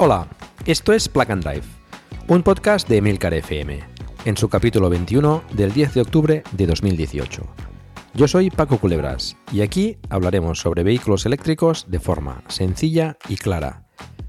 Hola, 0.00 0.28
esto 0.64 0.92
es 0.92 1.08
Plug 1.08 1.28
and 1.32 1.42
Drive, 1.42 1.64
un 2.28 2.44
podcast 2.44 2.88
de 2.88 2.98
Emilcar 2.98 3.34
FM, 3.34 3.80
en 4.26 4.36
su 4.36 4.48
capítulo 4.48 4.88
21 4.88 5.42
del 5.54 5.72
10 5.72 5.94
de 5.94 6.00
octubre 6.02 6.42
de 6.52 6.66
2018. 6.68 7.42
Yo 8.14 8.28
soy 8.28 8.48
Paco 8.48 8.78
Culebras 8.78 9.36
y 9.50 9.62
aquí 9.62 9.98
hablaremos 10.08 10.60
sobre 10.60 10.84
vehículos 10.84 11.26
eléctricos 11.26 11.86
de 11.88 11.98
forma 11.98 12.44
sencilla 12.46 13.18
y 13.28 13.38
clara, 13.38 13.88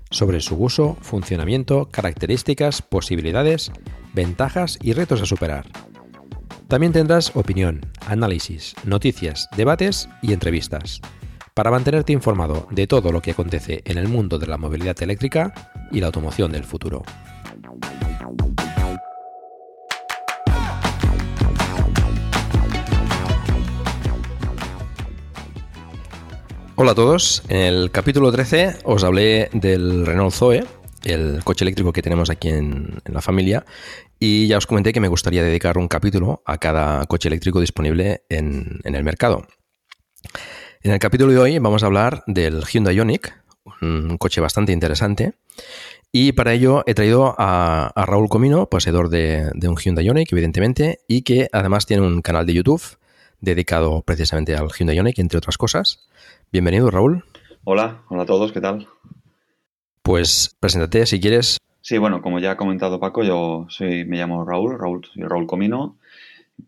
sobre 0.10 0.42
su 0.42 0.56
uso, 0.56 0.98
funcionamiento, 1.02 1.88
características, 1.92 2.82
posibilidades, 2.82 3.72
ventajas 4.16 4.80
y 4.82 4.94
retos 4.94 5.22
a 5.22 5.28
superar. 5.28 5.68
También 6.68 6.94
tendrás 6.94 7.36
opinión, 7.36 7.82
análisis, 8.08 8.74
noticias, 8.86 9.48
debates 9.56 10.10
y 10.24 10.34
entrevistas 10.34 11.00
para 11.60 11.72
mantenerte 11.72 12.14
informado 12.14 12.70
de 12.72 12.88
todo 12.88 13.12
lo 13.12 13.22
que 13.22 13.32
acontece 13.32 13.82
en 13.84 13.98
el 13.98 14.08
mundo 14.08 14.40
de 14.40 14.48
la 14.48 14.58
movilidad 14.58 14.96
eléctrica 15.04 15.54
y 15.92 16.00
la 16.00 16.06
automoción 16.06 16.54
del 16.54 16.64
futuro. 16.64 17.04
Hola 26.78 26.92
a 26.92 26.96
todos, 26.96 27.44
en 27.50 27.58
el 27.58 27.92
capítulo 27.92 28.32
13 28.32 28.78
os 28.86 29.04
hablé 29.04 29.50
del 29.52 30.06
Renault 30.06 30.34
Zoe, 30.34 30.64
el 31.04 31.44
coche 31.44 31.66
eléctrico 31.66 31.92
que 31.92 32.02
tenemos 32.02 32.30
aquí 32.30 32.48
en, 32.48 33.02
la 33.04 33.20
familia, 33.20 33.66
y 34.18 34.48
ya 34.48 34.58
os 34.58 34.66
comenté 34.66 34.94
que 34.94 35.02
me 35.02 35.10
gustaría 35.10 35.44
dedicar 35.44 35.78
un 35.78 35.90
capítulo 35.90 36.42
a 36.46 36.58
cada 36.58 37.06
coche 37.08 37.28
eléctrico 37.28 37.60
disponible 37.60 38.24
en 38.30 38.80
el 38.86 39.04
mercado. 39.04 39.46
En 40.82 40.94
el 40.94 41.00
capítulo 41.00 41.34
de 41.34 41.38
hoy 41.38 41.60
vamos 41.60 41.84
a 41.84 41.88
hablar 41.88 42.24
del 42.26 42.64
Hyundai 42.64 42.96
Ioniq, 42.96 43.34
un 43.82 44.18
coche 44.18 44.40
bastante 44.40 44.72
interesante. 44.72 45.34
Y 46.14 46.32
para 46.32 46.54
ello 46.54 46.84
he 46.86 46.94
traído 46.94 47.36
a, 47.38 47.88
a 47.88 48.06
Raúl 48.06 48.30
Comino, 48.30 48.68
poseedor 48.68 49.10
de, 49.10 49.52
de, 49.56 49.68
un 49.68 49.76
Hyundai 49.76 50.06
Ioniq, 50.06 50.32
evidentemente, 50.32 51.00
y 51.06 51.24
que 51.24 51.50
además 51.52 51.86
tiene 51.86 52.08
un 52.08 52.22
canal 52.22 52.46
de 52.46 52.54
YouTube 52.54 52.82
dedicado 53.42 54.04
precisamente 54.04 54.56
al 54.56 54.70
Hyundai 54.70 54.96
Ioniq, 54.96 55.20
entre 55.20 55.38
otras 55.38 55.58
cosas. 55.58 56.08
Bienvenido, 56.50 56.90
Raúl. 56.90 57.26
Hola, 57.66 58.04
hola 58.08 58.24
a 58.24 58.26
todos, 58.26 58.54
¿qué 58.54 58.62
tal? 58.62 58.88
Pues 60.02 60.56
preséntate 60.62 61.06
si 61.08 61.20
quieres. 61.20 61.58
Sí, 61.82 61.98
bueno, 61.98 62.22
como 62.22 62.40
ya 62.40 62.52
ha 62.52 62.58
comentado 62.58 63.02
Paco, 63.02 63.26
yo 63.26 63.66
soy, 63.68 64.06
me 64.06 64.16
llamo 64.16 64.46
Raúl, 64.46 64.80
Raúl, 64.80 65.02
soy 65.14 65.24
Raúl 65.24 65.46
Comino, 65.46 65.98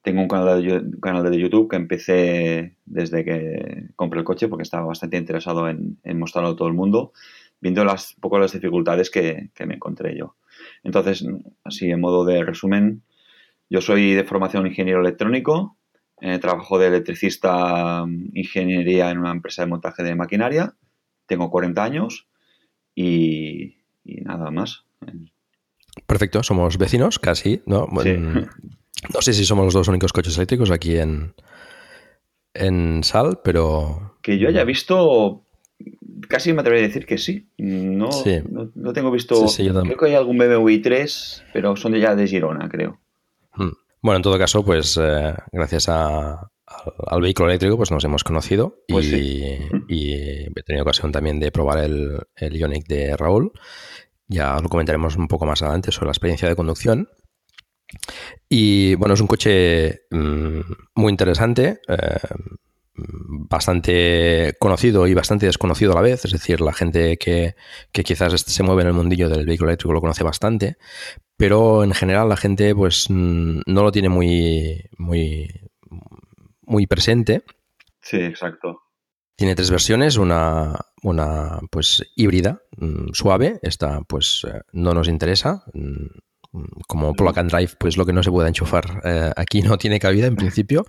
tengo 0.01 0.21
un 0.21 0.27
canal, 0.27 0.61
de, 0.61 0.77
un 0.79 0.99
canal 1.01 1.29
de 1.29 1.39
YouTube 1.39 1.69
que 1.69 1.75
empecé 1.75 2.75
desde 2.85 3.23
que 3.23 3.89
compré 3.95 4.19
el 4.19 4.25
coche 4.25 4.47
porque 4.47 4.63
estaba 4.63 4.85
bastante 4.85 5.17
interesado 5.17 5.69
en, 5.69 5.97
en 6.03 6.19
mostrarlo 6.19 6.51
a 6.51 6.55
todo 6.55 6.67
el 6.67 6.73
mundo, 6.73 7.13
viendo 7.59 7.83
las, 7.83 8.15
un 8.15 8.21
poco 8.21 8.39
las 8.39 8.53
dificultades 8.53 9.09
que, 9.09 9.49
que, 9.53 9.65
me 9.65 9.75
encontré 9.75 10.17
yo. 10.17 10.35
Entonces, 10.83 11.25
así 11.63 11.89
en 11.89 12.01
modo 12.01 12.25
de 12.25 12.43
resumen, 12.43 13.03
yo 13.69 13.81
soy 13.81 14.13
de 14.13 14.23
formación 14.23 14.67
ingeniero 14.67 15.01
electrónico, 15.01 15.77
eh, 16.19 16.39
trabajo 16.39 16.77
de 16.77 16.87
electricista, 16.87 18.05
ingeniería 18.33 19.09
en 19.09 19.17
una 19.17 19.31
empresa 19.31 19.63
de 19.63 19.69
montaje 19.69 20.03
de 20.03 20.15
maquinaria, 20.15 20.75
tengo 21.25 21.49
40 21.49 21.83
años 21.83 22.27
y, 22.93 23.77
y 24.03 24.21
nada 24.21 24.51
más. 24.51 24.85
Perfecto, 26.05 26.43
somos 26.43 26.77
vecinos 26.77 27.19
casi, 27.19 27.61
¿no? 27.65 27.87
Sí. 28.03 28.17
No 29.13 29.21
sé 29.21 29.33
si 29.33 29.45
somos 29.45 29.65
los 29.65 29.73
dos 29.73 29.87
únicos 29.87 30.13
coches 30.13 30.35
eléctricos 30.37 30.71
aquí 30.71 30.97
en, 30.97 31.33
en 32.53 33.03
Sal, 33.03 33.39
pero... 33.43 34.17
Que 34.21 34.37
yo 34.37 34.47
haya 34.47 34.63
visto, 34.63 35.43
casi 36.27 36.53
me 36.53 36.61
atrevería 36.61 36.85
a 36.85 36.89
decir 36.89 37.05
que 37.05 37.17
sí. 37.17 37.47
No, 37.57 38.11
sí. 38.11 38.39
no, 38.49 38.71
no, 38.75 38.93
tengo 38.93 39.11
visto... 39.11 39.47
Sí, 39.47 39.63
sí, 39.63 39.69
creo 39.69 39.97
que 39.97 40.05
hay 40.05 40.15
algún 40.15 40.37
BMW 40.37 40.69
i3, 40.69 41.43
pero 41.53 41.75
son 41.75 41.93
de 41.93 41.99
ya 41.99 42.15
de 42.15 42.27
Girona, 42.27 42.69
creo. 42.69 42.99
Hmm. 43.55 43.71
Bueno, 44.01 44.17
en 44.17 44.23
todo 44.23 44.37
caso, 44.37 44.63
pues 44.63 44.97
eh, 45.01 45.33
gracias 45.51 45.89
a, 45.89 46.51
al, 47.07 47.21
vehículo 47.21 47.49
eléctrico 47.49 47.77
pues 47.77 47.91
nos 47.91 48.03
hemos 48.03 48.23
conocido 48.23 48.79
pues 48.87 49.05
y, 49.05 49.11
sí. 49.11 49.57
y, 49.87 50.13
he 50.13 50.63
tenido 50.65 50.83
ocasión 50.83 51.11
también 51.11 51.39
de 51.39 51.51
probar 51.51 51.83
el, 51.83 52.19
el 52.35 52.57
Ioniq 52.57 52.87
de 52.87 53.15
Raúl. 53.17 53.51
Ya 54.27 54.57
lo 54.61 54.69
comentaremos 54.69 55.17
un 55.17 55.27
poco 55.27 55.45
más 55.45 55.61
adelante 55.61 55.91
sobre 55.91 56.07
la 56.07 56.11
experiencia 56.13 56.47
de 56.47 56.55
conducción. 56.55 57.09
Y 58.49 58.95
bueno, 58.95 59.13
es 59.13 59.21
un 59.21 59.27
coche 59.27 60.01
mmm, 60.09 60.59
muy 60.95 61.11
interesante, 61.11 61.81
eh, 61.87 62.19
bastante 62.95 64.55
conocido 64.59 65.07
y 65.07 65.13
bastante 65.13 65.45
desconocido 65.45 65.93
a 65.93 65.95
la 65.95 66.01
vez. 66.01 66.25
Es 66.25 66.31
decir, 66.31 66.61
la 66.61 66.73
gente 66.73 67.17
que, 67.17 67.55
que, 67.91 68.03
quizás 68.03 68.41
se 68.41 68.63
mueve 68.63 68.81
en 68.81 68.89
el 68.89 68.93
mundillo 68.93 69.29
del 69.29 69.45
vehículo 69.45 69.69
eléctrico 69.69 69.93
lo 69.93 70.01
conoce 70.01 70.23
bastante, 70.23 70.77
pero 71.37 71.83
en 71.83 71.93
general 71.93 72.29
la 72.29 72.37
gente 72.37 72.75
pues 72.75 73.09
no 73.09 73.61
lo 73.65 73.91
tiene 73.91 74.09
muy, 74.09 74.83
muy, 74.97 75.49
muy 76.61 76.87
presente. 76.87 77.43
Sí, 78.01 78.17
exacto. 78.17 78.81
Tiene 79.35 79.55
tres 79.55 79.71
versiones, 79.71 80.17
una, 80.17 80.75
una 81.01 81.59
pues 81.71 82.11
híbrida, 82.15 82.61
suave, 83.13 83.59
esta 83.63 84.01
pues 84.01 84.45
no 84.71 84.93
nos 84.93 85.07
interesa, 85.07 85.63
como 86.87 87.13
plug 87.13 87.39
and 87.39 87.49
drive, 87.49 87.71
pues 87.79 87.97
lo 87.97 88.05
que 88.05 88.13
no 88.13 88.23
se 88.23 88.31
puede 88.31 88.49
enchufar 88.49 89.01
eh, 89.05 89.31
aquí 89.35 89.61
no 89.61 89.77
tiene 89.77 89.99
cabida 89.99 90.27
en 90.27 90.35
principio. 90.35 90.85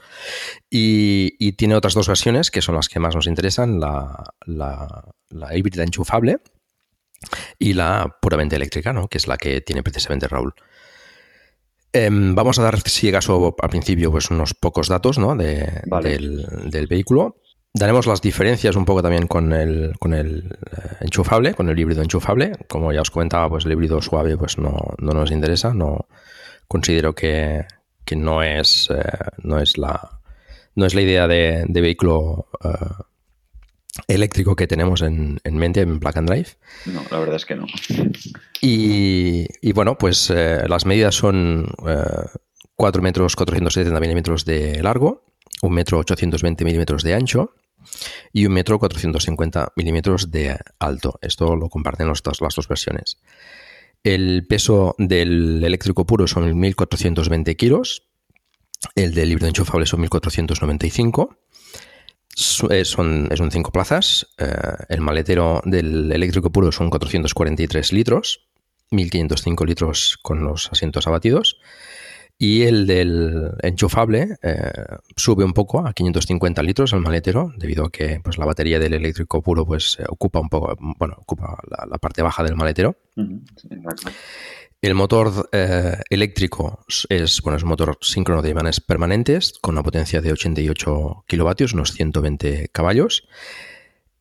Y, 0.71 1.35
y, 1.39 1.53
tiene 1.53 1.77
otras 1.77 1.95
dos 1.95 2.09
versiones 2.09 2.51
que 2.51 2.63
son 2.63 2.75
las 2.75 2.89
que 2.89 2.99
más 2.99 3.15
nos 3.15 3.27
interesan, 3.27 3.79
la, 3.79 4.25
la, 4.47 5.05
la 5.31 5.57
híbrida 5.57 5.85
enchufable 5.85 6.39
y 7.59 7.75
la 7.75 8.17
puramente 8.21 8.57
eléctrica, 8.57 8.93
¿no? 8.93 9.09
que 9.09 9.19
es 9.19 9.29
la 9.29 9.37
que 9.37 9.61
tiene 9.61 9.83
precisamente 9.83 10.29
Raúl. 10.29 10.55
Eh, 11.93 12.09
vamos 12.11 12.59
a 12.59 12.63
dar, 12.63 12.81
si 12.81 13.09
acaso, 13.09 13.55
al 13.61 13.69
principio, 13.69 14.11
pues 14.11 14.31
unos 14.31 14.55
pocos 14.55 14.89
datos 14.89 15.19
¿no? 15.19 15.37
de, 15.37 15.83
vale. 15.87 16.11
del, 16.11 16.47
del 16.71 16.87
vehículo. 16.87 17.37
Daremos 17.75 18.07
las 18.07 18.21
diferencias 18.21 18.77
un 18.77 18.85
poco 18.85 19.03
también 19.03 19.27
con 19.27 19.51
el, 19.55 19.95
con 19.99 20.13
el 20.13 20.59
eh, 20.71 20.97
enchufable, 21.01 21.55
con 21.55 21.71
el 21.71 21.79
híbrido 21.79 22.03
enchufable. 22.03 22.53
Como 22.69 22.93
ya 22.93 23.01
os 23.01 23.11
comentaba, 23.11 23.49
pues 23.49 23.65
el 23.65 23.73
híbrido 23.73 24.03
suave 24.03 24.37
pues 24.37 24.59
no, 24.59 24.95
no 24.99 25.13
nos 25.13 25.31
interesa. 25.31 25.73
No 25.73 26.07
considero 26.69 27.15
que, 27.15 27.65
que 28.05 28.15
no 28.15 28.43
es 28.43 28.91
eh, 28.91 29.03
no 29.43 29.59
es 29.59 29.79
la 29.79 30.21
no 30.75 30.85
es 30.85 30.95
la 30.95 31.01
idea 31.01 31.27
de, 31.27 31.65
de 31.67 31.81
vehículo 31.81 32.49
uh, 32.63 33.03
eléctrico 34.07 34.55
que 34.55 34.67
tenemos 34.67 35.01
en, 35.01 35.41
en, 35.45 35.57
mente 35.57 35.81
en 35.81 35.99
Plug 35.99 36.19
and 36.19 36.29
Drive. 36.29 36.49
No, 36.87 37.03
la 37.11 37.19
verdad 37.21 37.37
es 37.37 37.47
que 37.47 37.57
no. 37.57 37.67
Y, 38.61 39.47
y 39.61 39.73
bueno, 39.73 39.97
pues 39.97 40.31
eh, 40.31 40.63
las 40.69 40.87
medidas 40.87 41.15
son 41.15 41.69
4 42.77 43.03
metros 43.03 43.35
470 43.35 43.99
milímetros 44.01 44.45
de 44.45 44.83
largo, 44.83 45.25
1 45.63 45.75
metro 45.75 45.99
820 45.99 46.65
milímetros 46.65 47.03
de 47.03 47.15
ancho 47.15 47.55
y 48.33 48.47
un 48.47 48.53
metro 48.53 48.79
450 48.79 49.73
milímetros 49.77 50.31
de 50.31 50.59
alto. 50.79 51.19
Esto 51.23 51.57
lo 51.57 51.69
comparten 51.69 52.09
las 52.09 52.23
dos 52.23 52.69
versiones. 52.69 53.19
El 54.03 54.47
peso 54.49 54.95
del 54.99 55.63
eléctrico 55.63 56.05
puro 56.05 56.27
son 56.27 56.51
1.420 56.53 57.57
kilos. 57.57 58.09
El 58.97 59.15
del 59.15 59.31
híbrido 59.31 59.49
enchufable 59.49 59.87
son 59.87 60.03
1.495. 60.03 61.37
Son, 62.35 62.73
es 62.73 62.97
un 62.97 63.51
5 63.51 63.73
plazas. 63.73 64.27
Eh, 64.39 64.47
el 64.89 65.01
maletero 65.01 65.63
del 65.65 66.11
eléctrico 66.11 66.51
puro 66.51 66.73
son 66.73 66.91
443 66.91 67.93
litros. 67.93 68.49
1.505 68.91 69.67
litros 69.67 70.19
con 70.21 70.43
los 70.43 70.71
asientos 70.73 71.07
abatidos. 71.07 71.61
Y 72.43 72.65
el 72.65 72.89
del 72.89 73.53
enchufable 73.63 74.37
eh, 74.43 74.73
sube 75.15 75.45
un 75.45 75.53
poco 75.53 75.87
a 75.87 75.93
550 75.93 76.61
litros 76.65 76.93
el 76.93 76.99
maletero, 76.99 77.53
debido 77.57 77.85
a 77.85 77.93
que 77.93 78.19
pues, 78.21 78.37
la 78.37 78.45
batería 78.45 78.81
del 78.81 78.95
eléctrico 78.95 79.41
puro 79.41 79.65
pues, 79.65 79.97
ocupa 80.09 80.41
un 80.41 80.49
poco, 80.49 80.77
bueno, 80.99 81.15
ocupa 81.19 81.57
la, 81.89 81.99
parte 81.99 82.21
baja 82.21 82.43
del 82.43 82.57
maletero. 82.57 82.97
el 84.83 84.95
motor 84.97 85.51
eh, 85.53 85.99
eléctrico 86.11 86.85
es, 87.09 87.41
bueno, 87.43 87.59
es 87.59 87.63
un 87.63 87.69
motor 87.69 87.97
síncrono 88.01 88.43
de 88.43 88.51
imanes 88.51 88.81
permanentes 88.81 89.53
con 89.61 89.77
una 89.77 89.85
potencia 89.85 90.21
de 90.21 90.33
88 90.33 91.25
kilovatios, 91.29 91.75
unos 91.75 91.93
120 91.93 92.71
caballos. 92.73 93.23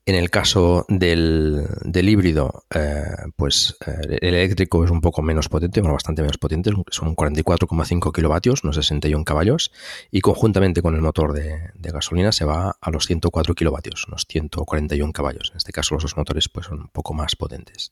En 0.03 0.15
el 0.15 0.31
caso 0.31 0.85
del, 0.89 1.67
híbrido, 1.93 2.63
eh, 2.73 3.03
pues 3.35 3.77
eh, 3.85 4.17
el 4.21 4.33
eléctrico 4.33 4.83
es 4.83 4.89
un 4.89 4.99
poco 4.99 5.21
menos 5.21 5.47
potente, 5.47 5.79
bueno, 5.79 5.93
bastante 5.93 6.23
menos 6.23 6.39
potente, 6.39 6.71
son 6.89 7.15
44,5 7.15 8.11
kilovatios, 8.11 8.63
unos 8.63 8.77
61 8.77 9.23
caballos, 9.23 9.71
y 10.09 10.21
conjuntamente 10.21 10.81
con 10.81 10.95
el 10.95 11.01
motor 11.01 11.33
de, 11.33 11.71
gasolina 11.75 12.31
se 12.31 12.45
va 12.45 12.77
a 12.81 12.89
los 12.89 13.05
104 13.05 13.53
kilovatios, 13.53 14.07
unos 14.07 14.25
141 14.27 15.13
caballos. 15.13 15.51
En 15.51 15.57
este 15.57 15.71
caso 15.71 15.93
los 15.93 16.03
dos 16.03 16.17
motores 16.17 16.49
pues, 16.49 16.65
son 16.65 16.79
un 16.79 16.87
poco 16.87 17.13
más 17.13 17.35
potentes. 17.35 17.91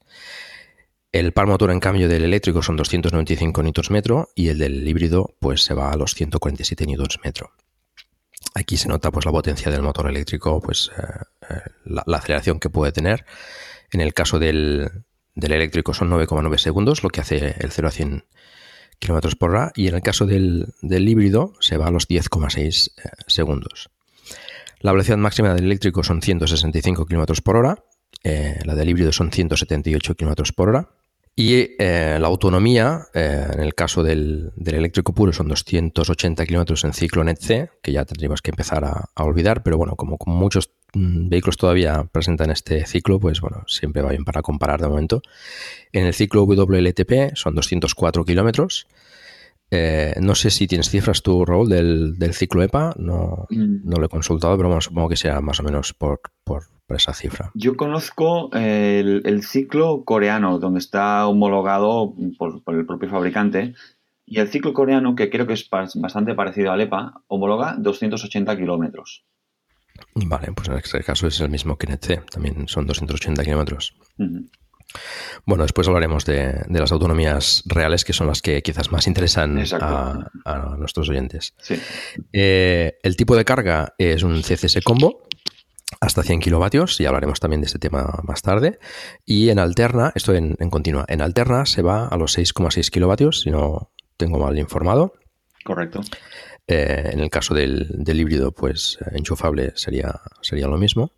El 1.11 1.31
par 1.31 1.45
motor, 1.45 1.69
en 1.69 1.79
cambio, 1.79 2.07
del 2.09 2.23
eléctrico 2.23 2.63
son 2.63 2.75
295 2.75 3.61
Nm 3.63 4.25
y 4.35 4.49
el 4.49 4.57
del 4.57 4.87
híbrido 4.87 5.35
pues 5.39 5.63
se 5.63 5.75
va 5.75 5.91
a 5.91 5.95
los 5.95 6.15
147 6.15 6.85
Nm. 6.87 7.33
Aquí 8.55 8.77
se 8.77 8.87
nota 8.87 9.11
pues 9.11 9.25
la 9.25 9.31
potencia 9.31 9.71
del 9.71 9.81
motor 9.81 10.09
eléctrico, 10.09 10.59
pues 10.59 10.91
eh, 10.97 11.03
eh, 11.49 11.61
la, 11.85 12.17
aceleración 12.17 12.59
que 12.59 12.69
puede 12.69 12.91
tener. 12.91 13.25
En 13.91 14.01
el 14.01 14.13
caso 14.13 14.39
del, 14.39 15.05
eléctrico 15.35 15.93
son 15.93 16.09
9,9 16.09 16.57
segundos, 16.57 17.03
lo 17.03 17.09
que 17.09 17.21
hace 17.21 17.55
el 17.59 17.71
0 17.71 17.87
a 17.87 17.91
100 17.91 18.25
km 18.99 19.37
por 19.37 19.51
hora. 19.51 19.71
Y 19.75 19.87
en 19.87 19.95
el 19.95 20.01
caso 20.01 20.25
del, 20.25 20.73
híbrido 20.81 21.53
se 21.59 21.77
va 21.77 21.87
a 21.87 21.91
los 21.91 22.07
10,6 22.07 22.91
eh, 22.97 23.09
segundos. 23.27 23.89
La 24.79 24.91
velocidad 24.91 25.17
máxima 25.17 25.53
del 25.53 25.65
eléctrico 25.65 26.03
son 26.03 26.21
165 26.21 27.05
km 27.05 27.41
por 27.41 27.57
hora. 27.57 27.83
la 28.23 28.75
del 28.75 28.89
híbrido 28.89 29.11
son 29.11 29.31
178 29.31 30.15
km 30.15 30.53
por 30.53 30.69
hora. 30.69 30.89
Y 31.41 31.77
eh, 31.79 32.17
la 32.19 32.27
autonomía, 32.27 33.07
eh, 33.13 33.47
en 33.53 33.61
el 33.61 33.73
caso 33.73 34.03
del, 34.03 34.51
eléctrico 34.57 35.13
puro, 35.13 35.31
son 35.31 35.47
280 35.47 36.45
kilómetros 36.45 36.83
en 36.83 36.91
ciclo 36.91 37.23
NET-C, 37.23 37.69
que 37.81 37.93
ya 37.93 38.03
tendríamos 38.03 38.41
que 38.41 38.51
empezar 38.51 38.83
a, 38.83 39.05
olvidar, 39.23 39.63
pero 39.63 39.77
bueno, 39.77 39.95
como, 39.95 40.17
muchos 40.25 40.71
mm, 40.93 41.29
vehículos 41.29 41.55
todavía 41.55 42.03
presentan 42.11 42.51
este 42.51 42.85
ciclo, 42.85 43.21
pues 43.21 43.39
bueno, 43.39 43.63
siempre 43.67 44.01
va 44.01 44.09
bien 44.09 44.25
para 44.25 44.41
comparar 44.41 44.81
de 44.81 44.89
momento. 44.89 45.21
En 45.93 46.07
el 46.07 46.13
ciclo 46.13 46.43
WLTP 46.43 47.33
son 47.35 47.55
204 47.55 48.25
kilómetros. 48.25 48.85
Eh, 49.71 50.15
no 50.19 50.35
sé 50.35 50.49
si 50.49 50.67
tienes 50.67 50.89
cifras 50.89 51.21
tú, 51.21 51.45
Raúl, 51.45 51.69
del, 51.69 52.33
ciclo 52.33 52.63
EPA, 52.63 52.95
no, 52.97 53.45
mm. 53.49 53.87
no, 53.87 53.97
lo 53.97 54.05
he 54.05 54.09
consultado, 54.09 54.57
pero 54.57 54.69
bueno, 54.69 54.81
supongo 54.81 55.09
que 55.09 55.15
sea 55.15 55.41
más 55.41 55.59
o 55.59 55.63
menos 55.63 55.93
por, 55.93 56.21
por 56.43 56.63
esa 56.97 57.13
cifra. 57.13 57.51
Yo 57.53 57.77
conozco 57.77 58.49
el, 58.53 59.43
ciclo 59.43 60.03
coreano, 60.03 60.59
donde 60.59 60.79
está 60.79 61.27
homologado 61.27 62.15
por, 62.37 62.61
el 62.75 62.85
propio 62.85 63.09
fabricante. 63.09 63.75
Y 64.25 64.39
el 64.39 64.47
ciclo 64.47 64.73
coreano, 64.73 65.15
que 65.15 65.29
creo 65.29 65.47
que 65.47 65.53
es 65.53 65.67
bastante 65.69 66.35
parecido 66.35 66.71
al 66.71 66.81
EPA, 66.81 67.21
homologa 67.27 67.75
280 67.77 68.57
kilómetros. 68.57 69.25
Vale, 70.13 70.51
pues 70.53 70.69
en 70.69 70.75
este 70.75 71.03
caso 71.03 71.27
es 71.27 71.39
el 71.41 71.49
mismo 71.49 71.77
que 71.77 71.87
NET-C, 71.87 72.21
también 72.31 72.67
son 72.67 72.85
280 72.85 73.43
kilómetros. 73.43 73.95
Bueno, 75.45 75.63
después 75.63 75.87
hablaremos 75.87 76.25
de, 76.25 76.65
las 76.69 76.91
autonomías 76.91 77.63
reales, 77.65 78.05
que 78.05 78.13
son 78.13 78.27
las 78.27 78.41
que 78.41 78.61
quizás 78.61 78.91
más 78.91 79.07
interesan 79.07 79.63
a, 79.81 80.75
nuestros 80.77 81.09
oyentes. 81.09 81.53
Eh, 82.33 82.97
el 83.03 83.15
tipo 83.15 83.35
de 83.35 83.45
carga 83.45 83.93
es 83.97 84.23
un 84.23 84.41
CCS 84.41 84.81
combo, 84.83 85.27
hasta 86.01 86.23
100 86.23 86.39
kilovatios, 86.39 86.99
y 87.01 87.05
hablaremos 87.05 87.39
también 87.39 87.61
de 87.61 87.67
este 87.67 87.79
tema 87.79 88.19
más 88.23 88.41
tarde. 88.41 88.79
Y 89.25 89.49
en 89.49 89.59
alterna, 89.59 90.11
esto 90.15 90.33
en, 90.33 90.55
continua, 90.69 91.05
en 91.07 91.21
alterna 91.21 91.65
se 91.65 91.81
va 91.81 92.07
a 92.07 92.17
los 92.17 92.37
6,6 92.37 92.89
kilovatios, 92.89 93.41
si 93.41 93.51
no 93.51 93.91
tengo 94.17 94.39
mal 94.39 94.57
informado. 94.57 95.13
Correcto. 95.63 96.01
Eh, 96.67 97.09
en 97.13 97.19
el 97.19 97.29
caso 97.29 97.53
del, 97.53 98.03
híbrido, 98.05 98.51
pues 98.51 98.99
enchufable 99.11 99.73
sería, 99.75 100.21
sería 100.41 100.67
lo 100.67 100.77
mismo. 100.77 101.11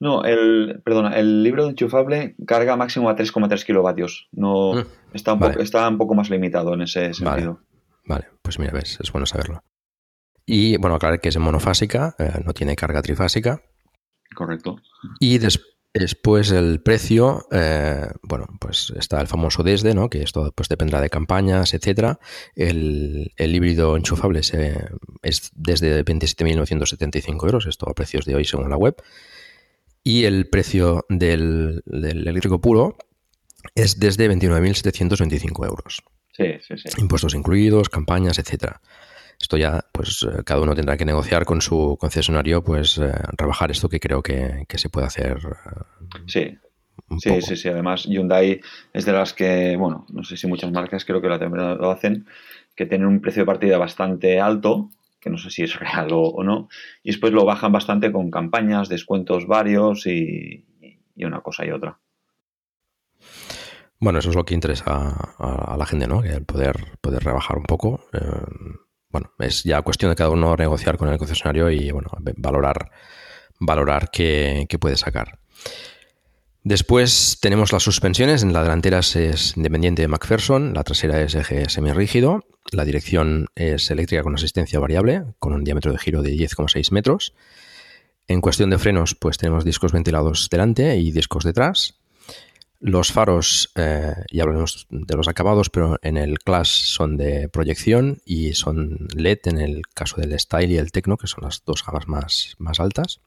No, 0.00 0.24
el, 0.24 0.80
perdona, 0.84 1.18
el 1.18 1.44
híbrido 1.44 1.68
enchufable 1.68 2.36
carga 2.46 2.76
máximo 2.76 3.10
a 3.10 3.16
3,3 3.16 3.64
kilovatios. 3.64 4.28
No, 4.32 4.74
mm, 4.74 4.86
está, 5.12 5.32
un 5.32 5.40
poco, 5.40 5.60
está 5.60 5.88
un 5.88 5.98
poco 5.98 6.14
más 6.14 6.30
limitado 6.30 6.74
en 6.74 6.82
ese 6.82 7.12
sentido. 7.14 7.60
Vale, 8.04 8.28
pues 8.42 8.58
mira, 8.58 8.72
ves, 8.72 8.98
es 9.00 9.12
bueno 9.12 9.26
saberlo. 9.26 9.62
Y 10.46 10.76
bueno, 10.78 10.96
aclarar 10.96 11.20
que 11.20 11.28
es 11.28 11.36
monofásica, 11.36 12.14
eh, 12.18 12.40
no 12.44 12.54
tiene 12.54 12.76
carga 12.76 13.02
trifásica. 13.02 13.60
Correcto. 14.34 14.76
Y 15.20 15.38
después 15.92 16.52
el 16.52 16.80
precio, 16.80 17.46
eh, 17.50 18.06
bueno, 18.22 18.46
pues 18.60 18.92
está 18.96 19.20
el 19.20 19.26
famoso 19.26 19.62
desde, 19.62 19.94
¿no? 19.94 20.08
Que 20.08 20.22
esto 20.22 20.52
pues 20.54 20.68
dependerá 20.68 21.00
de 21.02 21.10
campañas, 21.10 21.74
etcétera. 21.74 22.18
El, 22.54 23.30
híbrido 23.36 23.96
enchufable 23.96 24.40
es 24.40 25.50
desde 25.54 26.04
27.975 26.04 27.44
euros, 27.44 27.66
esto 27.66 27.90
a 27.90 27.94
precios 27.94 28.24
de 28.24 28.36
hoy 28.36 28.44
según 28.44 28.70
la 28.70 28.76
web. 28.76 28.96
Y 30.04 30.24
el 30.24 30.48
precio 30.48 31.04
del, 31.08 31.82
eléctrico 31.86 32.60
puro 32.60 32.96
es 33.74 33.98
desde 33.98 34.30
29.725 34.30 35.66
euros. 35.66 36.02
Sí, 36.32 36.44
sí, 36.66 36.78
sí. 36.78 36.88
Impuestos 37.00 37.34
incluidos, 37.34 37.88
campañas, 37.88 38.38
etcétera. 38.38 38.80
Esto 39.40 39.56
ya, 39.56 39.84
pues 39.92 40.24
eh, 40.24 40.42
cada 40.44 40.60
uno 40.60 40.74
tendrá 40.74 40.96
que 40.96 41.04
negociar 41.04 41.44
con 41.44 41.60
su 41.60 41.96
concesionario, 42.00 42.62
pues 42.62 42.98
eh, 42.98 43.12
rebajar 43.36 43.70
esto 43.70 43.88
que 43.88 44.00
creo 44.00 44.22
que, 44.22 44.66
se 44.68 44.88
puede 44.88 45.06
hacer. 45.06 45.38
Eh, 45.38 46.18
sí. 46.26 46.58
Sí, 47.20 47.40
sí, 47.40 47.56
sí. 47.56 47.68
Además, 47.68 48.04
Hyundai 48.04 48.60
es 48.92 49.04
de 49.06 49.12
las 49.12 49.32
que, 49.32 49.76
bueno, 49.76 50.04
no 50.10 50.24
sé 50.24 50.36
si 50.36 50.46
muchas 50.46 50.72
marcas 50.72 51.04
creo 51.04 51.22
que 51.22 51.28
lo 51.28 51.90
hacen, 51.90 52.26
que 52.74 52.86
tienen 52.86 53.06
un 53.06 53.20
precio 53.20 53.42
de 53.42 53.46
partida 53.46 53.78
bastante 53.78 54.40
alto, 54.40 54.90
que 55.20 55.30
no 55.30 55.38
sé 55.38 55.50
si 55.50 55.62
es 55.62 55.78
real 55.78 56.08
o, 56.12 56.42
no, 56.42 56.68
y 57.02 57.10
después 57.10 57.32
lo 57.32 57.44
bajan 57.44 57.72
bastante 57.72 58.12
con 58.12 58.30
campañas, 58.30 58.88
descuentos 58.88 59.46
varios 59.46 60.06
y, 60.06 60.64
una 61.16 61.40
cosa 61.40 61.66
y 61.66 61.70
otra. 61.70 61.98
Bueno, 64.00 64.20
eso 64.20 64.30
es 64.30 64.36
lo 64.36 64.44
que 64.44 64.54
interesa 64.54 65.34
a, 65.38 65.76
la 65.76 65.86
gente, 65.86 66.06
¿no? 66.06 66.22
El 66.22 66.44
poder, 66.44 66.98
poder 67.00 67.24
rebajar 67.24 67.58
un 67.58 67.64
poco 67.64 68.00
bueno, 69.10 69.32
es 69.38 69.64
ya 69.64 69.82
cuestión 69.82 70.10
de 70.10 70.16
cada 70.16 70.30
uno 70.30 70.54
negociar 70.56 70.96
con 70.98 71.08
el 71.08 71.18
concesionario 71.18 71.70
y 71.70 71.90
bueno, 71.90 72.10
valorar, 72.36 72.90
valorar 73.58 74.10
qué, 74.10 74.66
puede 74.80 74.96
sacar. 74.96 75.38
Después 76.62 77.38
tenemos 77.40 77.72
las 77.72 77.82
suspensiones. 77.82 78.42
En 78.42 78.52
la 78.52 78.62
delantera 78.62 78.98
es 78.98 79.56
independiente 79.56 80.02
de 80.02 80.08
McPherson, 80.08 80.74
la 80.74 80.84
trasera 80.84 81.20
es 81.22 81.34
eje 81.34 81.70
semirrígido, 81.70 82.44
la 82.72 82.84
dirección 82.84 83.48
es 83.54 83.90
eléctrica 83.90 84.22
con 84.22 84.34
asistencia 84.34 84.80
variable, 84.80 85.24
con 85.38 85.52
un 85.52 85.64
diámetro 85.64 85.92
de 85.92 85.98
giro 85.98 86.22
de 86.22 86.32
10,6 86.32 86.92
metros. 86.92 87.34
En 88.26 88.40
cuestión 88.40 88.70
de 88.70 88.78
frenos, 88.78 89.14
pues 89.14 89.38
tenemos 89.38 89.64
discos 89.64 89.92
ventilados 89.92 90.48
delante 90.50 90.96
y 90.96 91.10
discos 91.12 91.44
detrás. 91.44 91.98
Los 92.80 93.10
faros, 93.10 93.72
eh, 93.74 94.14
ya 94.30 94.42
hablaremos 94.42 94.86
de 94.90 95.16
los 95.16 95.26
acabados, 95.26 95.68
pero 95.68 95.98
en 96.02 96.16
el 96.16 96.38
Class 96.38 96.68
son 96.68 97.16
de 97.16 97.48
proyección 97.48 98.20
y 98.24 98.52
son 98.52 99.08
LED 99.16 99.40
en 99.44 99.58
el 99.58 99.82
caso 99.94 100.20
del 100.20 100.38
Style 100.38 100.70
y 100.70 100.76
el 100.76 100.92
Tecno, 100.92 101.16
que 101.16 101.26
son 101.26 101.42
las 101.42 101.64
dos 101.64 101.84
gamas 101.84 102.06
más, 102.06 102.54
más 102.58 102.78
altas. 102.78 103.20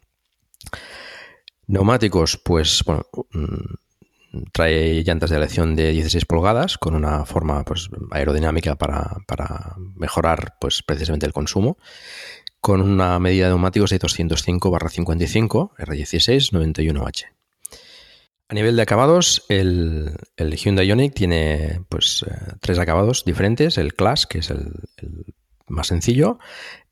Neumáticos, 1.68 2.38
pues 2.38 2.84
bueno, 2.86 3.06
mm, 3.34 3.74
trae 4.52 5.04
llantas 5.04 5.30
de 5.30 5.38
elección 5.38 5.76
de 5.76 5.92
16 5.92 6.26
pulgadas 6.26 6.78
con 6.78 6.96
una 6.96 7.26
forma 7.26 7.64
pues, 7.64 7.90
aerodinámica 8.12 8.76
para, 8.76 9.18
para 9.28 9.76
mejorar 9.96 10.56
pues, 10.60 10.84
precisamente 10.84 11.26
el 11.26 11.34
consumo 11.34 11.78
con 12.62 12.82
una 12.82 13.20
medida 13.20 13.46
de 13.46 13.52
neumáticos 13.52 13.90
de 13.90 14.00
205-55 14.00 15.72
R16 15.78 16.52
91H. 16.52 17.26
A 18.48 18.54
nivel 18.54 18.76
de 18.76 18.82
acabados, 18.82 19.46
el, 19.48 20.14
Hyundai 20.38 20.86
Ioniq 20.86 21.14
tiene 21.14 21.84
pues 21.88 22.26
eh, 22.30 22.56
tres 22.60 22.80
acabados 22.80 23.24
diferentes. 23.24 23.78
El 23.78 23.94
Class, 23.94 24.28
que 24.28 24.40
es 24.40 24.50
el, 24.50 24.74
más 25.70 25.88
sencillo, 25.88 26.38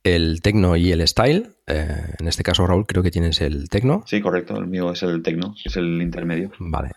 el 0.04 0.42
Tecno 0.42 0.78
y 0.78 0.94
el 0.94 1.06
Style. 1.06 1.50
Eh, 1.68 2.16
en 2.18 2.28
este 2.30 2.44
caso, 2.44 2.66
Raúl, 2.66 2.88
creo 2.88 3.04
que 3.04 3.12
tienes 3.12 3.42
el 3.42 3.68
Tecno. 3.68 4.04
Sí, 4.08 4.22
correcto. 4.22 4.56
El 4.56 4.68
mío 4.68 4.92
es 4.94 5.04
el 5.04 5.22
Tecno, 5.22 5.54
es 5.64 5.76
el 5.76 6.02
intermedio. 6.02 6.52
Vale. 6.60 6.92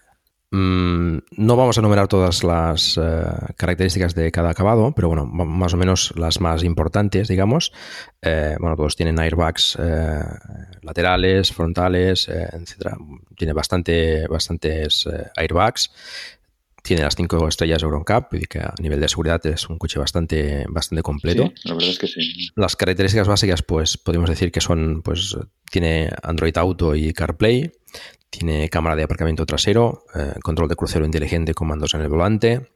Mm, 0.54 1.20
no 1.38 1.56
vamos 1.56 1.78
a 1.78 1.80
enumerar 1.80 2.08
todas 2.08 2.44
las 2.44 2.98
eh, 2.98 3.24
características 3.56 4.14
de 4.14 4.30
cada 4.30 4.50
acabado, 4.50 4.92
pero 4.94 5.08
bueno, 5.08 5.24
más 5.24 5.72
o 5.72 5.78
menos 5.78 6.12
las 6.14 6.42
más 6.42 6.62
importantes, 6.62 7.28
digamos. 7.28 7.72
Eh, 8.20 8.56
bueno, 8.60 8.76
todos 8.76 8.94
tienen 8.94 9.18
airbags 9.18 9.78
eh, 9.80 10.20
laterales, 10.82 11.52
frontales, 11.52 12.28
etcétera. 12.28 12.98
Tiene 13.34 13.54
bastante, 13.54 14.26
bastantes 14.28 15.08
airbags. 15.36 15.90
Tiene 16.82 17.02
las 17.02 17.14
cinco 17.14 17.46
estrellas 17.46 17.82
EuroNCAP, 17.82 18.34
y 18.34 18.40
que 18.46 18.58
a 18.58 18.74
nivel 18.80 19.00
de 19.00 19.08
seguridad 19.08 19.44
es 19.46 19.68
un 19.68 19.78
coche 19.78 19.98
bastante, 19.98 20.66
bastante 20.68 21.02
completo. 21.02 21.52
Sí, 21.54 21.68
la 21.68 21.74
verdad 21.74 21.90
es 21.90 21.98
que 21.98 22.06
sí. 22.08 22.50
Las 22.56 22.76
características 22.76 23.28
básicas, 23.28 23.62
pues 23.62 23.96
podemos 23.96 24.28
decir 24.28 24.50
que 24.50 24.60
son, 24.60 25.02
pues 25.02 25.36
tiene 25.70 26.10
Android 26.22 26.56
Auto 26.56 26.94
y 26.96 27.12
CarPlay, 27.12 27.72
tiene 28.30 28.68
cámara 28.68 28.96
de 28.96 29.04
aparcamiento 29.04 29.46
trasero, 29.46 30.04
eh, 30.14 30.34
control 30.42 30.68
de 30.68 30.76
crucero 30.76 31.04
inteligente 31.04 31.54
con 31.54 31.68
mandos 31.68 31.94
en 31.94 32.00
el 32.00 32.08
volante, 32.08 32.72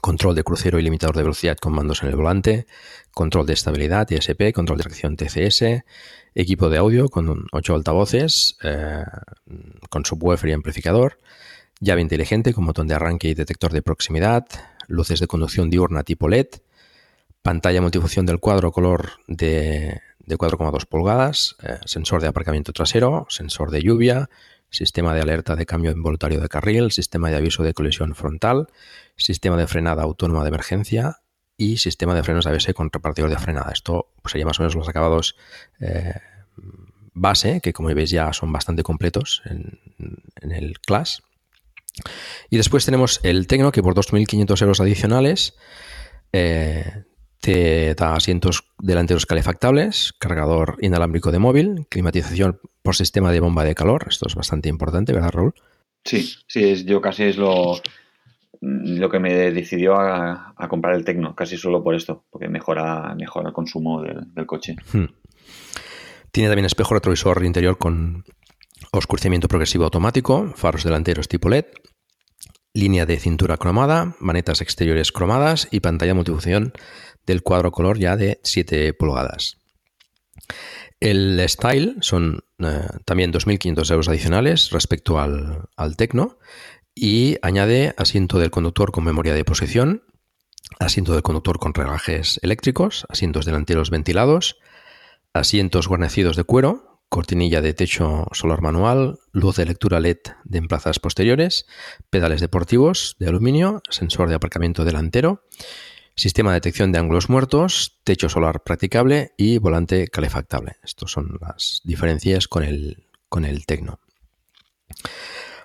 control 0.00 0.34
de 0.34 0.44
crucero 0.44 0.78
y 0.78 0.82
limitador 0.82 1.16
de 1.16 1.22
velocidad 1.22 1.56
con 1.56 1.72
mandos 1.72 2.02
en 2.02 2.08
el 2.08 2.16
volante, 2.16 2.66
control 3.12 3.46
de 3.46 3.54
estabilidad 3.54 4.10
ESP, 4.10 4.52
control 4.54 4.78
de 4.78 4.84
tracción 4.84 5.16
TCS, 5.16 5.84
equipo 6.34 6.70
de 6.70 6.78
audio 6.78 7.08
con 7.08 7.46
8 7.52 7.74
altavoces, 7.74 8.56
eh, 8.62 9.02
con 9.90 10.04
subwoofer 10.04 10.50
y 10.50 10.52
amplificador, 10.52 11.18
llave 11.80 12.00
inteligente 12.00 12.52
con 12.54 12.66
botón 12.66 12.88
de 12.88 12.94
arranque 12.94 13.28
y 13.28 13.34
detector 13.34 13.72
de 13.72 13.82
proximidad, 13.82 14.46
luces 14.86 15.20
de 15.20 15.26
conducción 15.26 15.70
diurna 15.70 16.02
tipo 16.02 16.28
LED, 16.28 16.48
pantalla 17.42 17.80
multifunción 17.80 18.26
del 18.26 18.40
cuadro 18.40 18.72
color 18.72 19.12
de, 19.26 20.00
4,2 20.26 20.86
pulgadas, 20.86 21.56
eh, 21.62 21.78
sensor 21.84 22.20
de 22.20 22.28
aparcamiento 22.28 22.72
trasero, 22.72 23.26
sensor 23.30 23.70
de 23.70 23.82
lluvia, 23.82 24.28
sistema 24.70 25.14
de 25.14 25.22
alerta 25.22 25.56
de 25.56 25.66
cambio 25.66 25.90
involuntario 25.90 26.40
de 26.40 26.48
carril, 26.48 26.90
sistema 26.90 27.30
de 27.30 27.36
aviso 27.36 27.62
de 27.62 27.72
colisión 27.72 28.14
frontal, 28.14 28.68
sistema 29.16 29.56
de 29.56 29.66
frenada 29.66 30.02
autónoma 30.02 30.42
de 30.42 30.48
emergencia 30.48 31.20
y 31.56 31.78
sistema 31.78 32.14
de 32.14 32.22
frenos 32.22 32.46
ABS 32.46 32.72
con 32.74 32.90
repartidor 32.92 33.30
de 33.30 33.38
frenada. 33.38 33.72
Esto 33.72 34.12
pues, 34.22 34.32
sería 34.32 34.46
más 34.46 34.60
o 34.60 34.62
menos 34.62 34.74
los 34.74 34.88
acabados 34.88 35.36
eh, 35.80 36.14
base, 37.14 37.60
que 37.60 37.72
como 37.72 37.92
veis 37.94 38.10
ya 38.10 38.32
son 38.32 38.52
bastante 38.52 38.82
completos 38.82 39.42
en, 39.44 39.78
el 40.40 40.78
Class. 40.80 41.22
Y 42.50 42.56
después 42.56 42.84
tenemos 42.84 43.20
el 43.22 43.46
Tecno, 43.46 43.72
que 43.72 43.82
por 43.82 43.94
2.500 43.94 44.62
euros 44.62 44.80
adicionales 44.80 45.54
eh, 46.32 47.04
te 47.40 47.94
da 47.94 48.14
asientos 48.14 48.64
delanteros 48.78 49.26
calefactables, 49.26 50.12
cargador 50.18 50.76
inalámbrico 50.80 51.32
de 51.32 51.38
móvil, 51.38 51.86
climatización 51.88 52.60
por 52.82 52.96
sistema 52.96 53.32
de 53.32 53.40
bomba 53.40 53.64
de 53.64 53.74
calor. 53.74 54.06
Esto 54.08 54.26
es 54.26 54.34
bastante 54.34 54.68
importante, 54.68 55.12
¿verdad, 55.12 55.30
Raúl? 55.32 55.54
Sí, 56.04 56.34
sí, 56.46 56.64
es, 56.64 56.84
yo 56.84 57.00
casi 57.00 57.24
es 57.24 57.36
lo, 57.36 57.80
lo 58.60 59.10
que 59.10 59.18
me 59.18 59.34
decidió 59.52 59.96
a, 59.96 60.54
comprar 60.68 60.94
el 60.94 61.04
Tecno, 61.04 61.34
casi 61.34 61.56
solo 61.56 61.82
por 61.82 61.94
esto, 61.94 62.24
porque 62.30 62.48
mejora, 62.48 63.14
mejora 63.14 63.48
el 63.48 63.54
consumo 63.54 64.02
del, 64.02 64.46
coche. 64.46 64.76
Hmm. 64.92 65.06
Tiene 66.30 66.48
también 66.48 66.66
espejo 66.66 66.94
retrovisor 66.94 67.44
interior 67.44 67.78
con 67.78 68.24
oscurecimiento 68.92 69.48
progresivo 69.48 69.84
automático, 69.84 70.52
faros 70.56 70.84
delanteros 70.84 71.28
tipo 71.28 71.48
LED, 71.48 71.66
línea 72.74 73.06
de 73.06 73.18
cintura 73.18 73.56
cromada, 73.56 74.16
manetas 74.20 74.60
exteriores 74.60 75.12
cromadas 75.12 75.68
y 75.70 75.80
pantalla 75.80 76.14
multifunción 76.14 76.72
del 77.26 77.42
cuadro 77.42 77.72
color 77.72 77.98
ya 77.98 78.16
de 78.16 78.40
7 78.44 78.94
pulgadas. 78.94 79.56
El 81.00 81.40
Style 81.48 81.96
son 82.00 82.40
eh, 82.58 82.86
también 83.04 83.32
2.500 83.32 83.90
euros 83.90 84.08
adicionales 84.08 84.70
respecto 84.70 85.18
al, 85.18 85.68
al 85.76 85.96
Tecno 85.96 86.38
y 86.94 87.36
añade 87.42 87.94
asiento 87.96 88.38
del 88.38 88.50
conductor 88.50 88.90
con 88.90 89.04
memoria 89.04 89.34
de 89.34 89.44
posición, 89.44 90.02
asiento 90.80 91.12
del 91.12 91.22
conductor 91.22 91.58
con 91.58 91.74
regajes 91.74 92.40
eléctricos, 92.42 93.06
asientos 93.08 93.44
delanteros 93.44 93.90
ventilados, 93.90 94.58
asientos 95.32 95.86
guarnecidos 95.86 96.36
de 96.36 96.44
cuero, 96.44 96.87
cortinilla 97.08 97.60
de 97.60 97.74
techo 97.74 98.26
solar 98.32 98.60
manual, 98.60 99.18
luz 99.32 99.56
de 99.56 99.66
lectura 99.66 100.00
LED 100.00 100.18
de 100.44 100.58
emplazas 100.58 100.98
posteriores, 100.98 101.66
pedales 102.10 102.40
deportivos 102.40 103.16
de 103.18 103.28
aluminio, 103.28 103.82
sensor 103.90 104.28
de 104.28 104.34
aparcamiento 104.34 104.84
delantero 104.84 105.42
sistema 106.18 106.50
de 106.50 106.56
detección 106.56 106.90
de 106.90 106.98
ángulos 106.98 107.30
muertos, 107.30 108.00
techo 108.02 108.28
solar 108.28 108.64
practicable 108.64 109.32
y 109.36 109.58
volante 109.58 110.08
calefactable. 110.08 110.76
Estas 110.82 111.12
son 111.12 111.38
las 111.40 111.80
diferencias 111.84 112.48
con 112.48 112.64
el, 112.64 113.06
con 113.28 113.44
el 113.44 113.64
Tecno. 113.66 114.00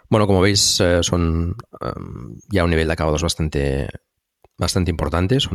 Bueno, 0.09 0.27
como 0.27 0.41
veis, 0.41 0.79
eh, 0.79 1.01
son 1.01 1.55
em, 1.81 2.37
ya 2.49 2.63
un 2.63 2.69
nivel 2.69 2.85
de 2.85 2.93
acabados 2.93 3.23
bastante, 3.23 3.89
bastante 4.55 4.91
importante. 4.91 5.37
es 5.37 5.47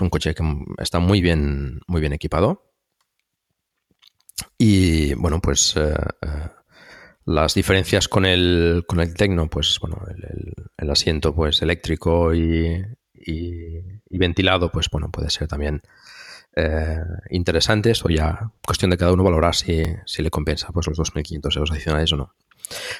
un 0.00 0.10
coche 0.10 0.34
que 0.34 0.42
está 0.78 1.00
muy 1.00 1.20
bien, 1.20 1.80
muy 1.86 2.00
bien 2.00 2.14
equipado. 2.14 2.67
Y 4.56 5.14
bueno, 5.14 5.40
pues 5.40 5.74
eh, 5.76 5.94
eh, 6.22 6.48
las 7.24 7.54
diferencias 7.54 8.08
con 8.08 8.24
el, 8.24 8.84
con 8.86 9.00
el 9.00 9.14
Tecno, 9.14 9.48
pues 9.48 9.78
bueno, 9.80 10.02
el, 10.08 10.90
asiento 10.90 11.34
pues 11.34 11.60
eléctrico 11.60 12.34
y, 12.34 12.82
y, 13.14 14.18
ventilado, 14.18 14.70
pues 14.72 14.88
bueno, 14.90 15.10
puede 15.10 15.28
ser 15.28 15.46
también 15.46 15.82
eh, 16.56 16.98
interesante. 17.30 17.90
Esto 17.90 18.08
ya 18.08 18.50
cuestión 18.64 18.90
de 18.90 18.96
cada 18.96 19.12
uno 19.12 19.22
valorar 19.22 19.54
si, 19.54 19.82
le 20.18 20.30
compensa 20.30 20.68
pues 20.72 20.86
los 20.86 20.98
2.500 20.98 21.56
euros 21.56 21.70
adicionales 21.70 22.12
o 22.12 22.16
no. 22.16 22.34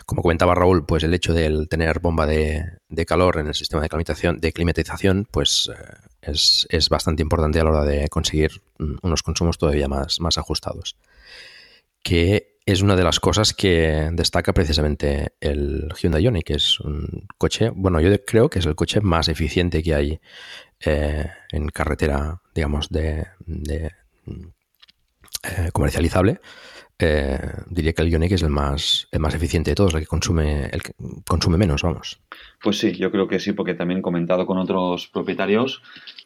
Como 0.06 0.22
comentaba 0.22 0.54
Raúl, 0.54 0.84
pues 0.86 1.02
el 1.04 1.14
hecho 1.14 1.34
de 1.34 1.66
tener 1.66 1.98
bomba 2.00 2.26
de, 2.26 2.80
calor 3.06 3.38
en 3.38 3.48
el 3.48 3.54
sistema 3.54 3.82
de 3.82 3.88
climatización, 3.88 4.40
de 4.40 4.52
climatización 4.52 5.26
pues 5.30 5.70
eh, 5.74 6.07
es, 6.22 6.88
bastante 6.90 7.22
importante 7.22 7.60
a 7.60 7.64
la 7.64 7.70
hora 7.70 7.84
de 7.84 8.08
conseguir 8.08 8.62
mm, 8.78 8.96
unos 9.02 9.22
consumos 9.22 9.58
todavía 9.58 9.88
más, 9.88 10.20
más 10.20 10.38
ajustados. 10.38 10.96
Que 12.02 12.58
es 12.66 12.82
una 12.82 12.96
de 12.96 13.04
las 13.04 13.18
cosas 13.18 13.54
que 13.54 14.10
destaca 14.12 14.52
precisamente 14.52 15.32
el 15.40 15.88
Hyundai 15.98 16.22
Ioniq, 16.22 16.44
que 16.44 16.54
es 16.54 16.80
un 16.80 17.26
coche, 17.38 17.70
bueno, 17.74 17.98
yo 18.00 18.10
creo 18.26 18.50
que 18.50 18.58
es 18.58 18.66
el 18.66 18.74
coche 18.74 19.00
más 19.00 19.28
eficiente 19.28 19.82
que 19.82 19.94
hay 19.94 20.20
eh, 20.80 21.30
en 21.50 21.68
carretera, 21.68 22.42
digamos, 22.54 22.90
de, 22.90 23.26
eh, 23.46 23.90
comercializable. 25.72 26.40
Eh, 27.00 27.38
diría 27.70 27.92
que 27.92 28.02
el 28.02 28.10
Ioniq 28.10 28.32
es 28.32 28.42
el 28.42 28.50
más, 28.50 29.06
el 29.12 29.20
más 29.20 29.34
eficiente 29.34 29.70
de 29.70 29.74
todos, 29.76 29.94
el 29.94 30.00
que 30.00 30.06
consume, 30.06 30.66
el 30.66 30.82
que 30.82 30.92
consume 31.26 31.56
menos, 31.56 31.82
vamos. 31.82 32.20
Pues 32.62 32.78
sí, 32.78 32.92
yo 32.92 33.12
creo 33.12 33.28
que 33.28 33.38
sí, 33.38 33.52
porque 33.52 33.74
también 33.74 34.02
comentado 34.02 34.46
con 34.46 34.58
otros 34.58 35.06
propietarios, 35.06 35.80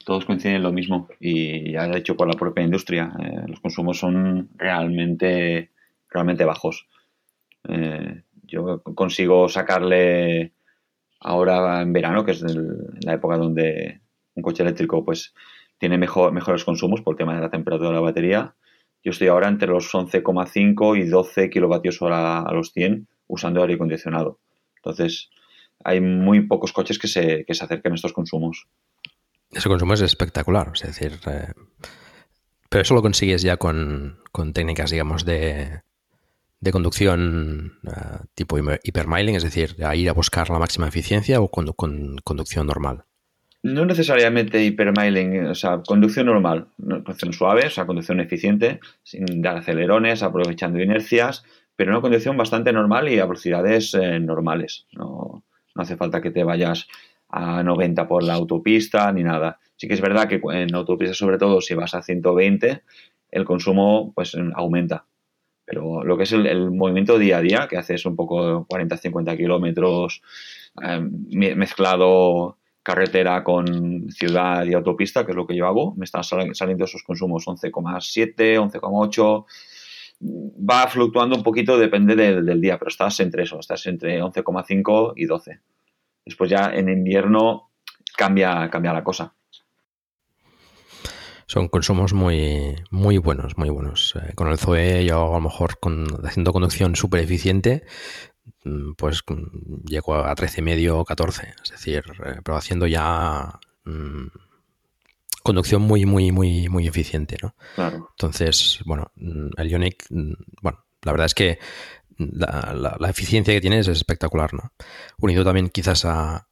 todos 0.04 0.24
coinciden 0.24 0.56
en 0.56 0.62
lo 0.62 0.72
mismo 0.72 1.08
y 1.20 1.72
ya 1.72 1.86
hecho 1.96 2.16
por 2.16 2.26
la 2.26 2.38
propia 2.38 2.64
industria. 2.64 3.12
los 3.46 3.60
consumos 3.60 3.98
son 3.98 4.48
realmente 4.56 5.72
realmente 6.12 6.44
bajos. 6.44 6.86
Eh, 7.68 8.22
yo 8.44 8.82
consigo 8.82 9.48
sacarle 9.48 10.52
ahora 11.20 11.80
en 11.82 11.92
verano, 11.92 12.24
que 12.24 12.32
es 12.32 12.42
la 12.42 13.14
época 13.14 13.36
donde 13.36 14.00
un 14.34 14.42
coche 14.42 14.62
eléctrico 14.62 15.04
pues 15.04 15.34
tiene 15.78 15.98
mejor, 15.98 16.32
mejores 16.32 16.64
consumos 16.64 17.00
por 17.00 17.14
el 17.14 17.18
tema 17.18 17.34
de 17.34 17.40
la 17.40 17.50
temperatura 17.50 17.88
de 17.88 17.94
la 17.94 18.00
batería. 18.00 18.54
Yo 19.02 19.10
estoy 19.10 19.28
ahora 19.28 19.48
entre 19.48 19.68
los 19.68 19.92
11,5 19.92 20.98
y 20.98 21.08
12 21.08 21.50
kilovatios 21.50 22.00
hora 22.02 22.42
a 22.42 22.52
los 22.52 22.72
100 22.72 23.08
usando 23.26 23.62
aire 23.62 23.74
acondicionado. 23.74 24.38
Entonces, 24.76 25.30
hay 25.84 26.00
muy 26.00 26.46
pocos 26.46 26.72
coches 26.72 26.98
que 26.98 27.08
se, 27.08 27.44
que 27.44 27.54
se 27.54 27.64
acerquen 27.64 27.92
a 27.92 27.94
estos 27.96 28.12
consumos. 28.12 28.66
Ese 29.50 29.68
consumo 29.68 29.94
es 29.94 30.00
espectacular, 30.00 30.72
es 30.74 30.82
decir, 30.82 31.18
eh, 31.26 31.52
pero 32.68 32.82
eso 32.82 32.94
lo 32.94 33.02
consigues 33.02 33.42
ya 33.42 33.56
con 33.56 34.18
técnicas, 34.54 34.90
digamos, 34.90 35.24
de, 35.24 35.82
de 36.62 36.70
conducción 36.70 37.80
uh, 37.82 38.24
tipo 38.36 38.56
hipermiling, 38.56 39.34
es 39.34 39.42
decir, 39.42 39.76
a 39.84 39.96
ir 39.96 40.08
a 40.08 40.12
buscar 40.12 40.48
la 40.48 40.60
máxima 40.60 40.86
eficiencia 40.86 41.40
o 41.40 41.50
con, 41.50 41.66
conducción 42.22 42.68
normal? 42.68 43.04
No 43.62 43.84
necesariamente 43.86 44.64
hipermiling, 44.64 45.46
o 45.46 45.54
sea, 45.54 45.82
conducción 45.86 46.26
normal, 46.26 46.66
conducción 46.78 47.32
suave, 47.32 47.66
o 47.66 47.70
sea, 47.70 47.86
conducción 47.86 48.18
eficiente, 48.18 48.80
sin 49.04 49.40
dar 49.40 49.58
acelerones, 49.58 50.24
aprovechando 50.24 50.80
inercias, 50.80 51.44
pero 51.76 51.92
una 51.92 52.00
conducción 52.00 52.36
bastante 52.36 52.72
normal 52.72 53.08
y 53.08 53.20
a 53.20 53.26
velocidades 53.26 53.94
eh, 53.94 54.18
normales. 54.18 54.86
No, 54.92 55.44
no 55.74 55.82
hace 55.82 55.96
falta 55.96 56.20
que 56.20 56.32
te 56.32 56.42
vayas 56.42 56.88
a 57.28 57.62
90 57.62 58.06
por 58.06 58.22
la 58.22 58.34
autopista 58.34 59.10
ni 59.12 59.22
nada. 59.22 59.58
Sí 59.76 59.88
que 59.88 59.94
es 59.94 60.00
verdad 60.00 60.28
que 60.28 60.40
en 60.52 60.74
autopista, 60.74 61.14
sobre 61.14 61.38
todo 61.38 61.60
si 61.60 61.74
vas 61.74 61.94
a 61.94 62.02
120, 62.02 62.82
el 63.30 63.44
consumo 63.44 64.12
pues 64.14 64.36
aumenta. 64.54 65.06
Pero 65.64 66.04
lo 66.04 66.16
que 66.16 66.24
es 66.24 66.32
el, 66.32 66.70
movimiento 66.70 67.18
día 67.18 67.38
a 67.38 67.40
día, 67.40 67.66
que 67.68 67.78
haces 67.78 68.04
un 68.04 68.14
poco 68.14 68.66
40-50 68.66 69.36
kilómetros 69.36 70.22
em, 70.82 71.26
mezclado 71.56 72.58
carretera 72.82 73.44
con 73.44 74.10
ciudad 74.10 74.64
y 74.64 74.74
autopista, 74.74 75.24
que 75.24 75.32
es 75.32 75.36
lo 75.36 75.46
que 75.46 75.56
yo 75.56 75.66
hago, 75.66 75.94
me 75.94 76.04
están 76.04 76.24
saliendo 76.24 76.84
esos 76.84 77.02
consumos 77.02 77.46
11,7, 77.46 78.58
11,8. 78.58 79.44
Va 80.24 80.86
fluctuando 80.88 81.36
un 81.36 81.42
poquito, 81.42 81.78
depende 81.78 82.14
del, 82.14 82.60
día, 82.60 82.78
pero 82.78 82.88
estás 82.88 83.18
entre 83.20 83.44
eso, 83.44 83.58
estás 83.58 83.86
entre 83.86 84.22
11,5 84.22 85.12
y 85.16 85.26
12. 85.26 85.60
Después 86.24 86.50
ya 86.50 86.72
en 86.72 86.88
invierno 86.88 87.70
cambia, 88.16 88.68
cambia 88.70 88.92
la 88.92 89.04
cosa 89.04 89.34
son 91.52 91.68
consumos 91.68 92.14
muy, 92.14 92.76
muy 92.90 93.18
buenos, 93.18 93.58
muy 93.58 93.68
buenos. 93.68 94.14
Eh, 94.16 94.32
con 94.34 94.48
el 94.48 94.56
Zoe 94.56 95.04
yo 95.04 95.28
a 95.28 95.34
lo 95.34 95.40
mejor 95.40 95.78
con, 95.78 96.06
haciendo 96.24 96.50
conducción 96.50 96.96
súper 96.96 97.20
eficiente 97.20 97.84
pues 98.96 99.22
mm, 99.26 99.84
llego 99.86 100.14
a 100.14 100.34
13 100.34 100.62
medio 100.62 100.98
o 100.98 101.04
14, 101.04 101.54
es 101.62 101.70
decir, 101.70 102.04
eh, 102.24 102.40
pero 102.44 102.56
haciendo 102.56 102.86
ya 102.86 103.58
mm, 103.84 104.26
conducción 105.42 105.82
muy, 105.82 106.06
muy, 106.06 106.32
muy, 106.32 106.68
muy 106.68 106.86
eficiente, 106.86 107.36
¿no? 107.42 107.54
Claro. 107.74 108.08
Entonces, 108.10 108.80
bueno, 108.86 109.10
el 109.16 109.68
Ionic, 109.68 110.06
bueno, 110.62 110.84
la 111.02 111.12
verdad 111.12 111.26
es 111.26 111.34
que 111.34 111.58
la, 112.18 113.08
eficiencia 113.08 113.52
que 113.52 113.60
tiene 113.60 113.78
es 113.78 113.88
espectacular, 113.88 114.54
¿no? 114.54 114.72
Unido 115.18 115.44
también 115.44 115.68
quizás 115.68 116.04
a, 116.04 116.46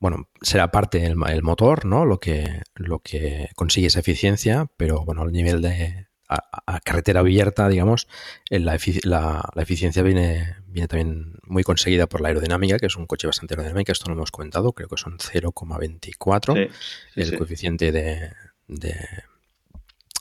bueno, 0.00 0.28
será 0.40 0.70
parte 0.70 1.04
el, 1.04 1.16
el, 1.28 1.42
motor, 1.42 1.84
¿no? 1.84 2.06
Lo 2.06 2.18
que, 2.18 2.62
lo 2.74 3.00
que 3.00 3.50
consigue 3.54 3.88
esa 3.88 4.00
eficiencia, 4.00 4.66
pero 4.76 5.04
bueno, 5.04 5.24
el 5.24 5.32
nivel 5.32 5.60
de 5.60 6.06
a, 6.34 6.80
carretera 6.80 7.20
abierta, 7.20 7.68
digamos, 7.68 8.08
la, 8.50 8.78
la, 9.04 9.62
eficiencia 9.62 10.02
viene, 10.02 10.56
viene 10.66 10.88
también 10.88 11.34
muy 11.44 11.62
conseguida 11.62 12.06
por 12.06 12.20
la 12.20 12.28
aerodinámica, 12.28 12.78
que 12.78 12.86
es 12.86 12.96
un 12.96 13.06
coche 13.06 13.26
bastante 13.26 13.54
aerodinámico, 13.54 13.92
esto 13.92 14.06
no 14.06 14.14
lo 14.14 14.20
hemos 14.20 14.30
comentado, 14.30 14.72
creo 14.72 14.88
que 14.88 14.96
son 14.96 15.18
0,24 15.18 16.70
el 17.16 17.38
coeficiente 17.38 17.92
de, 17.92 18.32
de 18.68 18.94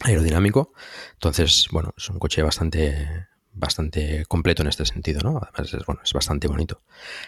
aerodinámico. 0.04 0.74
Entonces, 1.14 1.68
bueno, 1.72 1.94
es 1.98 2.10
un 2.10 2.20
coche 2.20 2.42
bastante 2.42 3.28
bastante 3.54 4.26
completo 4.28 4.62
en 4.62 4.70
este 4.70 4.86
sentido, 4.86 5.22
¿no? 5.24 5.42
Además 5.42 5.74
es, 5.74 5.86
bueno, 5.86 6.02
es 6.04 6.14
bastante 6.14 6.48
bonito. 6.48 6.82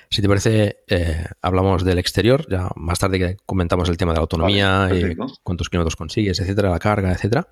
Si 0.10 0.22
te 0.22 0.28
parece, 0.28 0.84
eh, 0.88 1.25
hablamos 1.42 1.84
del 1.84 2.00
exterior, 2.00 2.46
ya 2.50 2.70
más 2.75 3.00
tarde 3.00 3.38
comentamos 3.46 3.90
el 3.90 3.98
tema 3.98 4.13
de 4.13 4.18
la 4.18 4.22
autonomía 4.22 4.90
y 4.94 5.16
cuántos 5.44 5.70
kilómetros 5.70 5.96
consigues, 5.96 6.40
etcétera, 6.40 6.70
la 6.70 6.80
carga, 6.80 7.12
etcétera. 7.12 7.48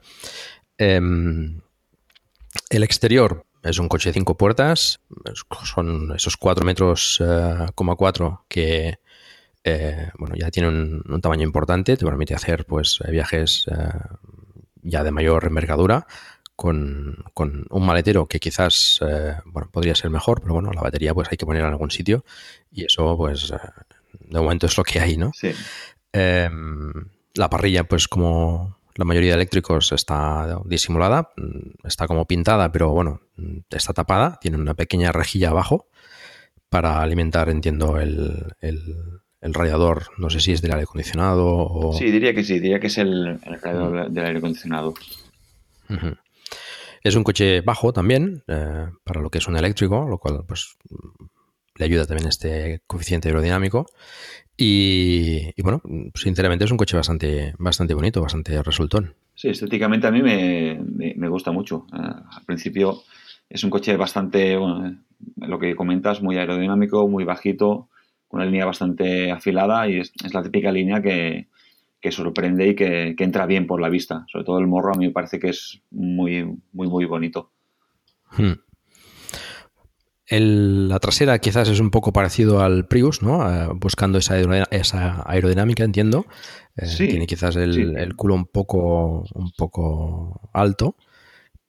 Em, 0.82 1.62
el 2.70 2.84
exterior 2.84 3.46
es 3.62 3.78
un 3.78 3.88
coche 3.88 4.10
de 4.10 4.14
cinco 4.14 4.36
puertas, 4.36 5.00
son 5.64 6.12
esos 6.16 6.38
4 6.38 6.66
metros, 6.66 7.22
eh, 7.24 7.68
que 8.48 9.00
eh, 9.64 10.10
bueno, 10.18 10.36
ya 10.36 10.50
tiene 10.50 10.70
un, 10.70 11.22
tamaño 11.22 11.44
importante, 11.44 11.96
te 11.96 12.06
permite 12.06 12.34
hacer 12.34 12.66
pues 12.66 13.00
viajes 13.08 13.66
ya 14.82 15.04
de 15.04 15.12
mayor 15.12 15.46
envergadura 15.46 16.08
con, 16.56 17.26
un 17.70 17.86
maletero 17.86 18.28
que 18.28 18.40
quizás 18.40 19.00
eh, 19.08 19.36
bueno, 19.46 19.70
podría 19.72 19.96
ser 19.96 20.10
mejor, 20.12 20.42
pero 20.42 20.54
bueno, 20.54 20.72
la 20.74 20.82
batería 20.82 21.14
pues 21.14 21.28
hay 21.32 21.38
que 21.38 21.46
ponerla 21.46 21.70
en 21.70 21.74
algún 21.74 21.92
sitio 21.92 22.24
y 22.72 22.86
eso 22.86 23.18
pues 23.18 23.52
eh, 23.52 23.58
de 24.20 24.40
momento 24.40 24.68
es 24.68 24.78
lo 24.78 24.84
que 24.84 25.00
hay, 25.00 25.18
¿no? 25.18 25.32
Sí. 25.34 25.52
Em, 26.14 26.92
la 27.34 27.50
parrilla 27.50 27.84
pues 27.86 28.08
como 28.08 28.78
la 28.96 29.06
mayoría 29.06 29.32
de 29.32 29.36
eléctricos 29.36 29.92
está 29.92 30.60
disimulada, 30.66 31.32
mm, 31.38 31.88
está 31.88 32.08
como 32.08 32.26
pintada, 32.26 32.72
pero 32.72 32.90
bueno, 32.90 33.22
mm, 33.38 33.60
está 33.70 33.94
tapada, 33.94 34.38
tiene 34.42 34.58
una 34.58 34.74
pequeña 34.74 35.12
rejilla 35.12 35.50
abajo 35.50 35.88
para 36.70 37.02
alimentar, 37.02 37.50
entiendo, 37.50 38.00
el, 38.00 38.56
radiador, 39.42 40.08
no 40.18 40.30
sé 40.30 40.40
si 40.40 40.52
es 40.54 40.62
del 40.62 40.72
aire 40.72 40.84
acondicionado 40.84 41.48
o... 41.48 41.94
Sí, 41.94 42.12
diría 42.12 42.34
que 42.34 42.44
sí, 42.44 42.60
diría 42.60 42.80
que 42.80 42.88
es 42.88 42.98
el, 42.98 43.40
radiador 43.42 44.10
del 44.12 44.26
aire 44.26 44.38
acondicionado. 44.38 44.94
Es 47.04 47.16
un 47.16 47.24
coche 47.24 47.62
bajo 47.62 47.92
también, 47.92 48.44
eh, 48.48 48.88
para 49.04 49.22
lo 49.22 49.30
que 49.30 49.40
es 49.40 49.48
un 49.48 49.58
eléctrico, 49.58 50.08
lo 50.08 50.20
cual 50.20 50.44
pues 50.48 50.78
le 51.76 51.86
ayuda 51.86 52.06
también 52.06 52.30
este 52.30 52.84
coeficiente 52.86 53.30
aerodinámico. 53.30 53.88
Y, 54.63 55.60
bueno, 55.63 55.82
sinceramente 56.13 56.65
es 56.65 56.72
un 56.72 56.77
coche 56.77 56.96
bastante, 56.96 57.56
bastante 57.58 57.96
bonito, 57.96 58.22
bastante 58.22 58.62
resultón. 58.62 59.15
Sí, 59.34 59.50
estéticamente 59.50 60.06
a 60.06 60.12
mí 60.12 60.22
me, 60.22 61.27
gusta 61.30 61.51
mucho. 61.51 61.88
Eh, 61.91 61.98
al 61.98 62.46
principio 62.46 63.01
es 63.50 63.63
un 63.63 63.72
coche 63.72 63.98
bastante, 63.98 64.56
bueno, 64.58 64.98
lo 65.38 65.58
que 65.58 65.75
comentas, 65.75 66.22
muy 66.22 66.38
aerodinámico, 66.38 67.08
muy 67.08 67.24
bajito, 67.24 67.89
con 68.27 68.39
una 68.39 68.46
línea 68.46 68.65
bastante 68.65 69.32
afilada 69.32 69.89
y 69.89 69.98
es 69.98 70.13
la 70.32 70.44
típica 70.44 70.72
línea 70.72 71.01
que, 71.01 71.48
que 72.01 72.12
sorprende 72.12 72.68
y 72.68 72.75
que, 72.75 73.15
entra 73.18 73.48
bien 73.48 73.68
por 73.68 73.80
la 73.80 73.89
vista. 73.89 74.25
Sobre 74.32 74.44
todo 74.44 74.60
el 74.60 74.68
morro 74.68 74.94
a 74.94 74.98
mí 74.98 75.08
me 75.08 75.13
parece 75.13 75.39
que 75.39 75.50
es 75.50 75.82
muy, 75.91 76.44
muy, 76.74 76.88
muy 76.88 77.06
bonito. 77.06 77.51
Hmm. 78.38 78.53
La 80.40 81.00
trasera 81.00 81.40
quizás 81.40 81.68
es 81.68 81.80
un 81.80 81.92
poco 81.92 82.14
parecido 82.14 82.62
al 82.62 82.88
Prius, 82.88 83.22
¿no? 83.22 83.50
Eh, 83.50 83.68
buscando 83.75 84.18
esa, 84.18 85.24
aerodinámica, 85.25 85.84
entiendo. 85.84 86.25
Eh, 86.77 86.88
tiene 86.98 87.27
quizás 87.27 87.55
el, 87.58 88.16
culo 88.16 88.36
un 88.36 88.46
poco, 88.46 89.25
un 89.34 89.51
poco 89.58 90.50
alto, 90.53 90.96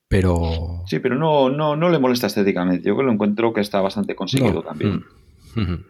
pero... 0.09 0.85
Sí, 0.87 1.01
pero 1.01 1.17
no, 1.17 1.51
no, 1.51 1.75
no 1.75 1.89
le 1.89 1.99
molesta 1.99 2.29
estéticamente. 2.29 2.87
Yo 2.87 2.97
que 2.97 3.03
lo 3.03 3.13
encuentro 3.13 3.53
que 3.53 3.61
está 3.61 3.81
bastante 3.81 4.15
conseguido 4.15 4.63
también. 4.63 5.05
Hmm. 5.55 5.61
Hmm. 5.61 5.85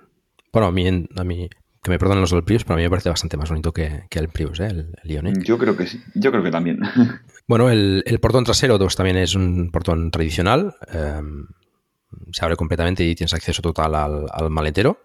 Bueno, 0.53 0.69
a 0.69 0.73
mí, 0.73 1.07
a 1.17 1.25
mí 1.25 1.49
que 1.83 1.91
me 1.91 1.99
perdonen 1.99 2.21
los 2.21 2.31
del 2.31 2.45
Prius, 2.45 2.63
pero 2.63 2.75
a 2.75 2.77
mí 2.77 2.85
me 2.85 2.91
parece 2.91 3.09
bastante 3.09 3.37
más 3.37 3.49
bonito 3.49 3.73
que, 3.73 4.05
el 4.09 4.29
Prius, 4.29 4.61
¿eh? 4.61 4.69
el, 4.69 4.95
Ioniq. 5.03 5.43
Yo 5.43 5.59
creo 5.59 5.77
que 5.77 5.87
sí, 5.87 6.01
yo 6.15 6.31
creo 6.31 6.43
que 6.43 6.51
también. 6.51 6.81
Bueno, 7.49 7.69
el, 7.69 8.19
portón 8.23 8.45
trasero 8.45 8.79
pues, 8.79 8.95
también 8.95 9.17
es 9.17 9.35
un 9.35 9.71
portón 9.73 10.13
tradicional. 10.13 10.77
Em, 10.91 11.49
se 12.33 12.45
abre 12.45 12.57
completamente 12.57 13.05
y 13.05 13.15
tienes 13.15 13.35
acceso 13.35 13.63
total 13.63 13.95
al, 13.95 14.51
maletero. 14.51 14.99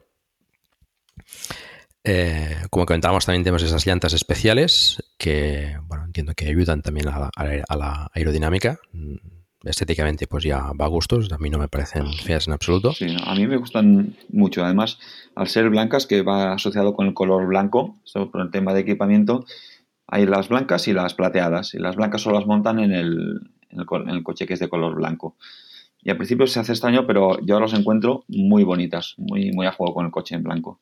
Eh, 2.03 2.55
como 2.69 2.85
comentábamos, 2.85 3.25
también 3.25 3.43
tenemos 3.43 3.63
esas 3.63 3.85
llantas 3.85 4.13
especiales 4.13 5.03
que, 5.17 5.77
bueno, 5.83 6.05
entiendo 6.05 6.33
que 6.35 6.47
ayudan 6.47 6.81
también 6.81 7.09
a 7.09 7.75
la 7.75 8.09
aerodinámica 8.13 8.79
estéticamente 9.63 10.27
pues 10.27 10.43
ya 10.43 10.71
va 10.79 10.85
a 10.85 10.89
gustos, 10.89 11.31
a 11.31 11.37
mí 11.37 11.49
no 11.49 11.57
me 11.57 11.67
parecen 11.67 12.11
feas 12.13 12.47
en 12.47 12.53
absoluto. 12.53 12.93
Sí, 12.93 13.15
a 13.23 13.35
mí 13.35 13.47
me 13.47 13.57
gustan 13.57 14.15
mucho, 14.29 14.63
además 14.63 14.99
al 15.35 15.47
ser 15.47 15.69
blancas 15.69 16.05
que 16.07 16.21
va 16.21 16.53
asociado 16.53 16.93
con 16.93 17.07
el 17.07 17.13
color 17.13 17.45
blanco, 17.47 17.97
por 18.31 18.41
el 18.41 18.51
tema 18.51 18.73
de 18.73 18.81
equipamiento, 18.81 19.45
hay 20.07 20.25
las 20.25 20.49
blancas 20.49 20.87
y 20.87 20.93
las 20.93 21.13
plateadas, 21.13 21.73
y 21.73 21.79
las 21.79 21.95
blancas 21.95 22.21
solo 22.21 22.37
las 22.37 22.47
montan 22.47 22.79
en 22.79 22.91
el, 22.91 23.51
en 23.69 24.09
el, 24.09 24.23
coche 24.23 24.47
que 24.47 24.53
es 24.53 24.59
de 24.59 24.69
color 24.69 24.95
blanco. 24.95 25.35
Y 26.01 26.09
al 26.09 26.17
principio 26.17 26.47
se 26.47 26.59
hace 26.59 26.71
extraño, 26.71 27.05
pero 27.05 27.39
yo 27.41 27.59
los 27.59 27.73
encuentro 27.73 28.23
muy 28.27 28.63
bonitas, 28.63 29.15
muy, 29.17 29.51
muy 29.51 29.65
a 29.65 29.71
juego 29.71 29.95
con 29.95 30.05
el 30.05 30.11
coche 30.11 30.35
en 30.35 30.43
blanco. 30.43 30.79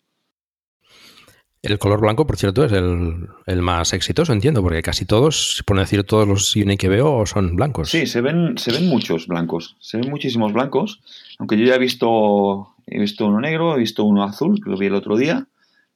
El 1.65 1.80
color 1.80 1.99
blanco, 1.99 2.28
por 2.28 2.38
cierto, 2.38 2.63
es 2.63 2.71
el, 2.71 3.62
más 3.63 3.91
exitoso, 3.93 4.32
entiendo, 4.32 4.62
porque 4.62 4.84
casi 4.84 5.06
todos, 5.06 5.63
por 5.65 5.80
decir 5.80 6.04
todos 6.04 6.28
los 6.28 6.56
Unique 6.56 6.78
que 6.78 6.89
veo, 6.89 7.25
son 7.25 7.56
blancos. 7.56 7.89
Sí, 7.89 8.06
se 8.06 8.21
ven, 8.21 8.56
se 8.60 8.71
ven 8.71 8.88
muchos 8.88 9.25
blancos, 9.25 9.75
se 9.80 9.97
ven 9.97 10.12
muchísimos 10.12 10.54
blancos, 10.54 11.01
aunque 11.39 11.58
yo 11.58 11.65
ya 11.65 11.75
he 11.75 11.80
visto, 11.80 12.75
he 12.86 12.99
visto 12.99 13.25
uno 13.25 13.39
negro, 13.39 13.75
he 13.75 13.80
visto 13.80 14.04
uno 14.04 14.23
azul, 14.23 14.63
que 14.63 14.69
lo 14.69 14.78
vi 14.78 14.86
el 14.86 14.93
otro 14.93 15.17
día, 15.17 15.47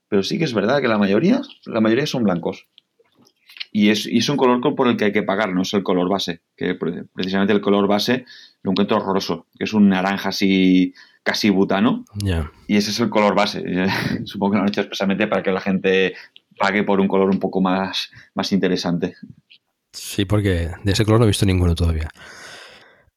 pero 0.08 0.24
sí 0.24 0.40
que 0.40 0.46
es 0.46 0.56
verdad 0.56 0.82
que 0.82 0.88
la 0.88 0.98
mayoría, 0.98 1.42
la 1.66 1.82
mayoría 1.82 2.08
son 2.08 2.24
blancos. 2.24 2.66
Y 3.72 3.90
es, 3.90 4.08
y 4.08 4.18
es 4.18 4.30
un 4.30 4.38
color 4.38 4.76
por 4.76 4.88
el 4.88 4.98
que 4.98 5.06
hay 5.06 5.12
que 5.12 5.22
pagar, 5.22 5.54
no 5.54 5.62
es 5.62 5.72
el 5.76 5.84
color 5.84 6.10
base, 6.10 6.42
que 6.58 6.74
precisamente 6.74 7.54
el 7.54 7.62
color 7.62 7.88
base 7.88 8.26
lo 8.64 8.72
encuentro 8.72 8.98
horroroso, 8.98 9.48
que 9.58 9.66
es 9.66 9.74
un 9.74 9.90
naranja 9.90 10.30
así 10.30 10.94
casi 11.24 11.50
butano. 11.50 12.06
Y 12.68 12.78
ese 12.78 12.92
es 12.92 13.00
el 13.00 13.10
color 13.10 13.36
base. 13.36 13.64
Supongo 14.26 14.52
que 14.52 14.58
lo 14.58 14.64
han 14.64 14.70
hecho 14.70 14.82
expresamente 14.82 15.28
para 15.28 15.44
que 15.44 15.52
la 15.52 15.62
gente 15.62 16.16
pague 16.58 16.84
por 16.84 17.00
un 17.00 17.08
color 17.08 17.30
un 17.30 17.40
poco 17.40 17.62
más, 17.62 18.12
más 18.34 18.52
interesante. 18.52 19.16
Sí, 19.92 20.26
porque 20.26 20.72
de 20.84 20.92
ese 20.92 21.06
color 21.06 21.20
no 21.20 21.26
he 21.26 21.30
visto 21.30 21.46
ninguno 21.46 21.76
todavía. 21.76 22.10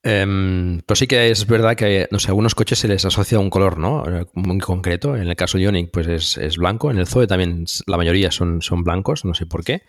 Eh, 0.05 0.81
pero 0.85 0.97
sí 0.97 1.07
que 1.07 1.31
es 1.31 1.47
verdad 1.47 1.77
que, 1.77 2.09
no 2.11 2.19
sé, 2.19 2.29
a 2.29 2.31
algunos 2.31 2.55
coches 2.55 2.79
se 2.79 2.89
les 2.89 3.05
asocia 3.05 3.39
un 3.39 3.51
color, 3.51 3.79
¿no? 3.79 4.05
Muy 4.35 4.59
concreto. 4.59 5.17
En 5.17 5.29
el 5.29 5.37
caso 5.37 5.59
de 5.59 5.65
Ionic, 5.65 5.91
pues 5.91 6.37
es, 6.37 6.57
blanco. 6.57 6.91
En 6.91 6.99
el 6.99 7.07
Zoe 7.07 7.27
también 7.27 7.65
la 7.87 7.97
mayoría 7.97 8.31
son, 8.31 8.63
son 8.63 8.83
blancos, 8.83 9.25
no 9.25 9.35
sé 9.35 9.47
por 9.47 9.65
qué. 9.65 9.83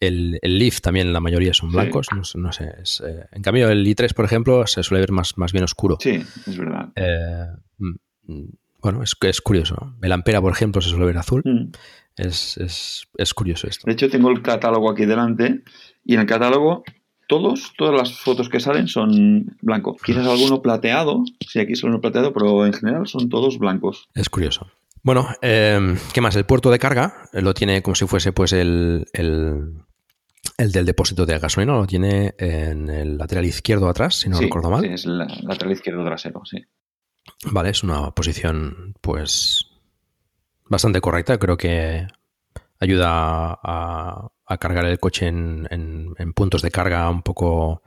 El, 0.00 0.38
el 0.42 0.58
Leaf 0.58 0.80
también 0.80 1.12
la 1.12 1.20
mayoría 1.20 1.54
son 1.54 1.70
blancos, 1.70 2.08
no, 2.12 2.52
sé. 2.52 2.64
Eh, 2.64 3.26
en 3.32 3.42
cambio, 3.42 3.68
el 3.70 3.86
i3, 3.86 4.12
por 4.12 4.24
ejemplo, 4.24 4.66
se 4.66 4.82
suele 4.82 5.00
ver 5.00 5.12
más, 5.12 5.38
más 5.38 5.52
bien 5.52 5.64
oscuro. 5.64 5.96
Sí, 6.00 6.22
es 6.46 6.58
verdad. 6.58 6.88
Eh, 6.96 7.46
mm, 7.78 7.94
mm, 8.26 8.48
bueno, 8.82 9.02
es, 9.02 9.14
es 9.20 9.40
curioso. 9.40 9.94
El 10.02 10.12
Ampera, 10.12 10.40
por 10.40 10.52
ejemplo, 10.52 10.80
se 10.82 10.90
suele 10.90 11.06
ver 11.06 11.18
azul. 11.18 11.42
Mm. 11.44 11.72
Es, 12.16 12.56
es, 12.58 13.08
es 13.16 13.34
curioso 13.34 13.66
esto. 13.66 13.86
De 13.86 13.92
hecho, 13.92 14.08
tengo 14.08 14.30
el 14.30 14.42
catálogo 14.42 14.90
aquí 14.90 15.04
delante 15.04 15.62
y 16.04 16.14
en 16.14 16.20
el 16.20 16.26
catálogo 16.26 16.84
todos, 17.26 17.72
todas 17.76 17.94
las 17.94 18.18
fotos 18.18 18.48
que 18.48 18.60
salen 18.60 18.88
son 18.88 19.56
blancos. 19.60 19.96
Quizás 20.04 20.26
alguno 20.26 20.62
plateado, 20.62 21.24
sí, 21.46 21.58
aquí 21.58 21.74
solo 21.74 21.94
uno 21.94 22.00
plateado, 22.00 22.32
pero 22.32 22.66
en 22.66 22.72
general 22.72 23.06
son 23.06 23.28
todos 23.28 23.58
blancos. 23.58 24.08
Es 24.14 24.28
curioso. 24.28 24.68
Bueno, 25.04 25.28
eh, 25.42 25.96
¿qué 26.14 26.20
más? 26.22 26.34
El 26.34 26.46
puerto 26.46 26.70
de 26.70 26.78
carga 26.78 27.28
lo 27.32 27.52
tiene 27.52 27.82
como 27.82 27.94
si 27.94 28.06
fuese 28.06 28.32
pues 28.32 28.54
el, 28.54 29.06
el, 29.12 29.74
del 30.56 30.86
depósito 30.86 31.26
de 31.26 31.38
gasolina, 31.38 31.74
lo 31.74 31.86
tiene 31.86 32.34
en 32.38 32.88
el 32.88 33.18
lateral 33.18 33.44
izquierdo 33.44 33.86
atrás, 33.88 34.14
si 34.16 34.30
no 34.30 34.40
recuerdo 34.40 34.70
mal. 34.70 34.80
Sí, 34.80 34.88
es 34.88 35.04
el 35.04 35.18
lateral 35.18 35.72
izquierdo 35.72 36.04
trasero, 36.06 36.42
sí. 36.46 36.64
Vale, 37.50 37.68
es 37.68 37.82
una 37.82 38.12
posición 38.12 38.94
pues 39.02 39.66
bastante 40.64 41.02
correcta. 41.02 41.38
Creo 41.38 41.58
que 41.58 42.06
ayuda 42.80 43.58
a, 43.62 44.30
cargar 44.58 44.86
el 44.86 44.98
coche 44.98 45.26
en, 45.26 46.32
puntos 46.34 46.62
de 46.62 46.70
carga 46.70 47.10
un 47.10 47.22
poco 47.22 47.82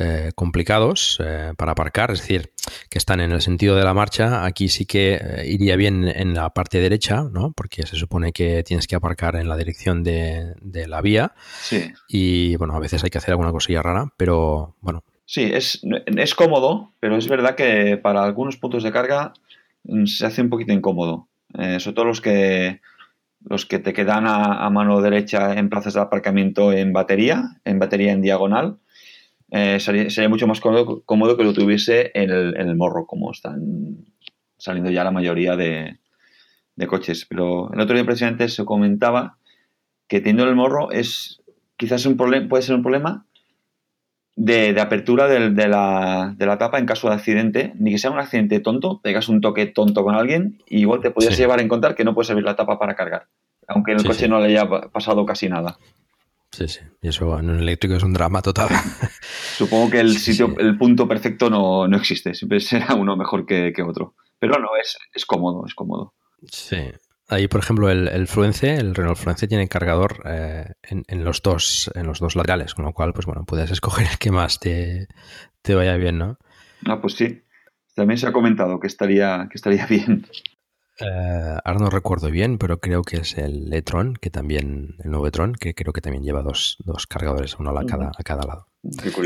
eh, 0.00 0.32
complicados 0.34 1.20
eh, 1.22 1.52
para 1.56 1.72
aparcar, 1.72 2.10
es 2.10 2.20
decir, 2.20 2.52
que 2.88 2.98
están 2.98 3.20
en 3.20 3.32
el 3.32 3.40
sentido 3.40 3.76
de 3.76 3.84
la 3.84 3.94
marcha, 3.94 4.44
aquí 4.44 4.68
sí 4.68 4.86
que 4.86 5.14
eh, 5.14 5.46
iría 5.46 5.76
bien 5.76 6.08
en 6.08 6.34
la 6.34 6.50
parte 6.50 6.80
derecha, 6.80 7.24
¿no? 7.30 7.52
Porque 7.52 7.86
se 7.86 7.96
supone 7.96 8.32
que 8.32 8.62
tienes 8.62 8.86
que 8.86 8.96
aparcar 8.96 9.36
en 9.36 9.48
la 9.48 9.56
dirección 9.56 10.02
de, 10.02 10.54
de 10.60 10.88
la 10.88 11.02
vía. 11.02 11.34
Sí. 11.60 11.92
Y 12.08 12.56
bueno, 12.56 12.74
a 12.74 12.80
veces 12.80 13.04
hay 13.04 13.10
que 13.10 13.18
hacer 13.18 13.32
alguna 13.32 13.52
cosilla 13.52 13.82
rara, 13.82 14.06
pero 14.16 14.76
bueno. 14.80 15.04
Sí, 15.26 15.50
es, 15.52 15.80
es 16.06 16.34
cómodo, 16.34 16.92
pero 16.98 17.16
es 17.16 17.28
verdad 17.28 17.54
que 17.54 17.96
para 17.96 18.24
algunos 18.24 18.56
puntos 18.56 18.82
de 18.82 18.92
carga 18.92 19.34
mm, 19.84 20.06
se 20.06 20.26
hace 20.26 20.42
un 20.42 20.50
poquito 20.50 20.72
incómodo. 20.72 21.28
sobre 21.78 21.94
todo 21.94 22.04
los 22.06 22.20
que 22.20 22.80
los 23.44 23.64
que 23.64 23.78
te 23.78 23.92
quedan 23.92 24.26
a, 24.26 24.68
mano 24.70 25.00
derecha 25.00 25.54
en 25.54 25.70
plazas 25.70 25.94
de 25.94 26.00
aparcamiento 26.00 26.72
en 26.72 26.92
batería, 26.92 27.60
en 27.64 27.78
batería 27.78 28.12
en 28.12 28.20
diagonal, 28.20 28.78
eh, 29.50 29.80
sería, 29.80 30.28
mucho 30.28 30.46
más 30.46 30.60
cómodo, 30.60 31.36
que 31.36 31.44
lo 31.44 31.52
tuviese 31.52 32.12
en 32.14 32.30
el, 32.30 32.76
morro, 32.76 33.06
como 33.06 33.32
están 33.32 34.06
saliendo 34.58 34.90
ya 34.90 35.04
la 35.04 35.10
mayoría 35.10 35.56
de, 35.56 35.98
coches. 36.88 37.26
Pero 37.28 37.70
el 37.72 37.80
otro 37.80 37.94
día 37.94 38.04
precisamente 38.04 38.48
se 38.48 38.64
comentaba 38.64 39.36
que 40.08 40.20
teniendo 40.20 40.44
el 40.44 40.56
morro 40.56 40.90
es 40.90 41.42
quizás 41.76 42.06
un 42.06 42.16
problema, 42.16 42.48
puede 42.48 42.62
ser 42.62 42.74
un 42.74 42.82
problema 42.82 43.26
de, 44.36 44.80
apertura 44.80 45.28
de, 45.28 45.68
la, 45.68 46.56
tapa 46.58 46.78
en 46.78 46.86
caso 46.86 47.08
de 47.08 47.14
accidente, 47.14 47.72
ni 47.78 47.90
que 47.90 47.98
sea 47.98 48.10
un 48.10 48.18
accidente 48.18 48.60
tonto, 48.60 49.00
pegas 49.02 49.28
un 49.28 49.40
toque 49.40 49.66
tonto 49.66 50.04
con 50.04 50.14
alguien 50.14 50.62
y 50.66 50.80
igual 50.80 51.00
te 51.00 51.10
podrías 51.10 51.36
llevar 51.36 51.58
a 51.58 51.62
encontrar 51.62 51.94
que 51.94 52.04
no 52.04 52.14
puedes 52.14 52.30
abrir 52.30 52.46
la 52.46 52.56
tapa 52.56 52.78
para 52.78 52.94
cargar, 52.94 53.26
aunque 53.66 53.92
en 53.92 53.98
el 53.98 54.06
coche 54.06 54.28
no 54.28 54.40
le 54.40 54.46
haya 54.46 54.66
pasado 54.90 55.26
casi 55.26 55.48
nada. 55.48 55.76
Sí, 56.52 56.66
sí. 56.68 56.80
Y 57.00 57.08
eso 57.08 57.38
en 57.38 57.50
un 57.50 57.60
eléctrico 57.60 57.94
es 57.94 58.02
un 58.02 58.12
drama 58.12 58.42
total. 58.42 58.68
Supongo 59.56 59.90
que 59.90 60.00
el 60.00 60.18
sitio, 60.18 60.54
el 60.58 60.76
punto 60.76 61.06
perfecto 61.06 61.48
no, 61.48 61.86
existe. 61.96 62.34
Siempre 62.34 62.60
será 62.60 62.94
uno 62.94 63.16
mejor 63.16 63.46
que, 63.46 63.72
otro. 63.86 64.14
Pero 64.38 64.58
no, 64.58 64.68
es, 64.80 64.98
es 65.14 65.26
cómodo, 65.26 65.64
es 65.66 65.74
cómodo. 65.74 66.14
Sí. 66.50 66.78
Ahí, 67.28 67.46
por 67.46 67.60
ejemplo, 67.60 67.88
el, 67.90 68.08
el 68.08 68.26
Fluence, 68.26 68.74
el 68.74 68.94
Renault 68.94 69.16
Fluence 69.16 69.46
tiene 69.46 69.68
cargador 69.68 70.20
eh, 70.24 70.72
en, 70.82 71.24
los 71.24 71.42
dos, 71.42 71.88
en 71.94 72.06
los 72.06 72.18
dos 72.18 72.34
laterales, 72.34 72.74
con 72.74 72.84
lo 72.84 72.92
cual, 72.92 73.12
pues 73.12 73.26
bueno, 73.26 73.44
puedes 73.44 73.70
escoger 73.70 74.08
el 74.10 74.18
que 74.18 74.32
más 74.32 74.58
te, 74.58 75.06
te 75.62 75.74
vaya 75.76 75.96
bien, 75.96 76.18
¿no? 76.18 76.38
Ah, 76.86 77.00
pues 77.00 77.14
sí. 77.14 77.42
También 77.94 78.18
se 78.18 78.26
ha 78.26 78.32
comentado 78.32 78.80
que 78.80 78.88
estaría, 78.88 79.46
que 79.50 79.56
estaría 79.56 79.86
bien. 79.86 80.26
Eh, 81.00 81.56
ahora 81.64 81.80
no 81.80 81.90
recuerdo 81.90 82.30
bien, 82.30 82.58
pero 82.58 82.78
creo 82.78 83.02
que 83.02 83.18
es 83.18 83.38
el 83.38 83.72
e-tron, 83.72 84.14
que 84.14 84.30
también, 84.30 84.96
el 85.02 85.10
nuevo 85.10 85.26
e-tron, 85.26 85.54
que 85.54 85.74
creo 85.74 85.92
que 85.92 86.00
también 86.00 86.24
lleva 86.24 86.42
dos, 86.42 86.76
dos 86.84 87.06
cargadores, 87.06 87.58
uno 87.58 87.70
a 87.70 87.84
cada, 87.84 88.12
a 88.16 88.22
cada 88.22 88.46
lado. 88.46 88.66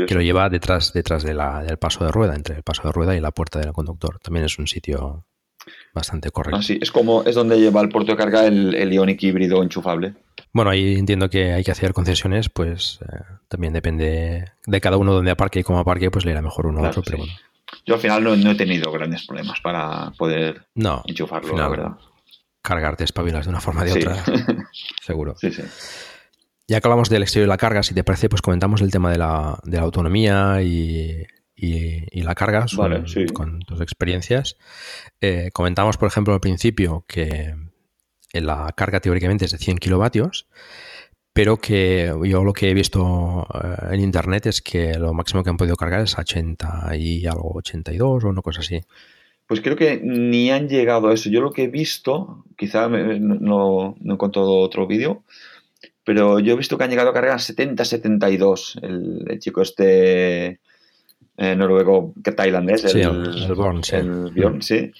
Que 0.07 0.15
lo 0.15 0.21
lleva 0.21 0.49
detrás, 0.49 0.93
detrás 0.93 1.23
de 1.23 1.33
la, 1.33 1.63
del 1.63 1.77
paso 1.77 2.03
de 2.05 2.11
rueda, 2.11 2.35
entre 2.35 2.57
el 2.57 2.63
paso 2.63 2.83
de 2.83 2.91
rueda 2.91 3.15
y 3.15 3.21
la 3.21 3.31
puerta 3.31 3.59
del 3.59 3.73
conductor. 3.73 4.19
También 4.19 4.45
es 4.45 4.59
un 4.59 4.67
sitio 4.67 5.25
bastante 5.93 6.29
correcto. 6.31 6.57
Ah, 6.57 6.61
sí, 6.61 6.77
es 6.81 6.91
como 6.91 7.23
es 7.23 7.35
donde 7.35 7.59
lleva 7.59 7.81
el 7.81 7.89
puerto 7.89 8.11
de 8.11 8.17
carga 8.17 8.45
el, 8.45 8.75
el 8.75 8.93
Ionic 8.93 9.23
híbrido 9.23 9.63
enchufable. 9.63 10.13
Bueno, 10.51 10.71
ahí 10.71 10.95
entiendo 10.95 11.29
que 11.29 11.53
hay 11.53 11.63
que 11.63 11.71
hacer 11.71 11.93
concesiones, 11.93 12.49
pues 12.49 12.99
eh, 13.01 13.21
también 13.47 13.73
depende 13.73 14.45
de 14.65 14.81
cada 14.81 14.97
uno 14.97 15.13
donde 15.13 15.31
aparque 15.31 15.59
y 15.59 15.63
cómo 15.63 15.79
aparque, 15.79 16.11
pues 16.11 16.25
le 16.25 16.31
irá 16.31 16.41
mejor 16.41 16.67
uno 16.67 16.85
a 16.85 16.89
otro, 16.89 17.01
pero 17.03 17.19
bueno. 17.19 17.33
Yo 17.85 17.95
al 17.95 18.01
final 18.01 18.23
no, 18.23 18.51
he 18.51 18.55
tenido 18.55 18.91
grandes 18.91 19.25
problemas 19.25 19.59
para 19.61 20.11
poder 20.11 20.67
enchufarlo, 21.05 21.57
la 21.57 21.67
verdad. 21.67 21.91
Cargarte 22.61 23.03
espabilas 23.03 23.45
de 23.45 23.51
una 23.51 23.61
forma 23.61 23.81
o 23.81 23.85
de 23.85 23.91
otra, 23.93 24.23
seguro. 25.01 25.35
Sí, 25.37 25.51
sí. 25.51 25.63
Ya 26.67 26.81
que 26.81 26.87
hablamos 26.87 27.09
del 27.09 27.21
exterior 27.21 27.45
de 27.45 27.53
la 27.53 27.57
carga, 27.57 27.83
si 27.83 27.93
te 27.93 28.03
parece, 28.03 28.27
pues 28.27 28.41
comentamos 28.41 28.81
el 28.81 28.91
tema 28.91 29.11
de 29.11 29.19
la, 29.19 29.59
de 29.63 29.77
la 29.77 29.83
autonomía 29.83 30.63
y, 30.63 31.23
y, 31.55 32.21
la 32.21 32.33
carga 32.33 32.65
con 33.33 33.59
tus 33.59 33.81
experiencias. 33.81 34.57
Eh, 35.21 35.51
comentamos, 35.53 35.97
por 35.97 36.07
ejemplo, 36.07 36.33
al 36.33 36.39
principio 36.39 37.05
que 37.07 37.55
la 38.33 38.73
carga 38.75 38.99
teóricamente 38.99 39.45
es 39.45 39.51
de 39.51 39.59
100 39.59 39.77
kilovatios, 39.77 40.47
pero 41.35 41.57
que 41.57 42.13
yo 42.23 42.45
lo 42.45 42.53
que 42.53 42.69
he 42.69 42.73
visto 42.73 43.45
eh, 43.61 43.93
en 43.93 43.99
internet 43.99 44.45
es 44.45 44.61
que 44.61 44.97
lo 44.97 45.13
máximo 45.13 45.43
que 45.43 45.49
han 45.49 45.57
podido 45.57 45.75
cargar 45.75 45.99
es 45.99 46.17
80 46.17 46.95
y 46.95 47.25
algo, 47.25 47.51
82 47.55 48.23
o 48.23 48.29
una 48.29 48.41
cosa 48.41 48.61
así. 48.61 48.79
Pues 49.45 49.59
creo 49.59 49.75
que 49.75 49.99
ni 50.01 50.49
han 50.49 50.69
llegado 50.69 51.09
a 51.09 51.13
eso. 51.13 51.29
Yo 51.29 51.41
lo 51.41 51.51
que 51.51 51.63
he 51.63 51.67
visto, 51.67 52.45
quizá 52.57 52.87
no, 52.87 53.97
no 53.99 54.11
he 54.11 54.13
encontrado 54.13 54.59
otro 54.59 54.87
vídeo, 54.87 55.23
pero 56.05 56.39
yo 56.39 56.53
he 56.53 56.57
visto 56.57 56.77
que 56.77 56.85
han 56.85 56.89
llegado 56.89 57.09
a 57.09 57.13
cargar 57.13 57.41
70, 57.41 57.83
72. 57.83 58.79
El, 58.81 59.25
el 59.27 59.39
chico 59.39 59.61
este 59.61 60.61
eh, 61.35 61.55
noruego 61.57 62.13
que 62.23 62.31
tailandés, 62.31 62.85
el, 62.85 63.01
el, 63.01 63.55
Born, 63.55 63.83
sí. 63.83 63.97
El 63.97 64.31
Bjorn, 64.31 64.61
sí 64.61 64.93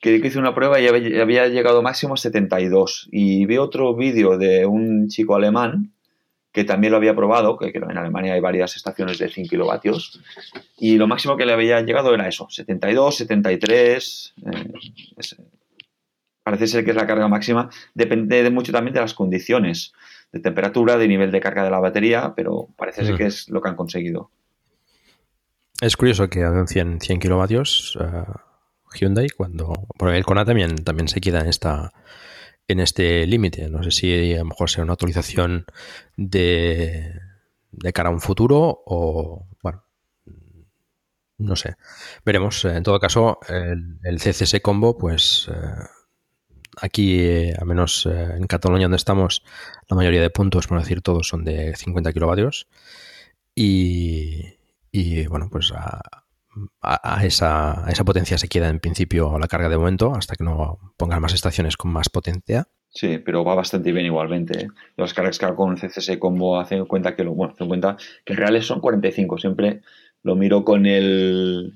que 0.00 0.16
hizo 0.16 0.38
una 0.38 0.54
prueba 0.54 0.80
y 0.80 0.86
había 0.86 1.48
llegado 1.48 1.82
máximo 1.82 2.14
a 2.14 2.16
72. 2.16 3.08
Y 3.10 3.46
vi 3.46 3.58
otro 3.58 3.94
vídeo 3.94 4.38
de 4.38 4.66
un 4.66 5.08
chico 5.08 5.34
alemán 5.34 5.92
que 6.56 6.64
también 6.64 6.90
lo 6.90 6.96
había 6.96 7.14
probado, 7.14 7.58
que, 7.58 7.66
en 7.66 7.98
Alemania 7.98 8.32
hay 8.32 8.40
varias 8.40 8.76
estaciones 8.76 9.18
de 9.18 9.28
100 9.28 9.46
kilovatios, 9.46 10.22
y 10.78 10.96
lo 10.96 11.06
máximo 11.06 11.36
que 11.36 11.44
le 11.44 11.52
había 11.52 11.82
llegado 11.82 12.14
era 12.14 12.26
eso, 12.26 12.46
72, 12.48 13.14
73. 13.14 14.34
Eh, 14.38 14.72
parece 16.42 16.66
ser 16.66 16.82
que 16.82 16.92
es 16.92 16.96
la 16.96 17.06
carga 17.06 17.28
máxima. 17.28 17.68
Depende 17.92 18.42
de 18.42 18.50
mucho 18.50 18.72
también 18.72 18.94
de 18.94 19.00
las 19.00 19.12
condiciones, 19.12 19.92
de 20.32 20.40
temperatura, 20.40 20.96
de 20.96 21.08
nivel 21.08 21.30
de 21.30 21.40
carga 21.40 21.62
de 21.62 21.70
la 21.70 21.78
batería, 21.78 22.32
pero 22.34 22.68
parece 22.78 23.04
ser 23.04 23.18
que 23.18 23.26
es 23.26 23.50
lo 23.50 23.60
que 23.60 23.68
han 23.68 23.76
conseguido. 23.76 24.30
Es 25.82 25.94
curioso 25.94 26.30
que 26.30 26.42
hagan 26.42 26.68
100, 26.68 27.02
100 27.02 27.20
kilovatios. 27.20 27.98
Eh, 28.00 28.24
Hyundai 28.94 29.28
cuando. 29.28 29.72
Porque 29.98 30.16
el 30.16 30.24
Kona 30.24 30.44
también, 30.44 30.76
también 30.84 31.08
se 31.08 31.20
queda 31.20 31.40
en 31.40 31.48
esta 31.48 31.92
en 32.68 32.80
este 32.80 33.26
límite. 33.26 33.68
No 33.68 33.82
sé 33.82 33.90
si 33.90 34.34
a 34.34 34.38
lo 34.38 34.46
mejor 34.46 34.70
será 34.70 34.84
una 34.84 34.94
actualización 34.94 35.66
de, 36.16 37.20
de 37.72 37.92
cara 37.92 38.08
a 38.08 38.12
un 38.12 38.20
futuro 38.20 38.82
o. 38.86 39.46
Bueno. 39.62 39.84
No 41.38 41.56
sé. 41.56 41.76
Veremos. 42.24 42.64
En 42.64 42.82
todo 42.82 42.98
caso, 42.98 43.38
el, 43.48 44.18
CCS 44.18 44.60
Combo, 44.62 44.96
pues. 44.96 45.48
Eh, 45.52 45.86
aquí, 46.80 47.20
eh, 47.20 47.54
al 47.58 47.66
menos 47.66 48.06
eh, 48.06 48.34
en 48.36 48.46
Cataluña 48.46 48.84
donde 48.84 48.96
estamos, 48.96 49.42
la 49.88 49.96
mayoría 49.96 50.22
de 50.22 50.30
puntos, 50.30 50.66
por 50.66 50.78
decir 50.78 51.02
todos, 51.02 51.28
son 51.28 51.44
de 51.44 51.74
50 51.76 52.12
kilovatios. 52.12 52.68
Y, 53.54 54.58
y 54.90 55.26
bueno, 55.26 55.48
pues 55.50 55.72
a, 55.72 56.25
a, 56.80 57.24
esa, 57.24 57.84
esa, 57.88 58.04
potencia 58.04 58.38
se 58.38 58.48
queda 58.48 58.68
en 58.68 58.80
principio 58.80 59.38
la 59.38 59.48
carga 59.48 59.68
de 59.68 59.78
momento 59.78 60.14
hasta 60.14 60.34
que 60.34 60.44
no 60.44 60.78
pongan 60.96 61.20
más 61.20 61.34
estaciones 61.34 61.76
con 61.76 61.92
más 61.92 62.08
potencia. 62.08 62.68
Sí, 62.88 63.18
pero 63.18 63.44
va 63.44 63.54
bastante 63.54 63.92
bien 63.92 64.06
igualmente. 64.06 64.64
¿eh? 64.64 64.68
Las 64.96 65.12
cargas 65.12 65.38
que 65.38 65.44
hago 65.46 65.56
con 65.56 65.76
CCS 65.76 66.16
Combo 66.18 66.58
hacen 66.58 66.86
cuenta 66.86 67.14
que 67.14 67.24
lo, 67.24 67.34
bueno, 67.34 67.52
hacen 67.52 67.68
cuenta 67.68 67.96
que 68.24 68.34
reales 68.34 68.66
son 68.66 68.80
45. 68.80 69.38
Siempre 69.38 69.82
lo 70.22 70.34
miro 70.34 70.64
con 70.64 70.86
el 70.86 71.74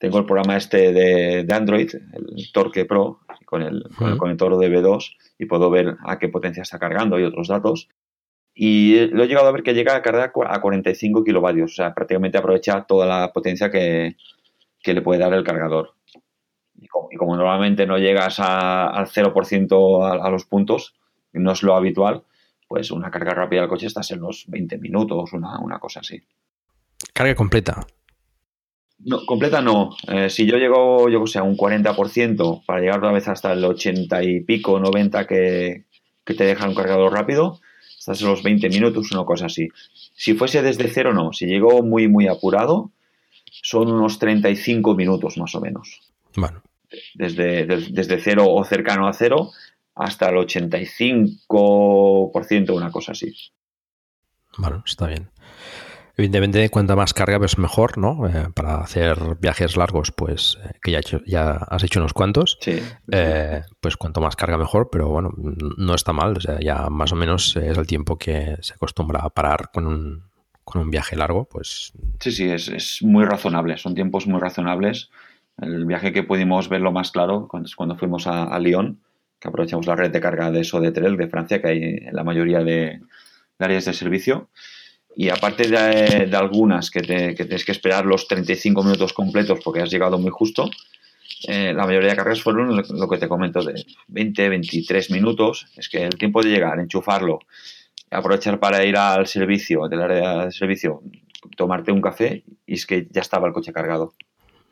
tengo 0.00 0.18
el 0.18 0.24
programa 0.24 0.56
este 0.56 0.94
de, 0.94 1.46
Android, 1.52 1.90
el 1.94 2.52
Torque 2.52 2.86
Pro, 2.86 3.20
con 3.44 3.60
el, 3.60 3.84
con 3.98 4.10
el 4.10 4.16
conector 4.16 4.56
de 4.56 4.70
B2 4.70 5.16
y 5.38 5.44
puedo 5.44 5.68
ver 5.68 5.98
a 6.06 6.18
qué 6.18 6.28
potencia 6.28 6.62
está 6.62 6.78
cargando 6.78 7.20
y 7.20 7.24
otros 7.24 7.48
datos. 7.48 7.88
Y 8.62 9.06
lo 9.06 9.24
he 9.24 9.26
llegado 9.26 9.48
a 9.48 9.52
ver 9.52 9.62
que 9.62 9.72
llega 9.72 9.96
a 9.96 10.02
cargar 10.02 10.34
a 10.50 10.60
45 10.60 11.24
kilovatios, 11.24 11.72
o 11.72 11.74
sea, 11.76 11.94
prácticamente 11.94 12.36
aprovecha 12.36 12.84
toda 12.84 13.06
la 13.06 13.32
potencia 13.32 13.70
que, 13.70 14.16
le 14.84 15.00
puede 15.00 15.18
dar 15.18 15.32
el 15.32 15.44
cargador. 15.44 15.94
Y 16.74 16.86
como, 17.16 17.36
normalmente 17.38 17.86
no 17.86 17.96
llegas 17.96 18.38
al 18.38 19.06
0% 19.06 20.04
a, 20.04 20.26
a, 20.26 20.30
los 20.30 20.44
puntos, 20.44 20.94
no 21.32 21.52
es 21.52 21.62
lo 21.62 21.74
habitual, 21.74 22.24
pues 22.68 22.90
una 22.90 23.10
carga 23.10 23.32
rápida 23.32 23.62
del 23.62 23.70
coche 23.70 23.86
estás 23.86 24.10
en 24.10 24.20
los 24.20 24.44
20 24.48 24.76
minutos, 24.76 25.32
una, 25.32 25.58
una 25.58 25.78
cosa 25.78 26.00
así. 26.00 26.22
¿Carga 27.14 27.34
completa? 27.34 27.86
No, 28.98 29.24
completa 29.24 29.62
no. 29.62 29.96
Eh, 30.06 30.28
si 30.28 30.44
yo 30.46 30.58
llego, 30.58 31.08
yo 31.08 31.26
sé, 31.26 31.38
a 31.38 31.44
un 31.44 31.56
40% 31.56 32.66
para 32.66 32.80
llegar 32.80 32.98
otra 32.98 33.12
vez 33.12 33.26
hasta 33.26 33.54
el 33.54 33.64
80 33.64 34.22
y 34.22 34.40
pico, 34.40 34.78
90 34.78 35.26
que, 35.26 35.86
que 36.26 36.34
te 36.34 36.44
deja 36.44 36.68
un 36.68 36.74
cargador 36.74 37.10
rápido, 37.10 37.58
estás 38.00 38.20
en 38.22 38.28
los 38.28 38.42
20 38.42 38.70
minutos, 38.70 39.12
una 39.12 39.24
cosa 39.24 39.46
así. 39.46 39.68
Si 40.14 40.34
fuese 40.34 40.62
desde 40.62 40.88
cero, 40.88 41.12
no. 41.12 41.34
Si 41.34 41.44
llegó 41.46 41.82
muy, 41.82 42.08
muy 42.08 42.28
apurado, 42.28 42.92
son 43.44 43.92
unos 43.92 44.18
35 44.18 44.94
minutos 44.94 45.36
más 45.36 45.54
o 45.54 45.60
menos. 45.60 46.00
Bueno. 46.34 46.62
Desde, 47.14 47.66
desde 47.66 48.18
cero 48.18 48.46
o 48.48 48.64
cercano 48.64 49.06
a 49.06 49.12
cero 49.12 49.50
hasta 49.94 50.30
el 50.30 50.36
85%, 50.36 52.74
una 52.74 52.90
cosa 52.90 53.12
así. 53.12 53.34
Bueno, 54.56 54.82
está 54.84 55.06
bien. 55.06 55.30
Evidentemente, 56.20 56.68
cuanta 56.68 56.96
más 56.96 57.14
carga, 57.14 57.38
pues 57.38 57.56
mejor, 57.56 57.96
¿no? 57.96 58.28
Eh, 58.28 58.48
para 58.54 58.82
hacer 58.82 59.38
viajes 59.40 59.78
largos, 59.78 60.12
pues 60.12 60.58
eh, 60.62 60.72
que 60.82 60.90
ya, 60.90 61.00
ya 61.24 61.52
has 61.52 61.82
hecho 61.82 61.98
unos 61.98 62.12
cuantos, 62.12 62.58
eh, 62.66 63.62
pues 63.80 63.96
cuanto 63.96 64.20
más 64.20 64.36
carga, 64.36 64.58
mejor, 64.58 64.90
pero 64.92 65.08
bueno, 65.08 65.32
no 65.78 65.94
está 65.94 66.12
mal, 66.12 66.36
o 66.36 66.40
sea, 66.42 66.60
ya 66.60 66.90
más 66.90 67.12
o 67.12 67.16
menos 67.16 67.56
es 67.56 67.78
el 67.78 67.86
tiempo 67.86 68.18
que 68.18 68.58
se 68.60 68.74
acostumbra 68.74 69.20
a 69.20 69.30
parar 69.30 69.70
con 69.72 69.86
un, 69.86 70.24
con 70.62 70.82
un 70.82 70.90
viaje 70.90 71.16
largo, 71.16 71.46
pues... 71.46 71.94
Sí, 72.20 72.32
sí, 72.32 72.50
es, 72.50 72.68
es, 72.68 73.02
muy 73.02 73.24
razonable, 73.24 73.78
son 73.78 73.94
tiempos 73.94 74.26
muy 74.26 74.40
razonables. 74.40 75.08
El 75.56 75.86
viaje 75.86 76.12
que 76.12 76.22
pudimos 76.22 76.68
verlo 76.68 76.92
más 76.92 77.12
claro 77.12 77.48
cuando, 77.48 77.70
cuando 77.74 77.96
fuimos 77.96 78.26
a, 78.26 78.44
a, 78.44 78.58
Lyon, 78.58 79.00
que 79.38 79.48
aprovechamos 79.48 79.86
la 79.86 79.96
red 79.96 80.10
de 80.10 80.20
carga 80.20 80.50
de 80.50 80.64
Sodetrel 80.64 81.16
de 81.16 81.28
Francia, 81.28 81.62
que 81.62 81.68
hay 81.68 81.82
en 81.82 82.14
la 82.14 82.24
mayoría 82.24 82.58
de, 82.58 83.00
de 83.58 83.64
áreas 83.64 83.86
de 83.86 83.94
servicio. 83.94 84.50
Y 85.16 85.28
aparte 85.28 85.68
de, 85.68 86.26
de 86.26 86.36
algunas 86.36 86.90
que, 86.90 87.00
te, 87.00 87.34
que, 87.34 87.44
tienes 87.44 87.64
que 87.64 87.72
esperar 87.72 88.06
los 88.06 88.26
35 88.28 88.82
minutos 88.82 89.12
completos 89.12 89.60
porque 89.62 89.80
has 89.80 89.90
llegado 89.90 90.18
muy 90.18 90.30
justo, 90.30 90.70
eh, 91.48 91.72
la 91.74 91.86
mayoría 91.86 92.10
de 92.10 92.16
carreras 92.16 92.42
fueron 92.42 92.76
lo, 92.76 92.82
lo, 92.82 93.08
que 93.08 93.18
te 93.18 93.28
comento 93.28 93.62
de 93.62 93.84
20, 94.08 94.48
23 94.48 95.10
minutos. 95.10 95.66
Es 95.76 95.88
que 95.88 96.04
el 96.04 96.16
tiempo 96.16 96.42
de 96.42 96.50
llegar, 96.50 96.78
enchufarlo, 96.78 97.40
aprovechar 98.10 98.58
para 98.58 98.84
ir 98.84 98.96
al 98.96 99.26
servicio, 99.26 99.88
del 99.88 100.02
área 100.02 100.46
de 100.46 100.52
servicio, 100.52 101.02
tomarte 101.56 101.92
un 101.92 102.00
café 102.00 102.44
y 102.66 102.74
es 102.74 102.86
que 102.86 103.08
ya 103.10 103.20
estaba 103.20 103.46
el 103.46 103.52
coche 103.52 103.72
cargado. 103.72 104.14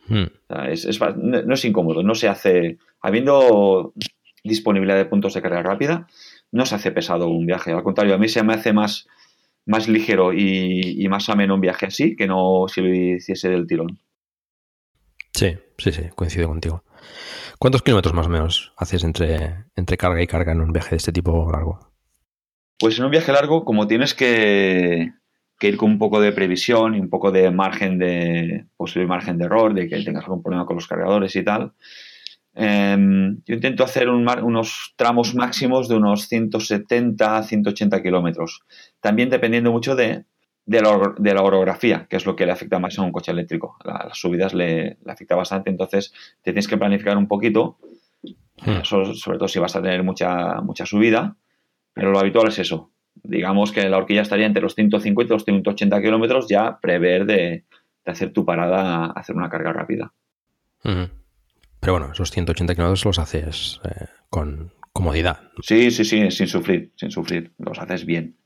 Hmm. 0.07 0.25
O 0.25 0.55
sea, 0.55 0.71
es, 0.71 0.85
es, 0.85 1.01
no 1.01 1.55
es 1.55 1.65
incómodo, 1.65 2.03
no 2.03 2.15
se 2.15 2.29
hace, 2.29 2.79
habiendo 3.01 3.93
disponibilidad 4.45 4.97
de 4.97 5.05
puntos 5.05 5.35
de 5.35 5.43
carga 5.43 5.63
rápida, 5.63 6.07
no 6.51 6.67
se 6.67 6.75
hace 6.75 6.91
pesado 6.91 7.29
un 7.29 7.47
viaje. 7.47 7.73
Al 7.73 7.83
contrario, 7.83 8.15
a 8.15 8.19
mí 8.19 8.29
se 8.29 8.43
me 8.43 8.55
hace 8.55 8.73
más, 8.73 9.07
más 9.69 9.87
ligero 9.87 10.33
y, 10.33 11.03
y 11.03 11.09
más 11.09 11.29
ameno 11.29 11.55
un 11.55 11.61
viaje 11.61 11.87
así 11.87 12.17
que 12.17 12.27
no 12.27 12.67
si 12.69 12.81
lo 12.81 12.93
hiciese 12.93 13.51
del 13.51 13.67
tirón. 13.67 14.01
Sí, 15.33 15.57
sí, 15.77 15.93
sí, 15.93 16.03
coincido 16.17 16.49
contigo. 16.49 16.83
¿Cuántos 17.59 17.83
kilómetros 17.83 18.15
más 18.15 18.27
o 18.27 18.31
menos 18.31 18.73
haces 18.77 19.05
entre, 19.05 19.67
entre 19.77 19.97
carga 19.97 20.23
y 20.23 20.27
carga 20.27 20.53
en 20.53 20.61
un 20.61 20.73
viaje 20.73 20.91
de 20.91 20.97
este 20.97 21.13
tipo 21.13 21.51
largo? 21.53 21.79
Pues 22.79 22.99
en 22.99 23.05
un 23.05 23.11
viaje 23.11 23.33
largo, 23.33 23.65
como 23.65 23.87
tienes 23.87 24.15
que, 24.15 25.13
que, 25.59 25.69
ir 25.69 25.77
con 25.77 25.91
un 25.91 25.99
poco 25.99 26.21
de 26.21 26.33
previsión 26.33 26.95
y 26.95 27.01
un 27.01 27.11
poco 27.11 27.31
de 27.31 27.51
margen 27.51 27.99
de 27.99 28.67
posible 28.77 29.07
margen 29.07 29.39
de 29.39 29.45
error, 29.45 29.75
de 29.75 29.89
que 29.89 30.03
tengas 30.03 30.25
algún 30.25 30.43
problema 30.43 30.67
con 30.67 30.77
los 30.77 30.87
cargadores 30.87 31.35
y 31.37 31.45
tal, 31.45 31.73
yo 32.59 33.55
intento 33.55 33.85
hacer 33.85 34.09
un, 34.09 34.29
unos 34.43 34.95
tramos 34.97 35.35
máximos 35.35 35.89
de 35.89 35.97
unos 35.97 36.29
170 36.29 37.43
180 37.43 38.03
kilómetros. 38.03 38.63
También 39.01 39.31
dependiendo 39.31 39.71
mucho 39.71 39.95
de, 39.95 40.25
de, 40.67 40.83
la, 40.83 41.15
de, 41.19 41.35
la, 41.35 41.43
orografía, 41.43 42.07
que 42.11 42.17
es 42.17 42.27
lo 42.27 42.35
que 42.35 42.47
le 42.47 42.53
afecta 42.53 42.79
más 42.79 42.99
a 42.99 43.03
un 43.03 43.13
coche 43.13 43.31
eléctrico. 43.31 43.77
La, 43.85 44.07
las 44.09 44.19
subidas 44.19 44.55
le, 44.55 44.99
le, 45.05 45.13
afecta 45.13 45.37
bastante, 45.37 45.71
entonces 45.71 46.13
te 46.43 46.51
tienes 46.51 46.67
que 46.67 46.77
planificar 46.77 47.17
un 47.17 47.29
poquito, 47.29 47.79
hmm. 48.23 48.83
sobre, 48.83 49.15
sobre 49.15 49.39
todo 49.39 49.49
si 49.49 49.61
vas 49.61 49.77
a 49.77 49.83
tener 49.83 50.03
mucha, 50.03 50.61
mucha 50.61 50.85
subida 50.85 51.37
pero 51.99 52.13
lo 52.13 52.21
habitual 52.21 52.47
es 52.47 52.61
eso. 52.61 52.93
Digamos 53.25 53.73
que 53.73 53.89
la 53.89 53.99
horquilla 53.99 54.23
estaría 54.23 54.47
entre 54.47 54.63
los 54.63 54.77
150 54.77 55.33
y 55.33 55.35
los 55.35 55.45
180 55.45 56.01
kilómetros, 56.01 56.47
ya 56.49 56.79
prever 56.79 57.27
de, 57.27 57.65
de, 58.05 58.13
hacer 58.13 58.33
tu 58.33 58.45
parada, 58.45 59.07
hacer 59.07 59.35
una 59.35 59.51
carga 59.51 59.73
rápida. 59.73 60.13
-huh. 60.85 61.11
Pero 61.81 61.95
bueno, 61.95 62.13
esos 62.13 62.31
180 62.31 62.75
kilómetros 62.75 63.05
los 63.05 63.19
haces 63.19 63.81
eh, 63.85 64.07
con 64.31 64.73
comodidad. 64.93 65.41
Sí, 65.63 65.91
sí, 65.91 66.05
sí, 66.05 66.31
sin 66.31 66.49
sufrir, 66.49 66.93
sin 66.97 67.11
sufrir. 67.11 67.53
Los 67.59 67.79
haces 67.79 68.05
bien. 68.05 68.37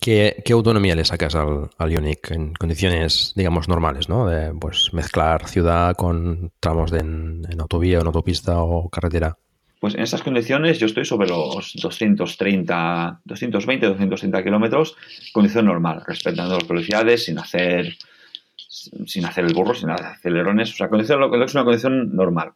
¿Qué, 0.00 0.42
qué 0.44 0.52
autonomía 0.52 0.96
le 0.96 1.04
sacas 1.04 1.34
al, 1.36 1.70
al, 1.78 1.92
Ionic 1.92 2.32
en 2.32 2.54
condiciones, 2.54 3.32
digamos, 3.36 3.68
normales, 3.68 4.08
¿no? 4.08 4.26
De 4.26 4.52
pues, 4.52 4.92
mezclar 4.92 5.48
ciudad 5.48 5.94
con 5.94 6.52
tramos 6.58 6.90
de, 6.90 6.98
en, 6.98 7.42
en 7.48 7.60
autovía, 7.60 8.00
en 8.00 8.06
autopista 8.06 8.60
o 8.62 8.88
carretera. 8.88 9.36
Pues 9.80 9.94
en 9.94 10.00
esas 10.00 10.22
condiciones 10.22 10.78
yo 10.78 10.86
estoy 10.86 11.04
sobre 11.04 11.28
los 11.28 11.72
230, 11.74 13.20
220, 13.24 13.86
230 13.86 14.42
kilómetros, 14.42 14.96
condición 15.32 15.66
normal, 15.66 16.02
respetando 16.06 16.54
las 16.54 16.66
velocidades, 16.66 17.26
sin 17.26 17.38
hacer, 17.38 17.96
sin 19.06 19.24
hacer 19.24 19.44
el 19.44 19.54
burro, 19.54 19.74
sin 19.74 19.90
hacer 19.90 20.06
acelerones. 20.06 20.72
O 20.72 20.76
sea, 20.76 20.88
condición, 20.88 21.20
lo 21.20 21.30
que 21.30 21.42
es 21.42 21.54
una 21.54 21.64
condición 21.64 22.14
normal. 22.14 22.52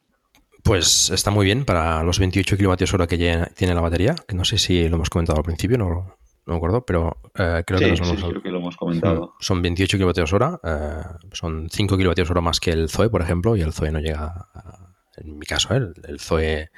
Pues 0.62 1.10
está 1.10 1.30
muy 1.30 1.46
bien 1.46 1.64
para 1.64 2.02
los 2.02 2.18
28 2.18 2.56
kilovatios 2.56 2.92
hora 2.92 3.06
que 3.06 3.16
tiene 3.56 3.74
la 3.74 3.80
batería, 3.80 4.14
que 4.28 4.36
no 4.36 4.44
sé 4.44 4.58
si 4.58 4.88
lo 4.88 4.96
hemos 4.96 5.08
comentado 5.08 5.38
al 5.38 5.44
principio, 5.44 5.78
no, 5.78 5.88
no 5.88 6.52
me 6.52 6.56
acuerdo, 6.56 6.84
pero 6.84 7.16
eh, 7.34 7.62
creo, 7.66 7.78
sí, 7.78 7.84
que 7.86 7.96
sí, 7.96 8.02
hemos, 8.02 8.24
creo, 8.24 8.42
que 8.42 8.50
lo 8.50 8.58
hemos 8.58 8.76
comentado. 8.76 9.34
Son 9.40 9.62
28 9.62 9.96
kilovatios 9.96 10.32
hora, 10.34 10.60
eh, 10.62 11.02
son 11.32 11.68
5 11.70 11.96
kilovatios 11.96 12.30
hora 12.30 12.42
más 12.42 12.60
que 12.60 12.72
el 12.72 12.90
Zoe, 12.90 13.08
por 13.08 13.22
ejemplo, 13.22 13.56
y 13.56 13.62
el 13.62 13.72
Zoe 13.72 13.90
no 13.90 14.00
llega 14.00 14.48
a 14.52 14.90
en 15.20 15.38
mi 15.38 15.46
caso, 15.46 15.74
¿eh? 15.74 15.78
el, 15.78 15.94
el, 16.08 16.20
Zoe 16.20 16.70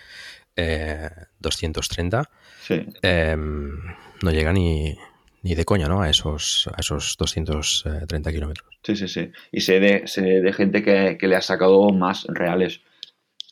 eh, 0.56 1.10
230, 1.40 2.30
sí. 2.62 2.86
eh, 3.02 3.36
no 3.36 4.30
llega 4.30 4.52
ni, 4.52 4.96
ni 5.42 5.54
de 5.54 5.64
coña, 5.64 5.88
¿no? 5.88 6.02
A 6.02 6.10
esos, 6.10 6.68
a 6.74 6.80
esos 6.80 7.16
230 7.18 8.32
kilómetros. 8.32 8.78
Sí, 8.82 8.96
sí, 8.96 9.08
sí. 9.08 9.30
Y 9.50 9.60
sé 9.60 9.80
de, 9.80 10.06
sé 10.06 10.22
de 10.22 10.52
gente 10.52 10.82
que, 10.82 11.16
que, 11.18 11.28
le 11.28 11.36
ha 11.36 11.40
sacado 11.40 11.90
más 11.90 12.24
reales. 12.28 12.80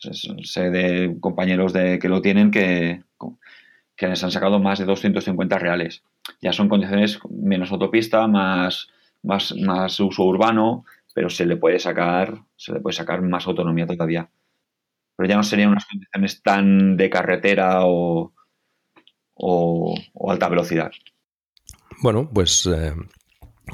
Sé 0.00 0.70
de 0.70 1.16
compañeros 1.20 1.72
de, 1.72 1.98
que 1.98 2.08
lo 2.08 2.22
tienen 2.22 2.50
que, 2.50 3.02
que 3.96 4.08
les 4.08 4.24
han 4.24 4.30
sacado 4.30 4.58
más 4.58 4.78
de 4.78 4.86
250 4.86 5.58
reales. 5.58 6.02
Ya 6.40 6.52
son 6.52 6.68
condiciones 6.68 7.18
menos 7.28 7.70
autopista, 7.70 8.26
más, 8.26 8.88
más, 9.22 9.54
más 9.56 10.00
uso 10.00 10.24
urbano, 10.24 10.84
pero 11.14 11.28
se 11.28 11.44
le 11.44 11.56
puede 11.56 11.78
sacar, 11.78 12.42
se 12.56 12.72
le 12.72 12.80
puede 12.80 12.96
sacar 12.96 13.20
más 13.20 13.46
autonomía 13.46 13.86
todavía 13.86 14.30
pero 15.20 15.28
ya 15.28 15.36
no 15.36 15.42
serían 15.42 15.68
unas 15.68 15.84
condiciones 15.84 16.42
tan 16.42 16.96
de 16.96 17.10
carretera 17.10 17.80
o, 17.84 18.32
o 19.34 20.30
alta 20.30 20.48
velocidad. 20.48 20.90
Bueno, 22.02 22.28
pues 22.32 22.66
eh, 22.66 22.94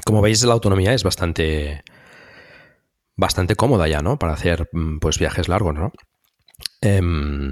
como 0.05 0.21
veis 0.21 0.43
la 0.43 0.53
autonomía 0.53 0.93
es 0.93 1.03
bastante 1.03 1.83
bastante 3.15 3.55
cómoda 3.55 3.87
ya, 3.87 4.01
¿no? 4.01 4.19
Para 4.19 4.33
hacer 4.33 4.69
pues 5.01 5.17
viajes 5.17 5.47
largos, 5.47 5.73
¿no? 5.73 5.91
Eh, 6.81 7.01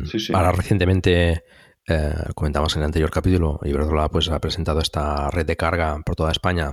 sí, 0.06 0.20
sí. 0.20 0.34
Ahora 0.34 0.52
recientemente 0.52 1.44
eh, 1.88 2.14
comentamos 2.34 2.76
en 2.76 2.82
el 2.82 2.86
anterior 2.86 3.12
capítulo, 3.12 3.60
Iberdrola 3.64 4.10
pues 4.10 4.30
ha 4.30 4.40
presentado 4.40 4.80
esta 4.80 5.30
red 5.30 5.46
de 5.46 5.56
carga 5.56 6.00
por 6.04 6.16
toda 6.16 6.32
España 6.32 6.72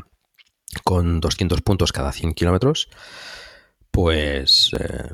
con 0.84 1.20
200 1.20 1.60
puntos 1.60 1.92
cada 1.92 2.12
100 2.12 2.32
kilómetros. 2.32 2.88
Pues 3.90 4.70
eh, 4.78 5.10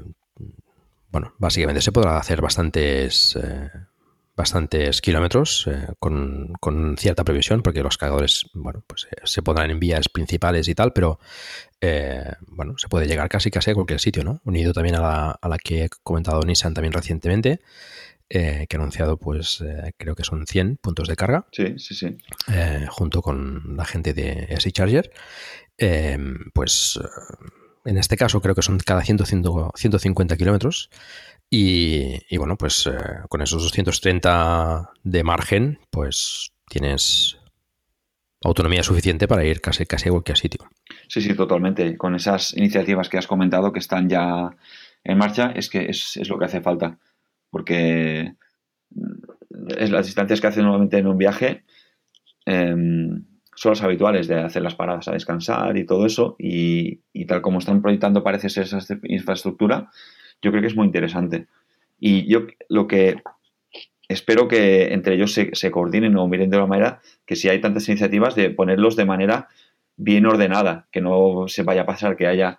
bueno, 1.11 1.35
básicamente 1.39 1.81
se 1.81 1.91
podrá 1.91 2.19
hacer 2.19 2.41
bastantes, 2.41 3.37
eh, 3.37 3.71
bastantes 4.39 5.01
kilómetros 5.01 5.67
eh, 5.67 5.89
con, 5.99 6.53
con, 6.61 6.97
cierta 6.97 7.25
previsión, 7.25 7.61
porque 7.61 7.83
los 7.83 7.99
cargadores, 7.99 8.47
bueno, 8.55 8.85
pues 8.87 9.09
eh, 9.11 9.17
se 9.25 9.43
pondrán 9.43 9.73
en 9.73 9.81
vías 9.81 10.09
principales 10.09 10.69
y 10.69 10.77
tal, 10.77 10.93
pero 10.93 11.19
eh, 11.81 12.35
bueno, 12.47 12.79
se 12.79 12.89
puede 12.89 13.09
llegar 13.09 13.29
casi 13.29 13.51
casi 13.51 13.73
a 13.73 13.75
cualquier 13.75 13.99
sitio, 13.99 14.23
¿no? 14.23 14.41
Unido 14.45 14.73
también 14.73 14.95
a 14.95 15.01
la, 15.01 15.31
a 15.33 15.49
la 15.49 15.59
que 15.59 15.85
he 15.85 15.89
comentado 16.05 16.41
Nissan 16.43 16.73
también 16.73 16.93
recientemente, 16.93 17.61
que 18.29 18.69
ha 18.71 18.77
anunciado, 18.77 19.17
pues 19.17 19.65
creo 19.97 20.15
que 20.15 20.23
son 20.23 20.47
100 20.47 20.77
puntos 20.77 21.09
de 21.09 21.17
carga. 21.17 21.47
Sí, 21.51 21.79
sí, 21.79 21.95
sí. 21.95 22.19
junto 22.91 23.23
con 23.23 23.75
la 23.75 23.87
gente 23.87 24.13
de 24.13 24.55
SI 24.61 24.71
Charger. 24.71 25.11
pues 26.53 27.01
en 27.87 27.97
este 27.97 28.19
caso 28.19 28.43
creo 28.43 28.55
que 28.55 28.61
son 28.61 28.79
cada 28.79 29.03
100, 29.03 29.21
150 29.75 30.37
kilómetros. 30.37 30.91
Y, 31.51 32.37
bueno, 32.37 32.57
pues 32.57 32.87
eh, 32.87 32.93
con 33.29 33.41
esos 33.41 33.63
230 33.63 34.91
de 35.03 35.25
margen, 35.25 35.79
pues 35.91 36.53
tienes 36.69 37.39
autonomía 38.43 38.83
suficiente 38.83 39.27
para 39.27 39.45
ir 39.45 39.61
casi, 39.61 39.87
casi 39.87 40.09
a 40.09 40.13
cualquier 40.13 40.37
sitio. 40.37 40.69
Sí, 41.09 41.23
sí, 41.23 41.35
totalmente. 41.35 41.97
Con 41.97 42.15
esas 42.15 42.55
iniciativas 42.57 43.09
que 43.09 43.19
has 43.19 43.27
comentado 43.27 43.73
que 43.73 43.79
están 43.79 44.09
ya 44.09 44.51
en 45.05 45.19
marcha, 45.19 45.53
es 45.57 45.71
que 45.71 45.87
es, 45.87 46.29
lo 46.29 46.39
que 46.39 46.45
hace 46.45 46.61
falta. 46.61 46.99
Porque 47.51 48.35
es 49.79 49.91
las 49.91 50.07
distancias 50.07 50.41
que 50.41 50.47
hacen 50.49 50.65
normalmente 50.65 50.99
en 50.99 51.07
un 51.07 51.17
viaje. 51.17 51.65
Eh, 52.45 52.77
son 53.55 53.73
las 53.73 53.83
habituales 53.83 54.29
de 54.29 54.39
hacer 54.39 54.63
las 54.63 54.77
paradas 54.77 55.09
a 55.09 55.13
descansar 55.13 55.77
y 55.79 55.87
todo 55.87 56.05
eso. 56.05 56.37
Y, 56.39 57.01
y, 57.13 57.25
tal 57.25 57.41
como 57.41 57.59
están 57.59 57.81
proyectando, 57.81 58.23
parece 58.23 58.51
ser 58.51 58.65
esa 58.65 58.79
infraestructura, 59.03 59.91
yo 60.43 60.51
creo 60.51 60.61
que 60.61 60.69
es 60.69 60.77
muy 60.77 60.87
interesante. 60.87 61.47
Y 61.99 62.31
yo 62.31 62.47
lo 62.69 62.87
que 62.87 63.23
espero 64.09 64.49
que 64.49 64.93
entre 64.93 65.15
ellos 65.15 65.33
se, 65.33 65.51
se 65.55 65.71
coordinen 65.71 66.17
o 66.17 66.27
miren 66.29 66.51
de 66.51 66.57
una 66.57 66.67
manera 66.67 67.01
que 67.27 67.37
si 67.37 67.49
hay 67.49 67.61
tantas 67.61 67.89
iniciativas, 67.89 68.35
de 68.35 68.51
ponerlos 68.51 68.97
de 68.97 69.05
manera 69.05 69.49
bien 69.97 70.27
ordenada, 70.27 70.89
que 70.93 71.01
no 71.01 71.49
se 71.49 71.63
vaya 71.63 71.83
a 71.83 71.87
pasar 71.87 72.17
que 72.17 72.27
haya 72.27 72.59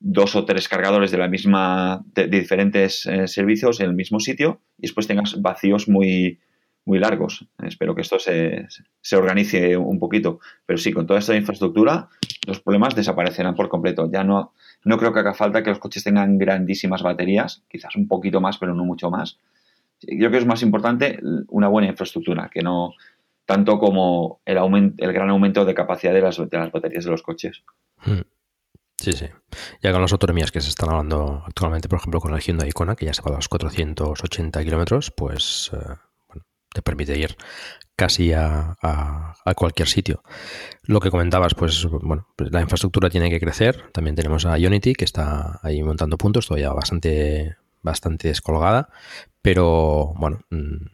dos 0.00 0.34
o 0.34 0.44
tres 0.44 0.68
cargadores 0.68 1.12
de 1.12 1.18
la 1.18 1.28
misma, 1.28 2.04
de, 2.14 2.26
de 2.26 2.40
diferentes 2.40 3.06
eh, 3.06 3.28
servicios 3.28 3.80
en 3.80 3.86
el 3.86 3.94
mismo 3.94 4.18
sitio 4.18 4.60
y 4.76 4.82
después 4.82 5.06
tengas 5.06 5.40
vacíos 5.40 5.88
muy, 5.88 6.40
muy 6.84 6.98
largos. 6.98 7.46
Espero 7.62 7.94
que 7.94 8.02
esto 8.02 8.18
se, 8.18 8.66
se, 9.00 9.16
organice 9.16 9.76
un 9.76 9.98
poquito. 9.98 10.40
Pero 10.66 10.78
sí, 10.78 10.92
con 10.92 11.06
toda 11.06 11.20
esta 11.20 11.36
infraestructura, 11.36 12.08
los 12.46 12.60
problemas 12.60 12.96
desaparecerán 12.96 13.54
por 13.54 13.68
completo. 13.68 14.10
Ya 14.12 14.24
no, 14.24 14.52
no 14.84 14.98
creo 14.98 15.12
que 15.12 15.20
haga 15.20 15.34
falta 15.34 15.62
que 15.62 15.70
los 15.70 15.78
coches 15.78 16.04
tengan 16.04 16.38
grandísimas 16.38 17.02
baterías, 17.02 17.62
quizás 17.68 17.94
un 17.96 18.08
poquito 18.08 18.40
más, 18.40 18.58
pero 18.58 18.74
no 18.74 18.84
mucho 18.84 19.10
más. 19.10 19.38
Yo 20.00 20.18
creo 20.18 20.30
que 20.30 20.38
es 20.38 20.46
más 20.46 20.62
importante 20.62 21.20
una 21.48 21.68
buena 21.68 21.88
infraestructura, 21.88 22.50
que 22.52 22.62
no 22.62 22.94
tanto 23.46 23.78
como 23.78 24.40
el, 24.44 24.58
aumento, 24.58 25.04
el 25.04 25.12
gran 25.12 25.30
aumento 25.30 25.64
de 25.64 25.74
capacidad 25.74 26.12
de 26.12 26.20
las, 26.20 26.36
de 26.36 26.58
las 26.58 26.72
baterías 26.72 27.04
de 27.04 27.10
los 27.10 27.22
coches. 27.22 27.62
Mm. 28.04 28.20
Sí, 28.98 29.12
sí. 29.12 29.26
Ya 29.82 29.90
con 29.90 30.00
las 30.00 30.12
autonomías 30.12 30.52
que 30.52 30.60
se 30.60 30.68
están 30.68 30.90
hablando 30.90 31.42
actualmente, 31.44 31.88
por 31.88 31.98
ejemplo, 31.98 32.20
con 32.20 32.34
el 32.34 32.40
Hyundai 32.40 32.68
Icona, 32.68 32.94
que 32.94 33.06
ya 33.06 33.14
se 33.14 33.22
va 33.22 33.32
a 33.32 33.36
los 33.36 33.48
480 33.48 34.62
kilómetros, 34.62 35.10
pues 35.10 35.72
eh, 35.72 35.96
bueno, 36.28 36.44
te 36.72 36.82
permite 36.82 37.18
ir 37.18 37.36
casi 37.96 38.32
a, 38.32 38.76
a, 38.82 39.54
cualquier 39.54 39.88
sitio. 39.88 40.22
Lo 40.82 41.00
que 41.00 41.10
comentabas, 41.10 41.54
pues 41.54 41.84
bueno, 41.84 42.26
pues 42.36 42.50
la 42.50 42.60
infraestructura 42.60 43.10
tiene 43.10 43.30
que 43.30 43.40
crecer. 43.40 43.90
También 43.92 44.16
tenemos 44.16 44.46
a 44.46 44.54
Unity, 44.54 44.94
que 44.94 45.04
está 45.04 45.60
ahí 45.62 45.82
montando 45.82 46.18
puntos, 46.18 46.46
todavía 46.46 46.72
bastante, 46.72 47.56
bastante 47.82 48.28
descolgada, 48.28 48.88
pero 49.42 50.14
bueno, 50.16 50.40
mm, 50.50 50.86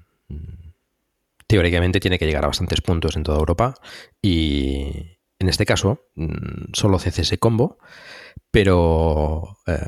teóricamente 1.46 2.00
tiene 2.00 2.18
que 2.18 2.26
llegar 2.26 2.44
a 2.44 2.48
bastantes 2.48 2.80
puntos 2.80 3.16
en 3.16 3.22
toda 3.22 3.38
Europa. 3.38 3.74
Y 4.20 5.18
en 5.38 5.48
este 5.48 5.64
caso 5.64 6.08
mm, 6.14 6.72
solo 6.72 6.98
CCS 6.98 7.38
Combo, 7.38 7.78
pero 8.50 9.56
eh, 9.66 9.78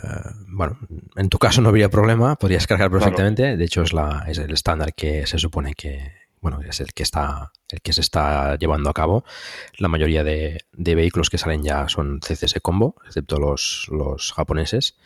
bueno, 0.49 0.79
en 1.17 1.29
tu 1.29 1.39
caso 1.39 1.61
no 1.61 1.69
habría 1.69 1.91
problema, 1.91 2.37
podrías 2.37 2.67
cargar 2.67 2.91
perfectamente, 2.91 3.57
de 3.57 3.65
hecho 3.65 3.83
es, 3.83 3.93
la, 3.93 4.25
es 4.29 4.39
el 4.39 4.53
estándar 4.53 4.95
que 4.95 5.27
se 5.27 5.39
supone 5.39 5.75
que, 5.75 6.20
bueno, 6.41 6.61
es 6.63 6.81
el 6.81 6.93
que 6.93 7.03
está, 7.03 7.53
el 7.69 7.81
que 7.81 7.93
se 7.93 8.01
está 8.01 8.57
llevando 8.57 8.91
a 8.91 8.95
cabo. 8.95 9.25
La 9.79 9.89
mayoría 9.89 10.25
de, 10.25 10.65
vehículos 10.73 11.31
que 11.31 11.39
salen 11.39 11.63
ya 11.63 11.89
son 11.89 12.21
CCS 12.21 12.61
Combo, 12.63 12.97
excepto 13.07 13.39
los, 13.39 13.87
los 13.91 14.33
japoneses. 14.33 14.97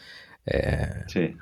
Eh, 0.47 1.05
sí. 1.09 1.37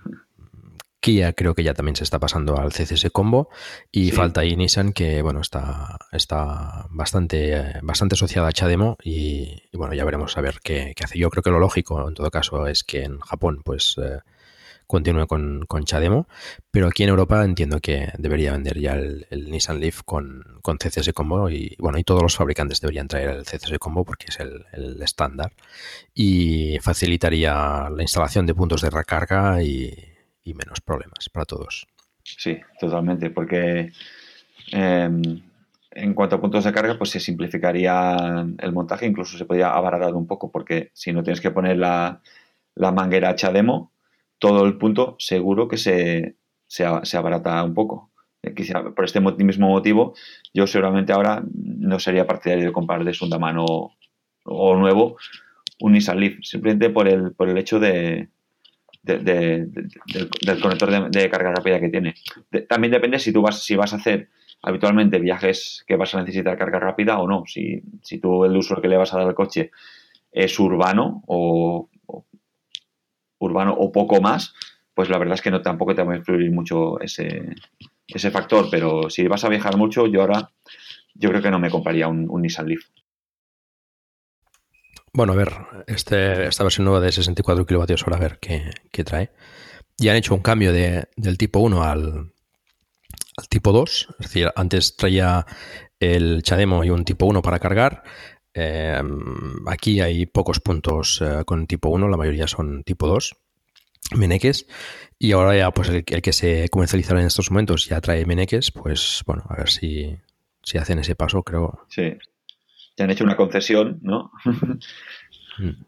Kia 1.03 1.33
creo 1.33 1.57
que 1.57 1.65
ya 1.65 1.75
también 1.75 1.97
se 1.97 2.05
está 2.05 2.21
pasando 2.21 2.57
al 2.57 2.73
CCS 2.73 3.11
Combo 3.11 3.51
y 3.91 4.13
falta 4.13 4.43
ahí 4.43 4.55
Nissan 4.55 4.93
que 4.93 5.21
bueno 5.21 5.41
está, 5.41 5.99
está 6.13 6.87
bastante, 6.91 7.81
bastante 7.83 8.15
asociada 8.15 8.47
a 8.47 8.53
Chademo 8.53 8.97
y, 9.03 9.65
bueno 9.73 9.95
ya 9.95 10.05
veremos 10.05 10.39
a 10.39 10.41
ver 10.43 10.61
qué, 10.63 10.95
hace. 11.03 11.19
Yo 11.19 11.29
creo 11.31 11.43
que 11.43 11.51
lo 11.51 11.59
lógico 11.59 12.09
en 12.09 12.15
todo 12.15 12.31
caso 12.31 12.69
es 12.69 12.85
que 12.85 13.03
en 13.03 13.19
Japón 13.19 13.63
pues 13.65 13.97
eh, 14.01 14.21
continúe 14.93 15.27
con, 15.27 15.65
con, 15.67 15.85
Chademo, 15.85 16.29
pero 16.71 16.87
aquí 16.87 17.03
en 17.03 17.09
Europa 17.09 17.45
entiendo 17.45 17.81
que 17.81 18.13
debería 18.19 18.53
vender 18.53 18.79
ya 18.79 18.93
el, 18.93 19.27
Nissan 19.51 19.81
Leaf 19.81 20.03
con, 20.05 20.45
con, 20.63 20.77
CCS 20.79 21.13
Combo 21.13 21.51
y 21.51 21.75
bueno 21.79 21.99
y 21.99 22.05
todos 22.05 22.23
los 22.23 22.37
fabricantes 22.37 22.81
deberían 22.81 23.09
traer 23.09 23.31
el 23.31 23.45
CCS 23.45 23.79
Combo 23.79 24.05
porque 24.05 24.27
es 24.29 24.39
el, 24.39 25.03
estándar 25.03 25.53
y 26.15 26.79
facilitaría 26.81 27.89
la 27.91 28.03
instalación 28.03 28.47
de 28.47 28.55
puntos 28.55 28.83
de 28.83 28.91
recarga 28.91 29.63
y 29.63 30.15
menos 30.45 30.81
problemas 30.81 31.29
para 31.33 31.47
todos. 31.47 31.87
Sí, 32.25 32.61
totalmente, 32.79 33.31
porque 33.31 33.93
em, 34.73 35.43
en 35.91 36.15
cuanto 36.15 36.37
a 36.37 36.41
puntos 36.41 36.65
de 36.65 36.73
carga, 36.73 36.97
pues 36.97 37.11
se 37.11 37.21
simplificaría 37.21 38.47
el 38.59 38.73
montaje, 38.73 39.07
incluso 39.07 39.37
se 39.37 39.45
podría 39.45 39.71
abaratar 39.71 40.15
un 40.15 40.27
poco, 40.27 40.51
porque 40.51 40.91
si 40.95 41.13
no 41.13 41.23
tienes 41.23 41.41
que 41.41 41.51
poner 41.51 41.77
la, 41.77 42.21
la 42.75 42.93
manguera 42.93 43.35
demo, 43.35 43.92
todo 44.43 44.67
el 44.67 44.77
punto 44.77 45.15
seguro 45.21 45.69
que 45.69 45.77
se, 45.77 46.35
se, 46.67 46.85
abarata 46.85 47.63
un 47.63 47.75
poco. 47.75 48.11
Eh, 48.43 48.53
por 48.97 49.05
este 49.05 49.21
mismo 49.21 49.69
motivo, 49.69 50.15
yo 50.53 50.67
seguramente 50.67 51.13
ahora 51.13 51.45
no 51.55 52.01
sería 52.01 52.27
partidario 52.27 52.65
de 52.65 52.73
comprar 52.73 53.05
de 53.05 53.15
segunda 53.15 53.39
mano 53.39 53.65
o 54.45 54.77
nuevo 54.77 55.17
un 55.79 55.93
Nissan 55.93 56.19
Leaf, 56.19 56.39
simplemente 56.43 56.91
por 56.91 57.07
el, 57.07 57.33
por 57.35 57.49
el 57.49 57.57
hecho 57.57 57.79
de, 57.79 58.31
del, 59.05 59.71
conector 60.61 61.09
de, 61.09 61.31
carga 61.31 61.53
rápida 61.53 61.79
que 61.79 61.89
tiene. 61.89 62.15
también 62.69 62.91
depende 62.91 63.21
si 63.21 63.33
tú 63.33 63.43
vas, 63.43 63.63
si 63.63 63.77
vas 63.77 63.93
a 63.93 63.97
hacer 63.97 64.29
habitualmente 64.61 65.21
viajes 65.21 65.85
que 65.87 65.95
vas 65.95 66.17
a 66.17 66.21
necesitar 66.21 66.59
carga 66.59 66.81
rápida 66.81 67.21
o 67.21 67.29
no. 67.29 67.45
Si, 67.47 67.81
si 68.03 68.19
tú 68.19 68.45
el 68.45 68.57
uso 68.57 68.83
que 68.83 68.89
le 68.89 68.97
vas 68.97 69.15
a 69.15 69.19
dar 69.19 69.29
al 69.29 69.37
coche 69.37 69.71
es 70.33 70.59
urbano 70.59 71.23
o, 71.29 71.89
urbano 73.45 73.75
o 73.79 73.93
poco 73.93 74.21
más, 74.21 74.55
pues 74.95 75.09
la 75.09 75.19
verdad 75.19 75.35
es 75.35 75.43
que 75.43 75.51
no 75.51 75.63
tampoco 75.63 75.95
te 75.95 76.03
va 76.03 76.15
a 76.15 76.17
influir 76.17 76.51
mucho 76.51 77.01
ese, 77.01 77.55
ese 78.07 78.31
factor. 78.31 78.69
Pero 78.71 79.11
si 79.11 79.27
vas 79.27 79.45
a 79.45 79.49
viajar 79.49 79.77
mucho, 79.77 80.07
yo 80.07 80.21
ahora 80.21 80.51
yo 81.15 81.29
creo 81.31 81.43
que 81.43 81.51
no 81.51 81.59
me 81.59 81.71
compraría 81.71 82.09
un, 82.09 82.29
Nissan 82.41 82.69
Leaf. 82.69 82.85
Bueno, 85.15 85.35
a 85.35 85.37
ver, 85.37 85.53
este, 85.87 86.47
esta 86.47 86.63
versión 86.63 86.87
nueva 86.87 87.01
de 87.01 87.13
64 87.13 87.67
kilovatios 87.67 88.07
hora, 88.07 88.17
a 88.17 88.21
ver 88.21 88.39
qué, 88.39 89.05
trae. 89.05 89.31
Ya 89.99 90.13
han 90.13 90.17
hecho 90.17 90.35
un 90.35 90.41
cambio 90.41 90.73
de, 90.73 91.09
del 91.17 91.37
tipo 91.37 91.61
1 91.61 91.83
al, 91.83 92.33
al, 93.37 93.49
tipo 93.51 93.73
2. 93.73 94.09
Es 94.11 94.27
decir, 94.27 94.51
antes 94.57 94.97
traía 94.97 95.45
el 96.01 96.43
Chademo 96.43 96.83
y 96.83 96.91
un 96.91 97.05
tipo 97.05 97.27
1 97.27 97.43
para 97.43 97.59
cargar. 97.59 98.05
Eh, 98.55 99.01
aquí 99.67 100.01
hay 100.01 100.27
pocos 100.27 100.61
puntos 100.61 101.23
eh, 101.23 101.45
con 101.45 101.67
tipo 101.67 101.89
1, 101.89 102.09
la 102.09 102.17
mayoría 102.17 102.47
son 102.47 102.85
tipo 102.85 103.07
2. 103.07 103.37
Meneques 104.17 104.67
y 105.19 105.33
ahora 105.33 105.57
ya 105.57 105.71
pues 105.71 105.89
el, 105.89 106.05
que 106.05 106.33
se 106.33 106.69
comercializará 106.69 107.21
en 107.21 107.29
estos 107.29 107.51
momentos 107.51 107.87
ya 107.87 108.01
trae 108.01 108.27
Meneques, 108.27 108.71
pues 108.73 109.23
bueno, 109.27 109.45
a 109.49 109.57
ver 109.57 109.71
si, 109.71 110.19
si 110.63 110.79
hacen 110.79 110.99
ese 110.99 111.15
paso, 111.15 111.43
creo. 111.43 111.87
Sí, 111.89 112.15
te 112.95 113.03
han 113.03 113.11
hecho 113.11 113.25
una 113.25 113.37
concesión, 113.37 113.99
¿no? 114.03 114.33
Mm. 115.59 115.85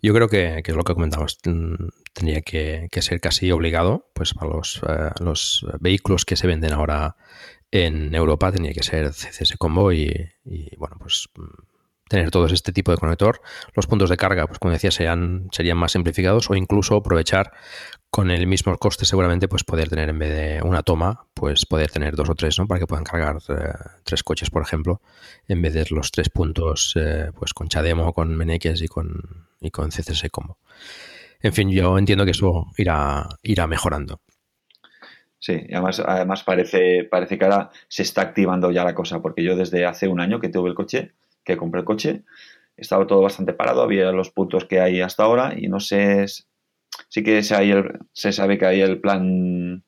Yo 0.00 0.14
creo 0.14 0.28
que, 0.28 0.62
es 0.64 0.76
lo 0.76 0.84
que 0.84 0.94
comentabas. 0.94 1.38
Mm, 1.44 1.88
tendría 2.12 2.42
que, 2.42 2.88
ser 3.00 3.20
casi 3.20 3.50
obligado, 3.50 4.08
pues 4.14 4.34
para 4.34 4.52
los, 4.52 4.80
eh, 4.88 5.10
los, 5.18 5.66
vehículos 5.80 6.24
que 6.24 6.36
se 6.36 6.46
venden 6.46 6.72
ahora 6.72 7.16
en 7.70 8.14
Europa, 8.14 8.52
tendría 8.52 8.74
que 8.74 8.82
ser 8.82 9.10
CCS 9.12 9.56
Combo 9.58 9.92
y, 9.92 10.30
bueno, 10.76 10.96
pues 10.98 11.28
mm, 11.36 12.08
tener 12.08 12.30
todo 12.30 12.46
este 12.46 12.72
tipo 12.72 12.90
de 12.90 12.96
conector. 12.96 13.40
Los 13.74 13.86
puntos 13.86 14.10
de 14.10 14.16
carga, 14.16 14.46
pues 14.46 14.58
como 14.58 14.72
decía, 14.72 14.90
serían, 14.90 15.48
serían 15.52 15.76
más 15.76 15.92
simplificados 15.92 16.50
o 16.50 16.54
incluso 16.54 16.96
aprovechar 16.96 17.52
con 18.10 18.30
el 18.30 18.46
mismo 18.46 18.74
coste 18.78 19.04
seguramente 19.04 19.48
pues 19.48 19.64
poder 19.64 19.90
tener 19.90 20.08
en 20.08 20.18
vez 20.18 20.30
de 20.30 20.62
una 20.62 20.82
toma, 20.82 21.26
pues 21.34 21.66
poder 21.66 21.90
tener 21.90 22.16
dos 22.16 22.30
o 22.30 22.34
tres, 22.34 22.58
¿no? 22.58 22.66
Para 22.66 22.80
que 22.80 22.86
puedan 22.86 23.04
cargar 23.04 23.36
eh, 23.48 23.74
tres 24.02 24.22
coches, 24.22 24.48
por 24.48 24.62
ejemplo, 24.62 25.02
en 25.46 25.60
vez 25.60 25.74
de 25.74 25.84
los 25.90 26.10
tres 26.10 26.30
puntos 26.30 26.94
eh, 26.96 27.30
pues 27.38 27.52
con 27.52 27.68
Chademo, 27.68 28.14
con 28.14 28.34
Meneques 28.34 28.80
y 28.80 28.88
con, 28.88 29.46
y 29.60 29.70
con 29.70 29.90
CCS 29.90 30.28
Combo. 30.30 30.58
En 31.40 31.52
fin, 31.52 31.70
yo 31.70 31.98
entiendo 31.98 32.24
que 32.24 32.32
eso 32.32 32.66
irá, 32.78 33.28
irá 33.42 33.66
mejorando. 33.66 34.20
Sí, 35.40 35.54
además, 35.72 36.00
además 36.04 36.42
parece, 36.42 37.04
parece 37.04 37.38
que 37.38 37.44
ahora 37.44 37.70
se 37.88 38.02
está 38.02 38.22
activando 38.22 38.70
ya 38.70 38.84
la 38.84 38.94
cosa, 38.94 39.22
porque 39.22 39.44
yo 39.44 39.56
desde 39.56 39.86
hace 39.86 40.08
un 40.08 40.20
año 40.20 40.40
que 40.40 40.48
tuve 40.48 40.68
el 40.68 40.74
coche, 40.74 41.12
que 41.44 41.56
compré 41.56 41.80
el 41.80 41.84
coche, 41.86 42.24
estaba 42.76 43.06
todo 43.06 43.22
bastante 43.22 43.52
parado, 43.52 43.82
había 43.82 44.10
los 44.12 44.30
puntos 44.30 44.64
que 44.64 44.80
hay 44.80 45.00
hasta 45.00 45.24
ahora 45.24 45.54
y 45.56 45.68
no 45.68 45.80
sé 45.80 46.26
sí 47.08 47.22
que 47.22 47.42
se, 47.42 47.54
hay 47.54 47.72
se 48.12 48.32
sabe 48.32 48.58
que 48.58 48.66
hay 48.66 48.80
el 48.80 49.00
plan 49.00 49.84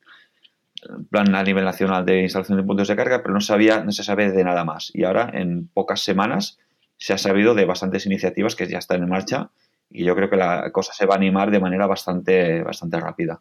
plan 1.11 1.35
a 1.35 1.43
nivel 1.43 1.65
nacional 1.65 2.05
de 2.05 2.23
instalación 2.23 2.59
de 2.59 2.65
puntos 2.65 2.89
de 2.89 2.97
carga, 2.97 3.23
pero 3.23 3.35
no 3.35 3.41
sabía, 3.41 3.85
no 3.85 3.93
se 3.93 4.03
sabe 4.03 4.31
de 4.31 4.45
nada 4.45 4.65
más. 4.65 4.91
Y 4.95 5.05
ahora, 5.05 5.31
en 5.35 5.69
pocas 5.69 6.01
semanas, 6.01 6.59
se 6.97 7.13
ha 7.13 7.19
sabido 7.19 7.55
de 7.55 7.67
bastantes 7.67 8.07
iniciativas 8.07 8.57
que 8.57 8.67
ya 8.67 8.79
están 8.79 9.03
en 9.03 9.09
marcha 9.09 9.51
y 9.91 10.05
yo 10.05 10.15
creo 10.15 10.31
que 10.31 10.37
la 10.37 10.71
cosa 10.73 10.93
se 10.93 11.07
va 11.07 11.15
a 11.15 11.19
animar 11.19 11.51
de 11.51 11.61
manera 11.61 11.87
bastante, 11.87 12.63
bastante 12.63 12.99
rápida. 12.99 13.41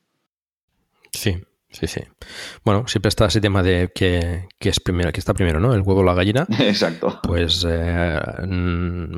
Sí, 1.11 1.41
Sí, 1.71 1.85
sí. 1.85 2.01
Bueno, 2.65 2.87
siempre 2.87 3.09
está 3.09 3.27
ese 3.27 3.41
tema 3.41 3.61
de 3.61 3.91
que, 3.93 4.47
es 4.59 4.79
primero, 4.79 5.11
que 5.11 5.19
está 5.19 5.35
primero, 5.35 5.59
¿no? 5.59 5.75
El 5.75 5.81
huevo 5.81 5.99
o 5.99 6.03
la 6.03 6.15
gallina. 6.15 6.47
Exacto. 6.59 7.19
Pues 7.21 7.63
eh, 7.67 8.19
en, 8.39 9.11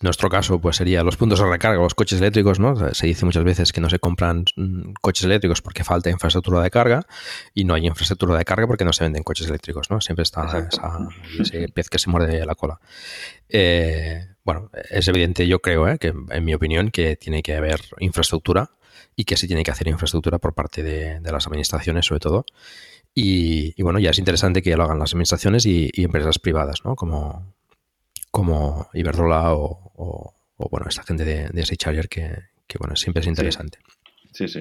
nuestro 0.00 0.30
caso, 0.30 0.58
pues 0.58 0.76
sería 0.76 1.02
los 1.02 1.18
puntos 1.18 1.40
de 1.40 1.46
recarga, 1.46 1.82
los 1.82 1.94
coches 1.94 2.18
eléctricos, 2.18 2.58
¿no? 2.58 2.94
Se 2.94 3.06
dice 3.06 3.26
muchas 3.26 3.44
veces 3.44 3.72
que 3.72 3.82
no 3.82 3.90
se 3.90 3.98
compran 3.98 4.46
mm, 4.56 4.92
coches 5.02 5.24
eléctricos 5.24 5.60
porque 5.60 5.84
falta 5.84 6.08
infraestructura 6.08 6.62
de 6.62 6.70
carga 6.70 7.02
y 7.52 7.64
no 7.64 7.74
hay 7.74 7.86
infraestructura 7.86 8.38
de 8.38 8.44
carga 8.46 8.66
porque 8.66 8.86
no 8.86 8.94
se 8.94 9.04
venden 9.04 9.22
coches 9.22 9.48
eléctricos, 9.48 9.90
¿no? 9.90 10.00
Siempre 10.00 10.22
está 10.22 10.68
ese 11.38 11.68
pez 11.68 11.90
que 11.90 11.98
se 11.98 12.08
muerde 12.08 12.44
la 12.46 12.54
cola. 12.54 12.80
Eh, 13.50 14.28
bueno, 14.44 14.70
es 14.90 15.06
evidente, 15.08 15.46
yo 15.46 15.60
creo, 15.60 15.86
¿eh? 15.88 15.98
que 15.98 16.14
en 16.30 16.44
mi 16.44 16.54
opinión, 16.54 16.90
que 16.90 17.16
tiene 17.16 17.42
que 17.42 17.54
haber 17.54 17.80
infraestructura 17.98 18.70
y 19.16 19.24
que 19.24 19.36
se 19.36 19.46
tiene 19.46 19.62
que 19.62 19.70
hacer 19.70 19.88
infraestructura 19.88 20.38
por 20.38 20.54
parte 20.54 20.82
de, 20.82 21.20
las 21.20 21.46
administraciones, 21.46 22.06
sobre 22.06 22.20
todo. 22.20 22.44
Y, 23.14 23.80
bueno, 23.82 23.98
ya 23.98 24.10
es 24.10 24.18
interesante 24.18 24.62
que 24.62 24.76
lo 24.76 24.84
hagan 24.84 24.98
las 24.98 25.12
administraciones 25.12 25.66
y, 25.66 25.90
empresas 25.96 26.38
privadas, 26.38 26.84
¿no? 26.84 26.96
Como, 26.96 27.54
como 28.30 28.88
Iberdrola 28.94 29.54
o, 29.54 30.34
bueno, 30.70 30.86
esta 30.88 31.02
gente 31.02 31.24
de, 31.24 31.48
de 31.48 31.62
Charger 31.76 32.08
que, 32.08 32.28
bueno, 32.78 32.96
siempre 32.96 33.20
es 33.20 33.26
interesante. 33.26 33.78
Sí, 34.32 34.48
sí. 34.48 34.60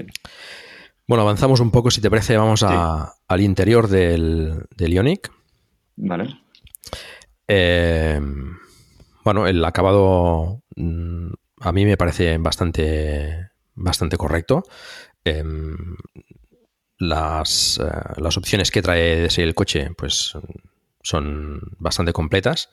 Bueno, 1.08 1.24
avanzamos 1.24 1.60
un 1.60 1.72
poco, 1.72 1.92
si 1.92 2.02
te 2.02 2.10
parece, 2.10 2.38
vamos 2.38 2.64
al 2.64 3.42
interior 3.42 3.88
del, 3.88 4.66
del 4.76 4.94
Ionic. 4.94 5.32
Vale. 5.96 6.42
Eh, 7.48 8.20
bueno, 9.24 9.46
el 9.46 9.64
acabado 9.64 10.64
mm, 10.76 11.32
a 11.60 11.72
mí 11.72 11.86
me 11.86 11.98
parece 11.98 12.38
bastante 12.38 13.51
bastante 13.76 14.18
correcto. 14.18 14.64
Em, 15.24 15.96
las, 16.98 17.80
eh, 17.80 18.14
las, 18.18 18.38
opciones 18.38 18.72
que 18.72 18.82
trae 18.82 19.28
de 19.28 19.44
el 19.44 19.56
coche, 19.56 19.90
pues 19.98 20.36
son 21.04 21.62
bastante 21.80 22.14
completas. 22.14 22.70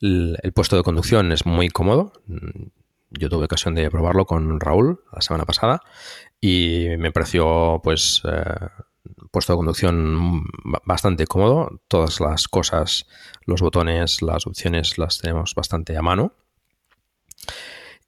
El, 0.00 0.38
puesto 0.54 0.76
de 0.76 0.82
conducción 0.82 1.32
es 1.32 1.46
muy 1.46 1.68
cómodo. 1.68 2.12
Yo 3.10 3.28
tuve 3.28 3.44
ocasión 3.44 3.74
de 3.74 3.90
probarlo 3.90 4.26
con 4.26 4.60
Raúl 4.60 5.00
la 5.12 5.20
semana 5.20 5.44
pasada 5.44 5.82
y 6.40 6.86
me 6.98 7.12
pareció 7.12 7.80
pues 7.82 8.22
eh, 8.24 8.68
puesto 9.30 9.52
de 9.52 9.56
conducción 9.58 10.44
bastante 10.84 11.26
cómodo. 11.26 11.80
Todas 11.88 12.20
las 12.20 12.48
cosas, 12.48 13.06
los 13.46 13.60
botones, 13.60 14.22
las 14.22 14.46
opciones 14.46 14.98
las 14.98 15.18
tenemos 15.18 15.54
bastante 15.54 15.96
a 15.96 16.02
mano. 16.02 16.34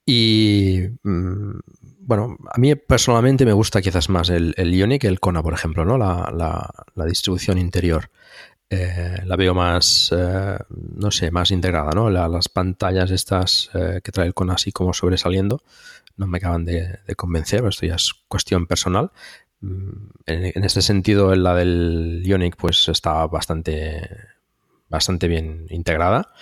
Y 0.07 0.83
mm, 1.03 1.59
bueno, 2.01 2.37
a 2.53 2.59
mí 2.59 2.75
personalmente 2.75 3.47
me 3.47 3.53
gusta 3.53 3.81
quizás 3.81 4.09
más 4.09 4.29
el, 4.29 4.55
el 4.57 4.75
Ionic 4.75 5.03
que 5.03 5.09
el 5.09 5.21
Kona, 5.21 5.43
por 5.43 5.55
ejemplo, 5.55 5.85
¿no? 5.85 5.97
La, 5.97 6.31
la, 6.95 7.05
distribución 7.07 7.59
interior. 7.59 8.11
Eh, 8.69 9.19
la 9.25 9.37
veo 9.37 9.55
más, 9.55 10.13
eh, 10.17 10.59
no 10.69 11.11
sé, 11.11 11.31
más 11.31 11.51
integrada, 11.51 11.91
¿no? 11.95 12.11
las 12.11 12.49
pantallas 12.49 13.11
estas 13.11 13.71
eh, 13.75 14.01
que 14.03 14.11
trae 14.11 14.27
el 14.27 14.35
Kona 14.35 14.55
así 14.55 14.73
como 14.73 14.93
sobresaliendo 14.95 15.63
no 16.17 16.27
me 16.27 16.39
acaban 16.39 16.65
de, 16.65 17.01
convencer, 17.17 17.65
esto 17.67 17.87
ya 17.87 17.97
es 17.97 18.13
cuestión 18.29 18.67
personal. 18.67 19.11
Mm, 19.61 20.11
en, 20.27 20.53
en 20.55 20.65
este 20.65 20.83
sentido, 20.83 21.35
la 21.35 21.55
del 21.55 22.23
Ionic 22.25 22.57
pues 22.57 22.89
está 22.89 23.27
bastante, 23.27 24.09
bastante 24.89 25.29
bien 25.29 25.67
integrada. 25.71 26.33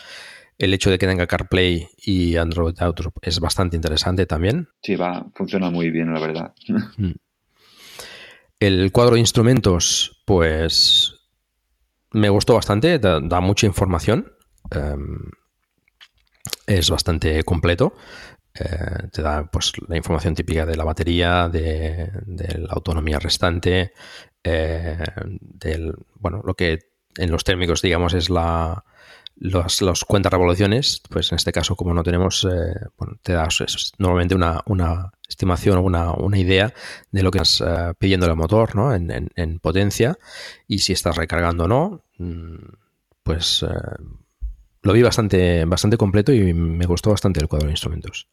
El 0.59 0.75
hecho 0.75 0.91
de 0.91 0.99
que 0.99 1.07
tenga 1.07 1.27
CarPlay 1.27 1.89
y 1.97 2.37
Android 2.37 2.75
Auto 2.81 3.13
es 3.23 3.41
bastante 3.41 3.77
interesante 3.77 4.27
también. 4.27 4.69
Sí, 4.83 4.97
va, 4.97 5.27
funciona 5.35 5.71
muy 5.71 5.91
bien, 5.91 6.13
la 6.13 6.21
verdad. 6.21 6.55
Mm. 6.97 7.13
El 8.61 8.93
cuadro 8.93 9.15
de 9.15 9.21
instrumentos, 9.21 10.23
pues 10.25 11.17
me 12.13 12.29
gustó 12.29 12.55
bastante, 12.55 13.01
da, 13.01 13.41
mucha 13.41 13.67
información. 13.67 14.35
Em, 14.71 15.19
es 16.67 16.89
bastante 16.89 17.43
completo. 17.43 17.95
Eh, 18.55 19.09
te 19.11 19.23
da 19.23 19.51
pues 19.51 19.73
la 19.89 19.97
información 19.97 20.35
típica 20.35 20.67
de 20.67 20.77
la 20.77 20.85
batería, 20.85 21.49
de, 21.49 22.11
la 22.59 22.73
autonomía 22.73 23.19
restante, 23.19 23.95
eh, 24.45 24.99
del 25.25 25.95
bueno, 26.15 26.43
lo 26.45 26.55
que 26.55 26.79
en 27.17 27.31
los 27.31 27.45
térmicos 27.45 27.83
digamos 27.83 28.15
es 28.15 28.31
la 28.31 28.85
los, 29.37 29.83
los 29.83 30.05
cuentas 30.05 30.33
revoluciones, 30.33 31.03
pues 31.11 31.33
en 31.33 31.37
este 31.37 31.53
caso, 31.53 31.75
como 31.75 31.95
no 31.95 32.03
tenemos, 32.03 32.45
eh, 32.45 32.75
bueno, 32.97 33.17
te 33.23 33.33
das 33.33 33.93
normalmente 33.99 34.35
una, 34.35 34.61
una 34.67 35.11
estimación 35.29 35.79
o 35.79 35.83
una, 35.83 36.13
una, 36.13 36.39
idea 36.39 36.73
de 37.11 37.23
lo 37.23 37.31
que 37.31 37.39
estás 37.39 37.61
eh, 37.61 37.95
pidiendo 37.99 38.27
el 38.27 38.37
motor 38.37 38.77
¿no? 38.77 38.95
En, 38.95 39.31
en, 39.35 39.59
potencia 39.59 40.17
y 40.69 40.79
si 40.79 40.93
estás 40.93 41.17
recargando 41.17 41.65
o 41.65 41.69
no, 41.69 42.05
mm, 42.19 42.57
pues 43.23 43.63
eh, 43.63 44.03
lo 44.83 44.93
vi 44.93 45.03
bastante, 45.03 45.65
bastante 45.65 45.97
completo 45.97 46.33
y 46.33 46.53
me 46.53 46.87
gustó 46.87 47.11
bastante 47.11 47.41
el 47.41 47.49
cuadro 47.49 47.67
de 47.67 47.73
instrumentos. 47.73 48.29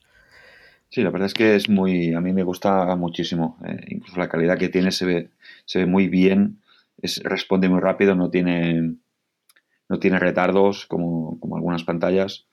Sí, 0.89 1.01
la 1.01 1.11
verdad 1.11 1.27
es 1.27 1.33
que 1.33 1.55
es 1.55 1.69
muy, 1.69 2.13
a 2.13 2.21
mí 2.21 2.33
me 2.33 2.43
gusta 2.43 2.95
muchísimo. 2.95 3.57
incluso 3.87 4.19
la 4.19 4.27
calidad 4.27 4.57
que 4.57 4.69
tiene 4.69 4.91
se 4.91 5.05
ve, 5.05 5.29
se 5.65 5.79
ve 5.79 5.85
muy 5.85 6.07
bien, 6.07 6.61
es, 7.01 7.21
responde 7.23 7.69
muy 7.69 7.79
rápido, 7.79 8.15
no 8.15 8.31
tiene 8.31 8.95
no 9.89 9.99
tiene 9.99 10.19
retardos 10.19 10.85
como, 10.85 11.39
algunas 11.55 11.83
pantallas. 11.83 12.45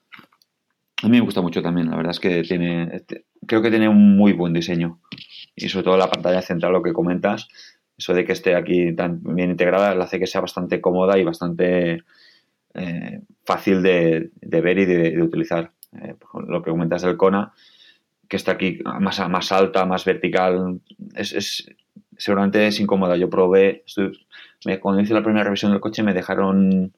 A 1.03 1.09
mí 1.09 1.19
me 1.19 1.25
gusta 1.25 1.43
mucho 1.43 1.63
también, 1.63 1.91
la 1.91 1.97
verdad 1.97 2.13
es 2.13 2.21
que 2.21 2.43
tiene, 2.43 2.89
este, 2.95 3.27
creo 3.47 3.61
que 3.61 3.71
tiene 3.71 3.89
un 3.89 4.17
muy 4.17 4.33
buen 4.33 4.55
diseño. 4.55 4.99
Y 5.55 5.69
sobre 5.69 5.85
todo 5.85 5.97
la 5.99 6.11
pantalla 6.11 6.41
central, 6.41 6.73
lo 6.73 6.83
que 6.83 6.95
comentas, 6.95 7.49
eso 7.97 8.15
de 8.15 8.25
que 8.25 8.33
esté 8.33 8.55
aquí 8.55 8.95
tan 8.95 9.23
bien 9.23 9.51
integrada, 9.51 9.95
le 9.95 10.03
hace 10.03 10.19
que 10.19 10.27
sea 10.27 10.41
bastante 10.41 10.81
cómoda 10.81 11.19
y 11.19 11.25
bastante 11.25 12.03
eh, 12.75 13.21
fácil 13.45 13.83
de, 13.83 14.31
ver 14.41 14.79
y 14.79 14.87
de, 14.87 15.23
utilizar. 15.23 15.73
Eh, 15.93 16.15
lo 16.47 16.63
que 16.63 16.71
comentas 16.71 17.03
del 17.03 17.17
Kona, 17.17 17.53
que 18.29 18.37
está 18.37 18.53
aquí 18.53 18.81
más, 19.01 19.29
más 19.29 19.53
alta, 19.53 19.85
más 19.85 20.05
vertical, 20.05 20.81
es, 21.15 21.67
seguramente 22.17 22.67
es 22.67 22.81
incómoda. 22.81 23.17
Yo 23.17 23.31
probé, 23.31 23.85
me, 24.65 24.81
cuando 24.81 25.03
hice 25.03 25.15
la 25.15 25.23
primera 25.23 25.45
revisión 25.45 25.73
del 25.73 25.81
coche 25.81 26.03
me 26.03 26.15
dejaron 26.15 26.93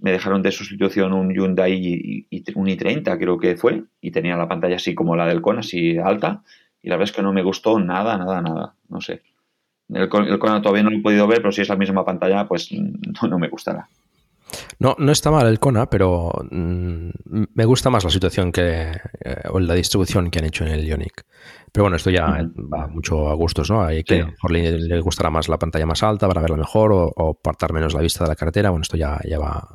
me 0.00 0.12
dejaron 0.12 0.42
de 0.42 0.52
sustitución 0.52 1.12
un 1.12 1.30
Hyundai 1.30 1.72
y, 1.72 2.26
un 2.54 2.66
i30 2.66 3.18
creo 3.18 3.38
que 3.38 3.56
fue 3.56 3.84
y 4.00 4.10
tenía 4.10 4.36
la 4.36 4.48
pantalla 4.48 4.76
así 4.76 4.94
como 4.94 5.16
la 5.16 5.26
del 5.26 5.42
Kona, 5.42 5.60
así 5.60 5.98
alta 5.98 6.42
y 6.82 6.88
la 6.88 6.96
verdad 6.96 7.10
es 7.10 7.16
que 7.16 7.22
no 7.22 7.32
me 7.32 7.42
gustó 7.42 7.78
nada, 7.78 8.16
nada, 8.16 8.40
nada, 8.40 8.74
no 8.88 9.00
sé. 9.00 9.22
El, 9.88 10.08
Kona 10.08 10.62
todavía 10.62 10.82
no 10.82 10.90
lo 10.90 10.98
he 10.98 11.02
podido 11.02 11.26
ver, 11.26 11.38
pero 11.38 11.52
si 11.52 11.62
es 11.62 11.68
la 11.68 11.76
misma 11.76 12.04
pantalla, 12.04 12.46
pues 12.46 12.70
no, 12.72 13.28
no 13.28 13.38
me 13.38 13.48
gustará. 13.48 13.88
No, 14.78 14.96
no 14.98 15.12
está 15.12 15.30
mal 15.30 15.46
el 15.46 15.58
Kona, 15.58 15.90
pero 15.90 16.30
mm, 16.50 17.10
me 17.54 17.64
gusta 17.64 17.90
más 17.90 18.04
la 18.04 18.10
situación 18.10 18.52
que 18.52 18.92
eh, 19.24 19.42
o 19.50 19.60
la 19.60 19.74
distribución 19.74 20.30
que 20.30 20.38
han 20.38 20.44
hecho 20.46 20.64
en 20.64 20.72
el 20.72 20.86
Ionic. 20.86 21.26
Pero 21.72 21.84
bueno, 21.84 21.96
esto 21.96 22.10
ya 22.10 22.26
va 22.56 22.86
mucho 22.86 23.28
a 23.28 23.34
gustos, 23.34 23.70
¿no? 23.70 23.82
Hay 23.82 24.04
que 24.04 24.24
le, 24.48 25.00
gustará 25.00 25.30
más 25.30 25.48
la 25.48 25.58
pantalla 25.58 25.86
más 25.86 26.02
alta 26.02 26.26
para 26.26 26.40
verla 26.40 26.56
mejor 26.56 26.92
o, 26.92 27.12
o 27.14 27.30
apartar 27.30 27.72
menos 27.72 27.94
la 27.94 28.00
vista 28.00 28.24
de 28.24 28.30
la 28.30 28.36
carretera. 28.36 28.70
Bueno, 28.70 28.82
esto 28.82 28.96
ya, 28.96 29.20
ya 29.24 29.38
va, 29.38 29.68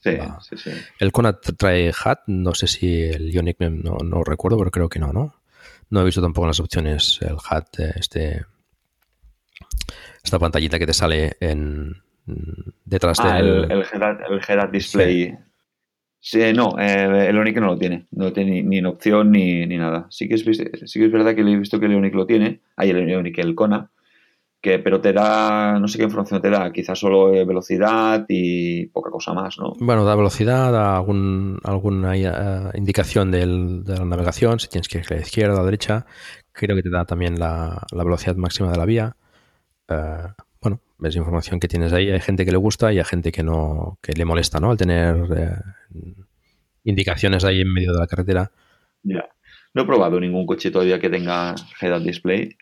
Sí, 0.00 0.18
sí, 0.40 0.56
sí. 0.56 0.70
El 0.98 1.12
Kona 1.12 1.38
trae 1.38 1.92
HAT, 1.92 2.22
no 2.26 2.54
sé 2.54 2.66
si 2.66 3.02
el 3.02 3.30
Ionic 3.30 3.60
no, 3.60 3.98
no, 4.02 4.24
recuerdo, 4.24 4.58
pero 4.58 4.72
creo 4.72 4.88
que 4.88 4.98
no, 4.98 5.12
¿no? 5.12 5.36
No 5.90 6.00
he 6.00 6.04
visto 6.04 6.20
tampoco 6.20 6.46
en 6.46 6.48
las 6.48 6.58
opciones 6.58 7.20
el 7.22 7.36
HAT, 7.36 7.78
este, 7.94 8.44
esta 10.24 10.40
pantallita 10.40 10.80
que 10.80 10.86
te 10.86 10.92
sale 10.92 11.36
en, 11.38 12.02
detrás 12.84 13.18
ah, 13.20 13.36
del... 13.36 13.70
El, 13.70 13.84
el 13.84 14.70
Display. 14.70 15.36
Sí. 16.20 16.38
no, 16.54 16.78
eh, 16.78 17.28
el 17.28 17.38
Onic 17.38 17.58
no 17.58 17.66
lo 17.66 17.78
tiene. 17.78 18.06
No 18.12 18.32
tiene 18.32 18.62
ni, 18.62 18.78
en 18.78 18.86
opción 18.86 19.32
ni, 19.32 19.66
nada. 19.66 20.06
Sí 20.10 20.28
que, 20.28 20.34
es, 20.34 20.42
sí 20.42 20.98
que 21.00 21.06
es 21.06 21.12
verdad 21.12 21.34
que 21.34 21.40
he 21.40 21.56
visto 21.56 21.80
que 21.80 21.86
el 21.86 21.94
Onic 21.94 22.14
lo 22.14 22.26
tiene. 22.26 22.60
Hay 22.76 22.90
el 22.90 23.14
Onic, 23.14 23.38
el 23.38 23.54
Kona. 23.54 23.90
Que, 24.60 24.78
pero 24.78 25.00
te 25.00 25.12
da, 25.12 25.80
no 25.80 25.88
sé 25.88 25.98
qué 25.98 26.04
información 26.04 26.40
te 26.40 26.48
da, 26.48 26.70
quizás 26.70 26.96
solo 26.96 27.34
eh, 27.34 27.44
velocidad 27.44 28.24
y 28.28 28.86
poca 28.86 29.10
cosa 29.10 29.34
más, 29.34 29.58
¿no? 29.58 29.72
Bueno, 29.80 30.04
da 30.04 30.14
velocidad, 30.14 30.70
da 30.70 30.98
algún, 30.98 31.58
alguna 31.64 32.16
eh, 32.16 32.70
indicación 32.74 33.32
de 33.32 33.44
la 33.44 34.04
navegación, 34.04 34.60
si 34.60 34.68
tienes 34.68 34.86
que 34.86 34.98
ir 34.98 35.04
a 35.10 35.14
la 35.16 35.20
izquierda 35.20 35.54
o 35.54 35.56
a 35.56 35.60
la 35.60 35.64
derecha. 35.64 36.06
Creo 36.52 36.76
que 36.76 36.82
te 36.84 36.90
da 36.90 37.04
también 37.04 37.40
la, 37.40 37.84
velocidad 37.92 38.36
máxima 38.36 38.70
de 38.70 38.78
la 38.78 38.84
vía 38.84 39.16
ves 40.98 41.16
información 41.16 41.58
que 41.58 41.68
tienes 41.68 41.92
ahí. 41.92 42.10
Hay 42.10 42.20
gente 42.20 42.44
que 42.44 42.52
le 42.52 42.56
gusta 42.56 42.92
y 42.92 42.98
hay 42.98 43.04
gente 43.04 43.32
que 43.32 43.42
no 43.42 43.98
que 44.00 44.12
le 44.12 44.24
molesta, 44.24 44.60
¿no? 44.60 44.70
Al 44.70 44.76
tener 44.76 45.16
eh, 45.36 45.56
indicaciones 46.84 47.44
ahí 47.44 47.60
en 47.60 47.72
medio 47.72 47.92
de 47.92 47.98
la 47.98 48.06
carretera. 48.06 48.52
Ya. 49.02 49.24
No 49.74 49.82
he 49.82 49.86
probado 49.86 50.20
ningún 50.20 50.46
coche 50.46 50.70
todavía 50.70 51.00
que 51.00 51.10
tenga 51.10 51.54
head-up 51.80 52.02
display. 52.02 52.56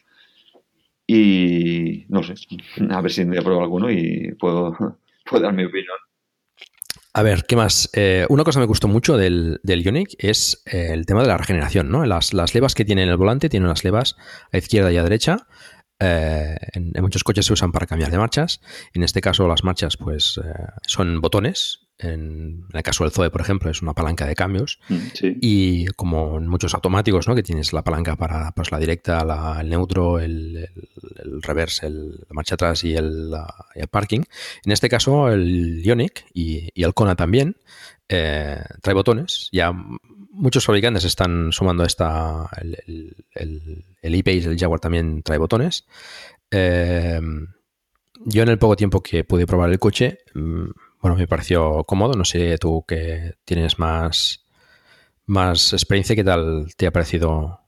Y 1.07 2.07
no 2.09 2.23
sé, 2.23 2.35
a 2.89 3.01
ver 3.01 3.11
si 3.11 3.25
me 3.25 3.43
pruebo 3.43 3.63
alguno 3.63 3.91
y 3.91 4.33
puedo, 4.39 4.77
dar 5.33 5.53
mi 5.53 5.65
opinión. 5.65 5.97
A 7.13 7.25
ver, 7.25 7.45
¿qué 7.49 7.57
más? 7.57 7.91
Eh, 7.93 8.25
una 8.29 8.45
cosa 8.45 8.61
que 8.61 8.63
me 8.63 8.69
gustó 8.69 8.87
mucho 8.87 9.17
del, 9.17 9.59
del 9.65 9.83
Ionic 9.83 10.15
es 10.19 10.63
eh, 10.67 10.91
el 10.93 11.07
tema 11.07 11.23
de 11.23 11.27
la 11.27 11.37
regeneración, 11.37 11.91
¿no? 11.91 12.07
Las, 12.07 12.33
las 12.33 12.55
levas 12.55 12.77
que 12.77 12.85
tiene 12.85 13.03
en 13.03 13.09
el 13.09 13.17
volante 13.17 13.49
tienen 13.49 13.67
unas 13.67 13.83
levas 13.83 14.17
a 14.53 14.59
izquierda 14.59 14.93
y 14.93 14.97
a 14.97 15.03
derecha 15.03 15.49
eh, 16.01 16.57
en, 16.73 16.93
muchos 17.01 17.23
coches 17.23 17.45
se 17.45 17.53
usan 17.53 17.73
para 17.73 17.87
cambiar 17.87 18.11
de 18.11 18.19
marchas. 18.19 18.61
En 18.95 19.03
este 19.03 19.21
caso, 19.21 19.47
las 19.47 19.65
marchas 19.65 19.97
pues 19.97 20.41
eh, 20.43 20.53
son 20.87 21.21
botones. 21.21 21.87
En, 21.99 22.65
el 22.73 22.83
caso 22.83 23.05
del 23.05 23.13
Zoe, 23.13 23.31
por 23.31 23.43
ejemplo, 23.43 23.71
es 23.71 23.83
una 23.83 23.93
palanca 23.93 24.27
de 24.27 24.35
cambios. 24.35 24.81
Mm, 24.89 24.97
y 25.43 25.87
como 25.89 26.39
en 26.39 26.49
muchos 26.49 26.73
automáticos, 26.73 27.29
¿no? 27.29 27.35
que 27.35 27.43
tienes 27.43 27.75
la 27.75 27.85
palanca 27.85 28.17
para 28.17 28.53
pues, 28.53 28.73
la 28.73 28.79
directa, 28.79 29.59
el 29.61 29.69
neutro, 29.69 30.19
el, 30.19 30.67
reverse, 31.43 31.91
la 31.91 32.27
marcha 32.31 32.55
atrás 32.55 32.83
y 32.85 32.95
el, 32.95 33.31
parking. 33.91 34.23
En 34.65 34.73
este 34.73 34.89
caso, 34.89 35.29
el 35.29 35.83
Ionic 35.85 36.25
y, 36.33 36.71
el 36.83 36.95
Kona 36.95 37.15
también 37.15 37.57
eh, 38.09 38.63
trae 38.81 38.95
botones. 38.95 39.51
Ya 39.53 39.75
muchos 40.41 40.65
fabricantes 40.65 41.05
están 41.05 41.53
sumando 41.53 41.85
esta. 41.85 42.49
El, 42.61 43.15
el, 43.35 43.85
el 44.03 44.15
el 44.27 44.59
Jaguar 44.59 44.81
también 44.81 45.23
trae 45.23 45.39
botones. 45.39 45.87
Eh, 46.51 47.21
yo 48.25 48.43
en 48.43 48.49
el 48.49 48.59
poco 48.59 48.77
tiempo 48.77 49.03
que 49.03 49.25
pude 49.25 49.47
probar 49.47 49.71
el 49.71 49.79
coche, 49.79 50.19
mm, 50.35 50.71
bueno, 51.01 51.17
me 51.17 51.29
pareció 51.29 51.85
cómodo. 51.85 52.15
No 52.15 52.25
sé 52.25 52.59
tú 52.59 52.85
que 52.87 53.35
tienes 53.45 53.79
más, 53.79 54.45
más 55.27 55.73
experiencia, 55.73 56.17
¿qué 56.17 56.25
tal 56.25 56.67
te 56.77 56.87
ha 56.87 56.93
parecido 56.93 57.61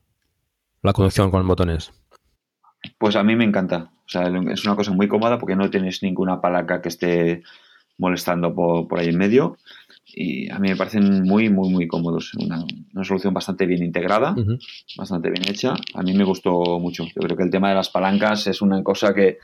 la 0.83 0.93
conducción 0.93 1.31
con 1.31 1.47
botones? 1.47 1.93
Pues 2.99 3.17
a 3.17 3.23
mí 3.23 3.37
me 3.37 3.45
encanta. 3.45 3.93
O 4.05 4.09
sea, 4.09 4.25
es 4.51 4.65
una 4.65 4.77
cosa 4.77 4.91
muy 4.91 5.09
cómoda 5.09 5.39
porque 5.39 5.57
no 5.57 5.71
tienes 5.71 6.03
ninguna 6.03 6.41
palanca 6.41 6.83
que 6.83 6.89
esté 6.89 7.43
molestando 7.99 8.55
por, 8.55 8.89
por 8.89 8.99
ahí 8.99 9.09
en 9.09 9.19
medio 9.19 9.57
y 10.15 10.51
a 10.51 10.59
mí 10.59 10.69
me 10.69 10.77
parecen 10.77 11.23
muy, 11.23 11.49
muy, 11.49 11.71
muy 11.71 11.89
cómodos. 11.89 12.33
Una, 12.35 12.65
solución 13.05 13.33
bastante 13.33 13.67
bien 13.67 13.83
integrada, 13.83 14.35
bastante 14.97 15.31
bien 15.31 15.49
hecha. 15.49 15.75
A 15.95 16.03
mí 16.03 16.13
me 16.13 16.25
gustó 16.25 16.79
mucho. 16.79 17.05
Yo 17.05 17.21
creo 17.23 17.37
que 17.37 17.45
el 17.45 17.51
tema 17.51 17.71
de 17.71 17.75
las 17.75 17.89
palancas 17.89 18.47
es 18.47 18.61
una 18.63 18.83
cosa 18.83 19.15
que 19.15 19.39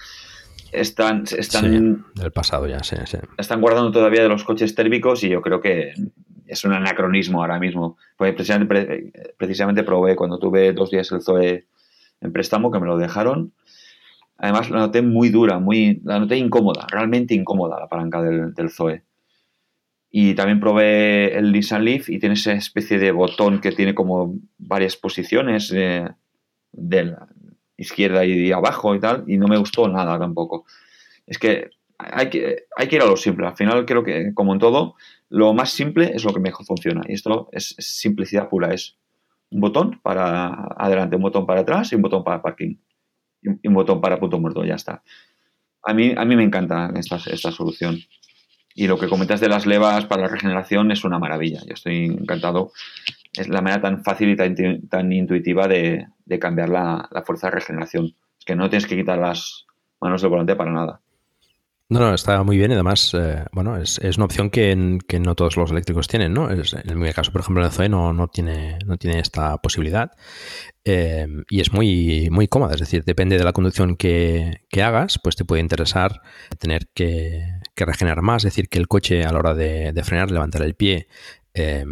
están, 0.71 1.25
están 1.37 2.05
del 2.15 2.33
pasado 2.33 2.67
ya, 2.67 2.83
sí, 2.83 2.97
sí. 3.07 3.19
Están 3.39 3.61
guardando 3.61 3.91
todavía 3.91 4.23
de 4.23 4.29
los 4.29 4.45
coches 4.45 4.75
térmicos 4.75 5.25
y 5.25 5.31
yo 5.31 5.41
creo 5.41 5.61
que 5.61 5.93
es 6.47 6.65
un 6.65 6.73
anacronismo 6.73 7.41
ahora 7.41 7.59
mismo. 7.59 7.97
Pues 8.17 8.35
precisamente, 8.35 9.13
precisamente 9.39 9.83
probé 9.85 10.17
cuando 10.17 10.39
tuve 10.39 10.73
dos 10.73 10.91
días 10.91 11.11
el 11.13 11.23
Zoe 11.23 11.67
en 12.21 12.33
préstamo, 12.33 12.71
que 12.71 12.81
me 12.81 12.87
lo 12.87 12.99
dejaron. 12.99 13.53
Además, 14.37 14.71
la 14.71 14.79
noté 14.79 15.03
muy 15.03 15.31
dura, 15.31 15.59
muy, 15.59 16.01
la 16.05 16.21
noté 16.21 16.37
incómoda, 16.37 16.87
realmente 16.89 17.35
incómoda 17.35 17.81
la 17.81 17.89
palanca 17.89 18.23
del, 18.23 18.55
del 18.55 18.71
Zoe. 18.71 19.03
Y 20.11 20.35
también 20.35 20.61
probé 20.61 21.37
el 21.37 21.53
Nissan 21.53 21.85
Leaf 21.85 22.09
y 22.09 22.19
tiene 22.19 22.35
esa 22.35 22.53
especie 22.53 22.99
de 22.99 23.13
botón 23.13 23.61
que 23.61 23.73
tiene 23.73 23.95
como 23.95 24.37
varias 24.57 24.97
posiciones 24.97 25.71
eh, 25.75 26.09
de 26.73 27.05
la 27.05 27.29
izquierda 27.77 28.25
y 28.25 28.51
abajo 28.53 28.95
y 28.95 29.01
tal, 29.01 29.25
y 29.27 29.37
no 29.37 29.47
me 29.47 29.59
gustó 29.59 29.87
nada 29.89 30.19
tampoco. 30.19 30.65
Es 31.27 31.39
que 31.39 31.71
hay 31.99 32.31
que, 32.31 32.67
hay 32.77 32.89
que 32.89 32.97
ir 32.97 33.03
a 33.03 33.07
lo 33.07 33.17
simple. 33.17 33.47
Al 33.47 33.57
final 33.57 33.85
creo 33.85 34.05
que, 34.05 34.33
como 34.35 34.53
en 34.53 34.59
todo, 34.59 34.95
lo 35.29 35.53
más 35.53 35.71
simple 35.71 36.13
es 36.15 36.25
lo 36.25 36.33
que 36.33 36.41
mejor 36.41 36.65
funciona. 36.65 37.03
Y 37.09 37.15
esto 37.15 37.49
es, 37.53 37.75
simplicidad 37.79 38.49
pura. 38.49 38.73
Es 38.73 38.97
un 39.51 39.61
botón 39.61 40.01
para 40.03 40.69
adelante, 40.77 41.17
un 41.17 41.23
botón 41.23 41.47
para 41.47 41.61
atrás 41.61 41.93
y 41.93 41.97
un 41.97 42.03
botón 42.03 42.25
para 42.25 42.41
parking. 42.41 42.77
Y 43.43 43.69
un 43.69 43.75
botón 43.75 44.01
para 44.01 44.19
punto 44.19 44.39
muerto, 44.39 44.65
ya 44.65 44.75
está. 44.75 45.03
A 45.83 45.95
mí, 45.95 46.15
a 46.17 46.25
mí 46.25 46.37
me 46.37 46.45
encanta 46.45 46.93
esta, 46.97 47.17
esta 47.31 47.53
solución. 47.53 47.99
Y 48.79 48.87
lo 48.87 48.97
que 48.97 49.09
comentas 49.09 49.41
de 49.41 49.49
las 49.49 49.67
levas 49.67 50.07
para 50.07 50.23
la 50.23 50.29
regeneración 50.29 50.93
es 50.93 51.03
una 51.03 51.19
maravilla. 51.19 51.59
Yo 51.67 51.75
estoy 51.75 52.05
encantado. 52.05 52.71
Es 53.33 53.49
la 53.49 53.61
manera 53.61 53.83
tan 53.83 54.05
fácil 54.05 54.29
y 54.29 54.37
tan, 54.37 55.13
intuitiva 55.13 55.67
de, 55.67 56.07
cambiar 56.41 56.69
la, 56.69 57.09
la, 57.11 57.23
fuerza 57.23 57.49
de 57.49 57.57
regeneración. 57.57 58.15
Es 58.39 58.45
que 58.45 58.55
no 58.55 58.71
tienes 58.71 58.87
que 58.87 58.97
quitar 58.97 59.19
las 59.19 59.67
manos 60.01 60.23
del 60.23 60.31
volante 60.31 60.55
para 60.55 60.71
nada. 60.71 61.01
No, 61.91 62.01
no, 62.01 62.13
está 62.13 62.43
muy 62.43 62.59
bien 62.59 62.71
y 62.71 62.75
además, 62.75 63.15
eh, 63.15 63.47
bueno, 63.51 63.79
es, 63.79 63.99
una 64.19 64.27
opción 64.27 64.51
que, 64.51 64.77
no 64.77 65.35
todos 65.35 65.57
los 65.57 65.71
eléctricos 65.71 66.07
tienen, 66.07 66.35
¿no? 66.35 66.51
en 66.51 66.99
mi 66.99 67.11
caso, 67.15 67.33
por 67.33 67.41
ejemplo, 67.41 67.65
el 67.65 67.71
Zoe 67.73 67.89
no, 67.89 68.13
no, 68.13 68.29
tiene, 68.29 68.79
no 68.85 68.99
tiene 68.99 69.21
esta 69.21 69.57
posibilidad 69.57 70.11
eh, 70.85 71.27
y 71.49 71.61
es 71.63 71.73
muy, 71.73 72.29
muy 72.31 72.47
cómoda, 72.47 72.75
es 72.75 72.81
decir, 72.81 73.05
depende 73.05 73.39
de 73.39 73.45
la 73.45 73.55
conducción 73.55 73.97
que, 73.97 74.61
hagas, 74.83 75.19
pues 75.23 75.35
te 75.37 75.47
puede 75.47 75.63
interesar 75.63 76.21
tener 76.59 76.89
que, 76.93 77.43
regenerar 77.75 78.21
más, 78.21 78.45
es 78.45 78.53
decir, 78.53 78.69
que 78.69 78.79
el 78.79 78.87
coche 78.87 79.25
a 79.25 79.33
la 79.33 79.39
hora 79.39 79.55
de, 79.55 80.03
frenar, 80.05 80.31
levantar 80.31 80.61
el 80.61 80.75
pie, 80.75 81.09
eh, 81.55 81.87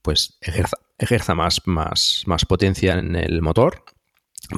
pues 0.00 0.38
ejerza, 0.40 0.78
ejerza 0.96 1.34
más, 1.34 1.60
más, 1.66 2.22
más 2.24 2.46
potencia 2.46 2.94
en 2.94 3.14
el 3.14 3.42
motor 3.42 3.84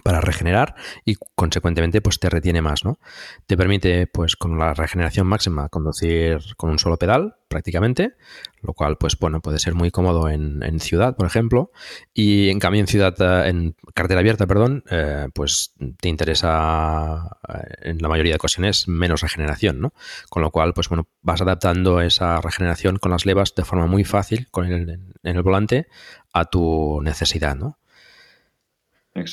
para 0.02 0.20
regenerar 0.20 0.74
y 1.04 1.16
consecuentemente 1.34 2.00
pues 2.00 2.18
te 2.18 2.28
retiene 2.28 2.62
más, 2.62 2.84
¿no? 2.84 2.98
Te 3.46 3.56
permite 3.56 4.06
pues 4.06 4.36
con 4.36 4.58
la 4.58 4.74
regeneración 4.74 5.26
máxima 5.26 5.68
conducir 5.68 6.38
con 6.56 6.70
un 6.70 6.78
solo 6.78 6.96
pedal 6.96 7.36
prácticamente, 7.48 8.14
lo 8.62 8.74
cual 8.74 8.96
pues 8.98 9.16
bueno 9.18 9.40
puede 9.40 9.58
ser 9.58 9.74
muy 9.74 9.90
cómodo 9.90 10.28
en, 10.28 10.80
ciudad, 10.80 11.16
por 11.16 11.26
ejemplo, 11.26 11.70
y 12.12 12.50
en 12.50 12.58
cambio 12.58 12.80
en 12.80 12.86
ciudad, 12.86 13.14
eh, 13.20 13.48
en 13.48 13.74
cartera 13.94 14.20
abierta, 14.20 14.46
perdón, 14.46 14.84
eh, 14.90 15.28
pues 15.32 15.72
te 16.00 16.08
interesa 16.08 17.38
eh, 17.48 17.90
en 17.90 17.98
la 17.98 18.08
mayoría 18.08 18.32
de 18.32 18.36
ocasiones 18.36 18.88
menos 18.88 19.22
regeneración, 19.22 19.80
¿no? 19.80 19.92
Con 20.28 20.42
lo 20.42 20.50
cual 20.50 20.74
pues 20.74 20.88
bueno 20.88 21.08
vas 21.22 21.40
adaptando 21.40 22.00
esa 22.00 22.40
regeneración 22.40 22.98
con 22.98 23.12
las 23.12 23.26
levas 23.26 23.54
de 23.54 23.64
forma 23.64 23.86
muy 23.86 24.04
fácil 24.04 24.48
con 24.50 24.66
el, 24.66 24.88
en 24.90 25.36
el 25.36 25.42
volante 25.42 25.88
a 26.32 26.44
tu 26.44 27.00
necesidad, 27.02 27.56
¿no? 27.56 27.78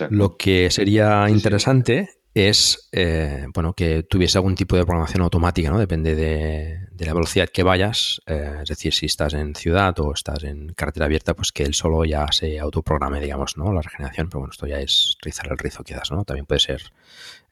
Lo 0.09 0.37
que 0.37 0.69
sería 0.71 1.29
interesante 1.29 2.09
es 2.33 2.89
eh, 2.91 3.45
bueno 3.53 3.73
que 3.73 4.03
tuviese 4.03 4.39
algún 4.39 4.55
tipo 4.55 4.75
de 4.75 4.85
programación 4.85 5.21
automática, 5.21 5.69
¿no? 5.69 5.77
Depende 5.77 6.15
de, 6.15 7.05
la 7.05 7.13
velocidad 7.13 7.49
que 7.49 7.63
vayas. 7.63 8.21
Eh, 8.25 8.59
es 8.63 8.69
decir, 8.69 8.93
si 8.93 9.05
estás 9.05 9.33
en 9.33 9.55
ciudad 9.55 9.99
o 9.99 10.13
estás 10.13 10.43
en 10.43 10.69
carretera 10.69 11.05
abierta, 11.05 11.35
pues 11.35 11.51
que 11.51 11.63
él 11.63 11.73
solo 11.73 12.05
ya 12.05 12.31
se 12.31 12.59
autoprograme, 12.59 13.19
digamos, 13.19 13.57
¿no? 13.57 13.71
La 13.71 13.81
regeneración. 13.81 14.29
Pero 14.29 14.39
bueno, 14.39 14.51
esto 14.51 14.65
ya 14.65 14.79
es 14.79 15.17
rizar 15.21 15.47
el 15.51 15.57
rizo 15.57 15.83
quizás, 15.83 16.11
¿no? 16.11 16.23
También 16.23 16.45
puede 16.45 16.59
ser 16.59 16.81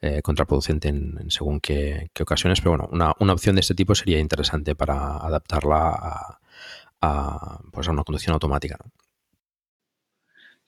eh, 0.02 0.22
contraproducente 0.22 0.88
en, 0.88 1.30
según 1.30 1.60
qué, 1.60 2.10
ocasiones. 2.20 2.62
Pero 2.62 2.72
bueno, 2.72 2.90
una, 2.92 3.14
una, 3.20 3.34
opción 3.34 3.56
de 3.56 3.62
este 3.62 3.76
tipo 3.76 3.94
sería 3.94 4.20
interesante 4.20 4.74
para 4.76 5.18
adaptarla 5.18 5.90
a, 5.90 6.40
a, 7.02 7.60
pues 7.72 7.88
a 7.88 7.92
una 7.92 8.04
conducción 8.04 8.34
automática, 8.34 8.78
¿no? 8.84 8.92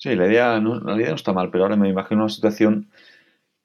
Sí, 0.03 0.17
la 0.17 0.27
idea, 0.27 0.59
no, 0.59 0.81
la 0.81 0.97
idea 0.97 1.11
no 1.11 1.15
está 1.15 1.31
mal, 1.31 1.49
pero 1.49 1.63
ahora 1.63 1.77
me 1.77 1.87
imagino 1.87 2.23
una 2.23 2.29
situación 2.29 2.89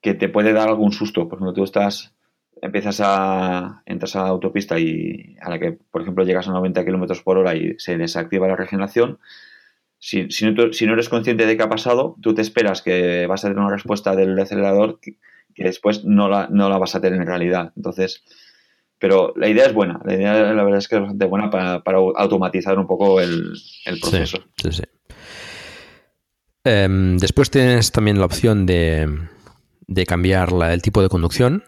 que 0.01 0.15
te 0.15 0.29
puede 0.29 0.53
dar 0.53 0.69
algún 0.69 0.93
susto. 0.93 1.29
Por 1.29 1.39
ejemplo, 1.39 1.53
tú 1.53 1.65
estás, 1.65 2.15
empiezas 2.63 3.01
a, 3.03 3.83
entras 3.87 4.15
a 4.15 4.23
la 4.23 4.29
autopista 4.29 4.79
y 4.79 5.35
a 5.41 5.51
la 5.51 5.59
que, 5.59 5.73
por 5.73 6.03
ejemplo, 6.03 6.25
llegas 6.25 6.47
a 6.47 6.53
90 6.53 6.85
kilómetros 6.85 7.23
por 7.23 7.39
hora 7.39 7.57
y 7.57 7.75
se 7.79 7.99
desactiva 7.99 8.47
la 8.47 8.55
regeneración. 8.55 9.19
Si, 9.99 10.31
si, 10.31 10.49
no, 10.49 10.73
si, 10.73 10.87
no, 10.87 10.93
eres 10.93 11.09
consciente 11.09 11.45
de 11.45 11.57
qué 11.57 11.65
ha 11.65 11.69
pasado, 11.69 12.15
tú 12.23 12.35
te 12.35 12.43
esperas 12.43 12.83
que 12.83 13.27
vas 13.27 13.45
a 13.45 13.49
tener 13.49 13.59
una 13.59 13.75
respuesta 13.75 14.15
del 14.15 14.39
acelerador 14.39 15.01
que, 15.01 15.17
después 15.57 16.05
no 16.05 16.29
la, 16.29 16.47
no 16.53 16.69
la, 16.69 16.79
vas 16.79 16.95
a 16.95 17.01
tener 17.01 17.21
en 17.21 17.27
realidad. 17.27 17.73
Entonces, 17.75 18.23
pero 19.01 19.35
la 19.35 19.49
idea 19.49 19.67
es 19.67 19.75
buena. 19.75 20.01
La 20.05 20.15
idea, 20.15 20.53
la 20.55 20.63
verdad 20.63 20.79
es 20.79 20.87
que 20.87 20.95
es 20.95 21.01
bastante 21.01 21.27
buena 21.27 21.51
para, 21.51 21.83
para 21.83 21.99
automatizar 21.99 22.79
un 22.79 22.87
poco 22.87 23.21
el, 23.21 23.55
el 23.87 23.99
proceso. 23.99 24.39
sí, 24.55 24.71
sí. 24.71 24.85
Em, 26.65 27.17
después 27.19 27.51
tienes 27.51 27.93
también 27.93 28.19
la 28.19 28.27
opción 28.27 28.67
de, 28.67 29.29
cambiar 30.07 30.51
el 30.71 30.83
tipo 30.83 31.03
de 31.03 31.09
conducción. 31.09 31.65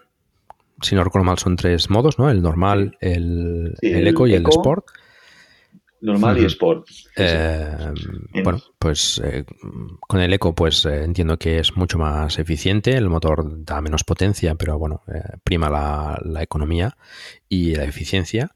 Si 0.81 0.95
no 0.95 1.03
recuerdo 1.03 1.25
mal, 1.25 1.37
son 1.37 1.55
tres 1.55 1.89
modos, 1.89 2.17
¿no? 2.17 2.29
El 2.29 2.41
normal, 2.41 2.97
el, 2.99 3.75
eco 3.81 4.27
y 4.27 4.33
el 4.33 4.45
sport. 4.47 4.85
Normal 6.01 6.39
y 6.39 6.45
sport. 6.45 6.87
Em, 7.15 7.93
bueno, 8.43 8.59
pues 8.79 9.21
eh, 9.23 9.45
con 10.07 10.19
el 10.19 10.33
eco, 10.33 10.55
pues 10.55 10.83
eh, 10.85 11.03
entiendo 11.03 11.37
que 11.37 11.59
es 11.59 11.77
mucho 11.77 11.99
más 11.99 12.39
eficiente. 12.39 12.97
El 12.97 13.07
motor 13.07 13.63
da 13.63 13.81
menos 13.81 14.03
potencia, 14.03 14.55
pero 14.55 14.79
bueno, 14.79 15.03
eh, 15.13 15.21
prima 15.43 15.69
la, 15.69 16.19
la, 16.25 16.41
economía 16.41 16.97
y 17.47 17.75
la 17.75 17.83
eficiencia. 17.83 18.55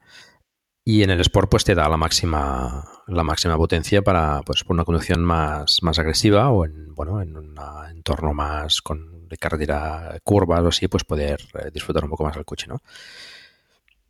Y 0.87 1.01
en 1.01 1.09
el 1.09 1.19
Sport 1.21 1.49
pues 1.49 1.63
te 1.63 1.73
da 1.73 1.89
la 1.89 1.97
máxima, 1.97 2.87
la 3.07 3.23
máxima 3.23 3.57
potencia 3.57 4.03
para 4.03 4.43
pues, 4.43 4.63
una 4.67 4.85
conducción 4.85 5.23
más, 5.23 5.81
más 5.81 5.97
agresiva 5.97 6.51
o 6.51 6.63
en, 6.63 6.93
bueno, 6.93 7.23
en 7.23 7.35
un 7.35 7.55
entorno 7.89 8.35
más 8.35 8.81
con 8.81 9.27
de 9.27 9.37
carretera 9.37 10.19
curva 10.23 10.61
o 10.61 10.67
así, 10.67 10.87
pues 10.87 11.03
poder 11.03 11.39
eh, 11.55 11.71
disfrutar 11.73 12.03
un 12.03 12.11
poco 12.11 12.23
más 12.23 12.35
del 12.35 12.45
coche, 12.45 12.67
¿no? 12.67 12.83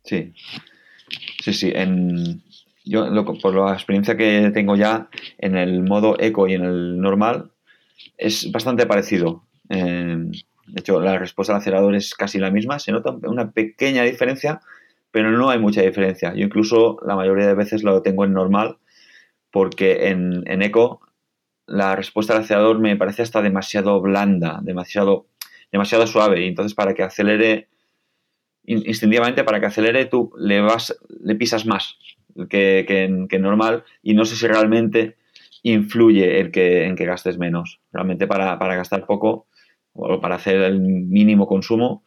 Sí, 0.04 0.34
sí, 1.42 1.54
sí. 1.54 1.72
En, 1.74 2.42
yo, 2.84 3.24
por 3.40 3.54
la 3.54 3.72
experiencia 3.72 4.14
que 4.14 4.50
tengo 4.52 4.76
ya 4.76 5.08
en 5.38 5.56
el 5.56 5.82
modo 5.82 6.16
eco 6.20 6.46
y 6.46 6.54
en 6.54 6.64
el 6.64 7.00
normal, 7.00 7.50
es 8.18 8.52
bastante 8.52 8.84
parecido. 8.84 9.44
de 9.68 10.30
hecho, 10.76 11.00
la 11.00 11.18
respuesta 11.18 11.54
al 11.54 11.60
acelerador 11.60 11.94
es 11.94 12.14
casi 12.14 12.38
la 12.38 12.50
misma. 12.50 12.78
Se 12.78 12.92
nota 12.92 13.16
una 13.22 13.50
pequeña 13.50 14.02
diferencia, 14.02 14.60
pero 15.16 15.30
no 15.30 15.48
hay 15.48 15.58
mucha 15.58 15.80
diferencia. 15.80 16.34
Yo 16.34 16.44
incluso 16.44 16.98
la 17.06 17.16
mayoría 17.16 17.46
de 17.46 17.54
veces 17.54 17.82
lo 17.82 18.02
tengo 18.02 18.26
en 18.26 18.34
normal 18.34 18.76
porque 19.50 20.08
en, 20.08 20.42
en 20.46 20.60
eco 20.60 21.00
la 21.64 21.96
respuesta 21.96 22.34
del 22.34 22.42
acelerador 22.42 22.80
me 22.80 22.96
parece 22.96 23.22
hasta 23.22 23.40
demasiado 23.40 23.98
blanda, 24.02 24.60
demasiado, 24.62 25.28
demasiado 25.72 26.06
suave. 26.06 26.44
Y 26.44 26.48
entonces 26.48 26.74
para 26.74 26.92
que 26.92 27.02
acelere, 27.02 27.70
instintivamente 28.66 29.42
para 29.42 29.58
que 29.58 29.64
acelere 29.64 30.04
tú 30.04 30.32
le, 30.38 30.60
vas, 30.60 30.94
le 31.08 31.34
pisas 31.34 31.64
más 31.64 31.96
que, 32.50 32.84
que, 32.86 33.04
en, 33.04 33.26
normal 33.40 33.84
y 34.02 34.12
no 34.12 34.26
sé 34.26 34.36
si 34.36 34.46
realmente 34.46 35.16
influye 35.62 36.40
el 36.40 36.50
que, 36.50 36.84
en 36.84 36.94
que 36.94 37.06
gastes 37.06 37.38
menos. 37.38 37.80
Realmente 37.90 38.26
para, 38.26 38.58
para 38.58 38.76
gastar 38.76 39.06
poco 39.06 39.46
o 39.94 40.20
para 40.20 40.34
hacer 40.34 40.56
el 40.56 40.78
mínimo 40.78 41.46
consumo 41.46 42.04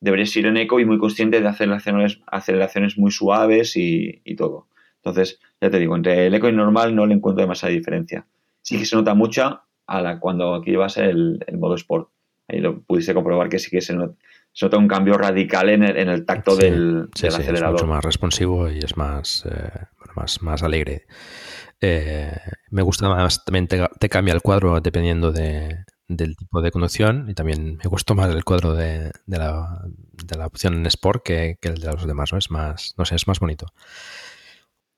deberías 0.00 0.36
ir 0.36 0.46
en 0.46 0.56
eco 0.56 0.80
y 0.80 0.84
muy 0.84 0.98
consciente 0.98 1.40
de 1.40 1.48
hacer 1.48 1.70
aceleraciones, 1.72 2.20
aceleraciones 2.26 2.98
muy 2.98 3.10
suaves 3.10 3.72
y, 3.76 4.22
todo. 4.36 4.68
Entonces, 4.96 5.40
ya 5.60 5.70
te 5.70 5.78
digo, 5.78 5.96
entre 5.96 6.26
el 6.26 6.34
eco 6.34 6.48
y 6.48 6.52
normal 6.52 6.94
no 6.94 7.06
le 7.06 7.14
encuentro 7.14 7.42
demasiada 7.42 7.72
diferencia. 7.72 8.26
Sí 8.62 8.78
que 8.78 8.84
se 8.84 8.96
nota 8.96 9.14
mucha 9.14 9.62
a 9.86 10.02
la, 10.02 10.18
cuando 10.18 10.54
aquí 10.54 10.72
llevas 10.72 10.96
el, 10.96 11.44
el 11.46 11.58
modo 11.58 11.74
sport. 11.76 12.10
Ahí 12.48 12.60
lo 12.60 12.80
pudiste 12.82 13.14
comprobar 13.14 13.48
que 13.48 13.58
sí 13.58 13.70
que 13.70 13.80
se, 13.80 13.94
nota, 13.94 14.76
un 14.76 14.88
cambio 14.88 15.18
radical 15.18 15.68
en 15.68 15.82
el, 15.82 15.96
en 15.96 16.08
el 16.08 16.24
tacto 16.24 16.56
del, 16.56 17.08
acelerador. 17.12 17.76
Es 17.76 17.82
mucho 17.82 17.86
más 17.86 18.04
responsivo 18.04 18.70
y 18.70 18.78
es 18.78 18.96
más, 18.96 19.44
eh, 19.46 19.86
más, 20.14 20.42
más 20.42 20.62
alegre. 20.62 21.06
Eh, 21.80 22.32
me 22.70 22.82
gusta 22.82 23.08
más, 23.08 23.44
también 23.44 23.68
te, 23.68 24.08
cambia 24.08 24.34
el 24.34 24.42
cuadro 24.42 24.80
dependiendo 24.80 25.32
de, 25.32 25.84
del 26.08 26.36
tipo 26.36 26.60
de 26.60 26.70
conducción 26.70 27.28
y 27.28 27.34
también 27.34 27.78
me 27.78 27.88
gustó 27.88 28.14
más 28.14 28.32
el 28.34 28.44
cuadro 28.44 28.74
de, 28.74 29.10
la, 29.26 29.82
de 30.12 30.38
la, 30.38 30.46
opción 30.46 30.86
Sport 30.86 31.24
que, 31.24 31.58
el 31.60 31.80
de 31.80 31.92
los 31.92 32.06
demás, 32.06 32.32
¿no? 32.32 32.38
Es 32.38 32.50
más, 32.50 32.94
no 32.96 33.04
sé, 33.04 33.16
es 33.16 33.26
más 33.26 33.40
bonito. 33.40 33.66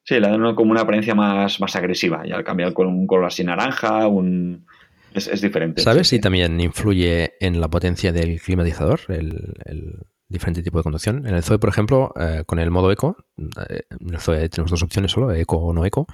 Sí, 0.04 0.14
le 0.14 0.28
dan 0.28 0.54
como 0.54 0.70
una 0.70 0.82
apariencia 0.82 1.14
más, 1.14 1.60
más 1.60 1.76
agresiva 1.76 2.26
y 2.26 2.32
al 2.32 2.44
cambiar 2.44 2.72
con 2.72 2.86
un 2.86 3.06
color 3.06 3.26
así 3.26 3.44
naranja, 3.44 4.06
un... 4.06 4.66
Es, 5.14 5.40
diferente. 5.40 5.82
¿Sabes 5.82 6.08
si 6.08 6.20
también 6.20 6.60
influye 6.60 7.32
en 7.40 7.60
la 7.60 7.68
potencia 7.68 8.12
del 8.12 8.40
climatizador, 8.40 9.00
el, 9.08 10.06
diferente 10.28 10.62
tipo 10.62 10.78
de 10.78 10.82
conducción. 10.82 11.26
En 11.26 11.34
el 11.34 11.42
Zoe, 11.42 11.58
por 11.58 11.70
ejemplo, 11.70 12.12
eh, 12.18 12.42
con 12.46 12.58
el 12.58 12.70
modo 12.70 12.92
eco, 12.92 13.16
eh, 13.36 13.82
en 13.88 14.14
el 14.14 14.20
Zoe 14.20 14.48
tenemos 14.48 14.70
dos 14.70 14.82
opciones 14.82 15.12
solo, 15.12 15.32
eco 15.32 15.56
o 15.56 15.72
no 15.72 15.84
eco. 15.84 16.06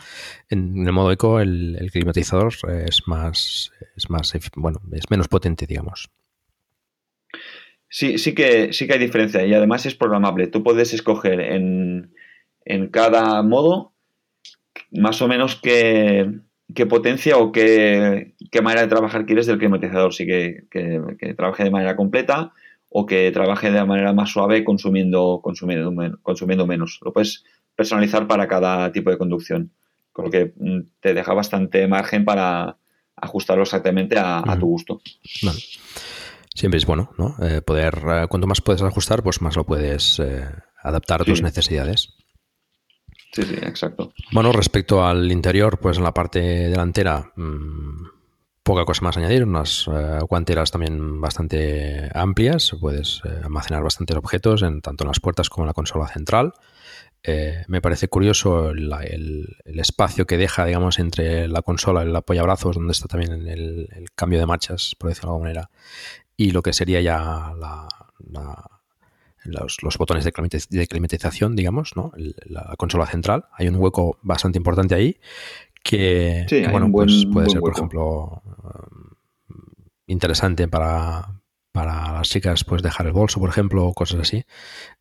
En, 0.49 0.87
el 0.87 0.93
modo 0.93 1.11
eco 1.11 1.41
el, 1.41 1.89
climatizador 1.93 2.53
es 2.87 3.03
más, 3.07 3.73
es 3.97 4.11
más, 4.11 4.33
bueno, 4.57 4.81
es 4.93 5.11
menos 5.11 5.29
potente, 5.29 5.67
digamos. 5.67 6.11
Sí, 7.89 8.19
sí 8.19 8.35
que, 8.35 8.73
sí 8.73 8.87
que 8.87 8.95
hay 8.95 8.99
diferencia 8.99 9.45
y 9.47 9.55
además 9.55 9.87
es 9.87 9.95
programable. 9.95 10.49
Tú 10.49 10.63
puedes 10.63 10.93
escoger 10.95 11.41
en, 11.41 12.13
en 12.65 12.89
cada 12.89 13.43
modo 13.43 13.95
más 14.91 15.23
o 15.23 15.29
menos 15.29 15.61
qué, 15.61 16.41
qué 16.75 16.87
potencia 16.87 17.37
o 17.37 17.53
qué, 17.53 18.35
qué, 18.51 18.63
manera 18.63 18.83
de 18.83 18.89
trabajar 18.89 19.27
quieres 19.27 19.47
del 19.47 19.59
climatizador. 19.59 20.13
Sí 20.13 20.27
que, 20.27 20.65
que, 20.71 21.35
trabaje 21.35 21.65
de 21.65 21.71
manera 21.71 21.97
completa 21.97 22.53
o 22.97 23.07
que 23.07 23.33
trabaje 23.33 23.73
de 23.73 23.85
manera 23.85 24.13
más 24.13 24.31
suave 24.31 24.63
consumiendo, 24.63 25.41
consumiendo, 25.43 25.93
consumiendo 26.23 26.65
menos. 26.65 27.01
Lo 27.03 27.13
puedes 27.13 27.43
personalizar 27.75 28.29
para 28.29 28.47
cada 28.47 28.93
tipo 28.93 29.11
de 29.11 29.19
conducción, 29.19 29.73
con 30.13 30.27
lo 30.27 30.31
que 30.31 30.53
mm, 30.57 30.81
te 31.01 31.13
deja 31.13 31.35
bastante 31.35 31.89
margen 31.89 32.25
para 32.25 32.77
ajustarlo 33.17 33.65
exactamente 33.65 34.17
a, 34.17 34.43
tu 34.61 34.67
gusto. 34.67 35.01
Vale 35.43 35.59
siempre 36.55 36.79
es 36.79 36.87
bueno, 36.87 37.11
¿no? 37.19 37.35
Eh, 37.43 37.63
poder, 37.63 37.95
eh, 38.07 38.27
cuanto 38.29 38.47
más 38.47 38.61
puedes 38.61 38.83
ajustar, 38.83 39.23
pues 39.23 39.43
más 39.43 39.57
lo 39.57 39.65
puedes 39.65 40.21
eh, 40.21 40.49
adaptar 40.83 41.23
a 41.23 41.25
tus 41.25 41.43
necesidades. 41.43 42.15
Sí, 43.33 43.43
sí, 43.43 43.57
exacto. 43.63 44.13
Bueno, 44.31 44.53
respecto 44.53 45.05
al 45.05 45.31
interior, 45.33 45.79
pues 45.81 45.99
en 45.99 46.05
la 46.05 46.15
parte 46.15 46.41
delantera, 46.41 47.33
mm, 47.35 48.07
poca 48.65 48.85
cosa 48.85 49.03
más 49.03 49.17
añadir, 49.17 49.45
unas 49.45 49.87
guanteras 50.29 50.71
también 50.71 51.21
bastante 51.21 52.11
amplias, 52.15 52.75
puedes 52.81 53.23
almacenar 53.45 53.83
bastantes 53.83 54.17
objetos 54.17 54.63
en, 54.63 54.81
tanto 54.81 55.05
en 55.05 55.09
las 55.09 55.21
puertas 55.21 55.51
como 55.51 55.65
en 55.65 55.69
la 55.69 55.75
consola 55.75 56.09
central. 56.09 56.55
me 57.69 57.81
parece 57.83 58.09
curioso 58.09 58.71
el, 58.71 59.57
espacio 59.67 60.27
que 60.27 60.39
deja, 60.39 60.65
digamos, 60.65 60.99
entre 60.99 61.47
la 61.47 61.61
consola 61.61 62.05
y 62.05 62.09
el 62.09 62.17
apoyabrazos, 62.17 62.77
donde 62.77 62.93
está 62.93 63.07
también 63.07 63.47
el, 63.47 64.09
cambio 64.15 64.39
de 64.39 64.47
marchas, 64.47 64.97
por 64.99 65.11
decirlo 65.11 65.29
de 65.29 65.35
alguna 65.35 65.49
manera, 65.51 65.71
y 66.37 66.51
lo 66.51 66.63
que 66.63 66.73
sería 66.73 67.03
ya 67.03 67.53
los, 69.45 69.99
botones 69.99 70.25
de, 70.25 70.87
climatización, 70.89 71.55
digamos, 71.55 71.97
¿no? 71.97 72.13
la 72.17 72.75
consola 72.79 73.07
central. 73.07 73.45
Hay 73.53 73.69
un 73.69 73.77
hueco 73.77 74.19
bastante 74.23 74.57
importante 74.57 74.95
ahí 74.95 75.19
que, 75.85 76.47
bueno, 76.71 76.91
pues 76.91 77.27
puede 77.31 77.51
ser, 77.51 77.61
por 77.61 77.73
ejemplo, 77.73 78.43
um, 78.47 79.15
interesante 80.07 80.67
para, 80.67 81.43
para 81.73 82.11
las 82.11 82.29
chicas, 82.29 82.65
pues 82.65 82.83
dejar 82.83 83.07
el 83.07 83.13
bolso, 83.13 83.39
por 83.39 83.51
ejemplo, 83.51 83.85
o 83.85 83.93
cosas 83.93 84.21
así, 84.21 84.45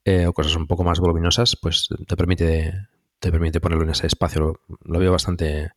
eh, 0.04 0.28
o 0.28 0.34
cosas 0.34 0.58
un 0.58 0.68
poco 0.68 0.84
más 0.84 1.00
voluminosas, 1.00 1.58
pues 1.60 1.88
te 2.06 2.18
permite, 2.18 2.74
te 3.20 3.32
permite 3.32 3.62
ponerlo 3.62 3.86
en 3.86 3.92
ese 3.92 4.08
espacio. 4.08 4.60
Lo, 4.84 5.00
veo 5.00 5.14
bastante, 5.14 5.72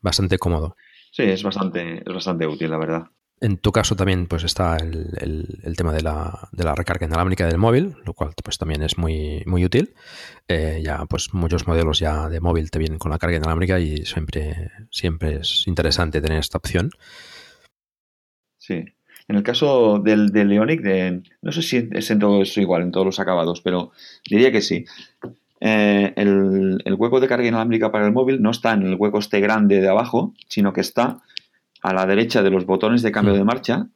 bastante 0.00 0.38
cómodo. 0.38 0.76
Sí, 1.12 1.22
es 1.22 1.44
bastante, 1.44 1.98
es 2.04 2.12
bastante 2.12 2.46
útil, 2.46 2.70
la 2.70 2.78
verdad. 2.78 3.02
En 3.40 3.56
tu 3.58 3.70
caso 3.70 3.94
también 3.94 4.26
pues 4.26 4.42
está 4.42 4.76
el, 4.76 5.74
tema 5.76 5.92
de 5.92 6.02
la, 6.02 6.74
recarga 6.74 7.06
inalámbrica 7.06 7.46
del 7.46 7.58
móvil, 7.58 7.94
lo 8.04 8.12
cual 8.12 8.32
pues 8.42 8.58
también 8.58 8.82
es 8.82 8.98
muy, 8.98 9.44
útil. 9.46 9.94
Eh, 10.48 10.80
ya 10.84 11.04
pues 11.06 11.32
muchos 11.34 11.66
modelos 11.66 12.00
ya 12.00 12.28
de 12.28 12.40
móvil 12.40 12.70
te 12.70 12.78
vienen 12.78 12.98
con 12.98 13.12
la 13.12 13.18
carga 13.18 13.36
inalámbrica 13.36 13.78
y 13.78 14.04
siempre, 14.04 14.70
siempre 14.90 15.36
es 15.36 15.64
interesante 15.68 16.20
tener 16.20 16.38
esta 16.38 16.58
opción. 16.58 16.90
Sí. 18.58 18.84
En 19.28 19.36
el 19.36 19.42
caso 19.42 19.98
del, 19.98 20.30
del 20.30 20.48
Leonic, 20.48 20.82
no 21.42 21.52
sé 21.52 21.62
si 21.62 21.88
es 21.92 22.10
en 22.10 22.18
todo 22.18 22.42
eso 22.42 22.60
igual, 22.60 22.82
en 22.82 22.90
todos 22.90 23.06
los 23.06 23.20
acabados, 23.20 23.60
pero 23.60 23.92
diría 24.28 24.50
que 24.50 24.62
sí. 24.62 24.86
Eh, 25.60 26.12
el, 26.16 26.94
hueco 26.96 27.20
de 27.20 27.28
carga 27.28 27.46
inalámbrica 27.46 27.90
para 27.90 28.06
el 28.06 28.12
móvil 28.12 28.40
no 28.40 28.50
está 28.50 28.72
en 28.72 28.82
el 28.82 28.94
hueco 28.94 29.18
este 29.18 29.40
grande 29.40 29.80
de 29.80 29.88
abajo, 29.88 30.34
sino 30.48 30.72
que 30.72 30.80
está 30.80 31.18
a 31.82 31.94
la 31.94 32.06
derecha 32.06 32.42
de 32.42 32.50
los 32.50 32.66
botones 32.66 33.02
de 33.02 33.12
cambio 33.12 33.34
de 33.34 33.44
marcha 33.44 33.88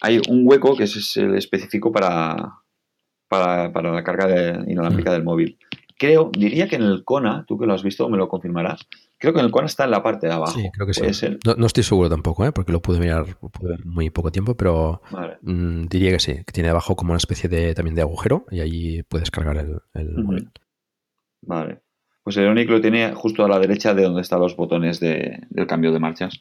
hay 0.00 0.20
un 0.28 0.42
hueco 0.46 0.76
que 0.76 0.84
es 0.84 1.16
el 1.16 1.34
específico 1.34 1.92
para, 1.92 2.60
para, 3.28 3.70
la 3.92 4.02
carga 4.02 4.26
de, 4.26 4.72
inalámbrica 4.72 5.12
del 5.12 5.24
móvil. 5.24 5.58
Creo, 5.98 6.30
diría 6.32 6.66
que 6.66 6.76
en 6.76 6.82
el 6.82 7.04
Kona, 7.04 7.44
tú 7.46 7.58
que 7.58 7.66
lo 7.66 7.74
has 7.74 7.82
visto, 7.82 8.08
me 8.08 8.16
lo 8.16 8.26
confirmarás. 8.26 8.88
Creo 9.18 9.34
que 9.34 9.40
en 9.40 9.44
el 9.44 9.52
Kona 9.52 9.66
está 9.66 9.84
en 9.84 9.90
la 9.90 10.02
parte 10.02 10.26
de 10.26 10.32
abajo. 10.32 10.58
Sí, 10.58 10.70
creo 10.72 10.86
que 10.86 10.94
sí. 10.94 11.38
No, 11.44 11.66
estoy 11.66 11.84
seguro 11.84 12.08
tampoco, 12.08 12.46
¿eh? 12.46 12.52
porque 12.52 12.72
lo 12.72 12.80
pude 12.80 12.98
mirar 12.98 13.26
muy 13.84 14.08
poco 14.08 14.32
tiempo, 14.32 14.56
pero 14.56 15.02
mm, 15.42 15.84
diría 15.88 16.12
que 16.12 16.20
sí, 16.20 16.36
que 16.36 16.52
tiene 16.52 16.70
abajo 16.70 16.96
como 16.96 17.10
una 17.10 17.18
especie 17.18 17.50
de 17.50 17.74
también 17.74 17.94
de 17.94 18.00
agujero 18.00 18.46
y 18.50 18.60
ahí 18.60 19.02
puedes 19.02 19.30
cargar 19.30 19.58
el, 19.58 20.14
móvil. 20.16 20.50
Vale. 21.42 21.82
Pues 22.22 22.36
el 22.36 22.44
Ionic 22.44 22.68
lo 22.68 22.80
tiene 22.80 23.12
justo 23.14 23.44
a 23.44 23.48
la 23.48 23.58
derecha 23.58 23.94
de 23.94 24.02
donde 24.02 24.22
están 24.22 24.40
los 24.40 24.56
botones 24.56 25.00
de, 25.00 25.40
del 25.48 25.66
cambio 25.66 25.92
de 25.92 25.98
marchas. 25.98 26.40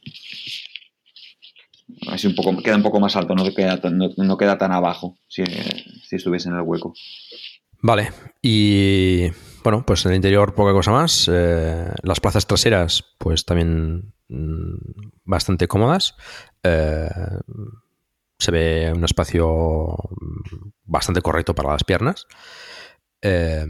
Así 2.07 2.27
un 2.27 2.36
poco, 2.36 2.55
queda 2.61 2.75
un 2.75 2.84
poco 2.84 2.99
más 2.99 3.15
alto, 3.15 3.34
no 3.36 3.43
queda, 3.53 3.80
no, 3.89 4.38
queda 4.38 4.57
tan 4.57 4.71
abajo 4.71 5.17
si, 5.27 5.43
estuviese 6.11 6.49
en 6.49 6.55
el 6.55 6.61
hueco. 6.61 6.93
Vale, 7.82 8.11
y 8.41 9.30
bueno, 9.63 9.84
pues 9.86 10.05
en 10.05 10.11
el 10.11 10.17
interior 10.17 10.53
poca 10.53 10.73
cosa 10.73 10.91
más. 10.91 11.30
Eh, 11.32 11.86
las 12.03 12.19
plazas 12.19 12.45
traseras, 12.45 13.15
pues 13.17 13.45
también 13.45 14.13
mm, 14.27 14.75
bastante 15.23 15.67
cómodas. 15.67 16.15
Eh, 16.63 17.09
se 18.38 18.51
ve 18.51 18.93
un 18.95 19.03
espacio 19.03 19.95
bastante 20.84 21.21
correcto 21.21 21.55
para 21.55 21.71
las 21.71 21.84
piernas. 21.84 22.27
Eh, 23.21 23.65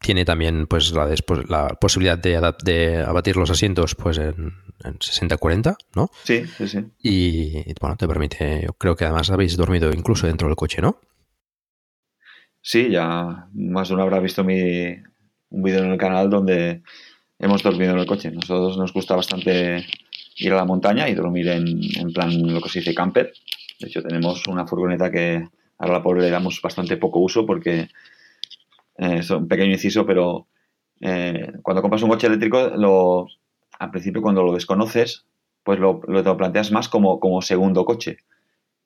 tiene 0.00 0.24
también 0.24 0.66
pues 0.66 0.92
la, 0.92 1.08
la 1.48 1.68
posibilidad 1.68 2.18
de, 2.18 2.40
de, 2.64 2.96
abatir 3.02 3.36
los 3.36 3.50
asientos 3.50 3.94
pues 3.94 4.18
en, 4.18 4.52
60-40, 4.82 5.76
¿no? 5.94 6.10
Sí, 6.24 6.46
sí, 6.46 6.66
sí. 6.66 6.78
Y 7.02 7.74
bueno, 7.80 7.96
te 7.96 8.08
permite, 8.08 8.62
yo 8.64 8.72
creo 8.72 8.96
que 8.96 9.04
además 9.04 9.30
habéis 9.30 9.56
dormido 9.58 9.92
incluso 9.92 10.26
dentro 10.26 10.48
del 10.48 10.56
coche, 10.56 10.80
¿no? 10.80 11.00
Sí, 12.62 12.88
ya 12.90 13.48
más 13.52 13.88
de 13.88 13.94
uno 13.94 14.02
habrá 14.02 14.20
visto 14.20 14.42
mi, 14.42 14.88
un 15.50 15.62
vídeo 15.62 15.84
en 15.84 15.92
el 15.92 15.98
canal 15.98 16.30
donde 16.30 16.82
hemos 17.38 17.62
dormido 17.62 17.92
en 17.92 17.98
el 17.98 18.06
coche. 18.06 18.30
Nosotros 18.30 18.78
nos 18.78 18.94
gusta 18.94 19.16
bastante 19.16 19.86
ir 20.36 20.52
a 20.52 20.56
la 20.56 20.64
montaña 20.64 21.08
y 21.10 21.14
dormir 21.14 21.48
en, 21.48 21.66
en 21.98 22.12
plan 22.12 22.30
lo 22.52 22.60
que 22.62 22.70
se 22.70 22.78
dice 22.78 22.94
camper. 22.94 23.32
De 23.78 23.88
hecho, 23.88 24.02
tenemos 24.02 24.46
una 24.46 24.66
furgoneta 24.66 25.10
que 25.10 25.46
a 25.78 25.86
la 25.86 26.02
pobre 26.02 26.22
le 26.22 26.30
damos 26.30 26.60
bastante 26.62 26.96
poco 26.96 27.20
uso 27.20 27.44
porque 27.44 27.88
es 29.00 29.30
un 29.30 29.48
pequeño 29.48 29.72
inciso, 29.72 30.04
pero 30.04 30.46
eh, 31.00 31.52
cuando 31.62 31.80
compras 31.80 32.02
un 32.02 32.10
coche 32.10 32.26
eléctrico, 32.26 32.58
al 33.78 33.90
principio 33.90 34.20
cuando 34.20 34.42
lo 34.42 34.52
desconoces, 34.52 35.24
pues 35.62 35.78
lo, 35.78 36.02
lo, 36.06 36.36
planteas 36.36 36.70
más 36.70 36.88
como, 36.90 37.40
segundo 37.40 37.86
coche. 37.86 38.18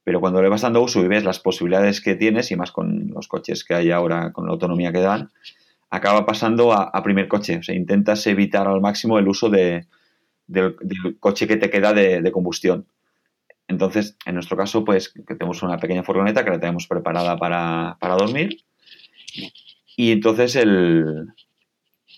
Pero 0.04 0.20
cuando 0.20 0.40
le 0.40 0.48
vas 0.48 0.62
dando 0.62 0.82
uso 0.82 1.00
y 1.02 1.08
ves 1.08 1.24
las 1.24 1.40
posibilidades 1.40 2.00
que 2.00 2.14
tienes, 2.14 2.52
y 2.52 2.56
más 2.56 2.70
con 2.70 3.08
los 3.08 3.26
coches 3.26 3.64
que 3.64 3.74
hay 3.74 3.90
ahora, 3.90 4.32
con 4.32 4.46
la 4.46 4.52
autonomía 4.52 4.92
que 4.92 5.00
dan, 5.00 5.30
acaba 5.90 6.24
pasando 6.24 6.72
a, 6.72 7.02
primer 7.02 7.26
coche. 7.26 7.58
O 7.58 7.62
sea, 7.64 7.74
intentas 7.74 8.24
evitar 8.28 8.68
al 8.68 8.80
máximo 8.80 9.18
el 9.18 9.26
uso 9.26 9.50
de, 9.50 9.86
del, 10.46 10.76
coche 11.18 11.48
que 11.48 11.56
te 11.56 11.70
queda 11.70 11.92
de, 11.92 12.30
combustión. 12.30 12.86
Entonces, 13.66 14.16
en 14.26 14.34
nuestro 14.34 14.56
caso, 14.56 14.84
pues 14.84 15.12
tenemos 15.26 15.62
una 15.64 15.78
pequeña 15.78 16.04
furgoneta 16.04 16.44
que 16.44 16.50
la 16.50 16.60
tenemos 16.60 16.86
preparada 16.86 17.36
para, 17.36 17.96
para 17.98 18.14
dormir 18.14 18.64
y 19.96 20.12
entonces 20.12 20.56
el, 20.56 21.28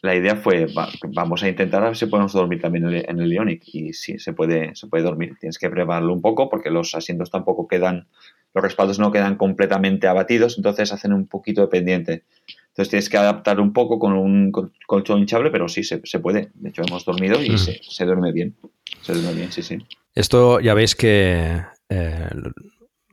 la 0.03 0.14
idea 0.14 0.37
fue, 0.37 0.66
vamos 1.09 1.43
a 1.43 1.49
intentar 1.49 1.83
a 1.83 1.89
ver 1.89 1.97
si 1.97 2.07
podemos 2.07 2.33
dormir 2.33 2.61
también 2.61 2.87
en 2.87 3.20
el, 3.20 3.33
Ionic. 3.33 3.62
Y 3.66 3.93
sí, 3.93 4.18
se 4.18 4.33
puede, 4.33 4.74
se 4.74 4.87
puede 4.87 5.05
dormir. 5.05 5.37
Tienes 5.41 5.59
que 5.59 5.70
prepararlo 5.70 6.12
un 6.12 6.20
poco 6.20 6.49
porque 6.49 6.70
los 6.70 6.95
asientos 6.95 7.31
tampoco 7.31 7.66
quedan, 7.66 8.07
los 8.55 8.62
respaldos 8.62 8.99
no 8.99 9.11
quedan 9.11 9.37
completamente 9.37 10.07
abatidos, 10.07 10.57
entonces 10.57 10.93
hacen 10.93 11.12
un 11.12 11.27
poquito 11.27 11.62
de 11.62 11.68
pendiente. 11.68 12.24
Entonces 12.68 12.91
tienes 12.91 13.09
que 13.09 13.16
adaptar 13.16 13.59
un 13.59 13.72
poco 13.72 13.99
con 13.99 14.12
un 14.12 14.53
colchón 14.87 15.20
hinchable, 15.20 15.51
pero 15.51 15.68
sí, 15.68 15.83
se, 15.83 15.99
puede. 16.20 16.51
De 16.55 16.68
hecho, 16.68 16.83
hemos 16.87 17.05
dormido 17.05 17.43
y 17.43 17.57
se, 17.57 17.81
se, 17.83 18.05
duerme 18.05 18.33
bien. 18.33 18.55
Se 19.01 19.14
duerme 19.14 19.33
bien, 19.33 19.51
sí, 19.51 19.62
sí. 19.62 19.79
Esto 20.14 20.61
ya 20.61 20.74
veis 20.74 20.95
que 20.95 21.62
eh, 21.89 22.29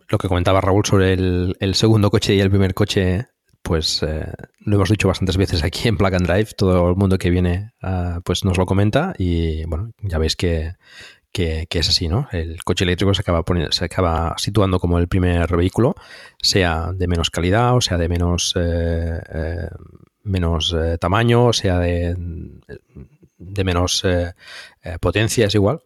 lo 0.10 0.18
que 0.18 0.28
comentaba 0.28 0.60
Raúl 0.60 0.86
sobre 0.86 1.14
el, 1.14 1.56
el 1.60 1.76
segundo 1.76 2.12
coche 2.12 2.36
y 2.36 2.42
el 2.42 2.50
primer 2.50 2.74
coche 2.74 3.28
pues 3.64 4.04
eh, 4.04 4.32
lo 4.60 4.76
hemos 4.76 4.90
dicho 4.90 5.08
bastantes 5.08 5.38
veces 5.38 5.64
aquí 5.64 5.88
en 5.88 5.98
Plug 5.98 6.14
and 6.14 6.28
Drive, 6.28 6.50
todo 6.58 6.90
el 6.90 6.96
mundo 6.96 7.18
que 7.18 7.30
viene 7.30 7.72
ah, 7.82 8.20
pues 8.24 8.44
nos 8.44 8.58
lo 8.58 8.66
comenta 8.66 9.14
y 9.18 9.64
bueno, 9.66 9.92
ya 10.02 10.18
veis 10.18 10.36
que, 10.36 10.76
es 11.34 11.90
así, 11.90 12.10
¿no? 12.10 12.28
El 12.32 12.64
coche 12.64 12.84
eléctrico 12.84 13.14
se 13.14 13.22
acaba, 13.22 13.44
se 13.72 13.86
acaba 13.86 14.36
situando 14.38 14.80
como 14.80 15.00
el 15.00 15.08
primer 15.08 15.56
vehículo, 15.56 15.96
sea 16.40 16.92
de 16.94 17.08
menos 17.08 17.32
calidad 17.32 17.76
o 17.76 17.82
sea 17.82 17.98
de 17.98 18.10
menos, 18.10 18.54
eh, 18.58 19.22
eh, 19.34 19.70
menos 20.24 20.76
tamaño, 21.00 21.46
o 21.46 21.54
sea 21.54 21.80
de, 21.80 22.16
de 23.38 23.64
menos 23.64 24.06
potencia, 25.00 25.48
es 25.48 25.56
igual, 25.56 25.82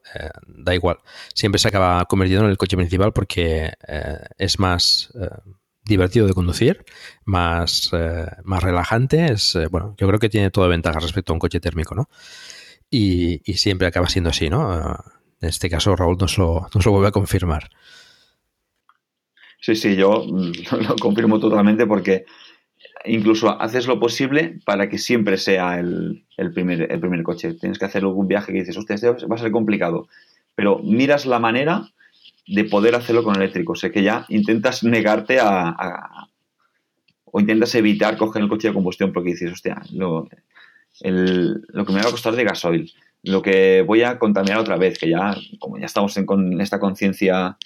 da 0.47 0.75
igual. 0.75 0.97
Siempre 1.33 1.59
se 1.59 1.67
acaba 1.67 2.03
convirtiendo 2.05 2.45
en 2.45 2.51
el 2.51 2.57
coche 2.57 2.75
principal 2.75 3.13
porque 3.13 3.73
es 4.37 4.59
más 4.59 5.11
divertido 5.87 6.27
de 6.27 6.33
conducir, 6.33 6.85
más, 7.25 7.89
eh, 7.93 8.25
más 8.43 8.63
relajante. 8.63 9.31
Es, 9.31 9.55
eh, 9.55 9.67
bueno, 9.69 9.95
yo 9.97 10.07
creo 10.07 10.19
que 10.19 10.29
tiene 10.29 10.51
toda 10.51 10.67
ventaja 10.67 10.99
respecto 10.99 11.31
a 11.31 11.35
un 11.35 11.39
coche 11.39 11.59
térmico, 11.59 11.95
¿no? 11.95 12.09
Y, 12.89 13.39
siempre 13.53 13.87
acaba 13.87 14.07
siendo 14.07 14.29
así, 14.29 14.49
¿no? 14.49 14.95
En 15.41 15.49
este 15.49 15.69
caso, 15.69 15.95
Raúl 15.95 16.17
nos 16.19 16.37
lo, 16.37 16.67
nos 16.73 16.85
lo 16.85 16.91
vuelve 16.91 17.09
a 17.09 17.11
confirmar. 17.11 17.69
Sí, 19.59 19.75
sí, 19.75 19.95
yo 19.95 20.25
lo 20.87 20.95
confirmo 20.95 21.39
totalmente 21.39 21.85
porque 21.85 22.25
incluso 23.05 23.59
haces 23.61 23.87
lo 23.87 23.99
posible 23.99 24.59
para 24.65 24.89
que 24.89 24.97
siempre 24.97 25.37
sea 25.37 25.79
el, 25.79 26.25
primer, 26.53 26.91
el 26.91 26.99
primer 26.99 27.23
coche. 27.23 27.53
Tienes 27.53 27.79
que 27.79 27.85
hacer 27.85 28.03
algún 28.03 28.27
viaje 28.27 28.51
que 28.51 28.59
dices, 28.59 28.77
hostia, 28.77 28.95
este 28.95 29.09
va 29.09 29.35
a 29.35 29.39
ser 29.39 29.51
complicado. 29.51 30.07
Pero 30.55 30.79
miras 30.79 31.25
la 31.25 31.39
manera 31.39 31.91
de 32.47 32.63
poder 32.63 32.95
hacerlo 32.95 33.23
con 33.23 33.35
eléctrico. 33.35 33.73
O 33.73 33.75
sea 33.75 33.91
que 33.91 34.03
ya 34.03 34.25
intentas 34.29 34.83
negarte 34.83 35.39
a, 35.39 36.27
o 37.25 37.39
intentas 37.39 37.75
evitar 37.75 38.17
coger 38.17 38.41
el 38.41 38.49
coche 38.49 38.69
de 38.69 38.73
combustión 38.73 39.11
porque 39.11 39.31
dices, 39.31 39.51
hostia, 39.51 39.81
lo, 39.91 40.27
lo 41.01 41.85
que 41.85 41.93
me 41.93 42.01
va 42.01 42.07
a 42.07 42.11
costar 42.11 42.35
de 42.35 42.43
gasoil, 42.43 42.91
lo 43.23 43.41
que 43.41 43.83
voy 43.85 44.03
a 44.03 44.17
contaminar 44.17 44.59
otra 44.59 44.77
vez, 44.77 44.97
que 44.97 45.09
ya, 45.09 45.35
como 45.59 45.77
ya 45.77 45.85
estamos 45.85 46.15
en, 46.17 46.25
con 46.25 46.61
esta 46.61 46.79
conciencia 46.79 47.57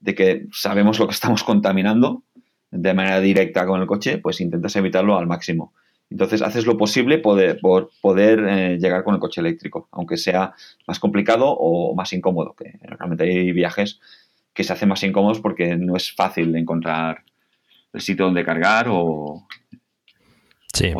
de 0.00 0.14
que 0.14 0.46
sabemos 0.52 0.98
lo 0.98 1.06
que 1.06 1.14
estamos 1.14 1.42
contaminando 1.42 2.22
de 2.70 2.94
manera 2.94 3.20
directa 3.20 3.66
con 3.66 3.80
el 3.80 3.86
coche, 3.86 4.18
pues 4.18 4.40
intentas 4.40 4.76
evitarlo 4.76 5.16
al 5.16 5.26
máximo. 5.26 5.72
Entonces 6.10 6.42
haces 6.42 6.66
lo 6.66 6.76
posible 6.76 7.18
por 7.18 7.90
poder 8.00 8.38
eh, 8.48 8.78
llegar 8.78 9.02
con 9.02 9.14
el 9.14 9.20
coche 9.20 9.40
eléctrico, 9.40 9.88
aunque 9.90 10.16
sea 10.16 10.54
más 10.86 11.00
complicado 11.00 11.46
o 11.48 11.96
más 11.96 12.12
incómodo, 12.12 12.54
que 12.54 12.78
realmente 12.82 13.24
hay 13.24 13.50
viajes 13.50 14.00
que 14.56 14.64
se 14.64 14.72
hacen 14.72 14.88
más 14.88 15.02
incómodos 15.02 15.40
porque 15.40 15.76
no 15.76 15.96
es 15.96 16.12
fácil 16.12 16.56
encontrar 16.56 17.22
el 17.92 18.00
sitio 18.00 18.24
donde 18.24 18.44
cargar 18.44 18.86
o, 18.88 19.46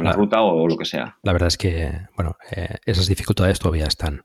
la, 0.02 0.12
ruta 0.12 0.42
o 0.42 0.68
lo 0.68 0.76
que 0.76 0.84
sea. 0.84 1.16
La 1.22 1.32
verdad 1.32 1.48
es 1.48 1.56
que, 1.56 1.90
bueno, 2.14 2.36
eh, 2.54 2.76
esas 2.84 3.06
dificultades 3.08 3.58
todavía 3.58 3.86
están 3.86 4.22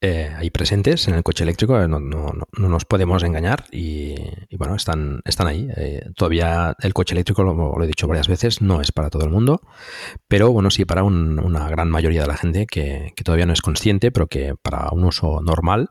eh, 0.00 0.30
ahí 0.36 0.50
presentes 0.50 1.06
en 1.08 1.14
el 1.14 1.22
coche 1.22 1.44
eléctrico, 1.44 1.80
eh, 1.80 1.88
no, 1.88 2.00
nos 2.00 2.84
podemos 2.84 3.22
engañar 3.22 3.64
y, 3.70 4.14
bueno, 4.56 4.74
están, 4.74 5.20
están 5.24 5.46
ahí. 5.46 5.68
todavía 6.16 6.74
el 6.80 6.92
coche 6.92 7.14
eléctrico, 7.14 7.44
lo, 7.44 7.82
he 7.82 7.86
dicho 7.86 8.08
varias 8.08 8.28
veces, 8.28 8.62
no 8.62 8.80
es 8.80 8.90
para 8.90 9.10
todo 9.10 9.24
el 9.24 9.30
mundo, 9.30 9.60
pero 10.28 10.50
bueno, 10.52 10.70
sí 10.70 10.84
para 10.84 11.04
una 11.04 11.68
gran 11.68 11.90
mayoría 11.90 12.22
de 12.22 12.28
la 12.28 12.36
gente 12.36 12.66
que, 12.66 13.12
que, 13.14 13.24
todavía 13.24 13.46
no 13.46 13.52
es 13.52 13.62
consciente, 13.62 14.10
pero 14.10 14.26
que 14.26 14.54
para 14.60 14.90
un 14.90 15.04
uso 15.04 15.40
normal 15.40 15.88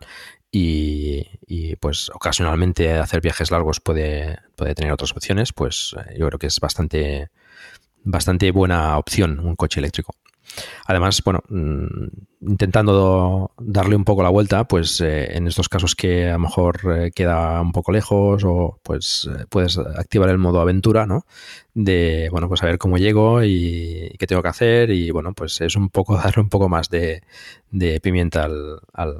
y, 0.57 1.75
pues 1.77 2.09
ocasionalmente 2.13 2.93
hacer 2.93 3.21
viajes 3.21 3.51
largos 3.51 3.81
puede, 3.81 4.39
puede 4.55 4.73
tener 4.73 4.93
otras 4.93 5.11
opciones, 5.11 5.51
pues 5.51 5.95
eh, 5.97 6.15
yo 6.17 6.27
creo 6.27 6.39
que 6.39 6.47
es 6.47 6.59
bastante, 6.59 7.29
bastante 8.03 8.51
buena 8.51 8.97
opción 8.97 9.39
un 9.39 9.55
coche 9.55 9.81
eléctrico. 9.81 10.15
Además, 10.85 11.21
bueno, 11.25 11.41
mm, 11.49 12.07
intentando 12.47 13.51
darle 13.57 13.95
un 13.95 14.05
poco 14.05 14.23
la 14.23 14.29
vuelta, 14.29 14.63
pues 14.65 15.01
eh, 15.01 15.35
en 15.35 15.47
estos 15.47 15.67
casos 15.67 15.95
que 15.95 16.29
a 16.29 16.33
lo 16.33 16.39
mejor 16.39 16.79
eh, 16.95 17.11
queda 17.13 17.59
un 17.59 17.73
poco 17.73 17.91
lejos 17.91 18.43
o 18.45 18.79
pues 18.83 19.29
puedes 19.49 19.77
activar 19.77 20.29
el 20.29 20.37
modo 20.37 20.61
aventura, 20.61 21.05
¿no? 21.05 21.25
De, 21.77 22.29
bueno, 22.31 22.47
pues 22.47 22.63
a 22.63 22.67
ver 22.67 22.77
cómo 22.77 22.97
llego 22.97 23.43
y, 23.43 24.15
qué 24.17 24.27
tengo 24.27 24.41
que 24.41 24.47
hacer 24.47 24.91
y 24.91 25.11
bueno, 25.11 25.33
pues 25.33 25.59
es 25.59 25.75
un 25.75 25.89
poco 25.89 26.15
darle 26.23 26.41
un 26.41 26.47
poco 26.47 26.69
más 26.69 26.89
de, 26.89 27.21
de 27.69 27.99
pimienta 27.99 28.45
al, 28.45 28.79
al, 28.93 29.19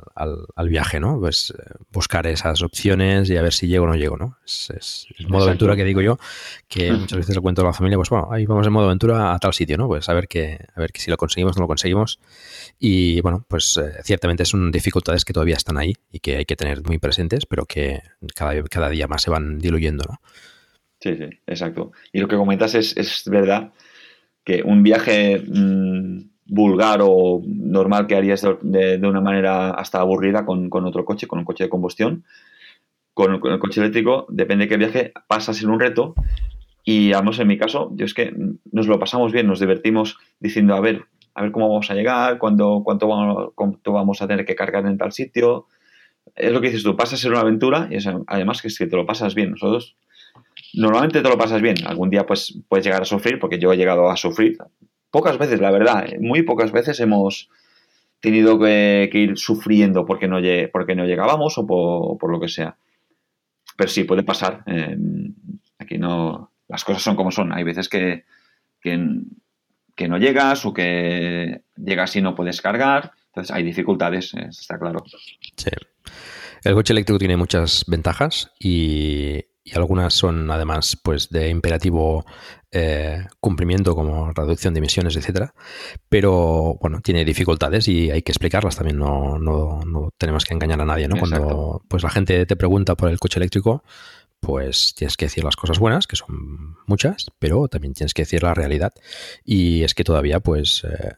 al, 0.56 0.70
viaje, 0.70 1.01
¿no? 1.01 1.20
Pues 1.20 1.53
eh, 1.58 1.74
buscar 1.91 2.26
esas 2.28 2.62
opciones 2.62 3.30
y 3.30 3.36
a 3.36 3.41
ver 3.41 3.51
si 3.51 3.68
llego 3.68 3.84
o 3.84 3.88
no 3.88 3.95
llego, 3.95 4.16
¿no? 4.16 4.38
Es, 4.45 5.06
el 5.18 5.28
modo 5.28 5.47
aventura 5.47 5.76
que 5.76 5.84
digo 5.84 6.01
yo, 6.01 6.18
que 6.70 6.93
muchas 6.93 7.18
veces 7.18 7.36
le 7.36 7.41
cuento 7.41 7.62
a 7.62 7.66
la 7.66 7.74
familia, 7.74 7.97
pues 7.97 8.10
bueno, 8.10 8.30
ahí 8.32 8.45
vamos 8.45 8.66
en 8.66 8.72
modo 8.72 8.86
aventura 8.86 9.34
a 9.34 9.39
tal 9.39 9.53
sitio, 9.53 9.78
¿no? 9.78 9.88
Pues 9.88 10.08
a 10.08 10.14
ver 10.14 10.30
que, 10.30 10.58
a 10.74 10.80
ver 10.80 10.93
que 10.93 11.01
si 11.01 11.12
lo 11.12 11.18
conseguimos 11.18 11.58
o 11.58 11.60
no 11.60 11.64
lo 11.64 11.68
conseguimos. 11.68 12.20
Y 12.80 13.20
bueno, 13.20 13.45
pues 13.49 13.78
eh, 13.78 14.01
ciertamente 14.03 14.45
son 14.45 14.72
dificultades 14.72 15.26
que 15.26 15.34
todavía 15.34 15.58
están 15.58 15.78
ahí 15.78 15.93
y 16.10 16.20
que 16.20 16.38
hay 16.38 16.45
que 16.45 16.56
tener 16.56 16.82
muy 16.84 16.99
presentes, 16.99 17.45
pero 17.45 17.66
que 17.66 18.01
cada, 18.34 18.64
cada 18.64 18.88
día 18.88 19.08
más 19.08 19.24
se 19.24 19.30
van 19.30 19.60
diluyendo, 19.60 20.06
¿no? 20.08 20.20
Sí, 21.06 21.16
sí, 21.18 21.30
exacto. 21.45 21.91
Y 22.12 22.20
lo 22.20 22.28
que 22.28 22.36
comentas 22.36 22.74
es, 22.74 22.97
es 22.97 23.30
verdad 23.30 23.74
que 24.43 24.64
un 24.64 24.82
viaje... 24.82 25.39
Mm, 25.39 26.36
vulgar 26.45 26.99
o 27.01 27.41
normal 27.45 28.08
que 28.08 28.16
harías 28.16 28.45
de, 28.62 28.99
una 29.03 29.22
manera 29.22 29.72
hasta 29.72 29.99
aburrida 29.99 30.45
con, 30.45 30.70
otro 30.72 31.06
coche, 31.06 31.28
con 31.28 31.39
un 31.39 31.45
coche 31.45 31.66
de 31.66 31.70
combustión. 31.70 32.24
Con, 33.14 33.34
el 33.34 33.60
coche 33.60 33.80
eléctrico, 33.80 34.26
depende 34.30 34.66
de 34.66 34.70
qué 34.70 34.78
viaje, 34.78 35.14
pasa 35.28 35.51
a 35.51 35.53
ser 35.53 35.70
un 35.70 35.80
reto. 35.80 36.14
Y 36.84 37.12
vamos, 37.12 37.39
en 37.39 37.47
mi 37.47 37.58
caso, 37.58 37.91
yo 37.95 38.06
es 38.06 38.14
que 38.14 38.32
nos 38.72 38.88
lo 38.88 38.99
pasamos 38.99 39.32
bien, 39.32 39.47
nos 39.47 39.60
divertimos 39.60 40.20
diciendo, 40.39 40.76
a 40.76 40.82
ver, 40.82 41.06
a 41.34 41.41
ver 41.41 41.51
cómo 41.51 41.68
vamos 41.68 41.89
a 41.89 41.95
llegar, 41.95 42.38
cuándo, 42.38 42.84
cuánto, 42.86 43.08
vamos, 43.08 43.53
cuánto 43.56 43.91
vamos 43.91 44.22
a 44.22 44.28
tener 44.28 44.45
que 44.45 44.56
cargar 44.56 44.86
en 44.86 44.97
tal 44.97 45.12
sitio. 45.12 45.66
Es 46.36 46.51
lo 46.51 46.62
que 46.62 46.68
dices 46.68 46.84
tú, 46.84 46.95
pasa 46.95 47.16
a 47.16 47.18
ser 47.18 47.32
una 47.32 47.41
aventura 47.41 47.88
y 47.89 47.97
además 48.28 48.62
que 48.62 48.68
es 48.68 48.78
que 48.78 48.88
te 48.88 48.95
lo 48.95 49.06
pasas 49.06 49.34
bien. 49.34 49.51
Nosotros 49.51 49.95
normalmente 50.78 51.21
te 51.21 51.30
lo 51.30 51.38
pasas 51.38 51.61
bien. 51.61 51.76
Algún 51.86 52.09
día 52.09 52.26
pues 52.26 52.57
puedes 52.67 52.86
llegar 52.86 53.01
a 53.01 53.05
sufrir, 53.05 53.39
porque 53.39 53.59
yo 53.59 53.71
he 53.73 53.78
llegado 53.78 54.09
a 54.09 54.17
sufrir 54.17 54.57
pocas 55.15 55.38
veces, 55.38 55.61
la 55.61 55.71
verdad, 55.71 56.09
eh, 56.09 56.19
muy 56.19 56.41
pocas 56.41 56.73
veces 56.73 56.99
hemos 56.99 57.49
tenido 58.19 58.59
que, 58.59 59.09
ir 59.13 59.38
sufriendo 59.38 60.05
porque 60.05 60.28
no, 60.28 60.39
porque 60.73 60.93
no 60.93 61.05
llegábamos 61.05 61.57
o 61.57 61.65
por, 61.65 62.30
lo 62.30 62.38
que 62.41 62.49
sea. 62.49 62.76
Pero 63.78 63.89
sí, 63.89 64.03
puede 64.03 64.23
pasar. 64.23 64.63
Em, 64.65 65.34
aquí 65.80 65.97
no. 65.97 66.51
Las 66.67 66.84
cosas 66.84 67.01
son 67.01 67.15
como 67.15 67.32
son. 67.32 67.53
Hay 67.53 67.63
veces 67.63 67.88
que, 67.88 68.26
que, 68.82 68.97
no 68.97 70.17
llegas 70.17 70.65
o 70.65 70.73
que 70.73 71.61
llegas 71.78 72.13
y 72.17 72.21
no 72.21 72.36
puedes 72.36 72.61
cargar. 72.61 73.13
Entonces 73.28 73.55
hay 73.55 73.63
dificultades, 73.63 74.34
está 74.34 74.78
claro. 74.78 75.01
Sí. 75.55 75.69
El 76.65 76.73
coche 76.73 76.91
eléctrico 76.91 77.19
tiene 77.19 77.38
muchas 77.38 77.86
ventajas 77.88 78.51
y, 78.59 79.45
y 79.66 79.76
algunas 79.76 80.13
son 80.13 80.49
además 80.51 80.95
pues 81.01 81.30
de 81.30 81.49
imperativo 81.49 82.24
eh, 82.72 83.26
cumplimiento 83.39 83.95
como 83.95 84.32
reducción 84.32 84.76
de 84.76 84.78
emisiones, 84.78 85.16
etcétera. 85.16 85.55
Pero 86.07 86.78
bueno, 86.80 87.01
tiene 87.01 87.26
dificultades 87.26 87.88
y 87.88 88.11
hay 88.11 88.22
que 88.22 88.32
explicarlas 88.32 88.76
también. 88.76 88.99
No, 88.99 89.39
no, 89.39 89.82
no 89.86 90.11
tenemos 90.20 90.45
que 90.45 90.53
engañar 90.53 90.80
a 90.82 90.86
nadie, 90.86 91.07
¿no? 91.07 91.18
Cuando 91.18 91.82
pues 91.88 92.03
la 92.03 92.11
gente 92.11 92.45
te 92.45 92.55
pregunta 92.55 92.95
por 92.95 93.09
el 93.09 93.20
coche 93.20 93.39
eléctrico, 93.39 93.84
pues 94.39 94.93
tienes 94.95 95.18
que 95.18 95.26
decir 95.26 95.43
las 95.43 95.55
cosas 95.55 95.80
buenas, 95.80 96.05
que 96.05 96.16
son 96.16 96.78
muchas, 96.86 97.32
pero 97.39 97.68
también 97.68 97.95
tienes 97.95 98.13
que 98.13 98.22
decir 98.22 98.43
la 98.43 98.53
realidad. 98.53 98.93
Y 99.43 99.84
es 99.84 99.95
que 99.95 100.03
todavía, 100.03 100.39
pues, 100.39 100.84
eh, 100.84 101.13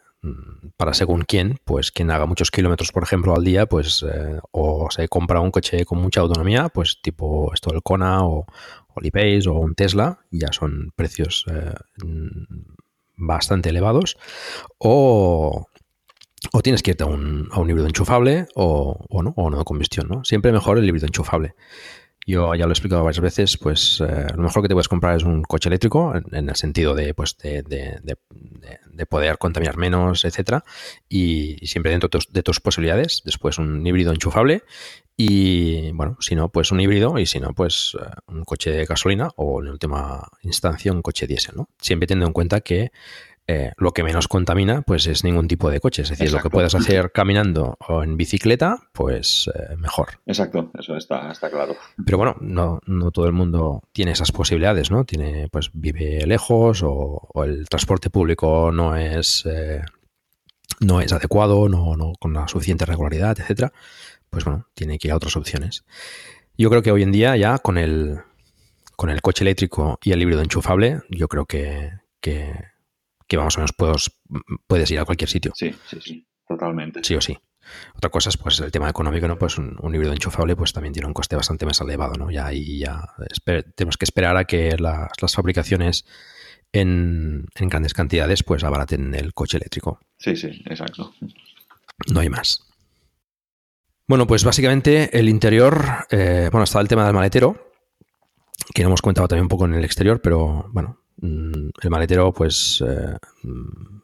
para 0.77 0.93
según 0.93 1.21
quién, 1.21 1.57
pues 1.63 1.91
quien 1.91 2.11
haga 2.11 2.25
muchos 2.25 2.51
kilómetros, 2.51 2.91
por 2.91 3.03
ejemplo, 3.03 3.35
al 3.35 3.43
día, 3.43 3.65
pues 3.65 4.03
eh, 4.03 4.39
o 4.51 4.87
se 4.89 5.07
compra 5.07 5.41
un 5.41 5.51
coche 5.51 5.85
con 5.85 5.99
mucha 5.99 6.21
autonomía, 6.21 6.69
pues 6.69 6.99
tipo 7.01 7.53
esto 7.53 7.71
del 7.71 7.83
Kona 7.83 8.25
o, 8.25 8.45
o 8.87 9.01
o 9.49 9.59
un 9.59 9.75
Tesla, 9.75 10.19
ya 10.31 10.51
son 10.51 10.91
precios 10.95 11.45
eh, 11.51 11.73
bastante 13.15 13.69
elevados, 13.69 14.17
o, 14.77 15.67
o 16.51 16.61
tienes 16.61 16.83
que 16.83 16.91
irte 16.91 17.03
a 17.03 17.07
un, 17.07 17.49
a 17.51 17.59
un 17.59 17.69
híbrido 17.69 17.87
enchufable 17.87 18.47
o, 18.55 19.05
o, 19.09 19.23
no, 19.23 19.33
o 19.35 19.49
no 19.49 19.57
de 19.59 19.63
combustión, 19.63 20.07
¿no? 20.07 20.23
Siempre 20.23 20.51
mejor 20.51 20.77
el 20.77 20.85
híbrido 20.85 21.07
enchufable. 21.07 21.55
Yo 22.27 22.53
ya 22.55 22.65
lo 22.65 22.71
he 22.71 22.73
explicado 22.73 23.05
varias 23.05 23.21
veces, 23.21 23.57
pues 23.57 24.01
eh, 24.01 24.27
lo 24.35 24.43
mejor 24.43 24.61
que 24.61 24.67
te 24.67 24.73
puedes 24.73 24.89
comprar 24.89 25.15
es 25.15 25.23
un 25.23 25.43
coche 25.43 25.69
eléctrico, 25.69 26.13
en, 26.13 26.49
el 26.49 26.55
sentido 26.57 26.93
de, 26.93 27.13
pues, 27.13 27.37
de, 27.37 27.63
de, 27.63 29.05
poder 29.05 29.37
contaminar 29.37 29.77
menos, 29.77 30.25
etcétera, 30.25 30.65
y, 31.07 31.55
siempre 31.65 31.91
dentro 31.91 32.09
de 32.29 32.43
tus, 32.43 32.59
posibilidades. 32.59 33.21
Después 33.23 33.59
un 33.59 33.87
híbrido 33.87 34.11
enchufable 34.11 34.63
y, 35.15 35.91
bueno, 35.93 36.17
si 36.19 36.35
no, 36.35 36.49
pues 36.49 36.73
un 36.73 36.81
híbrido 36.81 37.17
y 37.17 37.25
si 37.25 37.39
no, 37.39 37.53
pues 37.53 37.95
eh, 37.97 38.05
un 38.27 38.43
coche 38.43 38.71
de 38.71 38.83
gasolina 38.83 39.29
o 39.37 39.63
en 39.63 39.69
última 39.69 40.27
instancia 40.41 40.91
un 40.91 41.01
coche 41.01 41.27
diésel, 41.27 41.55
¿no? 41.55 41.69
Siempre 41.79 42.07
teniendo 42.07 42.27
en 42.27 42.33
cuenta 42.33 42.59
que 42.59 42.91
eh, 43.49 43.71
lo 43.77 43.93
que 43.93 44.03
menos 44.03 44.27
contamina 44.27 44.81
pues 44.81 45.07
es 45.07 45.23
ningún 45.23 45.47
tipo 45.47 45.69
de 45.69 45.79
coche. 45.79 46.01
Es 46.01 46.09
decir, 46.09 46.33
lo 46.33 46.39
que 46.39 46.49
puedes 46.49 46.75
hacer 46.75 47.13
caminando 47.13 47.77
o 47.87 48.03
en 48.03 48.17
bicicleta, 48.17 48.89
pues 48.91 49.49
eh, 49.55 49.77
mejor. 49.77 50.19
Exacto, 50.25 50.69
eso 50.77 50.97
está, 50.97 51.31
está 51.31 51.49
claro. 51.49 51.77
Pero 52.05 52.17
bueno, 52.17 52.35
no, 52.41 52.81
no, 52.85 53.11
todo 53.11 53.25
el 53.25 53.31
mundo 53.31 53.83
tiene 53.93 54.11
esas 54.11 54.33
posibilidades, 54.33 54.91
¿no? 54.91 55.05
Tiene, 55.05 55.47
pues 55.49 55.69
vive 55.73 56.25
lejos 56.27 56.81
o, 56.83 57.29
el 57.45 57.69
transporte 57.69 58.09
público 58.09 58.71
no 58.73 58.97
es, 58.97 59.45
eh, 59.45 59.81
no 60.81 60.99
es 60.99 61.13
adecuado, 61.13 61.69
no, 61.69 61.95
no 61.95 62.13
con 62.19 62.33
la 62.33 62.49
suficiente 62.49 62.85
regularidad, 62.85 63.39
etcétera. 63.39 63.71
Pues 64.29 64.43
bueno, 64.43 64.67
tiene 64.73 64.99
que 64.99 65.07
ir 65.07 65.13
a 65.13 65.15
otras 65.15 65.37
opciones. 65.37 65.85
Yo 66.57 66.69
creo 66.69 66.81
que 66.81 66.91
hoy 66.91 67.03
en 67.03 67.13
día 67.13 67.37
ya 67.37 67.59
con 67.59 67.77
el, 67.77 68.19
con 68.97 69.09
el 69.09 69.21
coche 69.21 69.45
eléctrico 69.45 69.99
y 70.03 70.11
el 70.11 70.21
híbrido 70.21 70.41
enchufable, 70.41 70.99
yo 71.09 71.29
creo 71.29 71.45
que, 71.45 71.91
que 72.19 72.75
que 73.27 73.37
más 73.37 73.55
o 73.57 73.59
menos 73.59 73.73
puedes, 73.73 74.11
puedes 74.67 74.89
ir 74.91 74.99
a 74.99 75.05
cualquier 75.05 75.29
sitio. 75.29 75.51
Sí, 75.55 75.73
sí, 75.89 75.99
sí, 76.01 76.27
totalmente. 76.47 77.01
Sí 77.03 77.15
o 77.15 77.21
sí. 77.21 77.37
Otra 77.95 78.09
cosa 78.09 78.29
es 78.29 78.37
pues 78.37 78.59
el 78.59 78.71
tema 78.71 78.89
económico, 78.89 79.27
¿no? 79.27 79.37
Pues 79.37 79.57
un, 79.57 79.77
híbrido 79.93 80.13
enchufable 80.13 80.55
pues 80.55 80.73
también 80.73 80.93
tiene 80.93 81.07
un 81.07 81.13
coste 81.13 81.35
bastante 81.35 81.65
más 81.65 81.79
elevado, 81.81 82.13
¿no? 82.13 82.31
Ya 82.31 82.45
ahí 82.45 82.79
ya 82.79 83.03
tenemos 83.75 83.97
que 83.97 84.05
esperar 84.05 84.37
a 84.37 84.45
que 84.45 84.77
las, 84.77 85.35
fabricaciones 85.35 86.05
en, 86.71 87.45
grandes 87.55 87.93
cantidades 87.93 88.43
pues 88.43 88.63
abaraten 88.63 89.13
el 89.15 89.33
coche 89.33 89.57
eléctrico. 89.57 89.99
Sí, 90.17 90.35
sí, 90.35 90.61
exacto. 90.65 91.13
No 92.11 92.19
hay 92.19 92.29
más. 92.29 92.63
Bueno, 94.07 94.25
pues 94.25 94.45
básicamente 94.45 95.17
el 95.17 95.27
interior, 95.27 96.05
eh, 96.09 96.47
bueno, 96.51 96.63
está 96.63 96.79
el 96.79 96.87
tema 96.87 97.05
del 97.05 97.13
maletero, 97.13 97.71
que 98.73 98.83
no 98.83 98.89
hemos 98.89 99.01
comentado 99.01 99.27
también 99.27 99.43
un 99.43 99.49
poco 99.49 99.65
en 99.65 99.73
el 99.73 99.83
exterior, 99.83 100.21
pero 100.21 100.69
bueno, 100.71 101.01
el 101.21 101.89
maletero 101.89 102.31
pues 102.33 102.83
eh, 102.85 103.17
mm, 103.43 103.97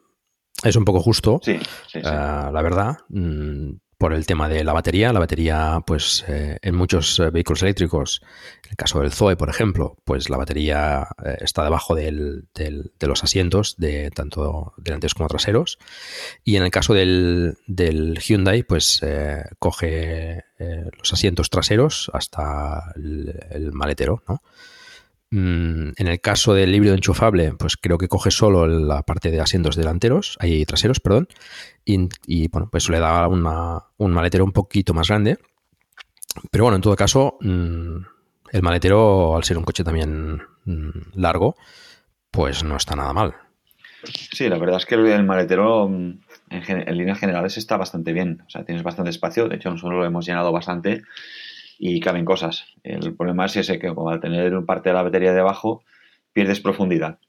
es 0.63 0.75
un 0.77 0.85
poco 0.85 1.01
justo, 1.01 1.39
sí, 1.43 1.59
sí, 1.87 1.99
eh, 1.99 2.01
la 2.03 2.61
verdad, 2.61 2.97
mm, 3.09 3.71
por 3.97 4.13
el 4.13 4.25
tema 4.25 4.47
de 4.49 4.63
la 4.63 4.73
batería. 4.73 5.11
La 5.13 5.19
batería, 5.19 5.81
pues 5.85 6.23
eh, 6.27 6.57
en 6.61 6.75
muchos 6.75 7.19
eh, 7.19 7.29
vehículos 7.31 7.63
eléctricos, 7.63 8.21
en 8.63 8.71
el 8.71 8.75
caso 8.77 8.99
del 8.99 9.11
Zoe, 9.11 9.35
por 9.35 9.49
ejemplo, 9.49 9.97
pues 10.05 10.29
la 10.29 10.37
batería 10.37 11.07
está 11.39 11.63
debajo 11.63 11.95
del, 11.95 12.47
de 12.53 13.07
los 13.07 13.23
asientos, 13.23 13.75
de 13.77 14.09
tanto 14.11 14.73
delanteros 14.77 15.13
como 15.15 15.29
traseros. 15.29 15.79
Y 16.43 16.55
en 16.55 16.63
el 16.63 16.71
caso 16.71 16.93
del, 16.93 17.57
del 17.67 18.19
Hyundai, 18.19 18.63
pues 18.63 19.01
coge 19.59 20.43
los 20.97 21.13
asientos 21.13 21.49
traseros 21.49 22.09
hasta 22.13 22.93
el, 22.95 23.37
el 23.51 23.73
maletero, 23.73 24.23
¿no? 24.27 24.41
Mm, 25.35 25.93
en 25.97 26.07
el 26.07 26.21
caso 26.21 26.53
del 26.53 26.75
híbrido 26.75 26.93
enchufable, 26.93 27.53
pues 27.57 27.75
creo 27.75 27.97
que 27.97 28.07
coge 28.07 28.29
solo 28.29 28.67
la 28.67 29.01
parte 29.01 29.31
de 29.31 29.41
asientos 29.41 29.75
delanteros, 29.75 30.37
ahí 30.39 30.63
traseros, 30.63 30.99
perdón, 30.99 31.27
y, 31.83 32.47
bueno, 32.49 32.69
pues 32.71 32.87
le 32.89 32.99
da 32.99 33.27
un 33.27 34.11
maletero 34.13 34.45
un 34.45 34.51
poquito 34.51 34.93
más 34.93 35.07
grande. 35.07 35.39
Pero 36.51 36.65
bueno, 36.65 36.75
en 36.75 36.83
todo 36.83 36.95
caso, 36.95 37.37
mm, 37.41 37.97
el 38.51 38.61
maletero, 38.61 39.35
al 39.35 39.43
ser 39.43 39.57
un 39.57 39.63
coche 39.63 39.83
también 39.83 40.39
mm, 40.65 41.15
largo, 41.15 41.55
pues 42.29 42.63
no 42.63 42.77
está 42.77 42.95
nada 42.95 43.11
mal. 43.11 43.33
Sí, 44.03 44.47
la 44.47 44.59
verdad 44.59 44.77
es 44.77 44.85
que 44.85 44.93
el 44.93 45.23
maletero 45.23 45.87
en 45.87 46.21
líneas 46.95 47.17
generales 47.17 47.57
está 47.57 47.77
bastante 47.77 48.13
bien. 48.13 48.43
O 48.45 48.49
sea, 48.51 48.65
tienes 48.65 48.83
bastante 48.83 49.09
espacio. 49.09 49.47
De 49.47 49.55
hecho, 49.55 49.71
nosotros 49.71 49.97
lo 49.97 50.05
hemos 50.05 50.27
llenado 50.27 50.51
bastante 50.51 51.01
y 51.85 51.99
caben 51.99 52.23
cosas. 52.23 52.63
El 52.81 53.13
problema 53.13 53.45
es 53.45 53.57
ese 53.57 53.77
que 53.77 53.93
como 53.93 54.09
al 54.09 54.21
tener 54.21 54.53
parte 54.63 54.87
de 54.87 54.95
la 54.95 55.03
batería 55.03 55.33
debajo 55.33 55.83
pierdes 56.31 56.61
profundidad. 56.61 57.19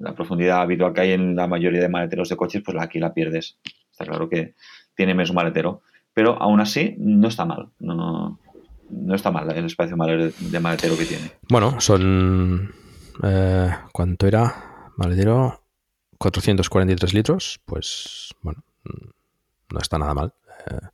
La 0.00 0.14
profundidad 0.14 0.62
habitual 0.62 0.94
que 0.94 1.02
hay 1.02 1.12
en 1.12 1.36
la 1.36 1.46
mayoría 1.46 1.82
de 1.82 1.90
maleteros 1.90 2.30
de 2.30 2.36
coches, 2.36 2.62
pues 2.64 2.78
aquí 2.80 3.00
la 3.00 3.12
pierdes. 3.12 3.58
Está 3.90 4.06
claro 4.06 4.30
que 4.30 4.54
tiene 4.94 5.12
menos 5.12 5.34
maletero. 5.34 5.82
Pero 6.14 6.40
aún 6.40 6.58
así 6.58 6.94
no 6.98 7.28
está 7.28 7.44
mal. 7.44 7.68
No, 7.80 8.38
no 8.88 9.14
está 9.14 9.30
mal 9.30 9.54
el 9.54 9.66
espacio 9.66 9.94
de 9.94 10.60
maletero 10.60 10.96
que 10.96 11.04
tiene. 11.04 11.32
Bueno, 11.50 11.78
son... 11.78 12.72
Eh, 13.22 13.70
¿Cuánto 13.92 14.26
era? 14.26 14.90
Maletero 14.96 15.60
443 16.16 17.12
litros. 17.12 17.60
Pues 17.66 18.34
bueno, 18.40 18.64
no 18.84 19.78
está 19.78 19.98
nada 19.98 20.14
mal. 20.14 20.32
Eh, 20.70 20.86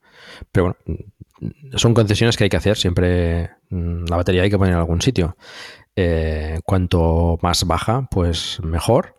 pero 0.50 0.74
bueno, 0.86 1.04
son 1.76 1.94
concesiones 1.94 2.36
que 2.36 2.44
hay 2.44 2.50
que 2.50 2.56
hacer. 2.56 2.76
Siempre 2.76 3.50
mm, 3.70 4.04
la 4.08 4.16
batería 4.16 4.42
hay 4.42 4.50
que 4.50 4.58
poner 4.58 4.74
en 4.74 4.80
algún 4.80 5.02
sitio. 5.02 5.36
Eh, 5.96 6.58
cuanto 6.64 7.38
más 7.42 7.64
baja, 7.64 8.08
pues 8.10 8.60
mejor. 8.62 9.16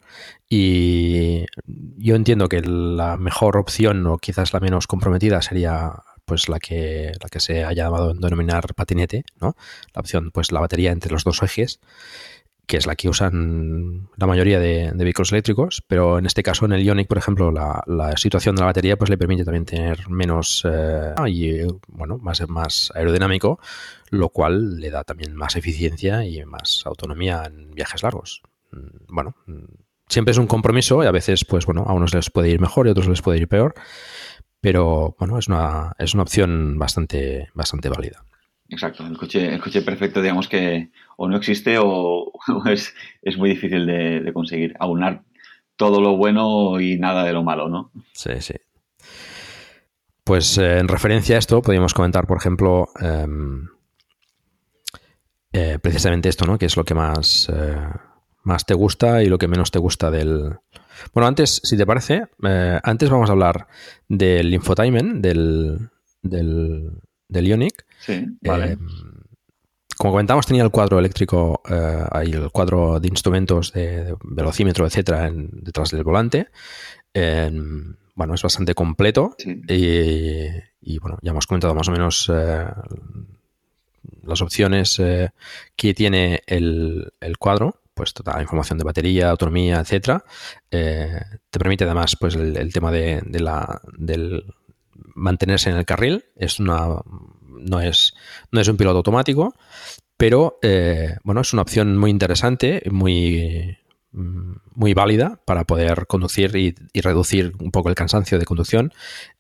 Y 0.50 1.46
yo 1.66 2.16
entiendo 2.16 2.50
que 2.50 2.62
la 2.62 3.18
mejor 3.18 3.58
opción, 3.58 4.06
o 4.08 4.18
quizás 4.18 4.54
la 4.54 4.60
menos 4.60 4.88
comprometida, 4.88 5.42
sería 5.42 5.94
pues 6.26 6.50
la 6.50 6.60
que, 6.60 7.12
la 7.22 7.30
que 7.30 7.40
se 7.40 7.64
haya 7.64 7.86
llamado 7.86 8.14
denominar 8.14 8.74
patinete, 8.76 9.26
¿no? 9.40 9.56
La 9.94 10.00
opción, 10.02 10.32
pues 10.32 10.52
la 10.52 10.60
batería 10.60 10.92
entre 10.92 11.12
los 11.12 11.24
dos 11.24 11.42
ejes 11.44 11.80
que 12.68 12.78
es 12.78 12.86
la 12.86 12.96
que 12.96 13.10
usan 13.10 14.10
la 14.18 14.28
mayoría 14.28 14.60
de, 14.60 14.92
vehículos 14.94 15.32
eléctricos, 15.32 15.84
pero 15.88 16.20
en 16.20 16.26
este 16.26 16.44
caso 16.44 16.66
en 16.66 16.74
el 16.74 16.84
Ionic, 16.84 17.08
por 17.08 17.18
ejemplo, 17.18 17.52
la, 17.52 17.84
situación 18.18 18.56
de 18.56 18.62
la 18.62 18.68
batería 18.68 18.98
pues 18.98 19.10
le 19.10 19.18
permite 19.18 19.44
también 19.44 19.66
tener 19.66 20.10
menos 20.10 20.66
eh, 20.70 21.14
y 21.28 21.62
bueno, 21.88 22.18
más, 22.18 22.48
más 22.48 22.92
aerodinámico, 22.96 23.60
lo 24.10 24.30
cual 24.30 24.80
le 24.80 24.90
da 24.90 25.04
también 25.04 25.36
más 25.36 25.56
eficiencia 25.56 26.26
y 26.26 26.44
más 26.46 26.84
autonomía 26.86 27.44
en 27.46 27.72
viajes 27.72 28.04
largos. 28.04 28.42
Mm, 28.72 29.14
bueno, 29.14 29.36
mm, 29.46 29.64
siempre 30.08 30.32
es 30.32 30.38
un 30.38 30.48
compromiso 30.48 31.04
y 31.04 31.08
a 31.08 31.12
veces, 31.12 31.46
pues 31.46 31.66
bueno, 31.66 31.84
a 31.88 31.94
unos 31.94 32.14
les 32.14 32.30
puede 32.30 32.50
ir 32.50 32.60
mejor 32.60 32.88
y 32.88 32.90
a 32.90 32.92
otros 32.92 33.08
les 33.08 33.22
puede 33.22 33.40
ir 33.40 33.48
peor, 33.48 33.76
pero 34.62 35.16
bueno, 35.20 35.38
es 35.38 35.48
una, 35.48 35.94
es 36.00 36.14
una 36.14 36.24
opción 36.24 36.78
bastante, 36.80 37.50
bastante 37.54 37.90
válida. 37.90 38.26
Exacto, 38.70 39.06
el 39.06 39.18
coche, 39.18 39.82
perfecto, 39.84 40.22
digamos 40.22 40.48
que 40.48 40.90
o 41.18 41.28
no 41.28 41.38
existe 41.38 41.78
o, 41.80 42.32
es, 42.66 42.94
es, 43.22 43.38
muy 43.38 43.50
difícil 43.50 43.86
de, 43.86 44.32
conseguir. 44.34 44.76
Aunar 44.80 45.24
todo 45.76 46.02
lo 46.02 46.18
bueno 46.18 46.80
y 46.80 46.98
nada 46.98 47.24
de 47.24 47.34
lo 47.34 47.44
malo, 47.44 47.70
¿no? 47.70 47.92
Sí, 48.14 48.32
sí. 48.40 48.56
Pues 50.24 50.58
eh, 50.58 50.80
en 50.80 50.88
referencia 50.88 51.36
a 51.36 51.40
esto, 51.40 51.62
podríamos 51.62 51.94
comentar, 51.94 52.26
por 52.26 52.38
ejemplo, 52.38 52.88
em, 53.00 53.68
eh, 55.54 55.78
precisamente 55.80 56.30
esto, 56.30 56.46
¿no? 56.46 56.58
Que 56.58 56.66
es 56.66 56.76
lo 56.76 56.84
que 56.84 56.96
más, 56.96 57.48
eh, 57.54 57.78
más 58.42 58.66
te 58.66 58.74
gusta 58.74 59.22
y 59.22 59.28
lo 59.28 59.38
que 59.38 59.48
menos 59.48 59.70
te 59.70 59.78
gusta 59.78 60.10
del. 60.10 60.58
Bueno, 61.14 61.28
antes, 61.28 61.62
si 61.64 61.78
te 61.78 61.86
parece, 61.86 62.24
antes 62.84 63.10
vamos 63.10 63.30
a 63.30 63.34
hablar 63.34 63.68
del 64.08 64.54
infotainment, 64.54 65.22
del, 65.22 65.92
del, 66.24 67.02
del 67.36 67.48
Ionic. 67.48 67.86
Sí, 68.00 68.26
vale. 68.42 68.78
como 69.98 70.12
comentamos, 70.12 70.46
tenía 70.46 70.64
el 70.64 70.72
cuadro 70.72 71.00
eléctrico, 71.00 71.62
eh, 71.70 72.04
ahí 72.12 72.32
el 72.32 72.52
cuadro 72.52 73.00
de 73.00 73.08
instrumentos 73.08 73.72
de, 73.74 74.16
velocímetro, 74.24 74.86
etcétera, 74.86 75.32
detrás 75.34 75.92
del 75.92 76.04
volante. 76.04 76.48
bueno, 77.14 78.34
es 78.34 78.42
bastante 78.42 78.74
completo 78.74 79.36
y, 79.68 81.00
bueno, 81.00 81.18
ya 81.22 81.32
hemos 81.32 81.48
comentado 81.48 81.76
más 81.76 81.88
o 81.88 81.92
menos 81.92 82.32
eh, 82.34 82.66
las 84.24 84.42
opciones 84.42 85.00
eh, 85.00 85.30
que 85.76 85.94
tiene 85.94 86.42
el, 86.48 87.12
cuadro 87.40 87.82
pues 87.94 88.14
toda 88.14 88.36
la 88.36 88.42
información 88.42 88.78
de 88.78 88.84
batería, 88.84 89.30
autonomía, 89.30 89.80
etcétera. 89.80 90.26
te 90.70 91.60
permite 91.60 91.86
además 91.86 92.18
pues 92.20 92.36
el, 92.36 92.74
tema 92.74 92.92
de, 92.92 93.22
la, 93.40 93.80
del 93.98 94.44
mantenerse 95.14 95.70
en 95.70 95.78
el 95.78 95.86
carril. 95.86 96.26
Es 96.36 96.60
una, 96.60 97.02
no, 97.46 97.82
es, 97.82 98.14
no 98.52 98.62
es 98.62 98.68
un 98.68 98.78
piloto 98.78 98.98
automático, 98.98 99.56
pero 100.18 100.60
eh, 100.62 101.18
bueno, 101.24 101.42
es 101.42 101.54
una 101.54 101.62
opción 101.62 101.98
muy 101.98 102.12
interesante, 102.12 102.82
muy, 102.90 103.78
muy 104.12 104.94
válida 104.94 105.42
para 105.46 105.66
poder 105.66 106.08
conducir 106.08 106.56
y, 106.56 106.76
reducir 107.02 107.54
un 107.60 107.72
poco 107.72 107.90
el 107.90 107.96
cansancio 107.96 108.40
de 108.40 108.46
conducción, 108.46 108.94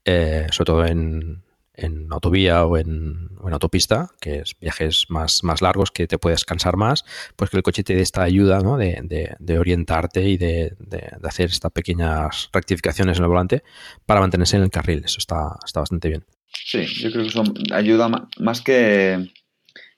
eh, 0.03 0.47
sobre 0.51 0.66
todo 0.66 0.86
en, 0.86 1.44
en 1.78 2.07
autovía 2.11 2.65
o 2.65 2.78
en, 2.78 3.30
autopista, 3.51 4.09
que 4.19 4.39
es 4.39 4.55
viajes 4.59 5.05
más, 5.09 5.43
más 5.43 5.61
largos 5.61 5.91
que 5.91 6.07
te 6.07 6.17
puedes 6.17 6.45
cansar 6.45 6.78
más, 6.78 7.05
pues 7.36 7.49
que 7.49 7.57
el 7.57 7.63
coche 7.63 7.84
te 7.84 7.95
dé 7.95 8.01
esta 8.01 8.23
ayuda 8.23 8.59
de, 8.59 9.57
orientarte 9.59 10.28
y 10.28 10.38
de, 10.38 10.76
hacer 11.23 11.49
estas 11.51 11.71
pequeñas 11.71 12.49
rectificaciones 12.51 13.17
en 13.17 13.23
el 13.23 13.30
volante 13.30 13.63
para 14.05 14.19
mantenerse 14.19 14.57
en 14.57 14.63
el 14.63 14.71
carril. 14.71 15.03
Eso 15.05 15.19
está, 15.19 15.57
está 15.63 15.82
bastante 15.82 16.09
bien. 16.09 16.26
Sí, 16.47 16.86
yo 16.86 17.11
creo 17.11 17.23
que 17.23 17.30
eso 17.30 17.43
ayuda 17.71 18.09
más 18.39 18.61
que, 18.61 19.30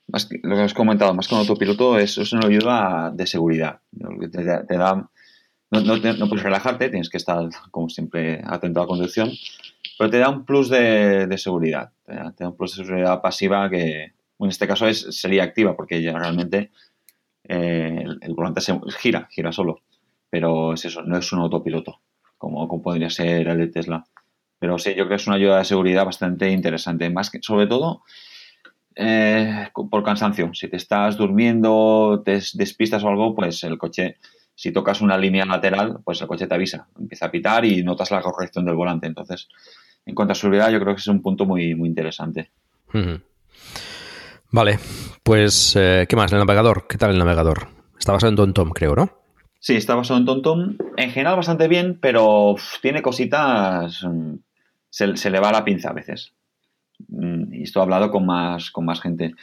más 0.08 0.28
lo 0.42 0.56
que 0.56 0.62
has 0.62 0.74
comentado, 0.74 1.14
más 1.14 1.28
con 1.28 1.38
autopiloto, 1.38 1.98
es, 1.98 2.18
es 2.18 2.32
una 2.32 2.46
ayuda 2.46 3.12
de 3.14 3.26
seguridad. 3.26 3.80
Te, 4.32 4.44
da, 4.44 5.10
no, 5.70 5.80
no, 5.80 5.96
no, 5.96 6.28
puedes 6.28 6.42
relajarte, 6.42 6.88
tienes 6.88 7.10
que 7.10 7.18
estar, 7.18 7.48
como 7.70 7.88
siempre, 7.88 8.40
atento 8.44 8.80
a 8.80 8.84
la 8.84 8.88
conducción, 8.88 9.30
pero 9.98 10.10
te 10.10 10.18
da 10.18 10.30
un 10.30 10.44
plus 10.44 10.68
de, 10.70 11.28
seguridad, 11.36 11.90
te 12.06 12.14
da, 12.14 12.48
un 12.48 12.56
plus 12.56 12.76
de 12.76 12.84
seguridad 12.84 13.20
pasiva 13.20 13.68
que, 13.68 14.12
en 14.38 14.48
este 14.48 14.68
caso 14.68 14.86
es, 14.86 15.00
sería 15.10 15.42
activa, 15.42 15.76
porque 15.76 16.00
ya 16.00 16.16
realmente 16.16 16.70
eh, 17.42 18.04
el, 18.20 18.34
volante 18.34 18.60
se 18.60 18.78
gira, 18.98 19.28
gira 19.30 19.50
solo, 19.50 19.82
pero 20.30 20.74
es 20.74 20.84
eso, 20.84 21.02
no 21.02 21.18
es 21.18 21.32
un 21.32 21.40
autopiloto, 21.40 22.00
como, 22.38 22.80
podría 22.80 23.10
ser 23.10 23.48
el 23.48 23.58
de 23.58 23.66
Tesla. 23.66 24.06
Pero 24.60 24.78
sí, 24.78 24.90
yo 24.90 25.06
creo 25.06 25.08
que 25.08 25.14
es 25.16 25.26
una 25.26 25.36
ayuda 25.36 25.58
de 25.58 25.64
seguridad 25.64 26.04
bastante 26.04 26.50
interesante, 26.50 27.10
más 27.10 27.30
que, 27.30 27.40
sobre 27.42 27.66
todo, 27.66 28.02
eh, 28.94 29.68
por 29.72 30.04
cansancio. 30.04 30.52
Si 30.54 30.68
te 30.68 30.76
estás 30.76 31.16
durmiendo, 31.16 32.22
te 32.24 32.40
despistas 32.54 33.02
o 33.04 33.08
algo, 33.08 33.34
pues 33.34 33.62
el 33.64 33.78
coche 33.78 34.16
si 34.58 34.72
tocas 34.72 35.00
una 35.00 35.16
línea 35.16 35.44
lateral, 35.44 36.00
pues 36.04 36.20
el 36.20 36.26
coche 36.26 36.48
te 36.48 36.54
avisa, 36.56 36.88
empieza 36.98 37.26
a 37.26 37.30
pitar 37.30 37.64
y 37.64 37.84
notas 37.84 38.10
la 38.10 38.20
corrección 38.20 38.64
del 38.64 38.74
volante. 38.74 39.06
Entonces, 39.06 39.48
en 40.08 40.14
cuanto 40.14 40.32
a 40.32 40.34
seguridad, 40.34 40.70
yo 40.70 40.80
creo 40.80 40.94
que 40.94 41.00
es 41.00 41.06
un 41.06 41.22
punto 41.22 41.44
muy, 41.46 41.74
muy 41.74 41.88
interesante. 41.88 42.50
Vale, 44.50 44.78
pues, 45.22 45.76
eh, 45.76 46.06
¿qué 46.08 46.16
más? 46.16 46.32
El 46.32 46.38
navegador, 46.38 46.86
¿qué 46.88 46.96
tal 46.98 47.10
el 47.10 47.18
navegador? 47.18 47.68
Está 47.98 48.12
basado 48.12 48.30
en 48.30 48.36
TomTom, 48.36 48.70
creo, 48.70 48.94
¿no? 48.96 49.10
Sí, 49.60 49.74
está 49.76 49.94
basado 49.94 50.18
en 50.18 50.26
TomTom. 50.26 50.76
En 50.96 51.10
general 51.10 51.36
bastante 51.36 51.68
bien, 51.68 51.98
pero 52.00 52.54
tiene 52.80 53.02
cositas 53.02 54.02
mm, 54.04 54.34
se, 54.88 55.16
se 55.16 55.30
le 55.30 55.40
va 55.40 55.52
la 55.52 55.64
pinza 55.64 55.90
a 55.90 55.94
veces. 55.94 56.32
Mm, 57.08 57.52
Y 57.52 57.62
esto 57.64 57.80
he 57.80 57.82
hablado 57.82 58.10
con 58.10 58.24
más, 58.24 58.70
con 58.70 58.86
más 58.86 59.00
gente. 59.02 59.34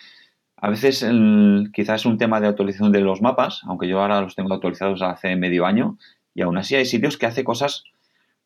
A 0.58 0.70
veces 0.70 1.04
el- 1.04 1.70
quizás 1.74 2.02
es 2.02 2.06
un 2.08 2.18
tema 2.18 2.40
de 2.40 2.48
actualización 2.48 2.92
de 2.92 3.02
los 3.02 3.22
mapas, 3.22 3.62
aunque 3.66 3.88
yo 3.88 4.02
ahora 4.02 4.22
los 4.22 4.34
tengo 4.36 4.54
actualizados 4.54 5.02
hace 5.04 5.36
medio 5.36 5.66
año, 5.68 5.98
y 6.34 6.42
aún 6.42 6.58
así 6.58 6.76
hay 6.76 6.86
sitios 6.86 7.18
que 7.18 7.28
hace 7.28 7.44
cosas 7.44 7.84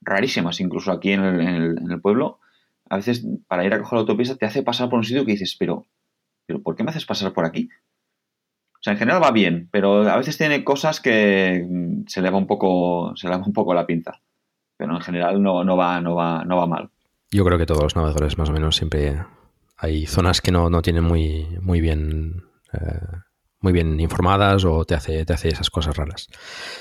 rarísimas, 0.01 0.59
incluso 0.59 0.91
aquí 0.91 1.11
en 1.11 1.23
el, 1.23 1.41
en 1.41 1.47
el- 1.55 1.77
en 1.79 1.91
el 1.91 2.01
pueblo. 2.01 2.39
A 2.89 2.95
veces 2.97 3.25
para 3.47 3.65
ir 3.65 3.73
a 3.73 3.79
coger 3.79 3.93
la 3.97 4.01
autopista 4.01 4.35
te 4.35 4.45
hace 4.45 4.63
pasar 4.63 4.89
por 4.89 4.97
un 4.99 5.05
sitio 5.05 5.25
que 5.25 5.33
dices, 5.33 5.55
pero, 5.59 5.85
pero 6.45 6.61
¿por 6.61 6.75
qué 6.75 6.83
me 6.83 6.89
haces 6.89 7.05
pasar 7.05 7.33
por 7.33 7.45
aquí? 7.45 7.69
O 8.73 8.81
sea, 8.81 8.93
en 8.93 8.99
general 8.99 9.21
va 9.21 9.31
bien, 9.31 9.67
pero 9.71 10.09
a 10.09 10.17
veces 10.17 10.37
tiene 10.37 10.63
cosas 10.63 11.01
que 11.01 11.65
mm, 11.69 12.03
se 12.07 12.21
le 12.21 12.29
va 12.29 12.37
un 12.37 12.47
poco, 12.47 13.13
se 13.15 13.27
le 13.27 13.35
va 13.35 13.43
un 13.45 13.53
poco 13.53 13.73
la 13.73 13.85
pinza. 13.85 14.21
Pero 14.77 14.95
en 14.95 15.01
general 15.01 15.43
no, 15.43 15.63
no 15.65 15.75
va, 15.75 15.99
no 15.99 16.15
va, 16.15 16.45
no 16.45 16.55
va 16.57 16.65
mal. 16.65 16.89
Yo 17.31 17.43
creo 17.43 17.57
que 17.57 17.65
todos 17.65 17.83
los 17.83 17.95
navegadores 17.95 18.37
más 18.37 18.49
o 18.49 18.53
menos 18.53 18.77
siempre 18.77 19.21
hay 19.77 20.05
zonas 20.05 20.39
que 20.41 20.51
no, 20.51 20.69
no 20.69 20.81
tienen 20.81 21.03
muy, 21.03 21.45
muy 21.61 21.81
bien 21.81 22.43
eh, 22.73 23.17
muy 23.61 23.73
bien 23.73 23.99
informadas 23.99 24.63
o 24.65 24.85
te 24.85 24.95
hace, 24.95 25.25
te 25.25 25.33
hace 25.33 25.49
esas 25.49 25.69
cosas 25.69 25.95
raras. 25.97 26.27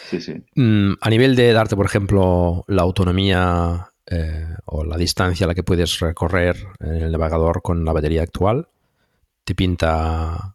Sí, 0.08 0.20
sí. 0.20 0.34
Mm, 0.54 0.92
a 1.00 1.10
nivel 1.10 1.34
de 1.36 1.52
darte, 1.52 1.74
por 1.76 1.86
ejemplo, 1.86 2.64
la 2.68 2.82
autonomía 2.82 3.90
eh, 4.06 4.46
o 4.64 4.84
la 4.84 4.96
distancia 4.96 5.44
a 5.44 5.48
la 5.48 5.54
que 5.54 5.62
puedes 5.64 5.98
recorrer 6.00 6.56
en 6.80 6.94
el 7.02 7.12
navegador 7.12 7.62
con 7.62 7.84
la 7.84 7.92
batería 7.92 8.22
actual, 8.22 8.68
te 9.44 9.54
pinta, 9.54 10.54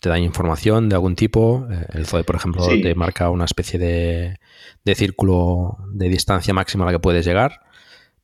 te 0.00 0.08
da 0.08 0.18
información 0.18 0.88
de 0.88 0.94
algún 0.96 1.14
tipo. 1.16 1.66
Eh, 1.70 1.86
el 1.94 2.06
Zoe, 2.06 2.24
por 2.24 2.36
ejemplo, 2.36 2.62
Sí. 2.64 2.80
te 2.82 2.94
marca 2.94 3.30
una 3.30 3.44
especie 3.44 3.78
de, 3.78 4.38
de 4.84 4.94
círculo 4.94 5.76
de 5.92 6.08
distancia 6.08 6.54
máxima 6.54 6.84
a 6.84 6.86
la 6.86 6.92
que 6.92 6.98
puedes 7.00 7.24
llegar. 7.26 7.60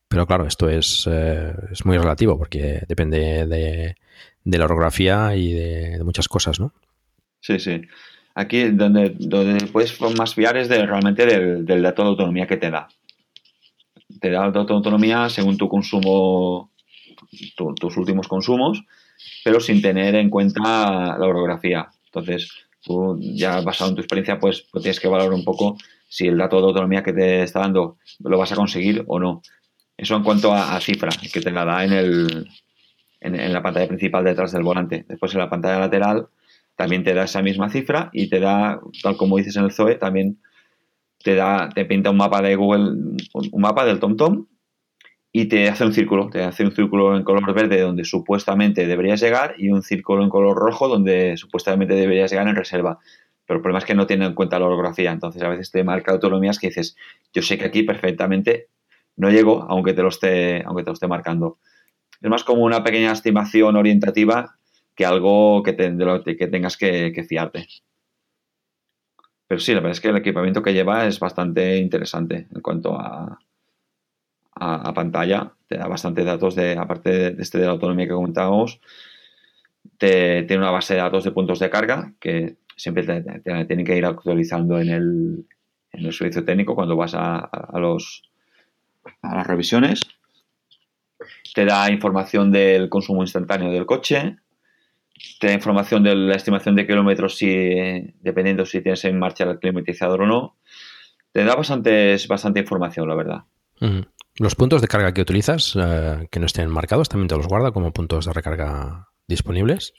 Pero 0.08 0.26
claro, 0.26 0.46
esto 0.46 0.70
es, 0.70 1.06
eh, 1.10 1.52
es 1.70 1.84
muy 1.84 1.98
relativo 1.98 2.38
porque 2.38 2.82
depende 2.88 3.46
de, 3.46 3.96
de 4.44 4.58
la 4.58 4.64
orografía 4.64 5.36
y 5.36 5.52
de, 5.52 5.98
de 5.98 6.04
muchas 6.04 6.28
cosas, 6.28 6.58
¿no? 6.58 6.72
Sí, 7.40 7.58
sí. 7.58 7.82
Aquí 8.34 8.70
donde, 8.70 9.14
donde 9.18 9.66
puedes 9.66 10.00
más 10.16 10.34
fiar 10.34 10.56
es 10.56 10.68
de, 10.68 10.86
realmente 10.86 11.26
del, 11.26 11.64
del 11.66 11.82
dato 11.82 12.02
de 12.02 12.08
autonomía 12.10 12.46
que 12.46 12.56
te 12.56 12.70
da. 12.70 12.88
Te 14.20 14.30
da 14.30 14.46
el 14.46 14.52
dato 14.52 14.64
de 14.66 14.74
autonomía 14.74 15.28
según 15.28 15.56
tu 15.56 15.68
consumo, 15.68 16.70
tu- 17.56 17.74
tus 17.74 17.96
últimos 17.96 18.28
consumos, 18.28 18.82
pero 19.44 19.60
sin 19.60 19.82
tener 19.82 20.14
en 20.14 20.30
cuenta 20.30 21.16
la 21.18 21.26
orografía. 21.26 21.88
Entonces, 22.06 22.50
tú 22.82 23.18
ya 23.20 23.60
basado 23.60 23.90
en 23.90 23.96
tu 23.96 24.02
experiencia, 24.02 24.38
pues, 24.38 24.66
pues 24.70 24.82
tienes 24.82 25.00
que 25.00 25.08
valorar 25.08 25.32
un 25.32 25.44
poco 25.44 25.76
si 26.08 26.26
el 26.26 26.38
dato 26.38 26.58
de 26.60 26.66
autonomía 26.68 27.02
que 27.02 27.12
te 27.12 27.42
está 27.42 27.60
dando 27.60 27.98
lo 28.20 28.38
vas 28.38 28.52
a 28.52 28.56
conseguir 28.56 29.04
o 29.06 29.18
no. 29.20 29.42
Eso 29.96 30.16
en 30.16 30.22
cuanto 30.22 30.52
a, 30.52 30.76
a 30.76 30.80
cifra, 30.80 31.10
que 31.32 31.40
te 31.40 31.50
la 31.50 31.64
da 31.64 31.84
en, 31.84 31.92
el, 31.92 32.48
en, 33.20 33.38
en 33.38 33.52
la 33.52 33.62
pantalla 33.62 33.88
principal 33.88 34.24
detrás 34.24 34.52
del 34.52 34.62
volante. 34.62 35.04
Después 35.08 35.32
en 35.34 35.40
la 35.40 35.50
pantalla 35.50 35.80
lateral 35.80 36.28
también 36.78 37.02
te 37.02 37.12
da 37.12 37.24
esa 37.24 37.42
misma 37.42 37.68
cifra 37.70 38.08
y 38.12 38.30
te 38.30 38.38
da, 38.38 38.80
tal 39.02 39.16
como 39.16 39.36
dices 39.36 39.56
en 39.56 39.64
el 39.64 39.72
Zoe, 39.72 39.96
también 39.96 40.38
te 41.24 41.34
da, 41.34 41.70
te 41.70 41.84
pinta 41.84 42.10
un 42.10 42.18
mapa 42.18 42.40
de 42.40 42.54
Google, 42.54 43.16
un 43.34 43.60
mapa 43.60 43.84
del 43.84 43.98
TomTom 43.98 44.46
y 45.32 45.46
te 45.46 45.68
hace 45.68 45.84
un 45.84 45.92
círculo, 45.92 46.30
te 46.30 46.44
hace 46.44 46.64
un 46.64 46.70
círculo 46.70 47.16
en 47.16 47.24
color 47.24 47.52
verde 47.52 47.80
donde 47.80 48.04
supuestamente 48.04 48.86
deberías 48.86 49.20
llegar 49.20 49.56
y 49.58 49.70
un 49.70 49.82
círculo 49.82 50.22
en 50.22 50.30
color 50.30 50.56
rojo 50.56 50.86
donde 50.86 51.36
supuestamente 51.36 51.94
deberías 51.94 52.30
llegar 52.30 52.46
en 52.46 52.54
reserva. 52.54 53.00
Pero 53.44 53.58
el 53.58 53.62
problema 53.62 53.80
es 53.80 53.84
que 53.84 53.96
no 53.96 54.06
tiene 54.06 54.26
en 54.26 54.34
cuenta 54.34 54.60
la 54.60 54.66
orografía, 54.66 55.10
entonces 55.10 55.42
a 55.42 55.48
veces 55.48 55.72
te 55.72 55.82
marca 55.82 56.12
autonomías 56.12 56.60
que 56.60 56.68
dices, 56.68 56.96
yo 57.32 57.42
sé 57.42 57.58
que 57.58 57.64
aquí 57.64 57.82
perfectamente 57.82 58.68
no 59.16 59.30
llego, 59.30 59.66
aunque 59.68 59.94
te 59.94 60.02
lo 60.02 60.10
esté, 60.10 60.62
aunque 60.64 60.84
te 60.84 60.90
lo 60.90 60.94
esté 60.94 61.08
marcando. 61.08 61.58
Es 62.22 62.30
más 62.30 62.44
como 62.44 62.62
una 62.62 62.84
pequeña 62.84 63.10
estimación 63.10 63.74
orientativa 63.74 64.57
que 64.98 65.06
algo 65.06 65.62
que, 65.62 65.74
de 65.74 66.04
lo 66.04 66.24
que 66.24 66.48
tengas 66.48 66.76
que, 66.76 67.24
fiarte. 67.28 67.68
Pero 69.46 69.60
sí, 69.60 69.72
la 69.72 69.78
verdad 69.78 69.92
es 69.92 70.00
que 70.00 70.08
el 70.08 70.16
equipamiento 70.16 70.60
que 70.60 70.72
lleva 70.72 71.06
es 71.06 71.20
bastante 71.20 71.76
interesante 71.76 72.48
en 72.52 72.60
cuanto 72.60 72.98
a, 72.98 73.38
pantalla. 74.92 75.52
Te 75.68 75.78
da 75.78 75.86
bastante 75.86 76.24
datos 76.24 76.56
de, 76.56 76.72
aparte 76.72 77.10
de, 77.10 77.40
este 77.40 77.58
de 77.58 77.66
la 77.66 77.70
autonomía 77.70 78.08
que 78.08 78.12
comentábamos, 78.12 78.80
te, 79.98 80.42
tiene 80.42 80.64
una 80.64 80.72
base 80.72 80.94
de 80.94 81.00
datos 81.00 81.22
de 81.22 81.30
puntos 81.30 81.60
de 81.60 81.70
carga 81.70 82.12
que 82.18 82.56
siempre 82.74 83.04
te, 83.04 83.22
tienen 83.66 83.86
que 83.86 83.96
ir 83.96 84.04
actualizando 84.04 84.80
en 84.80 84.88
el, 84.88 86.12
servicio 86.12 86.44
técnico 86.44 86.74
cuando 86.74 86.96
vas 86.96 87.14
a 87.14 87.48
las 89.22 89.46
revisiones. 89.46 90.00
Te 91.54 91.64
da 91.64 91.88
información 91.88 92.50
del 92.50 92.88
consumo 92.88 93.22
instantáneo 93.22 93.70
del 93.70 93.86
coche, 93.86 94.38
te 95.38 95.46
da 95.48 95.52
información 95.52 96.02
de 96.02 96.14
la 96.14 96.36
estimación 96.36 96.74
de 96.74 96.86
kilómetros 96.86 97.36
si, 97.36 97.48
dependiendo 98.20 98.64
si 98.64 98.80
tienes 98.80 99.04
en 99.04 99.18
marcha 99.18 99.44
el 99.44 99.58
climatizador 99.58 100.22
o 100.22 100.26
no. 100.26 100.56
Te 101.32 101.44
da 101.44 101.54
bastantes, 101.54 102.26
bastante 102.26 102.60
información, 102.60 103.08
la 103.08 103.14
verdad. 103.14 103.44
Los 104.38 104.54
puntos 104.54 104.80
de 104.80 104.88
carga 104.88 105.12
que 105.12 105.20
utilizas, 105.20 105.76
eh, 105.76 106.28
que 106.30 106.40
no 106.40 106.46
estén 106.46 106.70
marcados, 106.70 107.08
también 107.08 107.28
te 107.28 107.36
los 107.36 107.46
guarda 107.46 107.72
como 107.72 107.92
puntos 107.92 108.26
de 108.26 108.32
recarga 108.32 109.08
disponibles. 109.26 109.92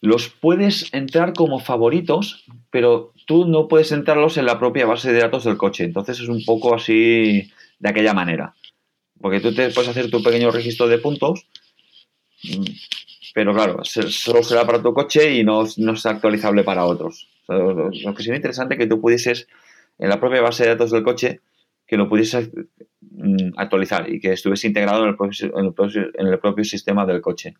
Los 0.00 0.28
puedes 0.28 0.92
entrar 0.92 1.32
como 1.32 1.58
favoritos, 1.58 2.44
pero 2.70 3.12
tú 3.26 3.46
no 3.46 3.68
puedes 3.68 3.92
entrarlos 3.92 4.36
en 4.36 4.46
la 4.46 4.58
propia 4.58 4.86
base 4.86 5.12
de 5.12 5.20
datos 5.20 5.44
del 5.44 5.56
coche. 5.56 5.84
Entonces 5.84 6.20
es 6.20 6.28
un 6.28 6.44
poco 6.44 6.74
así 6.74 7.50
de 7.78 7.88
aquella 7.88 8.12
manera. 8.12 8.54
Porque 9.20 9.40
tú 9.40 9.54
te 9.54 9.70
puedes 9.70 9.90
hacer 9.90 10.10
tu 10.10 10.22
pequeño 10.22 10.50
registro 10.50 10.86
de 10.88 10.98
puntos, 10.98 11.46
pero 13.36 13.52
claro, 13.52 13.84
solo 13.84 14.42
será 14.42 14.64
para 14.64 14.80
tu 14.82 14.94
coche 14.94 15.34
y 15.34 15.44
no, 15.44 15.64
no 15.76 15.92
es 15.92 16.06
actualizable 16.06 16.64
para 16.64 16.86
otros. 16.86 17.28
O 17.42 17.44
sea, 17.44 17.56
lo, 17.58 17.90
lo 17.90 18.14
que 18.14 18.22
sería 18.22 18.36
interesante 18.36 18.78
que 18.78 18.86
tú 18.86 18.98
pudieses, 18.98 19.46
en 19.98 20.08
la 20.08 20.18
propia 20.18 20.40
base 20.40 20.62
de 20.62 20.70
datos 20.70 20.90
del 20.90 21.02
coche, 21.02 21.42
que 21.86 21.98
lo 21.98 22.08
pudieses 22.08 22.50
mm, 23.02 23.50
actualizar 23.58 24.08
y 24.10 24.20
que 24.20 24.32
estuviese 24.32 24.68
integrado 24.68 25.02
en 25.02 25.10
el 25.10 25.16
propio, 25.18 25.52
en 25.54 25.66
el 25.66 25.74
propio- 25.74 26.10
en 26.14 26.26
el 26.28 26.38
propio 26.38 26.64
sistema 26.64 27.04
del 27.04 27.20
coche. 27.20 27.52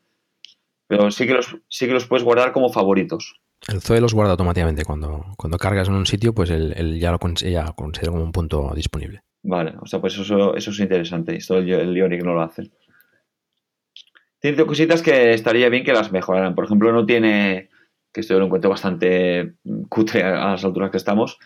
Pero 0.88 1.10
sí 1.10 1.26
que 1.26 1.34
los, 1.34 1.54
sí 1.68 1.86
que 1.86 1.92
los 1.92 2.06
puedes 2.06 2.24
guardar 2.24 2.52
como 2.52 2.70
favoritos. 2.72 3.38
El 3.68 3.82
Zoe 3.82 4.00
los 4.00 4.14
guarda 4.14 4.30
automáticamente. 4.30 4.82
Cuando, 4.86 5.26
cuando 5.36 5.58
cargas 5.58 5.88
en 5.88 5.94
un 5.94 6.06
sitio, 6.06 6.32
pues 6.34 6.48
él, 6.48 6.72
él 6.74 6.98
ya 6.98 7.10
lo 7.12 7.18
ya 7.18 7.72
considera 7.74 8.12
como 8.12 8.24
un 8.24 8.32
punto 8.32 8.72
disponible. 8.74 9.20
Vale, 9.42 9.74
o 9.78 9.86
sea, 9.86 10.00
pues 10.00 10.16
eso, 10.16 10.56
eso 10.56 10.70
es 10.70 10.80
interesante. 10.80 11.36
Esto 11.36 11.58
el, 11.58 11.68
el 11.70 11.94
Ionic 11.94 12.22
no 12.24 12.32
lo 12.32 12.40
hace. 12.40 12.70
Cositas 14.66 15.02
que 15.02 15.32
estaría 15.32 15.68
bien 15.68 15.84
que 15.84 15.92
las 15.92 16.12
mejoraran. 16.12 16.54
Por 16.54 16.64
ejemplo, 16.64 16.92
no 16.92 17.06
tiene, 17.06 17.68
que 18.12 18.20
esto 18.20 18.34
yo 18.34 18.38
lo 18.40 18.46
encuentro 18.46 18.70
bastante 18.70 19.54
cutre 19.88 20.22
a 20.22 20.50
las 20.52 20.64
alturas 20.64 20.90
que 20.90 20.96
estamos, 20.98 21.38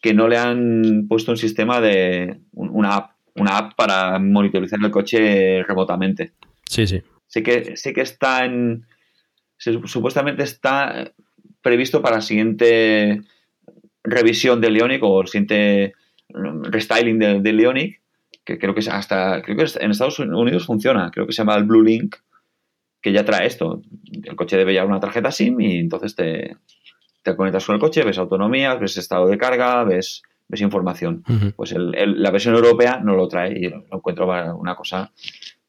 que 0.00 0.12
no 0.14 0.28
le 0.28 0.36
han 0.36 1.06
puesto 1.08 1.30
un 1.30 1.38
sistema 1.38 1.80
de 1.80 2.38
un- 2.52 2.70
una 2.70 2.94
app, 2.96 3.10
una 3.36 3.56
app 3.58 3.74
para 3.74 4.18
monitorizar 4.18 4.78
el 4.82 4.90
coche 4.90 5.62
remotamente. 5.62 6.32
Sí, 6.68 6.86
sí. 6.86 7.02
Sé 7.26 7.42
que, 7.42 7.76
sé 7.76 7.92
que 7.92 8.02
está 8.02 8.44
en. 8.44 8.86
supuestamente 9.56 10.42
está 10.42 11.12
previsto 11.62 12.02
para 12.02 12.16
la 12.16 12.22
siguiente 12.22 13.22
revisión 14.02 14.60
del 14.60 14.76
Ionic 14.76 15.02
o 15.02 15.22
el 15.22 15.28
siguiente 15.28 15.94
restyling 16.28 17.18
del 17.18 17.42
del 17.42 17.60
Ionic, 17.60 18.00
que 18.44 18.58
creo 18.58 18.74
que 18.74 18.80
es 18.80 18.88
hasta. 18.88 19.40
Creo 19.42 19.56
que 19.56 19.64
en 19.80 19.90
Estados 19.90 20.18
Unidos 20.18 20.66
funciona. 20.66 21.10
Creo 21.10 21.26
que 21.26 21.32
se 21.32 21.38
llama 21.42 21.56
el 21.56 21.64
Blue 21.64 21.82
Link, 21.82 22.16
que 23.04 23.12
ya 23.12 23.22
trae 23.26 23.46
esto. 23.46 23.82
El 24.10 24.34
coche 24.34 24.56
debe 24.56 24.72
llevar 24.72 24.88
una 24.88 24.98
tarjeta 24.98 25.30
SIM 25.30 25.60
y 25.60 25.76
entonces 25.76 26.14
te, 26.16 26.56
te 27.22 27.36
conectas 27.36 27.66
con 27.66 27.74
el 27.74 27.80
coche, 27.80 28.02
ves 28.02 28.16
autonomía, 28.16 28.76
ves 28.76 28.96
estado 28.96 29.26
de 29.28 29.36
carga, 29.36 29.84
ves, 29.84 30.22
ves 30.48 30.62
información. 30.62 31.22
Pues 31.54 31.72
el- 31.72 31.94
el- 31.94 32.22
la 32.22 32.30
versión 32.30 32.54
europea 32.54 33.00
no 33.04 33.14
lo 33.14 33.28
trae 33.28 33.58
y 33.58 33.68
lo 33.68 33.84
encuentro 33.92 34.26
una 34.56 34.74
cosa 34.74 35.12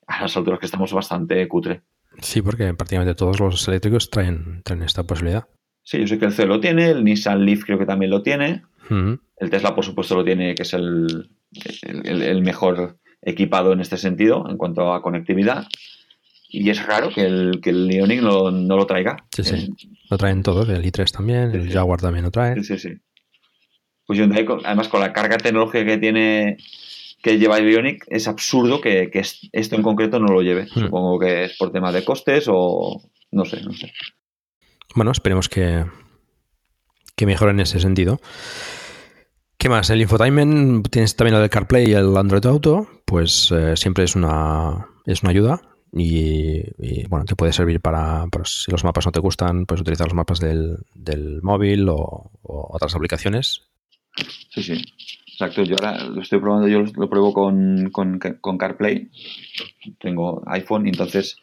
a 0.08 0.22
las 0.22 0.38
alturas 0.38 0.62
que 0.62 0.66
estamos 0.68 0.94
bastante 0.94 1.46
cutre. 1.50 1.82
Sí, 2.22 2.42
porque 2.42 2.74
prácticamente 2.74 3.16
todos 3.16 3.38
los 3.42 3.68
eléctricos 3.68 4.10
traen, 4.10 4.62
traen 4.64 4.84
esta 4.84 5.04
posibilidad. 5.04 5.46
Sí, 5.84 6.00
yo 6.00 6.08
sé 6.08 6.18
que 6.18 6.26
el 6.26 6.32
C 6.32 6.46
lo 6.46 6.62
tiene, 6.62 6.90
el 6.90 7.04
Nissan 7.04 7.44
Leaf 7.46 7.66
creo 7.66 7.78
que 7.78 7.86
también 7.86 8.12
lo 8.12 8.22
tiene, 8.24 8.64
el 9.38 9.50
Tesla 9.50 9.76
por 9.76 9.84
supuesto 9.84 10.16
lo 10.16 10.24
tiene, 10.24 10.56
que 10.56 10.64
es 10.64 10.74
el- 10.74 11.30
el 11.84 12.42
mejor 12.42 12.98
equipado 13.22 13.74
en 13.74 13.82
este 13.82 13.98
sentido 13.98 14.46
en 14.50 14.56
cuanto 14.58 14.94
a 14.94 15.02
conectividad. 15.02 15.66
Y 16.62 16.70
es 16.70 16.86
raro 16.86 17.10
que 17.10 17.22
el, 17.22 17.60
que 17.62 17.70
el 17.72 17.90
Ioniq 17.92 18.22
no, 18.22 18.52
no 18.52 18.78
lo 18.78 18.86
traiga. 18.86 19.18
Sí, 19.36 19.44
sí. 19.44 19.56
Eh, 19.56 19.70
Lo 20.10 20.18
traen 20.18 20.42
todos. 20.44 20.68
El 20.70 20.84
i3 20.84 21.12
también, 21.12 21.52
Sí, 21.52 21.58
el. 21.58 21.72
Jaguar 21.74 22.00
también 22.02 22.24
lo 22.26 22.32
trae. 22.32 22.56
Sí, 22.56 22.64
sí, 22.64 22.78
sí. 22.90 22.90
Pues 24.06 24.20
Hyundai, 24.20 24.46
además 24.66 24.88
con 24.88 25.00
la 25.02 25.12
carga 25.14 25.38
tecnológica 25.38 25.84
que 25.86 25.98
tiene, 25.98 26.58
que 27.24 27.38
lleva 27.40 27.58
el 27.58 27.70
Ioniq, 27.72 28.04
es 28.08 28.28
absurdo 28.28 28.80
que, 28.82 29.10
que 29.12 29.20
es- 29.20 29.50
esto 29.52 29.76
en 29.76 29.82
concreto 29.82 30.20
no 30.20 30.28
lo 30.28 30.42
lleve. 30.42 30.66
Hmm. 30.76 30.80
Supongo 30.82 31.20
que 31.20 31.46
es 31.46 31.58
por 31.58 31.72
tema 31.72 31.92
de 31.92 32.06
costes 32.06 32.46
o 32.48 33.02
no 33.32 33.46
sé, 33.46 33.62
no 33.64 33.74
sé. 33.74 33.92
Bueno, 34.96 35.12
esperemos 35.12 35.50
que, 35.50 35.86
que 37.16 37.26
mejore 37.26 37.52
en 37.52 37.60
ese 37.62 37.80
sentido. 37.80 38.22
¿Qué 39.58 39.70
más? 39.70 39.90
El 39.90 40.02
infotainment, 40.02 40.88
tienes 40.90 41.16
también 41.16 41.34
lo 41.36 41.42
del 41.42 41.50
CarPlay 41.50 41.90
y 41.90 41.94
el 41.94 42.16
Android 42.16 42.46
Auto, 42.46 42.88
pues 43.06 43.52
eh, 43.52 43.76
siempre 43.76 44.04
es 44.04 44.16
una, 44.16 44.88
es 45.06 45.24
una 45.24 45.32
ayuda 45.32 45.62
y, 45.98 47.08
bueno, 47.08 47.26
te 47.26 47.36
puede 47.36 47.54
servir 47.54 47.80
para, 47.80 48.26
si 48.44 48.70
los 48.70 48.84
mapas 48.84 49.06
no 49.06 49.14
te 49.14 49.22
gustan, 49.22 49.66
puedes 49.66 49.82
utilizar 49.82 50.08
los 50.08 50.14
mapas 50.14 50.40
del, 50.40 50.78
del 50.94 51.42
móvil 51.42 51.88
o, 51.90 52.32
otras 52.44 52.96
aplicaciones. 52.96 53.62
Sí, 54.50 54.64
sí. 54.64 54.82
Exacto, 55.28 55.64
yo 55.64 55.76
ahora 55.76 56.04
lo 56.06 56.22
estoy 56.22 56.40
probando, 56.40 56.68
yo 56.68 56.80
lo, 56.80 57.10
pruebo 57.10 57.34
con, 57.34 57.90
con, 57.92 58.20
con, 58.20 58.58
CarPlay. 58.58 59.10
Tengo 60.00 60.42
iPhone 60.48 60.86
y 60.86 60.90
entonces 60.90 61.38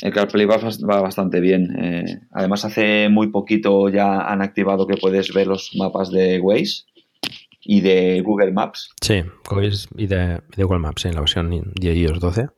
el 0.00 0.12
CarPlay 0.12 0.46
va, 0.46 0.58
va 0.58 1.00
bastante 1.00 1.40
bien. 1.40 1.76
Eh, 1.80 2.20
además, 2.30 2.64
hace 2.64 3.08
muy 3.08 3.28
poquito 3.28 3.88
ya 3.88 4.20
han 4.20 4.42
activado 4.42 4.86
que 4.86 4.96
puedes 4.96 5.32
ver 5.32 5.48
los 5.48 5.72
mapas 5.76 6.10
de 6.10 6.40
Waze 6.40 6.84
y 7.62 7.80
de 7.80 8.20
Google 8.20 8.52
Maps. 8.52 8.90
Sí, 9.00 9.22
y 9.96 10.06
de, 10.06 10.40
Google 10.56 10.78
Maps 10.78 11.04
en 11.04 11.14
la 11.14 11.20
versión 11.20 11.72
de 11.74 11.94
iOS 11.94 12.20
12. 12.20 12.48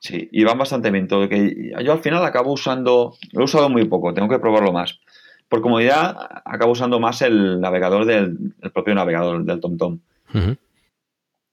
Sí, 0.00 0.30
y 0.32 0.44
van 0.44 0.58
bastante 0.58 0.90
bien 0.90 1.06
todo. 1.06 1.28
Que 1.28 1.72
yo 1.84 1.92
al 1.92 2.00
final 2.00 2.24
acabo 2.24 2.52
usando, 2.52 3.14
lo 3.32 3.40
he 3.40 3.44
usado 3.44 3.68
muy 3.68 3.84
poco, 3.84 4.14
tengo 4.14 4.28
que 4.28 4.38
probarlo 4.38 4.72
más. 4.72 4.98
Por 5.48 5.60
comodidad, 5.60 6.16
acabo 6.44 6.72
usando 6.72 6.98
más 7.00 7.20
el 7.22 7.60
navegador 7.60 8.06
del 8.06 8.54
el 8.62 8.70
propio 8.70 8.94
navegador 8.94 9.44
del 9.44 9.60
TomTom. 9.60 10.00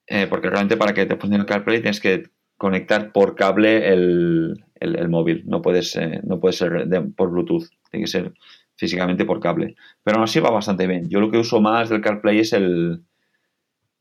Eh, 0.07 0.27
porque 0.29 0.49
realmente 0.49 0.77
para 0.77 0.93
que 0.93 1.05
te 1.05 1.17
funcione 1.17 1.41
el 1.41 1.45
CarPlay 1.45 1.81
tienes 1.81 1.99
que 1.99 2.29
conectar 2.55 3.11
por 3.11 3.35
cable 3.35 3.91
el, 3.91 4.63
móvil. 5.09 5.43
No 5.45 5.61
puedes, 5.61 5.95
eh, 5.97 6.21
no 6.23 6.39
puede 6.39 6.53
ser 6.53 6.87
por 7.17 7.31
Bluetooth. 7.31 7.67
Tiene 7.91 8.05
que 8.05 8.11
ser 8.11 8.33
físicamente 8.77 9.25
por 9.25 9.41
cable. 9.41 9.75
Pero 10.03 10.17
aún 10.17 10.23
así 10.23 10.39
va 10.39 10.51
bastante 10.51 10.87
bien. 10.87 11.09
Yo 11.09 11.19
lo 11.19 11.29
que 11.29 11.39
uso 11.39 11.59
más 11.59 11.89
del 11.89 11.99
CarPlay 11.99 12.39
es 12.39 12.53
el, 12.53 13.03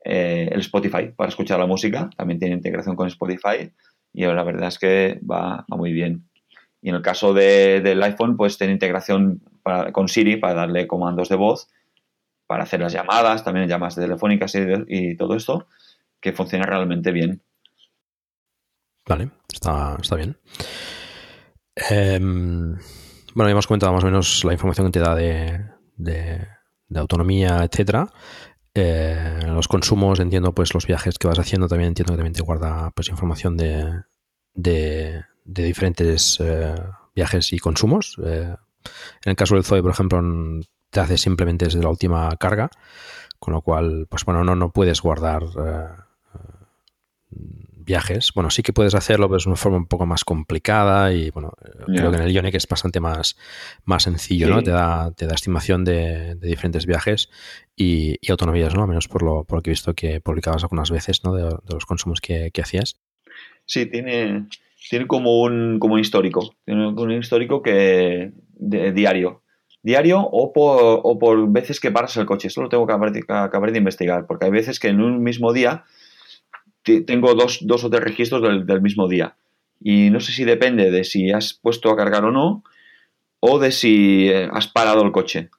eh, 0.05 0.47
el 0.53 0.61
Spotify 0.61 1.09
para 1.13 1.29
escuchar 1.29 1.59
la 1.59 1.65
música. 1.65 2.09
También 2.15 2.39
tiene 2.39 2.55
integración 2.55 2.95
con 2.95 3.07
Spotify 3.07 3.73
y 4.17 4.25
la 4.25 4.41
verdad 4.41 4.69
es 4.69 4.79
que 4.79 5.19
va, 5.29 5.63
muy 5.67 5.93
bien. 5.93 6.27
Y 6.81 6.89
en 6.89 6.95
el 6.95 7.03
caso 7.03 7.35
del 7.35 8.01
iPhone, 8.01 8.35
pues 8.35 8.57
tiene 8.57 8.73
integración 8.73 9.43
con 9.91 10.07
Siri 10.07 10.37
para 10.37 10.55
darle 10.55 10.87
comandos 10.87 11.29
de 11.29 11.35
voz, 11.35 11.67
para 12.47 12.63
hacer 12.63 12.79
las 12.79 12.93
llamadas, 12.93 13.43
también 13.43 13.67
llamadas 13.67 13.93
telefónicas 13.93 14.55
y, 14.55 15.15
todo 15.17 15.35
esto, 15.35 15.67
que 16.19 16.33
funciona 16.33 16.65
realmente 16.65 17.11
bien. 17.11 17.43
Vale, 19.07 19.29
está, 19.53 19.95
está 20.01 20.15
bien. 20.15 20.35
Em, 21.75 22.75
bueno, 23.35 23.51
hemos 23.51 23.67
comentado 23.67 23.93
más 23.93 24.03
o 24.03 24.07
menos 24.07 24.43
la 24.45 24.53
información 24.53 24.87
que 24.87 24.93
te 24.93 24.99
da 24.99 25.13
de, 25.13 25.63
de, 25.95 26.47
autonomía, 26.95 27.63
etcétera. 27.63 28.07
Eh, 28.79 29.39
los 29.47 29.67
consumos, 29.67 30.19
entiendo, 30.19 30.53
pues 30.53 30.71
los 30.75 30.85
viajes 30.85 31.17
que 31.17 31.27
vas 31.27 31.39
haciendo, 31.39 31.67
también 31.67 31.87
entiendo 31.87 32.13
que 32.13 32.17
también 32.17 32.35
te 32.35 32.43
guarda 32.43 32.91
pues 32.91 33.09
información 33.09 33.57
de, 33.57 34.03
de, 34.53 35.23
diferentes 35.43 36.37
eh, 36.39 36.75
viajes 37.15 37.53
y 37.53 37.57
consumos. 37.57 38.17
Eh, 38.23 38.55
en 39.25 39.29
el 39.31 39.35
caso 39.35 39.55
del 39.55 39.63
Zoe, 39.63 39.81
por 39.81 39.89
ejemplo, 39.89 40.21
te 40.91 40.99
hace 40.99 41.17
simplemente 41.17 41.65
desde 41.65 41.81
la 41.81 41.89
última 41.89 42.29
carga, 42.37 42.69
con 43.39 43.55
lo 43.55 43.63
cual, 43.63 44.05
pues 44.11 44.23
bueno, 44.25 44.43
no, 44.43 44.55
no 44.55 44.71
puedes 44.71 45.01
guardar 45.01 45.41
viajes. 47.87 48.33
Bueno, 48.35 48.51
sí 48.51 48.61
que 48.61 48.73
puedes 48.73 48.93
hacerlo, 48.93 49.27
pero 49.27 49.37
es 49.37 49.47
una 49.47 49.55
forma 49.55 49.77
un 49.77 49.87
poco 49.87 50.05
más 50.05 50.23
complicada 50.23 51.13
y 51.13 51.31
bueno, 51.31 51.53
creo 51.87 52.11
que 52.11 52.17
en 52.17 52.23
el 52.23 52.31
Ionic 52.31 52.53
es 52.53 52.67
bastante 52.67 52.99
más, 52.99 53.37
más 53.85 54.03
sencillo, 54.03 54.49
¿no? 54.49 54.61
Te 54.61 54.71
da, 54.71 55.11
te 55.11 55.25
da 55.25 55.33
estimación 55.33 55.83
de, 55.83 56.35
diferentes 56.35 56.85
viajes 56.85 57.31
y, 57.75 58.19
autonomías, 58.29 58.75
¿no? 58.75 58.83
Al 58.83 58.89
menos 58.89 59.07
por 59.07 59.23
lo, 59.23 59.45
por 59.45 59.57
lo 59.57 59.63
que 59.63 59.71
he 59.71 59.71
visto 59.71 59.95
que 59.95 60.19
publicabas 60.21 60.63
algunas 60.63 60.91
veces, 60.91 61.23
¿no? 61.23 61.33
De, 61.33 61.43
los 61.73 61.85
consumos 61.85 62.21
que, 62.21 62.51
hacías. 62.61 62.99
Sí, 63.65 63.85
tiene, 63.85 64.47
tiene 64.89 65.07
como 65.07 65.41
un, 65.41 65.79
como 65.79 65.97
histórico. 65.97 66.53
Tiene 66.65 66.89
un 66.89 67.11
histórico 67.11 67.61
que 67.61 68.33
de, 68.53 68.91
diario. 68.91 69.43
Diario 69.81 70.19
o 70.19 70.51
por, 70.51 70.99
o 71.03 71.17
por 71.17 71.49
veces 71.49 71.79
que 71.79 71.91
paras 71.91 72.17
el 72.17 72.25
coche. 72.25 72.49
Eso 72.49 72.61
lo 72.61 72.67
tengo 72.67 72.85
que 72.85 72.93
acabar 72.93 73.71
de 73.71 73.77
investigar, 73.77 74.27
porque 74.27 74.45
hay 74.45 74.51
veces 74.51 74.79
que 74.79 74.89
en 74.89 74.99
un 74.99 75.23
mismo 75.23 75.53
día 75.53 75.85
tengo 77.05 77.33
dos, 77.33 77.59
dos 77.61 77.83
o 77.83 77.89
tres 77.89 78.03
registros 78.03 78.41
del, 78.65 78.81
mismo 78.81 79.07
día. 79.07 79.35
Y 79.79 80.09
no 80.09 80.19
sé 80.19 80.31
si 80.31 80.43
depende 80.43 80.91
de 80.91 81.03
si 81.03 81.31
has 81.31 81.53
puesto 81.53 81.91
a 81.91 81.97
cargar 81.97 82.25
o 82.25 82.31
no, 82.31 82.63
o 83.39 83.59
de 83.59 83.71
si 83.71 84.29
eh, 84.29 84.49
has 84.51 84.67
parado 84.67 85.03
el 85.03 85.11
coche. 85.11 85.49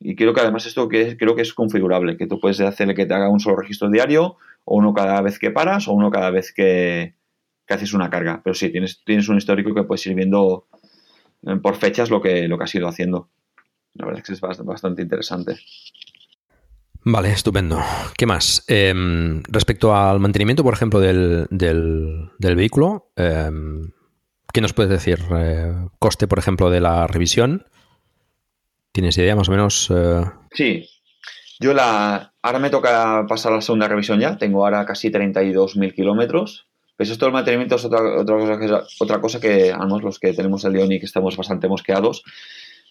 Y 0.00 0.16
creo 0.16 0.32
que 0.32 0.40
además 0.40 0.66
esto 0.66 0.88
que 0.88 1.16
creo 1.16 1.34
que 1.34 1.42
es 1.42 1.54
configurable, 1.54 2.16
que 2.16 2.26
tú 2.26 2.40
puedes 2.40 2.60
hacerle 2.60 2.94
que 2.94 3.06
te 3.06 3.14
haga 3.14 3.28
un 3.28 3.40
solo 3.40 3.56
registro 3.56 3.90
diario, 3.90 4.36
o 4.64 4.76
uno 4.76 4.94
cada 4.94 5.20
vez 5.22 5.38
que 5.38 5.50
paras, 5.50 5.88
o 5.88 5.92
uno 5.92 6.10
cada 6.10 6.30
vez 6.30 6.52
que, 6.52 7.14
haces 7.68 7.92
una 7.92 8.10
carga. 8.10 8.40
Pero 8.42 8.54
sí, 8.54 8.70
tienes, 8.70 9.02
tienes 9.04 9.28
un 9.28 9.36
histórico 9.36 9.74
que 9.74 9.82
puedes 9.82 10.06
ir 10.06 10.14
viendo 10.14 10.66
eh, 11.46 11.56
por 11.56 11.76
fechas 11.76 12.10
lo 12.10 12.20
que, 12.20 12.48
lo 12.48 12.58
que 12.58 12.64
has 12.64 12.74
ido 12.74 12.88
haciendo. 12.88 13.28
La 13.94 14.06
verdad 14.06 14.22
es 14.22 14.26
que 14.26 14.32
es 14.32 14.64
bastante 14.64 15.02
interesante. 15.02 15.56
Vale, 17.10 17.32
estupendo. 17.32 17.80
¿Qué 18.18 18.26
más? 18.26 18.64
Em, 18.68 19.42
respecto 19.44 19.96
al 19.96 20.20
mantenimiento, 20.20 20.62
por 20.62 20.74
ejemplo, 20.74 21.00
del, 21.00 21.46
del, 21.48 22.54
vehículo, 22.54 23.12
em, 23.16 23.92
¿qué 24.52 24.60
nos 24.60 24.74
puedes 24.74 24.90
decir? 24.90 25.18
Eh, 25.34 25.72
¿Coste, 25.98 26.28
por 26.28 26.38
ejemplo, 26.38 26.68
de 26.68 26.82
la 26.82 27.06
revisión? 27.06 27.64
¿Tienes 28.92 29.16
idea 29.16 29.34
más 29.34 29.48
o 29.48 29.52
menos? 29.52 29.90
Eh? 29.90 30.22
Sí. 30.52 30.86
Yo 31.58 31.72
la... 31.72 32.34
Ahora 32.42 32.58
me 32.58 32.68
toca 32.68 33.24
pasar 33.26 33.52
la 33.52 33.62
segunda 33.62 33.88
revisión 33.88 34.20
ya. 34.20 34.36
Tengo 34.36 34.66
ahora 34.66 34.84
casi 34.84 35.10
32.000 35.10 35.94
kilómetros. 35.94 36.68
Pues 36.94 37.08
esto 37.08 37.24
del 37.24 37.32
mantenimiento 37.32 37.76
es 37.76 37.86
otra, 37.86 38.02
otra, 38.20 38.36
cosa 38.36 38.58
que, 38.58 38.72
otra 39.00 39.20
cosa 39.22 39.40
que, 39.40 39.74
los 40.02 40.18
que 40.18 40.34
tenemos 40.34 40.62
el 40.66 40.74
Leonic 40.74 41.04
estamos 41.04 41.38
bastante 41.38 41.68
mosqueados. 41.68 42.22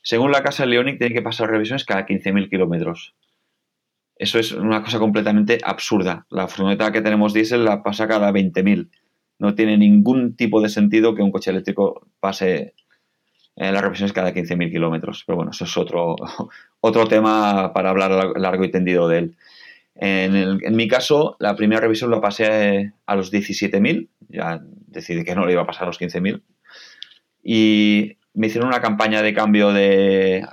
Según 0.02 0.32
la 0.32 0.42
casa, 0.42 0.66
Leonic 0.66 0.98
tiene 0.98 1.14
que 1.14 1.22
pasar 1.22 1.52
revisiones 1.52 1.86
cada 1.86 2.08
15.000 2.08 2.50
kilómetros. 2.50 3.14
Eso 4.20 4.40
es 4.40 4.52
una 4.52 4.84
cosa 4.84 5.00
completamente 5.00 5.60
absurda. 5.64 6.26
La 6.30 6.48
furgoneta 6.48 6.92
que 6.92 7.02
tenemos 7.02 7.34
diésel 7.34 7.66
la 7.66 7.84
pasa 7.84 8.08
cada 8.08 8.32
20.000. 8.32 8.90
No 9.40 9.54
tiene 9.54 9.78
ningún 9.78 10.36
tipo 10.36 10.62
de 10.62 10.70
sentido 10.70 11.14
que 11.14 11.22
un 11.22 11.32
coche 11.32 11.52
eléctrico 11.52 12.08
pase 12.20 12.74
en 13.56 13.74
las 13.74 13.82
revisiones 13.82 14.14
cada 14.14 14.34
15.000 14.34 14.72
kilómetros. 14.72 15.24
Pero 15.26 15.38
bueno, 15.38 15.52
eso 15.52 15.66
es 15.66 15.78
otro, 15.78 16.16
otro 16.82 17.08
tema 17.08 17.74
para 17.74 17.90
hablar 17.92 18.38
largo 18.38 18.64
y 18.64 18.72
tendido 18.72 19.08
de 19.08 19.18
él. 19.20 19.36
En, 20.00 20.76
mi 20.76 20.88
caso, 20.88 21.36
la 21.40 21.56
primera 21.56 21.82
revisión 21.82 22.12
la 22.12 22.22
pasé 22.22 22.94
a 23.06 23.16
los 23.16 23.34
17.000. 23.34 24.10
Ya 24.30 24.62
decidí 24.88 25.24
que 25.24 25.36
no 25.36 25.46
le 25.46 25.54
iba 25.54 25.64
a 25.64 25.68
pasar 25.68 25.84
a 25.84 25.88
los 25.88 26.00
15.000. 26.00 26.42
Y 27.44 28.18
me 28.34 28.48
hicieron 28.48 28.70
una 28.70 28.82
campaña 28.82 29.22
de 29.22 29.34
cambio 29.34 29.74
de 29.74 30.46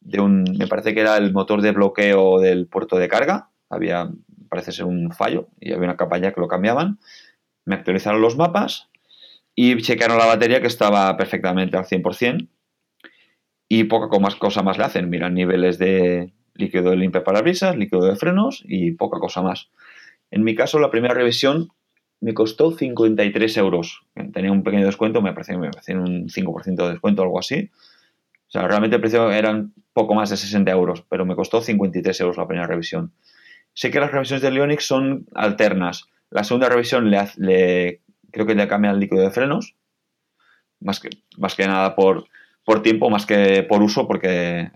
de 0.00 0.20
un, 0.20 0.44
me 0.58 0.66
parece 0.66 0.94
que 0.94 1.00
era 1.00 1.16
el 1.16 1.32
motor 1.32 1.62
de 1.62 1.72
bloqueo 1.72 2.40
del 2.40 2.66
puerto 2.66 2.96
de 2.96 3.08
carga, 3.08 3.50
había, 3.68 4.10
parece 4.48 4.72
ser 4.72 4.86
un 4.86 5.12
fallo, 5.12 5.48
y 5.60 5.72
había 5.72 5.84
una 5.84 5.96
campaña 5.96 6.32
que 6.32 6.40
lo 6.40 6.48
cambiaban, 6.48 6.98
me 7.64 7.74
actualizaron 7.74 8.20
los 8.20 8.36
mapas 8.36 8.88
y 9.54 9.76
checaron 9.82 10.18
la 10.18 10.26
batería 10.26 10.60
que 10.60 10.66
estaba 10.66 11.16
perfectamente 11.16 11.76
al 11.76 11.84
100% 11.84 12.48
y 13.68 13.84
poca 13.84 14.18
más 14.18 14.34
cosa 14.34 14.62
más 14.62 14.78
le 14.78 14.84
hacen, 14.84 15.10
miran 15.10 15.34
niveles 15.34 15.78
de 15.78 16.32
líquido 16.54 16.90
de 16.90 16.96
limpia 16.96 17.24
parabrisas, 17.24 17.76
líquido 17.76 18.04
de 18.04 18.16
frenos 18.16 18.64
y 18.66 18.92
poca 18.92 19.18
cosa 19.18 19.42
más. 19.42 19.70
En 20.30 20.42
mi 20.44 20.54
caso, 20.54 20.78
la 20.78 20.90
primera 20.90 21.14
revisión 21.14 21.68
me 22.20 22.34
costó 22.34 22.72
53 22.72 23.56
euros. 23.56 24.02
Tenía 24.32 24.52
un 24.52 24.62
pequeño 24.62 24.86
descuento, 24.86 25.22
me 25.22 25.32
parece, 25.32 25.56
me 25.56 25.70
parece 25.70 25.96
un 25.96 26.28
5% 26.28 26.84
de 26.84 26.90
descuento 26.90 27.22
o 27.22 27.24
algo 27.24 27.38
así. 27.38 27.70
O 28.50 28.52
sea, 28.52 28.66
realmente 28.66 28.96
el 28.96 29.00
precio 29.00 29.30
eran 29.30 29.72
poco 29.92 30.12
más 30.12 30.28
de 30.28 30.36
60 30.36 30.68
euros, 30.72 31.04
pero 31.08 31.24
me 31.24 31.36
costó 31.36 31.62
53 31.62 32.20
euros 32.20 32.36
la 32.36 32.48
primera 32.48 32.66
revisión. 32.66 33.12
Sé 33.74 33.92
que 33.92 34.00
las 34.00 34.10
revisiones 34.10 34.42
de 34.42 34.50
Leonix 34.50 34.84
son 34.84 35.26
alternas. 35.36 36.06
La 36.30 36.42
segunda 36.42 36.68
revisión 36.68 37.12
le, 37.12 38.02
creo 38.32 38.46
que 38.46 38.56
le 38.56 38.66
cambia 38.66 38.90
el 38.90 38.98
líquido 38.98 39.22
de 39.22 39.30
frenos, 39.30 39.76
más 40.80 40.98
que, 40.98 41.10
más 41.38 41.54
que 41.54 41.68
nada 41.68 41.94
por, 41.94 42.26
por 42.64 42.82
tiempo, 42.82 43.08
más 43.08 43.24
que 43.24 43.62
por 43.62 43.82
uso, 43.82 44.08
porque 44.08 44.72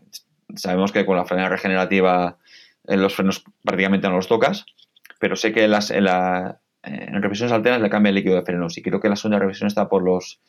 sabemos 0.55 0.93
que 0.93 1.05
con 1.05 1.17
la 1.17 1.25
frenada 1.25 1.49
regenerativa 1.49 2.39
en 2.87 3.03
los 3.03 3.17
frenos 3.17 3.43
prácticamente 3.65 4.09
no 4.09 4.15
los 4.15 4.29
tocas, 4.29 4.67
pero 5.19 5.35
sé 5.35 5.53
que 5.53 5.67
la, 5.67 6.61
en 6.85 7.23
revisiones 7.23 7.53
alternas 7.53 7.83
le 7.83 7.91
cambia 7.91 8.11
el 8.11 8.15
líquido 8.15 8.37
de 8.37 8.45
frenos 8.45 8.79
y 8.79 8.83
creo 8.83 9.01
que 9.01 9.09
la 9.09 9.17
segunda 9.17 9.41
revisión 9.41 9.67
está 9.67 9.89
por 9.89 10.05
los 10.05 10.41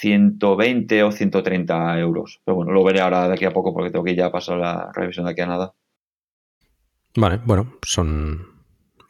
120 0.00 1.02
o 1.02 1.12
130 1.12 1.98
euros. 1.98 2.40
Pero 2.44 2.56
bueno, 2.56 2.72
lo 2.72 2.84
veré 2.84 3.00
ahora 3.00 3.28
de 3.28 3.34
aquí 3.34 3.44
a 3.44 3.52
poco 3.52 3.72
porque 3.72 3.90
tengo 3.90 4.04
que 4.04 4.16
ya 4.16 4.30
pasar 4.30 4.58
la 4.58 4.90
revisión 4.94 5.26
de 5.26 5.32
aquí 5.32 5.40
a 5.40 5.46
nada. 5.46 5.74
Vale, 7.16 7.40
bueno, 7.44 7.74
son 7.82 8.58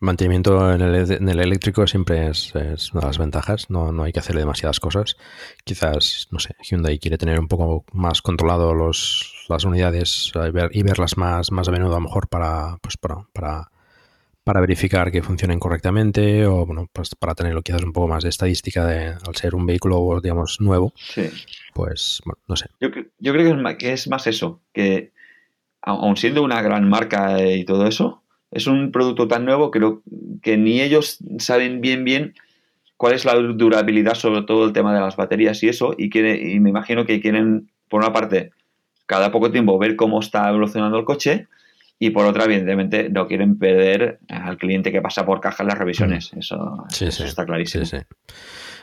mantenimiento 0.01 0.73
en 0.73 0.81
el, 0.81 1.41
eléctrico 1.41 1.87
siempre 1.87 2.29
es, 2.29 2.55
una 2.55 3.01
de 3.01 3.07
las 3.07 3.19
ventajas. 3.19 3.71
No, 3.71 3.93
no, 3.93 4.05
hay 4.05 4.13
que 4.13 4.21
hacerle 4.21 4.43
demasiadas 4.43 4.81
cosas. 4.81 5.17
Quizás, 5.65 6.29
no 6.31 6.39
sé, 6.39 6.55
Hyundai 6.63 6.99
quiere 6.99 7.19
tener 7.19 7.39
un 7.41 7.49
poco 7.49 7.85
más 7.93 8.23
controlado 8.23 8.75
los, 8.75 9.47
las 9.49 9.65
unidades 9.65 10.33
y, 10.35 10.51
ver, 10.51 10.71
y 10.73 10.83
verlas 10.83 11.17
más, 11.17 11.51
más 11.51 11.69
a 11.69 11.73
menudo 11.73 11.93
a 11.93 12.01
lo 12.01 12.05
mejor 12.05 12.29
para, 12.29 12.79
pues 12.81 12.97
para, 12.97 13.71
para 14.49 14.61
verificar 14.63 15.13
que 15.13 15.21
funcionen 15.23 15.59
correctamente 15.61 16.47
o 16.47 16.65
bueno, 16.65 16.89
pues 16.91 17.15
para 17.15 17.35
tenerlo 17.35 17.61
quizás 17.61 17.83
un 17.83 17.93
poco 17.93 18.09
más 18.09 18.23
de 18.23 18.31
estadística 18.31 18.87
de, 18.87 19.09
al 19.09 19.37
ser 19.37 19.55
un 19.55 19.67
vehículo, 19.67 20.23
digamos, 20.23 20.59
nuevo. 20.59 20.95
Sí. 20.97 21.29
Pues, 21.75 22.23
bueno, 22.25 22.39
no 22.49 22.57
sé. 22.57 22.71
Yo, 22.81 22.89
cre- 22.91 23.11
yo 23.19 23.35
creo 23.35 23.45
que 23.45 23.51
es, 23.51 23.63
más, 23.63 23.75
que 23.77 23.93
es 23.93 24.09
más 24.09 24.27
eso, 24.27 24.63
que 24.73 25.13
aun 25.83 26.17
siendo 26.17 26.43
una 26.43 26.63
gran 26.63 26.89
marca 26.89 27.45
y 27.47 27.67
todo 27.67 27.87
eso, 27.87 28.23
es 28.51 28.67
un 28.67 28.91
producto 28.91 29.29
tan 29.29 29.45
nuevo 29.45 29.71
creo 29.71 30.03
que 30.41 30.57
ni 30.57 30.81
ellos 30.81 31.19
saben 31.39 31.83
bien 31.83 32.05
bien 32.05 32.33
cuál 32.97 33.13
es 33.13 33.27
la 33.27 33.35
durabilidad 33.35 34.15
sobre 34.15 34.45
todo 34.45 34.65
el 34.65 34.73
tema 34.73 34.95
de 34.95 35.01
las 35.03 35.17
baterías 35.17 35.63
y 35.63 35.69
eso, 35.69 35.95
y, 35.99 36.09
quiere, 36.09 36.53
y 36.53 36.59
me 36.59 36.71
imagino 36.71 37.05
que 37.05 37.21
quieren, 37.21 37.71
por 37.91 38.01
una 38.01 38.15
parte, 38.15 38.53
cada 39.05 39.31
poco 39.31 39.51
tiempo 39.53 39.79
ver 39.79 39.95
cómo 39.95 40.21
está 40.21 40.49
evolucionando 40.49 40.99
el 40.99 41.05
coche, 41.05 41.49
y 41.99 42.11
por 42.11 42.27
otra, 42.27 42.45
evidentemente, 42.45 43.09
no 43.11 43.27
quieren 43.27 43.59
perder 43.59 44.21
al 44.29 44.57
cliente 44.57 44.93
que 44.93 45.03
pasa 45.03 45.27
por 45.27 45.41
caja 45.41 45.63
en 45.63 45.69
las 45.69 45.79
revisiones. 45.79 46.33
Eso, 46.35 46.85
Sí, 46.91 47.07
eso 47.07 47.23
sí. 47.25 47.29
está 47.29 47.45
clarísimo. 47.45 47.85
Sí, 47.85 47.99
sí. 47.99 48.05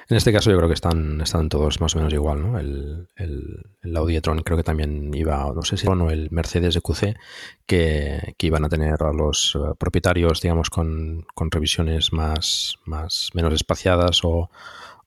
En 0.08 0.18
este 0.18 0.32
caso 0.32 0.52
yo 0.52 0.58
creo 0.58 0.68
que 0.70 0.76
están, 0.76 1.20
están 1.22 1.50
todos 1.50 1.82
más 1.82 1.96
o 1.96 1.98
menos 1.98 2.14
igual, 2.14 2.40
¿no? 2.40 2.60
El, 2.60 3.08
el, 3.16 3.64
el 3.82 3.98
Audi 3.98 4.16
e-tron 4.16 4.42
creo 4.44 4.56
que 4.58 4.64
también 4.64 5.12
iba, 5.16 5.52
no 5.52 5.64
sé 5.64 5.78
si 5.78 5.88
o 5.88 6.10
el 6.12 6.30
Mercedes 6.30 6.76
EQC, 6.76 7.18
que, 7.66 8.36
que 8.38 8.48
iban 8.48 8.66
a 8.66 8.70
tener 8.70 9.02
a 9.02 9.12
los 9.12 9.56
eh, 9.56 9.74
propietarios, 9.80 10.42
digamos, 10.42 10.70
con, 10.70 11.26
con 11.34 11.50
revisiones 11.50 12.14
más, 12.14 12.76
más 12.86 13.32
menos 13.34 13.54
espaciadas 13.56 14.24
o, 14.24 14.52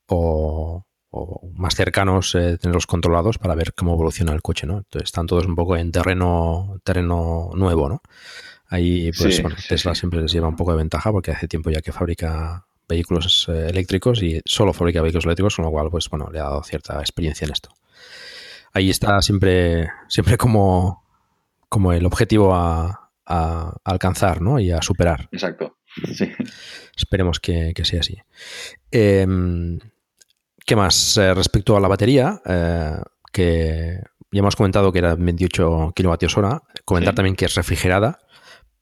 o, 0.08 0.84
o 1.10 1.50
más 1.54 1.74
cercanos, 1.74 2.34
eh, 2.34 2.58
tenerlos 2.58 2.86
controlados 2.86 3.38
para 3.38 3.54
ver 3.54 3.72
cómo 3.74 3.94
evoluciona 3.94 4.32
el 4.32 4.42
coche, 4.42 4.66
¿no? 4.66 4.78
Entonces 4.78 5.08
están 5.08 5.26
todos 5.26 5.46
un 5.46 5.54
poco 5.54 5.76
en 5.76 5.90
terreno, 5.90 6.80
terreno 6.84 7.50
nuevo, 7.54 7.88
¿no? 7.88 8.02
Ahí, 8.66 9.10
pues, 9.18 9.36
Sí, 9.36 9.42
bueno, 9.42 9.56
Tesla 9.68 9.94
sí. 9.94 10.00
siempre 10.00 10.20
les 10.20 10.32
lleva 10.32 10.48
un 10.48 10.56
poco 10.56 10.72
de 10.72 10.78
ventaja 10.78 11.10
porque 11.10 11.30
hace 11.30 11.48
tiempo 11.48 11.70
ya 11.70 11.80
que 11.80 11.92
fabrica 11.92 12.66
vehículos 12.86 13.46
eh, 13.48 13.68
eléctricos 13.70 14.22
y 14.22 14.40
solo 14.44 14.72
fabrica 14.74 15.00
vehículos 15.00 15.24
eléctricos, 15.24 15.56
con 15.56 15.64
lo 15.64 15.70
cual, 15.70 15.88
pues 15.90 16.08
bueno, 16.10 16.28
le 16.30 16.40
ha 16.40 16.44
dado 16.44 16.62
cierta 16.62 17.00
experiencia 17.00 17.46
en 17.46 17.52
esto. 17.52 17.70
Ahí 18.74 18.90
está 18.90 19.22
siempre, 19.22 19.88
siempre 20.08 20.36
como, 20.36 21.02
como 21.70 21.92
el 21.94 22.04
objetivo 22.04 22.54
a, 22.54 23.10
a 23.24 23.74
alcanzar, 23.84 24.42
¿no? 24.42 24.58
Y 24.58 24.70
a 24.70 24.82
superar. 24.82 25.28
Exacto. 25.32 25.78
Sí. 26.14 26.30
Esperemos 26.96 27.40
que, 27.40 27.72
que 27.74 27.84
sea 27.86 28.00
así. 28.00 28.18
Eh, 28.92 29.26
¿Qué 30.68 30.76
más? 30.76 31.16
Eh, 31.16 31.32
respecto 31.32 31.78
a 31.78 31.80
la 31.80 31.88
batería, 31.88 32.42
eh, 32.44 32.98
que 33.32 34.02
ya 34.30 34.40
hemos 34.40 34.54
comentado 34.54 34.92
que 34.92 34.98
era 34.98 35.14
28 35.14 35.92
kilovatios 35.96 36.36
hora, 36.36 36.62
comentar 36.84 37.14
Sí. 37.14 37.16
también 37.16 37.36
que 37.36 37.46
es 37.46 37.54
refrigerada 37.54 38.18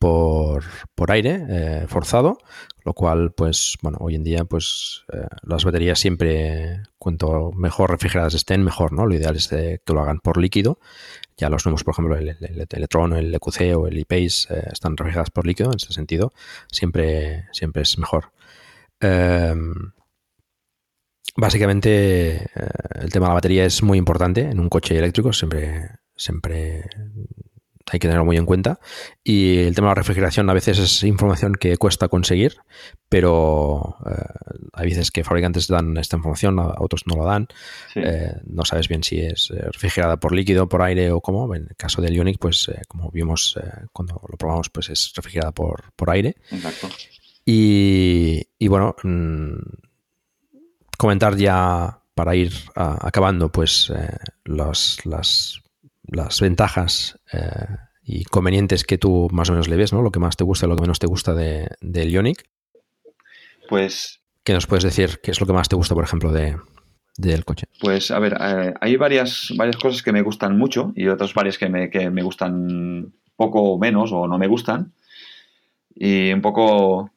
por, 0.00 0.64
por 0.96 1.12
aire 1.12 1.44
eh, 1.48 1.84
forzado, 1.86 2.38
lo 2.84 2.92
cual, 2.92 3.30
pues, 3.36 3.76
bueno, 3.82 3.98
hoy 4.00 4.16
en 4.16 4.24
día, 4.24 4.44
pues, 4.44 5.04
las 5.42 5.64
baterías 5.64 6.00
siempre, 6.00 6.82
cuanto 6.98 7.52
mejor 7.52 7.92
refrigeradas 7.92 8.34
estén, 8.34 8.64
mejor, 8.64 8.92
¿no? 8.92 9.06
Lo 9.06 9.14
ideal 9.14 9.36
es 9.36 9.46
que 9.46 9.80
lo 9.86 10.00
hagan 10.00 10.18
por 10.18 10.38
líquido. 10.38 10.80
Ya 11.36 11.48
los 11.50 11.66
nuevos, 11.66 11.84
por 11.84 11.92
ejemplo, 11.94 12.16
el, 12.16 12.30
el, 12.30 12.36
el 12.40 12.66
Electron, 12.68 13.12
el 13.12 13.32
EQC 13.32 13.76
o 13.76 13.86
el 13.86 13.96
ePace 13.98 14.48
están 14.72 14.96
refrigeradas 14.96 15.30
por 15.30 15.46
líquido, 15.46 15.70
en 15.70 15.76
ese 15.76 15.92
sentido, 15.92 16.32
siempre, 16.68 17.44
siempre 17.52 17.82
es 17.82 17.96
mejor. 17.96 18.32
Básicamente, 21.36 22.36
eh, 22.36 22.48
el 23.00 23.10
tema 23.10 23.26
de 23.26 23.30
la 23.30 23.34
batería 23.34 23.64
es 23.64 23.82
muy 23.82 23.98
importante 23.98 24.42
en 24.42 24.60
un 24.60 24.68
coche 24.68 24.98
eléctrico, 24.98 25.32
siempre, 25.32 25.90
siempre 26.16 26.84
hay 27.88 28.00
que 28.00 28.08
tenerlo 28.08 28.24
muy 28.24 28.36
en 28.36 28.46
cuenta. 28.46 28.80
Y 29.22 29.58
el 29.58 29.74
tema 29.74 29.88
de 29.88 29.90
la 29.90 29.94
refrigeración 29.96 30.50
a 30.50 30.54
veces 30.54 30.78
es 30.78 31.02
información 31.04 31.54
que 31.54 31.76
cuesta 31.76 32.08
conseguir, 32.08 32.56
pero 33.08 33.96
eh, 34.10 34.68
hay 34.72 34.88
veces 34.88 35.10
que 35.10 35.22
fabricantes 35.22 35.68
dan 35.68 35.96
esta 35.96 36.16
información, 36.16 36.58
a 36.58 36.74
otros 36.78 37.06
no 37.06 37.16
lo 37.16 37.24
dan. 37.24 37.46
Sí. 37.92 38.00
Eh, 38.02 38.32
no 38.44 38.64
sabes 38.64 38.88
bien 38.88 39.04
si 39.04 39.20
es 39.20 39.52
eh, 39.52 39.62
refrigerada 39.70 40.18
por 40.18 40.34
líquido, 40.34 40.68
por 40.68 40.82
aire 40.82 41.12
o 41.12 41.20
cómo. 41.20 41.54
En 41.54 41.68
el 41.68 41.76
caso 41.76 42.02
del 42.02 42.14
Ionic, 42.14 42.38
pues 42.38 42.68
eh, 42.68 42.82
como 42.88 43.10
vimos 43.10 43.56
eh, 43.62 43.86
cuando 43.92 44.20
lo 44.28 44.36
probamos, 44.36 44.68
pues 44.70 44.90
es 44.90 45.12
refrigerada 45.14 45.52
por, 45.52 45.92
por 45.94 46.10
aire. 46.10 46.36
Exacto. 46.50 46.88
Y, 47.44 48.48
y 48.58 48.66
bueno, 48.66 48.96
mm, 49.04 49.85
comentar 50.96 51.36
ya 51.36 51.98
para 52.14 52.34
ir 52.34 52.52
a- 52.74 53.06
acabando, 53.06 53.50
pues 53.50 53.92
eh, 53.94 54.16
los- 54.44 55.04
las, 55.04 55.60
las 56.04 56.40
ventajas 56.40 57.18
eh, 57.32 57.66
y 58.04 58.24
convenientes 58.24 58.84
que 58.84 58.98
tú 58.98 59.28
más 59.32 59.48
o 59.50 59.52
menos 59.52 59.68
le 59.68 59.76
ves, 59.76 59.92
¿no? 59.92 60.02
Lo 60.02 60.10
que 60.10 60.20
más 60.20 60.36
te 60.36 60.44
gusta 60.44 60.66
y 60.66 60.68
lo 60.68 60.76
que 60.76 60.82
menos 60.82 60.98
te 60.98 61.06
gusta 61.06 61.34
de, 61.34 61.68
del 61.80 62.10
Ionic. 62.10 62.44
Pues 63.68 64.20
¿Qué 64.44 64.52
nos 64.52 64.66
puedes 64.66 64.84
decir? 64.84 65.18
¿Qué 65.22 65.32
es 65.32 65.40
lo 65.40 65.46
que 65.46 65.52
más 65.52 65.68
te 65.68 65.74
gusta, 65.76 65.94
por 65.94 66.04
ejemplo, 66.04 66.30
de, 66.32 66.56
del 67.16 67.44
coche? 67.44 67.66
Pues 67.80 68.12
a 68.12 68.18
ver, 68.20 68.36
eh, 68.40 68.74
hay 68.80 68.96
varias, 68.96 69.52
varias 69.56 69.76
cosas 69.76 70.02
que 70.04 70.12
me 70.12 70.22
gustan 70.22 70.56
mucho 70.56 70.92
y 70.94 71.08
otras 71.08 71.34
varias 71.34 71.58
que 71.58 71.68
me, 71.68 71.90
que 71.90 72.08
me 72.10 72.22
gustan 72.22 73.12
poco 73.34 73.60
o 73.62 73.78
menos 73.78 74.12
o 74.12 74.28
no 74.28 74.38
me 74.38 74.46
gustan. 74.46 74.92
Y 75.94 76.32
un 76.32 76.42
poco... 76.42 77.10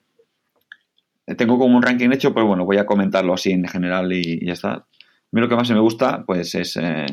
Tengo 1.37 1.57
como 1.57 1.77
un 1.77 1.83
ranking 1.83 2.11
hecho, 2.11 2.33
pero 2.33 2.47
bueno, 2.47 2.65
voy 2.65 2.77
a 2.77 2.85
comentarlo 2.85 3.33
así 3.33 3.51
en 3.51 3.67
general 3.67 4.11
y, 4.11 4.45
ya 4.45 4.53
está. 4.53 4.71
A 4.73 4.85
mí 5.31 5.41
lo 5.41 5.49
que 5.49 5.55
más 5.55 5.69
me 5.69 5.79
gusta, 5.79 6.23
pues 6.25 6.55
es... 6.55 6.77
eh, 6.77 7.05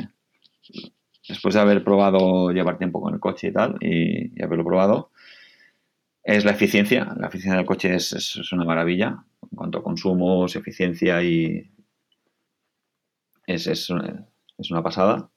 después 1.27 1.55
de 1.55 1.61
haber 1.61 1.83
probado 1.83 2.51
llevar 2.51 2.77
tiempo 2.77 3.01
con 3.01 3.13
el 3.13 3.19
coche 3.19 3.47
y 3.47 3.53
tal, 3.53 3.75
y, 3.81 4.39
y 4.39 4.43
haberlo 4.43 4.63
probado, 4.63 5.11
es 6.23 6.45
la 6.45 6.51
eficiencia. 6.51 7.15
La 7.17 7.27
eficiencia 7.27 7.57
del 7.57 7.65
coche 7.65 7.95
es, 7.95 8.51
una 8.51 8.65
maravilla 8.65 9.23
en 9.43 9.55
cuanto 9.55 9.79
a 9.79 9.83
consumos, 9.83 10.55
eficiencia 10.55 11.23
y, 11.23 11.71
es, 13.45 13.67
es, 13.67 13.89
es 14.57 14.71
una 14.71 14.83
pasada. 14.83 15.29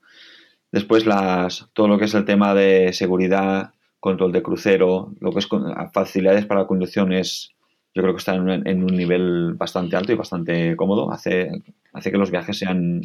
Después 0.73 1.07
las, 1.07 1.69
todo 1.73 1.89
lo 1.89 1.99
que 1.99 2.05
es 2.07 2.15
el 2.15 2.25
tema 2.25 2.55
de 2.55 2.93
seguridad, 2.93 3.73
control 4.01 4.33
de 4.33 4.43
crucero, 4.43 5.15
lo 5.21 5.33
que 5.33 5.41
es 5.41 5.49
facilidades 5.93 6.47
para 6.47 6.63
la 6.63 6.67
conducción 6.67 7.13
es, 7.13 7.55
yo 7.95 8.03
creo 8.03 8.15
que 8.15 8.19
está 8.19 8.35
en, 8.35 8.43
un- 8.49 8.67
en 8.69 8.83
un 8.85 8.97
nivel 8.97 9.55
bastante 9.55 9.97
alto 9.97 10.13
y 10.13 10.17
bastante 10.17 10.77
cómodo. 10.77 11.13
Hace, 11.13 11.51
hace 11.93 12.11
que 12.11 12.19
los 12.19 12.31
viajes 12.31 12.59
sean, 12.59 13.03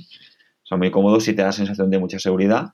sean 0.63 0.79
muy 0.79 0.91
cómodos 0.91 1.27
y 1.27 1.33
te 1.35 1.41
da 1.41 1.51
sensación 1.51 1.89
de 1.89 1.99
mucha 1.99 2.19
seguridad. 2.19 2.73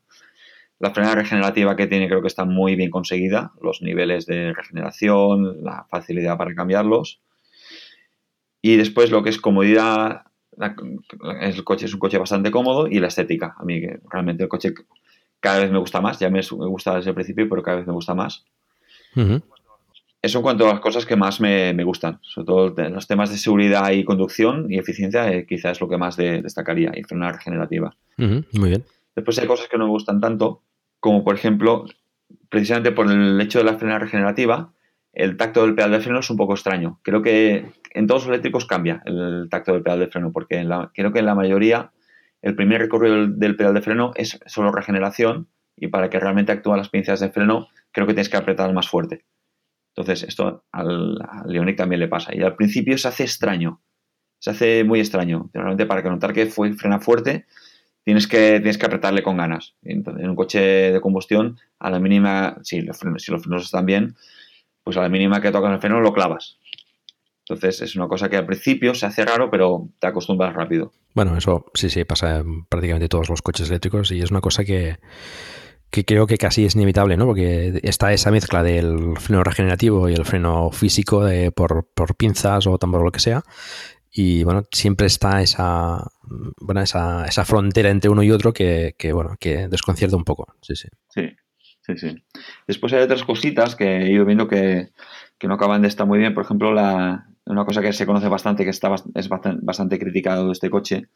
La 0.79 0.91
frenada 0.91 1.15
regenerativa 1.15 1.75
que 1.75 1.87
tiene 1.87 2.07
creo 2.07 2.21
que 2.21 2.27
está 2.27 2.43
muy 2.45 2.75
bien 2.75 2.89
conseguida. 2.89 3.51
Los 3.61 3.81
niveles 3.81 4.25
de 4.25 4.53
regeneración, 4.53 5.63
la 5.63 5.85
facilidad 5.89 6.37
para 6.37 6.55
cambiarlos. 6.55 7.21
Y 8.61 8.75
después 8.77 9.09
lo 9.11 9.23
que 9.23 9.29
es 9.29 9.39
comodidad, 9.39 10.23
el 11.41 11.63
coche 11.63 11.85
es 11.85 11.93
un 11.93 11.99
coche 11.99 12.17
bastante 12.17 12.51
cómodo 12.51 12.87
y 12.87 12.99
la 12.99 13.07
estética. 13.07 13.55
A 13.57 13.63
mí 13.63 13.81
realmente 14.09 14.43
el 14.43 14.49
coche 14.49 14.73
cada 15.39 15.59
vez 15.59 15.71
me 15.71 15.79
gusta 15.79 16.01
más. 16.01 16.19
Ya 16.19 16.29
me 16.29 16.41
gusta 16.41 16.95
desde 16.95 17.09
el 17.11 17.15
principio, 17.15 17.47
pero 17.49 17.63
cada 17.63 17.77
vez 17.77 17.87
me 17.87 17.93
gusta 17.93 18.13
más. 18.13 18.45
Ujú. 19.15 19.41
Eso 20.21 20.37
en 20.37 20.43
cuanto 20.43 20.65
a 20.65 20.73
las 20.73 20.79
cosas 20.81 21.05
que 21.05 21.15
más 21.15 21.41
me, 21.41 21.73
me 21.73 21.83
gustan. 21.83 22.19
Sobre 22.21 22.45
todo 22.45 22.89
los 22.89 23.07
temas 23.07 23.31
de 23.31 23.37
seguridad 23.37 23.89
y 23.91 24.03
conducción 24.03 24.71
y 24.71 24.77
eficiencia 24.77 25.31
eh, 25.31 25.45
quizás 25.47 25.73
es 25.73 25.81
lo 25.81 25.89
que 25.89 25.97
más 25.97 26.15
de- 26.15 26.41
destacaría. 26.41 26.91
Y 26.95 27.03
frenada 27.03 27.33
regenerativa. 27.33 27.95
Muy 28.53 28.69
bien. 28.69 28.83
Después 29.15 29.37
hay 29.39 29.47
cosas 29.47 29.67
que 29.67 29.77
no 29.77 29.85
me 29.85 29.89
gustan 29.91 30.21
tanto, 30.21 30.61
como 30.99 31.23
por 31.23 31.35
ejemplo, 31.35 31.85
precisamente 32.49 32.91
por 32.91 33.09
el 33.11 33.39
hecho 33.41 33.59
de 33.59 33.65
la 33.65 33.77
frenada 33.77 33.99
regenerativa, 33.99 34.71
el 35.13 35.35
tacto 35.37 35.63
del 35.63 35.75
pedal 35.75 35.91
de 35.91 35.99
freno 35.99 36.19
es 36.19 36.29
un 36.29 36.37
poco 36.37 36.53
extraño. 36.53 36.99
Creo 37.03 37.21
que 37.21 37.65
en 37.93 38.07
todos 38.07 38.21
los 38.23 38.29
eléctricos 38.29 38.65
cambia 38.65 39.01
el 39.05 39.47
tacto 39.49 39.73
del 39.73 39.81
pedal 39.83 39.99
de 39.99 40.07
freno, 40.07 40.31
porque 40.31 40.57
en 40.57 40.69
la- 40.69 40.91
creo 40.93 41.11
que 41.11 41.19
en 41.19 41.25
la 41.25 41.35
mayoría 41.35 41.91
el 42.41 42.55
primer 42.55 42.79
recorrido 42.81 43.15
del, 43.15 43.39
del 43.39 43.55
pedal 43.55 43.73
de 43.73 43.81
freno 43.81 44.11
es 44.15 44.39
solo 44.45 44.71
regeneración 44.71 45.47
y 45.75 45.87
para 45.87 46.09
que 46.09 46.19
realmente 46.19 46.51
actúen 46.51 46.77
las 46.77 46.89
pinzas 46.89 47.19
de 47.19 47.29
freno 47.31 47.67
creo 47.91 48.07
que 48.07 48.13
tienes 48.13 48.29
que 48.29 48.37
apretar 48.37 48.71
más 48.73 48.87
fuerte. 48.87 49.25
Entonces 49.95 50.23
esto 50.23 50.65
al, 50.71 51.17
al 51.21 51.53
Ioniq 51.53 51.77
también 51.77 51.99
le 51.99 52.07
pasa. 52.07 52.35
Y 52.35 52.41
al 52.41 52.55
principio 52.55 52.97
se 52.97 53.07
hace 53.07 53.23
extraño, 53.23 53.81
se 54.39 54.51
hace 54.51 54.83
muy 54.83 54.99
extraño. 54.99 55.49
Realmente 55.53 55.85
para 55.85 56.01
notar 56.01 56.33
que 56.33 56.45
fue, 56.47 56.73
frena 56.73 56.99
fuerte 56.99 57.45
tienes 58.03 58.27
que, 58.27 58.59
tienes 58.59 58.77
que 58.77 58.85
apretarle 58.85 59.23
con 59.23 59.37
ganas. 59.37 59.75
Entonces, 59.83 60.23
en 60.23 60.29
un 60.29 60.35
coche 60.35 60.59
de 60.59 61.01
combustión, 61.01 61.59
a 61.79 61.89
la 61.89 61.99
mínima, 61.99 62.57
si 62.63 62.81
los 62.81 62.97
frenos, 62.97 63.23
si 63.23 63.31
los 63.31 63.41
frenos 63.41 63.63
están 63.63 63.85
bien, 63.85 64.15
pues 64.83 64.97
a 64.97 65.01
la 65.01 65.09
mínima 65.09 65.41
que 65.41 65.51
tocas 65.51 65.71
el 65.71 65.79
freno 65.79 65.99
lo 65.99 66.13
clavas. 66.13 66.57
Entonces 67.47 67.81
es 67.81 67.95
una 67.95 68.07
cosa 68.07 68.29
que 68.29 68.37
al 68.37 68.45
principio 68.45 68.93
se 68.93 69.05
hace 69.05 69.25
raro, 69.25 69.49
pero 69.49 69.89
te 69.99 70.07
acostumbras 70.07 70.53
rápido. 70.53 70.93
Bueno, 71.13 71.35
eso 71.35 71.65
sí, 71.73 71.89
sí, 71.89 72.05
pasa 72.05 72.37
en 72.37 72.65
prácticamente 72.65 73.09
todos 73.09 73.29
los 73.29 73.41
coches 73.41 73.69
eléctricos 73.69 74.11
y 74.11 74.21
es 74.21 74.31
una 74.31 74.41
cosa 74.41 74.63
que, 74.63 74.97
que 75.91 76.05
creo 76.05 76.25
que 76.25 76.37
casi 76.37 76.65
es 76.65 76.75
inevitable, 76.75 77.17
¿no? 77.17 77.25
Porque 77.25 77.79
está 77.83 78.13
esa 78.13 78.31
mezcla 78.31 78.63
del 78.63 79.17
freno 79.19 79.43
regenerativo 79.43 80.09
y 80.09 80.13
el 80.13 80.25
freno 80.25 80.71
físico 80.71 81.23
de, 81.23 81.51
por, 81.51 81.89
por 81.93 82.15
pinzas 82.15 82.65
o 82.65 82.77
tambor 82.77 83.01
o 83.01 83.05
lo 83.05 83.11
que 83.11 83.19
sea. 83.19 83.43
Y 84.09 84.43
bueno, 84.43 84.63
siempre 84.71 85.07
está 85.07 85.41
esa, 85.41 86.05
bueno, 86.59 86.81
esa, 86.81 87.25
esa 87.25 87.45
frontera 87.45 87.89
entre 87.89 88.09
uno 88.09 88.23
y 88.23 88.31
otro 88.31 88.53
que, 88.53 88.95
que, 88.97 89.13
bueno, 89.13 89.35
que 89.39 89.67
desconcierta 89.67 90.17
un 90.17 90.23
poco. 90.23 90.55
Sí, 90.61 90.75
sí. 90.75 90.87
Sí. 91.09 91.29
Sí, 91.83 91.97
sí. 91.97 92.23
Después 92.67 92.93
hay 92.93 93.01
otras 93.01 93.23
cositas 93.23 93.75
que 93.75 94.03
he 94.03 94.11
ido 94.11 94.23
viendo 94.23 94.47
que, 94.47 94.91
que 95.39 95.47
no 95.47 95.55
acaban 95.55 95.81
de 95.81 95.87
estar 95.87 96.05
muy 96.05 96.19
bien. 96.19 96.33
Por 96.33 96.43
ejemplo, 96.43 96.73
la, 96.73 97.25
una 97.45 97.65
cosa 97.65 97.81
que 97.81 97.91
se 97.91 98.05
conoce 98.05 98.27
bastante, 98.27 98.63
que 98.63 98.69
está, 98.69 98.93
es 99.15 99.27
bastante, 99.27 99.59
bastante 99.63 99.97
criticado 99.97 100.45
de 100.45 100.51
este 100.51 100.69
coche, 100.69 101.07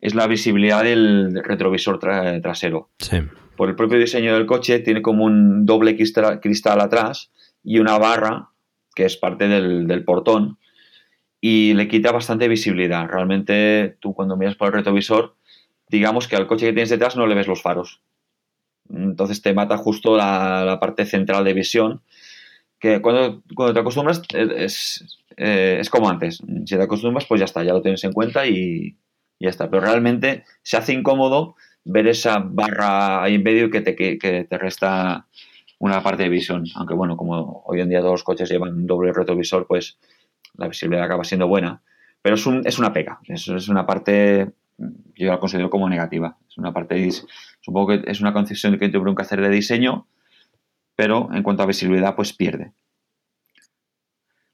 es 0.00 0.14
la 0.14 0.26
visibilidad 0.26 0.82
del 0.82 1.38
retrovisor 1.44 1.98
trasero. 1.98 2.90
Sí. 2.98 3.18
Por 3.56 3.68
el 3.68 3.76
propio 3.76 3.98
diseño 3.98 4.34
del 4.34 4.46
coche, 4.46 4.80
tiene 4.80 5.02
como 5.02 5.24
un 5.24 5.66
doble 5.66 5.96
cristal, 5.96 6.80
atrás 6.80 7.30
y 7.62 7.78
una 7.78 7.98
barra 7.98 8.50
que 8.94 9.04
es 9.04 9.16
parte 9.16 9.48
del, 9.48 10.04
portón 10.04 10.58
y 11.40 11.74
le 11.74 11.88
quita 11.88 12.12
bastante 12.12 12.48
visibilidad. 12.48 13.08
Realmente, 13.08 13.96
tú 14.00 14.14
cuando 14.14 14.36
miras 14.36 14.56
por 14.56 14.68
el 14.68 14.74
retrovisor, 14.74 15.36
digamos 15.88 16.28
que 16.28 16.36
al 16.36 16.46
coche 16.46 16.66
que 16.66 16.72
tienes 16.72 16.90
detrás 16.90 17.16
no 17.16 17.26
le 17.26 17.34
ves 17.34 17.48
los 17.48 17.62
faros. 17.62 18.02
Entonces 18.88 19.42
te 19.42 19.54
mata 19.54 19.76
justo 19.76 20.16
la, 20.16 20.78
parte 20.80 21.04
central 21.06 21.44
de 21.44 21.54
visión 21.54 22.02
que 22.78 23.00
cuando, 23.00 23.42
cuando 23.54 23.74
te 23.74 23.80
acostumbras 23.80 24.22
es, 24.34 25.22
eh, 25.36 25.78
es, 25.80 25.88
como 25.88 26.10
antes. 26.10 26.42
Si 26.66 26.76
te 26.76 26.82
acostumbras, 26.82 27.26
pues 27.26 27.38
ya 27.40 27.44
está, 27.44 27.62
ya 27.62 27.72
lo 27.72 27.82
tienes 27.82 28.02
en 28.04 28.12
cuenta 28.12 28.46
y, 28.46 28.96
ya 29.38 29.50
está. 29.50 29.68
Pero 29.70 29.82
realmente 29.82 30.44
se 30.62 30.76
hace 30.76 30.92
incómodo 30.92 31.56
ver 31.84 32.08
esa 32.08 32.38
barra 32.38 33.22
ahí 33.22 33.36
en 33.36 33.42
medio 33.42 33.70
que 33.70 33.80
te, 33.80 33.96
que, 33.96 34.16
te 34.48 34.58
resta 34.58 35.26
una 35.78 36.02
parte 36.02 36.24
de 36.24 36.28
visión. 36.28 36.64
Aunque 36.76 36.94
bueno, 36.94 37.16
como 37.16 37.62
hoy 37.66 37.80
en 37.80 37.88
día 37.88 38.00
todos 38.00 38.12
los 38.12 38.24
coches 38.24 38.48
llevan 38.48 38.86
doble 38.86 39.12
retrovisor, 39.12 39.66
pues 39.66 39.98
la 40.54 40.68
visibilidad 40.68 41.04
acaba 41.04 41.24
siendo 41.24 41.48
buena. 41.48 41.82
Pero 42.22 42.36
es, 42.36 42.46
un, 42.46 42.66
es 42.66 42.78
una 42.78 42.92
pega. 42.92 43.20
Es, 43.26 43.48
es 43.48 43.68
una 43.68 43.86
parte, 43.86 44.52
yo 44.78 45.28
la 45.28 45.40
considero 45.40 45.70
como 45.70 45.88
negativa. 45.88 46.36
Es 46.48 46.56
una 46.58 46.72
parte, 46.72 47.10
supongo 47.60 47.88
que 47.88 48.10
es 48.10 48.20
una 48.20 48.32
concesión 48.32 48.78
que 48.78 48.88
tengo 48.88 49.14
que 49.14 49.22
hacer 49.22 49.40
de 49.40 49.48
diseño 49.48 50.06
pero 50.96 51.30
en 51.32 51.42
cuanto 51.42 51.62
a 51.62 51.66
visibilidad, 51.66 52.14
pues 52.14 52.32
pierde. 52.32 52.72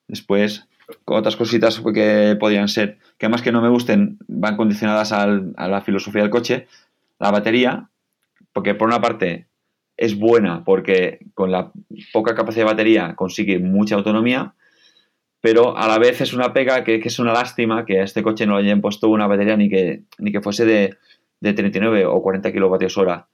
Después, 0.07 0.67
otras 1.05 1.37
cositas 1.37 1.83
que 1.93 2.37
podrían 2.39 2.69
ser, 2.69 2.99
que 3.19 3.27
además 3.27 3.43
que 3.43 3.53
no 3.53 3.61
me 3.61 3.69
gusten, 3.69 4.19
van 4.29 4.57
condicionadas 4.57 5.13
a 5.13 5.27
la 5.27 5.81
filosofía 5.83 6.23
del 6.23 6.31
coche. 6.31 6.67
La 7.19 7.31
batería, 7.31 7.91
porque 8.53 8.75
por 8.75 8.89
una 8.89 9.01
parte 9.01 9.49
es 9.97 10.17
buena 10.17 10.63
porque 10.65 11.19
con 11.35 11.51
la 11.51 11.73
poca 12.13 12.35
capacidad 12.35 12.65
de 12.65 12.73
batería 12.73 13.15
consigue 13.17 13.59
mucha 13.59 13.97
autonomía, 13.97 14.55
pero 15.41 15.77
a 15.77 15.89
la 15.89 15.99
vez 15.99 16.21
es 16.21 16.33
una 16.33 16.53
pega 16.53 16.85
que, 16.85 17.01
es 17.05 17.19
una 17.19 17.33
lástima 17.33 17.85
que 17.85 18.01
a 18.01 18.05
este 18.05 18.23
coche 18.23 18.47
no 18.47 18.59
le 18.59 18.67
hayan 18.67 18.81
puesto 18.81 19.09
una 19.09 19.27
batería 19.27 19.57
ni 19.57 19.69
que, 19.69 20.03
ni 20.19 20.31
que 20.31 20.41
fuese 20.41 20.65
de, 20.65 20.97
de 21.41 21.53
39 21.53 22.07
o 22.07 22.23
40 22.23 22.53
kilovatios 22.53 22.97
hora 22.97 23.29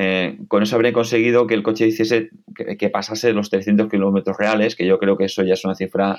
eh, 0.00 0.38
con 0.46 0.62
eso 0.62 0.76
habría 0.76 0.92
conseguido 0.92 1.48
que 1.48 1.54
el 1.54 1.64
coche 1.64 1.88
hiciese 1.88 2.30
que, 2.54 2.88
pasase 2.90 3.32
los 3.32 3.50
300 3.50 3.90
kilómetros 3.90 4.36
reales, 4.36 4.76
que 4.76 4.86
yo 4.86 4.98
creo 4.98 5.16
que 5.16 5.24
eso 5.24 5.42
ya 5.42 5.54
es 5.54 5.64
una 5.64 5.74
cifra 5.74 6.18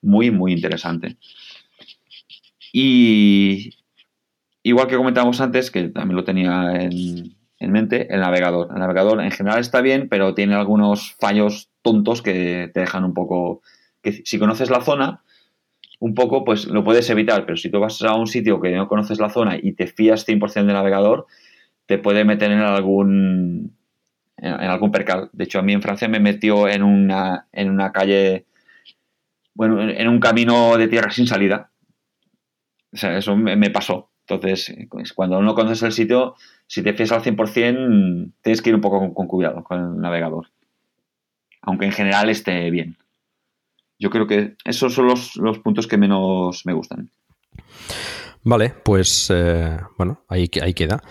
muy, 0.00 0.30
muy 0.30 0.52
interesante. 0.52 1.16
Y 2.72 3.74
igual 4.68 4.86
que 4.86 4.96
comentábamos 4.96 5.40
antes, 5.40 5.70
que 5.70 5.88
también 5.88 6.16
lo 6.16 6.24
tenía 6.24 6.72
en, 6.80 7.36
mente, 7.72 8.12
el 8.12 8.20
navegador. 8.20 8.68
El 8.72 8.80
navegador 8.80 9.20
en 9.20 9.30
general 9.30 9.60
está 9.60 9.80
bien, 9.80 10.08
pero 10.08 10.34
tiene 10.34 10.54
algunos 10.54 11.14
fallos 11.18 11.70
tontos 11.82 12.22
que 12.22 12.70
te 12.72 12.80
dejan 12.80 13.04
un 13.04 13.14
poco... 13.14 13.62
que 14.02 14.12
si 14.24 14.38
conoces 14.38 14.70
la 14.70 14.80
zona, 14.80 15.22
un 16.00 16.14
poco, 16.14 16.44
pues 16.44 16.66
lo 16.66 16.84
puedes 16.84 17.08
evitar, 17.10 17.46
pero 17.46 17.56
si 17.56 17.70
tú 17.70 17.80
vas 17.80 18.02
a 18.02 18.14
un 18.14 18.26
sitio 18.26 18.60
que 18.60 18.72
no 18.72 18.88
conoces 18.88 19.18
la 19.18 19.30
zona 19.30 19.56
y 19.60 19.72
te 19.72 19.86
fías 19.86 20.26
100% 20.26 20.54
del 20.54 20.74
navegador, 20.74 21.26
te 21.86 21.98
puede 21.98 22.24
meter 22.24 22.50
en 22.50 22.60
algún 22.60 23.76
en, 24.36 24.52
algún 24.52 24.90
percal. 24.90 25.30
De 25.32 25.44
hecho, 25.44 25.58
a 25.58 25.62
mí 25.62 25.72
en 25.72 25.82
Francia 25.82 26.08
me 26.08 26.20
metió 26.20 26.68
en 26.68 26.82
una, 26.82 27.48
en 27.52 27.70
una 27.70 27.92
calle, 27.92 28.46
bueno, 29.54 29.80
en, 29.80 30.08
un 30.08 30.20
camino 30.20 30.76
de 30.76 30.88
tierra 30.88 31.10
sin 31.10 31.26
salida. 31.26 31.70
O 32.92 32.96
sea, 32.96 33.16
eso 33.16 33.36
me, 33.36 33.70
pasó. 33.70 34.10
Entonces, 34.28 34.74
pues, 34.90 35.12
cuando 35.12 35.40
no 35.40 35.54
conoces 35.54 35.82
el 35.84 35.92
sitio, 35.92 36.34
si 36.66 36.82
te 36.82 36.94
fías 36.94 37.12
al 37.12 37.22
100%, 37.22 38.32
tienes 38.42 38.60
que 38.60 38.70
ir 38.70 38.74
un 38.74 38.80
poco 38.80 39.14
con, 39.14 39.26
cuidado 39.28 39.62
con 39.62 39.78
el 39.78 40.00
navegador. 40.00 40.48
Aunque 41.62 41.86
en 41.86 41.92
general 41.92 42.28
esté 42.28 42.70
bien. 42.70 42.96
Yo 43.98 44.10
creo 44.10 44.26
que 44.26 44.56
esos 44.64 44.92
son 44.94 45.06
los, 45.06 45.36
los 45.36 45.60
puntos 45.60 45.86
que 45.86 45.96
menos 45.96 46.66
me 46.66 46.72
gustan. 46.72 47.10
Vale, 48.42 48.74
pues 48.84 49.30
eh, 49.32 49.78
bueno, 49.96 50.24
ahí, 50.28 50.50
ahí 50.60 50.74
queda. 50.74 51.02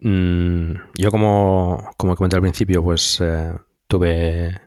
Mm, 0.00 0.74
yo 0.96 1.10
como, 1.10 1.90
como 1.96 2.16
comenté 2.16 2.36
al 2.36 2.42
principio, 2.42 2.82
pues 2.82 3.20
eh, 3.20 3.52
tuve 3.86 4.60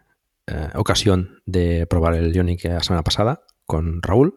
eh, 0.47 0.69
ocasión 0.75 1.41
de 1.45 1.87
probar 1.87 2.15
el 2.15 2.33
Ionic 2.33 2.65
la 2.65 2.83
semana 2.83 3.03
pasada 3.03 3.41
con 3.65 4.01
Raúl. 4.01 4.35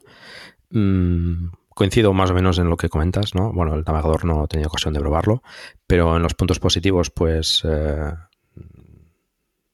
Mm, 0.71 1.49
coincido 1.77 2.15
más 2.15 2.31
o 2.31 2.35
menos 2.35 2.59
en 2.59 2.71
lo 2.71 2.79
que 2.79 2.89
comentas, 2.89 3.35
¿no? 3.35 3.53
Bueno, 3.53 3.75
el 3.75 3.85
navegador 3.87 4.25
no 4.25 4.45
he 4.45 4.49
tenido 4.49 4.69
ocasión 4.69 4.95
de 4.95 5.01
probarlo, 5.01 5.43
pero 5.87 6.17
en 6.17 6.23
los 6.23 6.33
puntos 6.33 6.59
positivos, 6.59 7.11
pues 7.11 7.63
eh, 7.69 8.15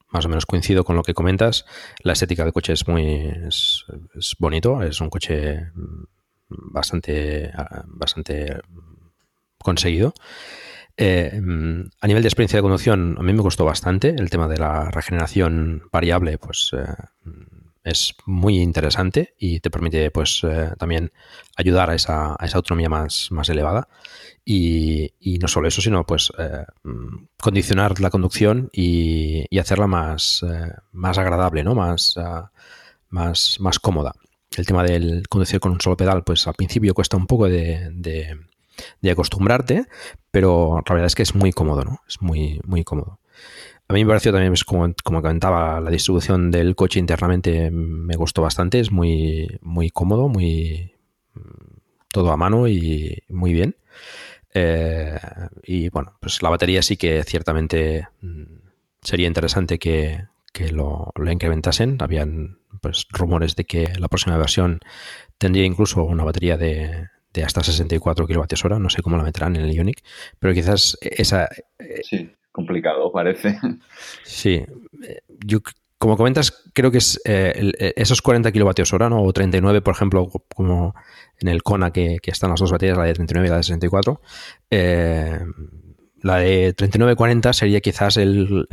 más 0.09 0.25
o 0.25 0.29
menos 0.29 0.45
coincido 0.45 0.83
con 0.83 0.97
lo 0.97 1.05
que 1.05 1.15
comentas. 1.15 1.65
La 2.03 2.15
estética 2.15 2.43
del 2.43 2.53
coche 2.53 2.73
es 2.73 2.89
muy 2.89 3.05
es, 3.47 3.85
es 4.17 4.35
bonito, 4.37 4.83
es 4.83 5.01
un 5.01 5.11
coche 5.11 5.71
bastante, 6.49 7.53
bastante 7.87 8.61
conseguido. 9.59 10.13
Eh, 10.97 11.41
a 12.01 12.07
nivel 12.09 12.23
de 12.25 12.29
experiencia 12.29 12.59
de 12.59 12.63
conducción, 12.63 13.15
a 13.17 13.23
mí 13.23 13.33
me 13.33 13.43
gustó 13.43 13.65
bastante 13.65 14.09
el 14.09 14.29
tema 14.29 14.49
de 14.49 14.59
la 14.59 14.91
regeneración 14.91 15.85
variable, 15.93 16.37
pues 16.37 16.73
eh, 16.77 16.85
es 17.85 18.15
muy 18.27 18.59
interesante 18.59 19.35
y 19.39 19.61
te 19.61 19.71
permite 19.71 20.11
pues 20.11 20.43
eh, 20.45 20.73
también 20.79 21.13
ayudar 21.57 21.91
a 21.91 21.95
esa, 21.95 22.35
autonomía 22.35 22.89
más, 22.89 23.29
más 23.31 23.49
elevada. 23.49 23.89
Y, 24.45 25.13
no 25.41 25.49
solo 25.49 25.69
eso, 25.69 25.81
sino 25.81 26.05
pues 26.05 26.33
condicionar 27.41 28.01
la 28.01 28.11
conducción 28.11 28.71
y, 28.73 29.59
hacerla 29.59 29.87
más, 29.87 30.45
más 30.93 31.19
agradable, 31.19 31.63
¿no? 31.63 31.75
Más, 31.75 32.17
más, 33.09 33.57
más 33.61 33.79
cómoda. 33.79 34.15
El 34.57 34.67
tema 34.67 34.83
del 34.83 35.29
conducir 35.29 35.61
con 35.61 35.73
un 35.73 35.81
solo 35.81 35.97
pedal, 35.97 36.25
pues 36.25 36.47
al 36.47 36.55
principio 36.55 36.95
cuesta 36.95 37.17
un 37.17 37.27
poco 37.27 37.49
de 37.49 38.37
de 39.01 39.11
acostumbrarte, 39.11 39.87
pero 40.31 40.83
la 40.87 40.95
verdad 40.95 41.07
es 41.07 41.15
que 41.15 41.23
es 41.23 41.35
muy 41.35 41.53
cómodo, 41.53 41.85
¿no? 41.85 42.01
Es 42.09 42.21
muy, 42.21 42.61
muy 42.65 42.85
cómodo. 42.85 43.19
A 43.89 43.95
mí 43.95 44.05
me 44.05 44.09
pareció 44.09 44.33
también, 44.33 44.53
pues, 44.53 44.65
como, 44.65 44.93
como 45.05 45.21
comentaba, 45.21 45.81
la 45.81 45.91
distribución 45.91 46.51
del 46.51 46.75
coche 46.75 46.99
internamente 46.99 47.71
me 47.71 48.17
gustó 48.17 48.43
bastante, 48.43 48.81
es 48.81 48.91
muy, 48.91 49.59
muy 49.61 49.91
cómodo, 49.91 50.29
muy 50.29 50.93
todo 52.13 52.31
a 52.31 52.37
mano 52.37 52.69
y 52.69 53.23
muy 53.29 53.53
bien. 53.53 53.77
Eh, 54.55 55.19
y 55.65 55.89
bueno, 55.89 56.17
pues 56.21 56.43
la 56.43 56.51
batería 56.51 56.83
sí 56.83 56.97
que 56.97 57.25
ciertamente 57.25 58.09
mm, 58.21 58.43
sería 59.03 59.27
interesante 59.27 59.79
que, 59.79 60.27
lo, 60.71 61.11
lo, 61.17 61.33
incrementasen. 61.33 61.97
Habían 62.01 62.59
pues 62.81 63.07
rumores 63.11 63.57
de 63.57 63.65
que 63.65 63.93
la 63.99 64.09
próxima 64.09 64.37
versión 64.37 64.81
tendría 65.39 65.65
incluso 65.65 66.05
una 66.05 66.25
batería 66.25 66.57
de, 66.57 67.09
de 67.33 67.45
hasta 67.45 67.63
64 67.63 68.27
kWh, 68.27 68.79
no 68.79 68.91
sé 68.91 69.03
cómo 69.03 69.17
la 69.17 69.23
meterán 69.23 69.57
en 69.57 69.63
el 69.63 69.75
Ionic, 69.75 70.03
pero 70.39 70.55
quizás 70.55 70.99
esa... 71.01 71.49
Eh, 71.79 72.03
sí, 72.05 72.31
complicado 72.53 73.11
parece. 73.11 73.59
Sí, 74.25 74.65
yo 75.45 75.61
como 76.03 76.17
comentas, 76.17 76.65
creo 76.75 76.91
que 76.91 76.99
es 76.99 77.21
eh, 77.25 77.95
esos 77.95 78.23
40 78.23 78.51
kWh, 78.51 79.09
¿no? 79.09 79.23
o 79.23 79.33
39, 79.33 79.83
por 79.83 79.95
ejemplo, 79.95 80.29
como 80.53 80.97
en 81.39 81.47
el 81.47 81.63
Kona 81.63 81.93
que, 81.93 82.19
están 82.25 82.51
las 82.51 82.59
dos 82.59 82.73
baterías, 82.73 82.99
la 82.99 83.05
de 83.05 83.15
39 83.15 83.47
y 83.47 83.51
la 83.51 83.57
de 83.59 83.63
64, 83.63 84.21
eh, 84.71 85.39
la 86.23 86.39
de 86.39 86.75
39-40 86.75 87.53
sería 87.53 87.81
quizás 87.81 88.17
el, 88.17 88.67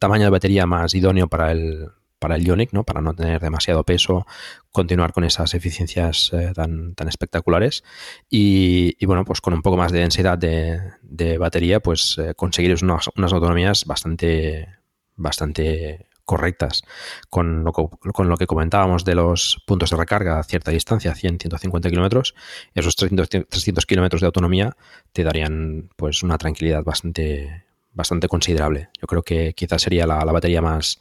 tamaño 0.00 0.24
de 0.24 0.30
batería 0.30 0.66
más 0.66 0.92
idóneo 0.92 1.28
para 1.28 1.52
el, 1.52 1.86
para 2.20 2.36
el 2.36 2.44
Ionic, 2.44 2.72
¿no? 2.72 2.84
Para 2.84 3.00
no 3.00 3.14
tener 3.14 3.40
demasiado 3.40 3.82
peso, 3.82 4.26
continuar 4.70 5.12
con 5.12 5.24
esas 5.24 5.54
eficiencias 5.54 6.30
eh, 6.32 6.52
tan, 6.54 6.94
tan, 6.94 7.08
espectaculares. 7.08 7.82
Y, 8.28 9.04
bueno, 9.06 9.24
pues 9.24 9.40
con 9.40 9.54
un 9.54 9.62
poco 9.62 9.76
más 9.76 9.90
de 9.90 10.00
densidad 10.00 10.38
de, 10.38 11.38
batería, 11.38 11.80
pues 11.80 12.18
eh, 12.18 12.34
conseguir 12.36 12.76
unas, 12.84 13.08
autonomías 13.16 13.86
bastante, 13.86 14.68
bastante 15.16 16.06
correctas. 16.26 16.82
Con 17.30 17.64
lo, 17.64 17.72
con 17.72 18.28
lo, 18.28 18.36
que 18.36 18.46
comentábamos 18.46 19.04
de 19.04 19.14
los 19.14 19.62
puntos 19.66 19.90
de 19.90 19.96
recarga 19.96 20.38
a 20.38 20.44
cierta 20.44 20.70
distancia, 20.70 21.14
100, 21.14 21.40
150 21.40 21.88
kilómetros, 21.88 22.34
esos 22.74 22.94
300, 22.96 23.28
300 23.48 23.86
kilómetros 23.86 24.20
de 24.20 24.26
autonomía 24.26 24.76
te 25.12 25.24
darían 25.24 25.88
pues 25.96 26.22
una 26.22 26.36
tranquilidad 26.36 26.84
bastante, 26.84 27.64
bastante 27.92 28.28
considerable. 28.28 28.90
Yo 29.00 29.06
creo 29.06 29.22
que 29.22 29.54
quizás 29.54 29.80
sería 29.82 30.06
la 30.06 30.24
batería 30.24 30.60
más 30.60 31.00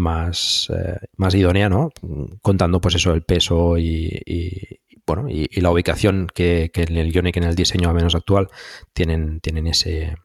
más, 0.00 0.68
eh, 0.74 0.98
más 1.16 1.34
idónea, 1.34 1.68
¿no? 1.68 1.90
Contando, 2.42 2.80
pues 2.80 2.96
eso, 2.96 3.12
el 3.12 3.22
peso 3.22 3.78
y, 3.78 4.80
bueno, 5.06 5.28
y, 5.28 5.60
la 5.60 5.70
ubicación 5.70 6.26
que, 6.34 6.70
en 6.74 6.96
el 6.96 7.12
Ionic, 7.12 7.36
en 7.36 7.44
el 7.44 7.54
diseño 7.54 7.88
a 7.88 7.92
menos 7.92 8.14
actual, 8.14 8.48
tienen, 8.92 9.40
tienen 9.40 9.66
ese, 9.66 10.16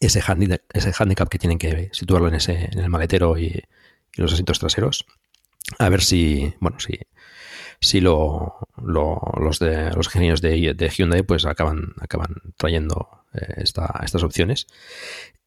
ese, 0.00 0.22
handicap, 0.26 0.60
ese 0.72 0.92
handicap 0.96 1.28
que 1.28 1.38
tienen 1.38 1.58
que 1.58 1.90
situarlo 1.92 2.28
en, 2.28 2.34
ese, 2.34 2.70
en 2.72 2.78
el 2.78 2.88
maletero 2.88 3.36
y, 3.38 3.62
los 4.14 4.32
asientos 4.32 4.58
traseros. 4.58 5.04
A 5.78 5.90
ver 5.90 6.00
si, 6.00 6.54
bueno, 6.58 6.80
si, 6.80 6.98
si 7.80 8.00
lo, 8.00 8.66
los, 8.82 9.58
de, 9.58 9.90
los 9.90 10.06
ingenieros 10.06 10.40
de, 10.40 10.90
Hyundai 10.96 11.22
pues 11.22 11.44
acaban, 11.44 11.92
acaban 12.00 12.34
trayendo 12.56 13.24
eh, 13.34 13.56
estas 13.58 14.22
opciones 14.22 14.68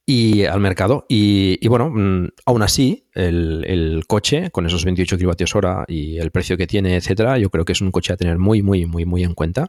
y 0.10 0.46
al 0.46 0.60
mercado. 0.60 1.06
Y, 1.08 1.68
bueno, 1.68 1.92
mm, 1.92 2.30
aún 2.48 2.64
así, 2.64 3.08
el, 3.14 4.04
coche, 4.08 4.50
con 4.50 4.66
esos 4.66 4.84
28 4.84 5.18
kilovatios 5.18 5.56
hora 5.56 5.86
y 5.88 6.18
el 6.18 6.32
precio 6.32 6.58
que 6.58 6.66
tiene, 6.66 6.96
etcétera, 6.96 7.38
yo 7.38 7.52
creo 7.52 7.64
que 7.64 7.74
es 7.74 7.82
un 7.82 7.92
coche 7.92 8.14
a 8.14 8.18
tener 8.18 8.40
muy, 8.40 8.64
muy, 8.64 8.88
muy, 8.88 9.06
muy 9.06 9.24
en 9.24 9.36
cuenta 9.36 9.68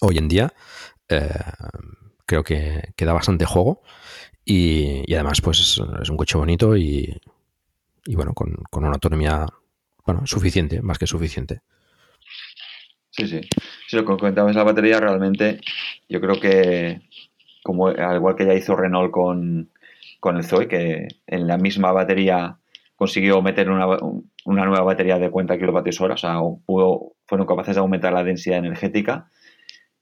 hoy 0.00 0.18
en 0.18 0.26
día. 0.26 0.52
Eh, 1.08 1.28
creo 2.26 2.42
que, 2.42 2.94
que, 2.96 3.04
da 3.04 3.12
bastante 3.12 3.44
juego. 3.44 3.82
Y, 4.44 5.14
además, 5.14 5.40
pues 5.40 5.80
es 6.02 6.10
un 6.10 6.16
coche 6.16 6.36
bonito 6.36 6.76
y, 6.76 7.16
bueno, 8.08 8.34
con, 8.34 8.56
una 8.72 8.88
autonomía 8.88 9.46
bueno, 10.04 10.26
suficiente, 10.26 10.82
más 10.82 10.98
que 10.98 11.06
suficiente. 11.06 11.60
Sí, 13.12 13.28
sí. 13.28 13.40
Si 13.86 13.94
lo 13.94 14.04
que 14.04 14.16
comentabas 14.16 14.56
la 14.56 14.64
batería, 14.64 14.98
realmente 14.98 15.60
yo 16.08 16.20
creo 16.20 16.40
que, 16.40 17.02
como 17.64 17.88
al 17.88 18.16
igual 18.16 18.36
que 18.36 18.44
ya 18.44 18.54
hizo 18.54 18.76
Renault 18.76 19.10
con, 19.10 19.70
el 20.22 20.44
Zoe, 20.44 20.68
que 20.68 21.08
en 21.26 21.46
la 21.46 21.56
misma 21.56 21.92
batería 21.92 22.58
consiguió 22.94 23.40
meter 23.40 23.70
una, 23.70 23.86
nueva 24.44 24.82
batería 24.82 25.18
de 25.18 25.30
40 25.30 25.58
kilovatios 25.58 26.00
hora, 26.00 26.14
o 26.14 26.18
sea, 26.18 26.38
fueron 26.66 27.46
capaces 27.46 27.74
de 27.74 27.80
aumentar 27.80 28.12
la 28.12 28.22
densidad 28.22 28.58
energética. 28.58 29.30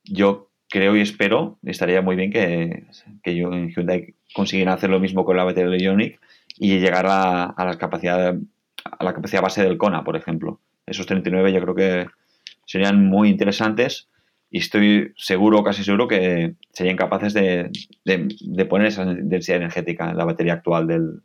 Yo 0.03 0.51
creo 0.69 0.97
y 0.97 1.03
espero, 1.03 1.59
estaría 1.63 2.03
muy 2.03 2.17
bien 2.17 2.33
que, 2.33 2.85
que 3.23 3.35
Hyundai 3.35 4.15
consiguiera 4.35 4.73
hacer 4.73 4.91
lo 4.91 4.99
mismo 4.99 5.25
con 5.25 5.37
la 5.37 5.45
batería 5.45 5.71
de 5.71 5.79
Ioniq 5.79 6.19
y 6.59 6.81
llegar 6.81 7.07
a, 7.07 7.45
a, 7.45 7.65
la 7.65 7.79
capacidad 7.79 8.35
a 8.85 9.05
la 9.05 9.15
capacidad 9.15 9.41
base 9.41 9.63
del 9.63 9.79
Kona, 9.79 10.03
por 10.03 10.17
ejemplo. 10.17 10.61
Esos 10.85 11.07
39 11.07 11.53
yo 11.53 11.61
creo 11.61 11.75
que 11.77 12.07
serían 12.67 13.07
muy 13.07 13.29
interesantes 13.29 14.09
y 14.53 14.59
estoy 14.59 15.15
seguro, 15.17 15.65
casi 15.65 15.83
seguro, 15.83 16.07
que 16.07 16.57
serían 16.75 16.99
capaces 16.99 17.33
de, 17.33 17.71
poner 18.69 18.89
esa 18.89 19.07
densidad 19.07 19.57
energética 19.57 20.11
en 20.11 20.19
la 20.19 20.27
batería 20.27 20.53
actual 20.53 20.87
del, 20.87 21.23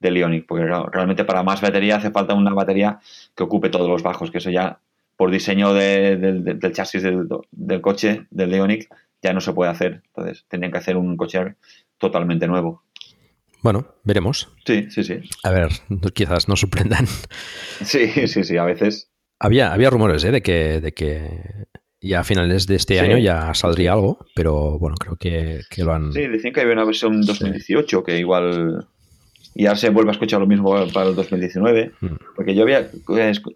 del 0.00 0.16
Ionic, 0.16 0.46
porque 0.46 0.64
realmente 0.64 1.26
para 1.26 1.42
más 1.42 1.60
batería 1.60 1.96
hace 1.96 2.10
falta 2.10 2.32
una 2.32 2.54
batería 2.54 3.00
que 3.36 3.42
ocupe 3.42 3.68
todos 3.68 3.86
los 3.86 4.02
bajos, 4.02 4.30
que 4.30 4.38
eso 4.38 4.48
ya 4.48 4.80
por 5.14 5.30
diseño 5.30 5.74
del 5.74 6.58
chasis 6.72 7.02
del, 7.02 7.80
coche, 7.82 8.26
del 8.30 8.54
Ionic, 8.54 8.88
ya 9.22 9.34
no 9.34 9.42
se 9.42 9.52
puede 9.52 9.70
hacer. 9.70 10.02
Entonces, 10.06 10.46
tendrían 10.48 10.72
que 10.72 10.78
hacer 10.78 10.96
un 10.96 11.18
coche 11.18 11.56
totalmente 11.98 12.46
nuevo. 12.46 12.82
Bueno, 13.62 13.88
veremos. 14.04 14.48
Sí, 14.64 14.86
sí, 14.88 15.04
sí. 15.04 15.20
A 15.42 15.50
ver, 15.50 15.68
quizás 16.14 16.48
nos 16.48 16.60
sorprendan. 16.60 17.06
Sí, 17.84 18.26
sí, 18.26 18.42
sí, 18.42 18.56
a 18.56 18.64
veces. 18.64 19.10
Había, 19.38 19.72
había 19.72 19.90
rumores 19.90 20.24
¿eh? 20.24 20.30
de, 20.30 20.40
que, 20.40 20.80
de 20.80 20.92
que 20.92 21.66
ya 22.00 22.20
a 22.20 22.24
finales 22.24 22.66
de 22.66 22.76
este 22.76 23.00
año 23.00 23.18
ya 23.18 23.52
saldría 23.54 23.92
algo, 23.92 24.18
pero 24.34 24.78
bueno, 24.78 24.96
creo 24.96 25.16
que, 25.16 25.62
lo 25.82 25.92
han... 25.92 26.12
Sí, 26.12 26.26
decían 26.26 26.52
que 26.52 26.60
había 26.60 26.74
una 26.74 26.84
versión 26.84 27.22
2018 27.22 28.04
que 28.04 28.18
igual... 28.18 28.86
Y 29.54 29.66
ahora 29.66 29.78
se 29.78 29.90
vuelve 29.90 30.10
a 30.10 30.12
escuchar 30.12 30.40
lo 30.40 30.46
mismo 30.46 30.72
para 30.92 31.08
el 31.08 31.16
2019, 31.16 31.92
mm. 32.00 32.06
porque 32.36 32.54
yo 32.54 32.62
había, 32.62 32.88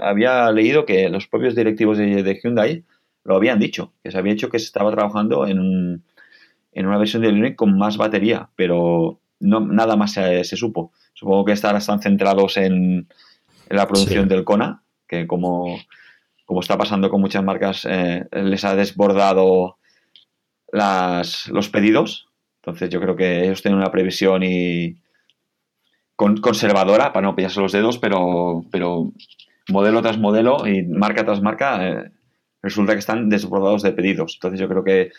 había 0.00 0.50
leído 0.50 0.84
que 0.84 1.08
los 1.08 1.28
propios 1.28 1.54
directivos 1.54 1.98
de, 1.98 2.40
Hyundai 2.42 2.82
lo 3.24 3.36
habían 3.36 3.60
dicho, 3.60 3.92
que 4.02 4.10
se 4.10 4.18
había 4.18 4.32
dicho 4.32 4.48
que 4.48 4.58
se 4.58 4.64
estaba 4.64 4.90
trabajando 4.90 5.46
en, 5.46 6.02
en 6.72 6.86
una 6.86 6.98
versión 6.98 7.22
de 7.22 7.28
Ioniq 7.28 7.54
con 7.54 7.78
más 7.78 7.96
batería, 7.98 8.48
pero 8.56 9.20
no, 9.38 9.60
nada 9.60 9.96
más 9.96 10.12
se, 10.12 10.44
supo. 10.44 10.92
Supongo 11.14 11.44
que 11.44 11.52
están 11.52 12.00
centrados 12.00 12.56
en, 12.56 13.06
la 13.68 13.86
producción 13.86 14.28
del 14.28 14.44
Kona, 14.44 14.82
que 15.06 15.26
como 15.26 15.78
como 16.44 16.60
está 16.60 16.76
pasando 16.76 17.10
con 17.10 17.20
muchas 17.20 17.44
marcas, 17.44 17.86
eh, 17.88 18.26
les 18.32 18.64
ha 18.64 18.74
desbordado 18.74 19.78
las, 20.72 21.48
los 21.48 21.68
pedidos. 21.68 22.28
Entonces 22.62 22.90
yo 22.90 23.00
creo 23.00 23.16
que 23.16 23.44
ellos 23.44 23.62
tienen 23.62 23.78
una 23.78 23.90
previsión 23.90 24.42
y 24.42 24.96
conservadora 26.16 27.12
para 27.12 27.26
no 27.26 27.34
pillarse 27.34 27.60
los 27.60 27.72
dedos, 27.72 27.98
pero, 27.98 28.64
pero 28.70 29.12
modelo 29.68 30.02
tras 30.02 30.18
modelo 30.18 30.66
y 30.66 30.82
marca 30.84 31.24
tras 31.24 31.42
marca 31.42 31.88
eh, 31.88 32.10
resulta 32.62 32.92
que 32.92 33.00
están 33.00 33.28
desbordados 33.28 33.82
de 33.82 33.92
pedidos. 33.92 34.34
Entonces 34.34 34.60
yo 34.60 34.68
creo 34.68 34.84
que 34.84 35.10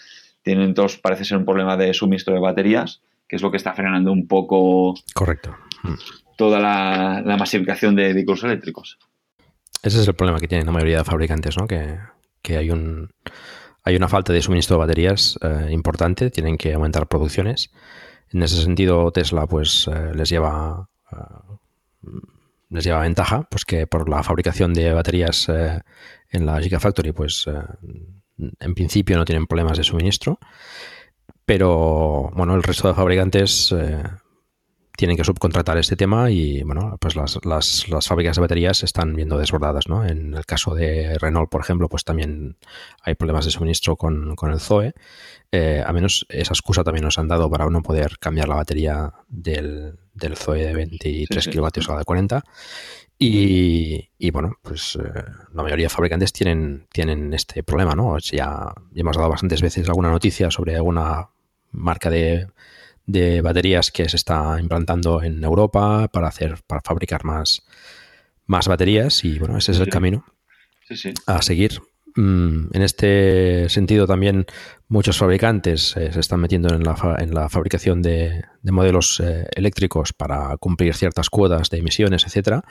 tienen 0.42 0.74
todos, 0.74 0.98
parece 0.98 1.26
ser 1.26 1.38
un 1.38 1.46
problema 1.46 1.78
de 1.78 1.94
suministro 1.94 2.34
de 2.34 2.40
baterías, 2.40 3.02
que 3.28 3.36
es 3.36 3.42
lo 3.42 3.52
que 3.52 3.58
está 3.58 3.74
frenando 3.74 4.12
un 4.12 4.28
poco 4.28 4.94
Correcto. 5.14 5.56
toda 6.38 6.60
la, 6.60 7.22
la 7.26 7.38
masificación 7.38 7.96
de 7.96 8.14
vehículos 8.14 8.44
eléctricos. 8.44 8.98
Ese 9.84 10.00
es 10.00 10.08
el 10.08 10.16
problema 10.16 10.40
que 10.40 10.48
tienen 10.48 10.66
la 10.66 10.72
mayoría 10.72 11.00
de 11.00 11.04
fabricantes, 11.04 11.58
¿no? 11.58 11.68
Que, 11.68 12.00
hay 12.58 12.72
un 12.72 13.10
hay 13.84 13.98
una 13.98 14.08
falta 14.08 14.32
de 14.32 14.42
suministro 14.42 14.78
de 14.78 14.80
baterías 14.80 15.38
eh, 15.42 15.68
importante, 15.72 16.32
tienen 16.32 16.58
que 16.58 16.74
aumentar 16.74 17.08
producciones. 17.08 17.70
En 18.30 18.42
ese 18.42 18.62
sentido, 18.62 19.12
Tesla 19.12 19.46
pues 19.46 19.90
eh, 19.94 20.14
les 20.16 20.30
lleva 20.30 20.90
eh, 21.12 22.08
les 22.70 22.86
lleva 22.86 23.02
ventaja, 23.02 23.44
pues 23.50 23.66
que 23.66 23.86
por 23.86 24.08
la 24.08 24.24
fabricación 24.24 24.74
de 24.74 24.94
baterías 24.94 25.48
en 25.50 26.46
la 26.46 26.60
Gigafactory, 26.60 27.12
pues 27.12 27.46
en 28.38 28.74
principio 28.74 29.16
no 29.16 29.26
tienen 29.26 29.46
problemas 29.46 29.78
de 29.78 29.84
suministro. 29.84 30.40
Pero 31.46 32.32
bueno, 32.34 32.56
el 32.56 32.64
resto 32.64 32.88
de 32.88 32.96
fabricantes 32.96 33.76
tienen 34.96 35.18
que 35.18 35.24
subcontratar 35.24 35.78
este 35.78 35.96
tema 35.96 36.30
y 36.30 36.62
bueno, 36.64 36.98
pues 37.00 37.16
las, 37.16 37.40
las, 37.44 37.90
las, 37.90 38.08
fábricas 38.08 38.36
de 38.36 38.42
baterías 38.42 38.78
se 38.78 38.86
están 38.86 39.16
viendo 39.16 39.38
desbordadas, 39.38 39.88
¿no? 39.88 40.06
En 40.06 40.36
el 40.36 40.46
caso 40.46 40.76
de 40.76 41.18
Renault, 41.18 41.50
por 41.50 41.62
ejemplo, 41.62 41.90
pues 41.90 42.04
también 42.04 42.58
hay 43.02 43.16
problemas 43.16 43.46
de 43.46 43.52
suministro 43.52 43.96
con, 43.96 44.36
el 44.52 44.60
Zoe. 44.60 44.94
Eh, 45.52 45.84
a 45.86 45.92
menos 45.94 46.26
esa 46.30 46.54
excusa 46.54 46.84
también 46.84 47.06
nos 47.06 47.18
han 47.18 47.28
dado 47.28 47.50
para 47.50 47.68
no 47.70 47.82
poder 47.82 48.20
cambiar 48.20 48.48
la 48.48 48.56
batería 48.56 49.14
del, 49.28 49.98
del 50.14 50.38
Zoe 50.38 50.64
de 50.64 50.74
23 50.76 51.48
kilovatios 51.48 51.90
a 51.90 51.94
la 51.94 52.00
de 52.00 52.06
40. 52.06 52.44
Y, 53.18 54.10
y, 54.18 54.32
bueno, 54.32 54.58
pues 54.62 54.96
eh, 54.96 55.24
la 55.54 55.64
mayoría 55.64 55.86
de 55.86 55.90
fabricantes 55.90 56.34
tienen, 56.34 56.88
tienen 56.92 57.34
este 57.34 57.64
problema, 57.64 57.96
¿no? 57.96 58.18
Ya, 58.20 58.74
ya 58.92 59.02
hemos 59.02 59.16
dado 59.16 59.30
bastantes 59.30 59.62
veces 59.62 59.88
alguna 59.88 60.10
noticia 60.10 60.52
sobre 60.52 60.76
alguna 60.76 61.30
marca 61.72 62.10
de 62.10 62.48
de 63.06 63.42
baterías 63.42 63.92
que 63.92 64.08
se 64.10 64.16
está 64.16 64.58
implantando 64.60 65.22
en 65.22 65.44
Europa 65.44 66.08
para 66.08 66.28
hacer, 66.28 66.60
para 66.68 66.82
fabricar 66.82 67.26
más, 67.26 67.66
más 68.46 68.68
baterías 68.68 69.24
y 69.26 69.40
bueno, 69.40 69.58
ese 69.58 69.72
es 69.74 69.80
el 69.80 69.90
camino 69.90 70.26
a 71.26 71.42
seguir. 71.42 71.82
Mm, 72.16 72.68
en 72.74 72.82
este 72.84 73.68
sentido 73.70 74.06
también 74.06 74.46
muchos 74.88 75.18
fabricantes 75.18 75.98
eh, 75.98 76.12
se 76.14 76.20
están 76.20 76.42
metiendo 76.42 76.76
en 76.76 76.84
la, 76.84 76.96
en 77.18 77.34
la 77.34 77.50
fabricación 77.50 78.04
de, 78.04 78.44
modelos 78.62 79.20
eh, 79.20 79.48
eléctricos 79.56 80.14
para 80.14 80.56
cumplir 80.58 80.94
ciertas 80.94 81.32
cuotas 81.32 81.72
de 81.72 81.80
emisiones, 81.80 82.26
etcétera, 82.26 82.64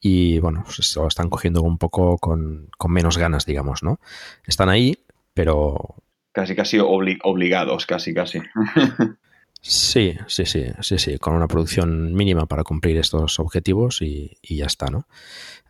y 0.00 0.40
bueno, 0.40 0.64
pues 0.64 0.96
lo 0.96 1.06
están 1.06 1.30
cogiendo 1.30 1.62
un 1.62 1.78
poco 1.78 2.18
con, 2.18 2.68
menos 2.88 3.16
ganas, 3.16 3.46
digamos, 3.46 3.84
¿no? 3.84 4.00
Están 4.44 4.68
ahí, 4.68 4.98
pero 5.34 5.94
casi 6.32 6.56
casi 6.56 6.78
obligados, 6.80 7.86
casi 7.86 8.12
casi. 8.12 8.40
Sí, 9.62 10.16
sí, 10.26 10.46
sí, 10.46 10.66
sí, 10.80 10.98
sí, 10.98 11.18
con 11.18 11.34
una 11.34 11.46
producción 11.46 12.14
mínima 12.14 12.46
para 12.46 12.64
cumplir 12.64 12.96
estos 12.96 13.38
objetivos 13.38 14.00
y, 14.00 14.36
ya 14.42 14.66
está, 14.66 14.86
¿no? 14.86 15.06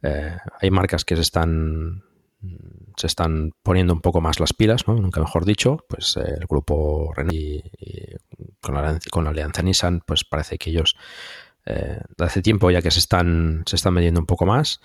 Eh, 0.03 0.37
hay 0.61 0.71
marcas 0.71 1.05
que 1.05 1.17
se 1.17 1.23
están 1.23 2.05
se 2.97 3.07
están 3.07 3.53
poniendo 3.63 3.93
un 3.93 4.01
poco 4.01 4.21
más 4.21 4.41
las 4.41 4.53
pilas, 4.53 4.87
¿no? 4.87 4.95
Nunca 4.95 5.21
mejor 5.21 5.45
dicho, 5.45 5.85
pues 5.89 6.17
eh, 6.17 6.37
el 6.41 6.47
grupo 6.47 7.13
Renault 7.15 7.35
y, 7.35 7.63
con, 8.61 8.75
la, 8.75 8.99
con, 9.11 9.25
la, 9.25 9.31
alianza 9.31 9.63
Nissan, 9.63 10.03
pues 10.07 10.25
parece 10.25 10.57
que 10.57 10.71
ellos 10.71 10.97
eh, 11.67 12.01
hace 12.19 12.43
tiempo 12.43 12.71
ya 12.71 12.83
que 12.83 12.91
se 12.91 13.01
están 13.01 13.63
se 13.67 13.77
están 13.77 13.95
metiendo 13.95 14.21
un 14.21 14.27
poco 14.27 14.47
más. 14.47 14.81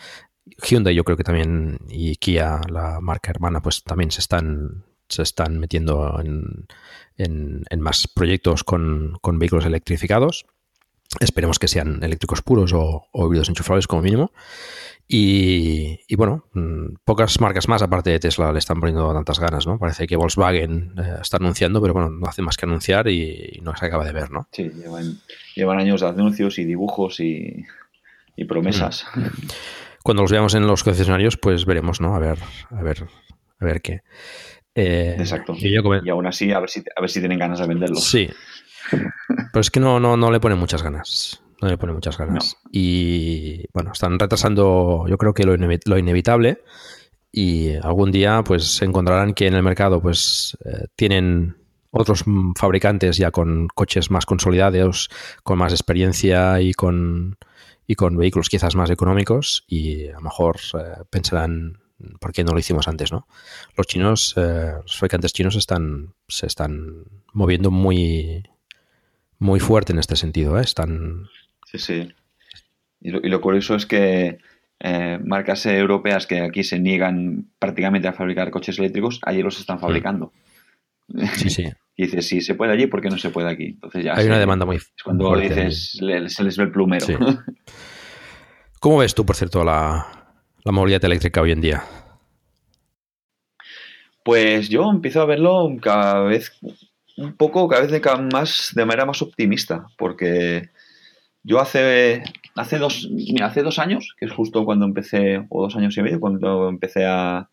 Hyundai 0.67 0.95
yo 0.95 1.03
creo 1.03 1.17
que 1.17 1.23
también 1.23 1.79
y 1.89 2.15
Kia, 2.17 2.61
la 2.69 2.99
marca 3.01 3.31
hermana, 3.31 3.61
pues 3.61 3.83
también 3.83 4.11
se 4.11 4.21
están 4.21 4.85
se 5.15 5.23
están 5.23 5.59
metiendo 5.59 6.19
en, 6.19 6.67
en, 7.17 7.81
más 7.81 8.07
proyectos 8.07 8.63
con, 8.63 9.19
vehículos 9.23 9.65
electrificados. 9.65 10.45
Esperemos 11.19 11.59
que 11.59 11.67
sean 11.67 12.03
eléctricos 12.03 12.41
puros 12.41 12.73
o, 12.73 13.07
híbridos 13.13 13.49
enchufables 13.49 13.87
como 13.87 14.01
mínimo. 14.01 14.31
Y, 15.07 16.15
bueno, 16.15 16.45
mm, 16.53 16.95
pocas 17.05 17.39
marcas 17.39 17.67
más 17.67 17.83
aparte 17.83 18.09
de 18.09 18.19
Tesla 18.19 18.51
le 18.51 18.57
están 18.57 18.79
poniendo 18.79 19.13
tantas 19.13 19.39
ganas, 19.39 19.67
¿no? 19.67 19.77
Parece 19.77 20.07
que 20.07 20.15
Volkswagen 20.15 20.95
eh, 20.97 21.17
está 21.21 21.37
anunciando, 21.37 21.79
pero 21.79 21.93
bueno, 21.93 22.09
no 22.09 22.27
hace 22.27 22.41
más 22.41 22.57
que 22.57 22.65
anunciar 22.65 23.07
y, 23.07 23.59
no 23.61 23.75
se 23.77 23.85
acaba 23.85 24.03
de 24.03 24.13
ver, 24.13 24.31
¿no? 24.31 24.47
Sí, 24.51 24.71
llevan, 25.55 25.79
años 25.79 26.01
de 26.01 26.07
anuncios 26.07 26.57
y 26.57 26.65
dibujos 26.65 27.19
y, 27.19 27.65
promesas. 28.47 29.05
Mm. 29.13 29.27
Cuando 30.03 30.23
los 30.23 30.31
veamos 30.31 30.55
en 30.55 30.67
los 30.67 30.83
concesionarios, 30.83 31.37
pues 31.37 31.65
veremos, 31.65 32.01
¿no? 32.01 32.15
A 32.15 32.19
ver, 32.19 32.39
a 32.71 32.81
ver, 32.81 33.07
a 33.59 33.65
ver 33.65 33.81
qué. 33.81 34.01
Eh, 34.75 35.15
Exacto. 35.17 35.53
Y, 35.57 35.75
aún 35.77 36.27
así, 36.27 36.51
a 36.51 36.59
ver, 36.59 36.69
si, 36.69 36.83
a 36.95 37.01
ver 37.01 37.09
si 37.09 37.19
tienen 37.19 37.39
ganas 37.39 37.59
de 37.59 37.67
venderlos. 37.67 38.03
Sí. 38.03 38.29
Pero 38.91 39.61
es 39.61 39.71
que 39.71 39.79
no, 39.79 39.99
no, 39.99 40.17
no 40.17 40.31
le 40.31 40.39
pone 40.39 40.55
muchas 40.55 40.83
ganas. 40.83 41.41
No 41.61 41.69
le 41.69 41.77
pone 41.77 41.93
muchas 41.93 42.17
ganas. 42.17 42.57
Y 42.71 43.65
bueno, 43.73 43.93
están 43.93 44.19
retrasando, 44.19 45.05
yo 45.07 45.17
creo 45.17 45.33
que 45.33 45.45
lo, 45.45 45.55
lo, 45.55 45.97
inevitable. 45.97 46.61
Y 47.31 47.73
algún 47.75 48.11
día, 48.11 48.43
pues 48.43 48.75
se 48.75 48.85
encontrarán 48.85 49.33
que 49.33 49.47
en 49.47 49.55
el 49.55 49.63
mercado, 49.63 50.01
pues 50.01 50.57
eh, 50.65 50.87
tienen 50.95 51.55
otros 51.91 52.25
fabricantes 52.57 53.17
ya 53.17 53.31
con 53.31 53.67
coches 53.67 54.11
más 54.11 54.25
consolidados, 54.25 55.09
con 55.43 55.57
más 55.57 55.71
experiencia 55.71 56.59
y 56.59 56.73
con, 56.73 57.37
y 57.87 57.95
con 57.95 58.17
vehículos 58.17 58.49
quizás 58.49 58.75
más 58.75 58.89
económicos. 58.89 59.63
Y 59.67 60.09
a 60.09 60.15
lo 60.15 60.21
mejor 60.21 60.57
eh, 60.73 61.03
pensarán, 61.09 61.79
¿por 62.19 62.31
qué 62.31 62.43
no 62.43 62.53
lo 62.53 62.59
hicimos 62.59 62.87
antes, 62.87 63.11
no? 63.11 63.27
Los 63.77 63.87
chinos, 63.87 64.33
eh, 64.37 64.73
los 64.81 64.97
fabricantes 64.97 65.33
chinos 65.33 65.55
están, 65.55 66.13
se 66.27 66.47
están 66.47 67.05
moviendo 67.33 67.71
muy, 67.71 68.43
muy 69.39 69.59
fuerte 69.59 69.93
en 69.93 69.99
este 69.99 70.15
sentido, 70.15 70.57
¿eh? 70.59 70.61
Están... 70.61 71.27
Sí, 71.65 71.79
sí. 71.79 72.13
Y 73.01 73.11
lo, 73.11 73.41
curioso 73.41 73.75
es 73.75 73.85
que 73.85 74.39
eh, 74.79 75.19
marcas 75.23 75.65
europeas 75.67 76.25
que 76.25 76.41
aquí 76.41 76.63
se 76.63 76.79
niegan 76.79 77.47
prácticamente 77.59 78.07
a 78.07 78.13
fabricar 78.13 78.49
coches 78.49 78.79
eléctricos, 78.79 79.19
allí 79.23 79.41
los 79.43 79.59
están 79.59 79.79
fabricando. 79.79 80.33
Sí, 81.33 81.49
sí. 81.49 81.65
y 81.95 82.05
dices, 82.05 82.27
si 82.27 82.41
se 82.41 82.55
puede 82.55 82.73
allí, 82.73 82.87
¿por 82.87 83.01
qué 83.01 83.09
no 83.09 83.17
se 83.17 83.29
puede 83.29 83.49
aquí? 83.49 83.65
Entonces 83.65 84.03
ya 84.03 84.15
Hay 84.15 84.25
una 84.25 84.39
demanda 84.39 84.65
muy 84.65 84.77
Es 84.77 84.91
cuando 85.03 85.37
dices, 85.37 85.99
se 86.27 86.43
les 86.43 86.57
ve 86.57 86.63
el 86.63 86.71
plumero. 86.71 87.05
¿Cómo 88.79 88.97
ves 88.97 89.13
tú, 89.13 89.25
por 89.25 89.35
cierto, 89.35 89.63
la, 89.63 90.24
la 90.65 90.71
movilidad 90.71 91.05
eléctrica 91.05 91.41
hoy 91.41 91.51
en 91.51 91.61
día? 91.61 91.83
Pues 94.23 94.67
yo 94.67 94.89
empiezo 94.89 95.21
a 95.21 95.25
verlo 95.25 95.69
cada 95.81 96.23
vez 96.23 96.51
un 97.17 97.37
poco, 97.37 97.67
cada 97.67 97.83
vez 97.83 97.91
de, 97.91 98.01
más, 98.33 98.71
de 98.75 98.85
manera 98.85 99.05
más 99.05 99.21
optimista, 99.21 99.85
porque 99.97 100.69
yo 101.43 101.59
hace, 101.59 102.23
hace, 102.55 102.79
dos, 102.79 103.07
hace 103.41 103.61
dos 103.61 103.77
años, 103.77 104.15
que 104.17 104.25
es 104.25 104.31
justo 104.31 104.65
cuando 104.65 104.85
empecé, 104.85 105.45
o 105.49 105.61
dos 105.61 105.75
años 105.75 105.95
y 105.97 106.01
medio, 106.01 106.19
cuando 106.19 106.67
empecé 106.67 107.05
a, 107.05 107.47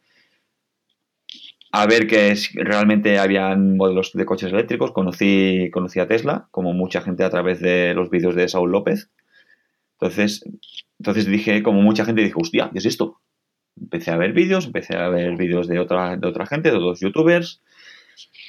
a 1.73 1.87
ver 1.87 2.07
que 2.07 2.35
realmente 2.55 3.19
habían 3.19 3.77
modelos 3.77 4.13
de 4.15 4.25
coches 4.25 4.53
eléctricos, 4.53 4.93
conocí, 4.93 5.69
conocí 5.71 6.01
a 6.01 6.09
Tesla, 6.09 6.49
como 6.51 6.73
mucha 6.73 7.03
gente 7.03 7.25
a 7.25 7.31
través 7.31 7.61
de 7.61 7.93
los 7.93 8.09
vídeos 8.09 8.35
de 8.35 8.49
Saúl 8.49 8.73
López. 8.73 9.11
Entonces, 10.01 10.43
entonces 11.03 11.27
dije, 11.27 11.65
como 11.65 11.83
mucha 11.83 12.05
gente, 12.05 12.23
dije, 12.23 12.37
hostia, 12.41 12.71
¿qué 12.73 12.79
es 12.79 12.87
esto? 12.87 13.19
Empecé 13.77 14.13
a 14.13 14.17
ver 14.17 14.33
vídeos, 14.33 14.67
empecé 14.67 14.97
a 14.97 15.09
ver 15.09 15.37
vídeos 15.37 15.67
de 15.67 15.81
otra, 15.81 16.17
de 16.17 16.29
otra 16.29 16.47
gente, 16.47 16.71
de 16.71 16.77
otros 16.77 17.01
youtubers, 17.01 17.61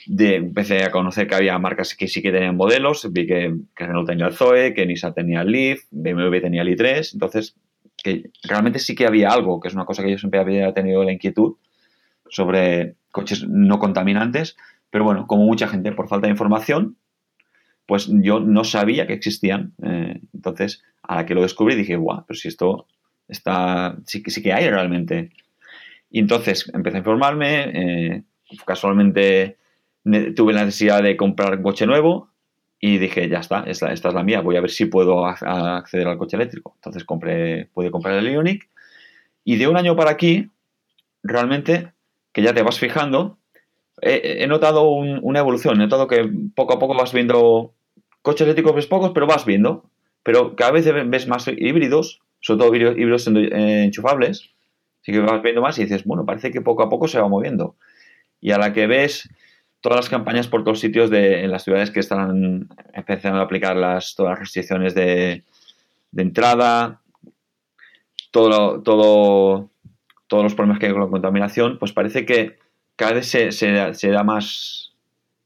de, 0.05 0.35
empecé 0.35 0.83
a 0.83 0.91
conocer 0.91 1.25
que 1.27 1.33
había 1.33 1.57
marcas 1.57 1.95
que 1.95 2.07
sí 2.07 2.21
que 2.21 2.31
tenían 2.31 2.55
modelos, 2.55 3.11
vi 3.11 3.25
que, 3.25 3.55
Renault 3.75 4.07
tenía 4.07 4.27
el 4.27 4.33
Zoe, 4.33 4.75
que 4.75 4.85
Nissan 4.85 5.15
tenía 5.15 5.41
el 5.41 5.51
Leaf, 5.51 5.81
BMW 5.89 6.41
tenía 6.41 6.61
el 6.61 6.77
i3, 6.77 7.13
entonces 7.13 7.55
que 7.97 8.29
realmente 8.43 8.77
sí 8.77 8.93
que 8.93 9.07
había 9.07 9.29
algo, 9.29 9.59
que 9.59 9.69
es 9.69 9.73
una 9.73 9.85
cosa 9.85 10.03
que 10.03 10.11
yo 10.11 10.19
siempre 10.19 10.39
había 10.39 10.71
tenido 10.75 11.03
la 11.03 11.11
inquietud 11.11 11.55
sobre 12.29 12.97
coches 13.09 13.47
no 13.47 13.79
contaminantes, 13.79 14.57
pero 14.91 15.05
bueno, 15.05 15.25
como 15.25 15.43
mucha 15.43 15.67
gente, 15.67 15.91
por 15.91 16.07
falta 16.07 16.27
de 16.27 16.33
información, 16.33 16.97
pues 17.85 18.09
yo 18.09 18.39
no 18.39 18.63
sabía 18.63 19.07
que 19.07 19.13
existían. 19.13 19.73
Eh, 19.83 20.21
entonces, 20.33 20.83
a 21.01 21.15
la 21.17 21.25
que 21.25 21.35
lo 21.35 21.41
descubrí 21.41 21.75
dije, 21.75 21.95
guau, 21.95 22.25
pero 22.27 22.37
si 22.37 22.47
esto 22.47 22.87
está, 23.27 23.97
sí, 24.05 24.23
sí 24.25 24.41
que 24.41 24.53
hay 24.53 24.69
realmente. 24.69 25.31
Y 26.09 26.19
entonces 26.19 26.69
empecé 26.73 26.97
a 26.97 26.99
informarme, 26.99 28.15
eh, 28.15 28.23
casualmente 28.65 29.57
tuve 30.35 30.53
la 30.53 30.65
necesidad 30.65 31.01
de 31.01 31.15
comprar 31.15 31.57
un 31.57 31.63
coche 31.63 31.85
nuevo 31.85 32.29
y 32.79 32.97
dije, 32.97 33.29
ya 33.29 33.39
está, 33.39 33.63
esta, 33.65 33.93
es 33.93 34.03
la 34.03 34.23
mía, 34.23 34.41
voy 34.41 34.57
a 34.57 34.61
ver 34.61 34.69
si 34.69 34.85
puedo 34.85 35.25
acceder 35.25 36.07
al 36.07 36.17
coche 36.17 36.35
eléctrico. 36.35 36.73
Entonces 36.75 37.05
compré, 37.05 37.69
pude 37.73 37.89
comprar 37.89 38.17
el 38.17 38.29
Ionic 38.29 38.69
y 39.45 39.55
de 39.55 39.67
un 39.67 39.77
año 39.77 39.95
para 39.95 40.11
aquí, 40.11 40.51
realmente, 41.21 41.93
que 42.33 42.41
ya 42.41 42.53
te 42.53 42.61
vas 42.61 42.79
fijando, 42.79 43.39
he, 44.01 44.47
notado 44.47 44.89
una 44.89 45.39
evolución, 45.39 45.75
he 45.75 45.83
notado 45.83 46.07
que 46.07 46.29
poco 46.55 46.73
a 46.73 46.79
poco 46.79 46.95
vas 46.95 47.13
viendo 47.13 47.73
coches 48.21 48.41
eléctricos, 48.41 48.75
ves 48.75 48.87
pocos, 48.87 49.11
pero 49.13 49.27
vas 49.27 49.45
viendo, 49.45 49.89
pero 50.23 50.55
cada 50.55 50.71
vez 50.71 50.85
ves 51.07 51.27
más 51.27 51.47
híbridos, 51.47 52.21
sobre 52.39 52.59
todo 52.59 52.75
híbridos 52.75 53.27
enchufables, 53.27 54.49
así 55.01 55.11
que 55.11 55.19
vas 55.19 55.41
viendo 55.41 55.61
más 55.61 55.77
y 55.77 55.83
dices, 55.83 56.03
bueno, 56.05 56.25
parece 56.25 56.51
que 56.51 56.61
poco 56.61 56.83
a 56.83 56.89
poco 56.89 57.07
se 57.07 57.19
va 57.19 57.27
moviendo. 57.27 57.75
Y 58.41 58.51
a 58.51 58.57
la 58.57 58.73
que 58.73 58.87
ves 58.87 59.29
todas 59.81 59.97
las 59.97 60.09
campañas 60.09 60.47
por 60.47 60.63
todos 60.63 60.79
sitios 60.79 61.09
de, 61.09 61.43
en 61.43 61.51
las 61.51 61.63
ciudades 61.63 61.91
que 61.91 61.99
están 61.99 62.69
empezando 62.93 63.39
a 63.39 63.43
aplicar 63.43 63.75
las, 63.75 64.15
todas 64.15 64.31
las 64.31 64.39
restricciones 64.39 64.95
de, 64.95 65.43
entrada, 66.15 67.01
todo, 68.31 68.81
todos 68.81 70.43
los 70.43 70.55
problemas 70.55 70.79
que 70.79 70.87
hay 70.87 70.93
con 70.93 71.01
la 71.01 71.09
contaminación, 71.09 71.77
pues 71.79 71.91
parece 71.91 72.25
que 72.25 72.62
cada 72.95 73.13
vez 73.13 73.27
se, 73.27 74.07
da 74.09 74.23
más, 74.23 74.93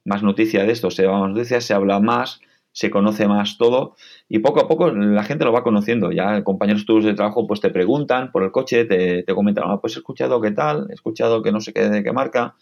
más 0.05 0.23
noticia 0.23 0.63
de 0.63 0.71
esto, 0.71 0.91
se 0.91 1.03
da 1.03 1.11
más 1.11 1.29
noticia, 1.29 1.61
se 1.61 1.73
habla 1.73 1.99
más, 1.99 2.41
se 2.71 2.89
conoce 2.89 3.27
más 3.27 3.57
todo 3.57 3.95
y 4.29 4.39
poco 4.39 4.59
a 4.59 4.67
poco 4.67 4.91
la 4.91 5.23
gente 5.23 5.45
lo 5.45 5.51
va 5.51 5.63
conociendo. 5.63 6.11
Ya 6.11 6.43
compañeros 6.43 6.85
tuyos 6.85 7.05
de 7.05 7.13
trabajo 7.13 7.47
pues 7.47 7.61
te 7.61 7.69
preguntan 7.69 8.31
por 8.31 8.43
el 8.43 8.51
coche, 8.51 8.85
te, 8.85 9.23
te 9.23 9.33
comentan, 9.33 9.65
ah, 9.67 9.79
pues 9.81 9.95
he 9.95 9.99
escuchado 9.99 10.41
qué 10.41 10.51
tal, 10.51 10.87
he 10.89 10.93
escuchado 10.93 11.41
que 11.41 11.51
no 11.51 11.61
sé 11.61 11.73
qué 11.73 11.89
de 11.89 12.03
qué 12.03 12.11
marca 12.11 12.55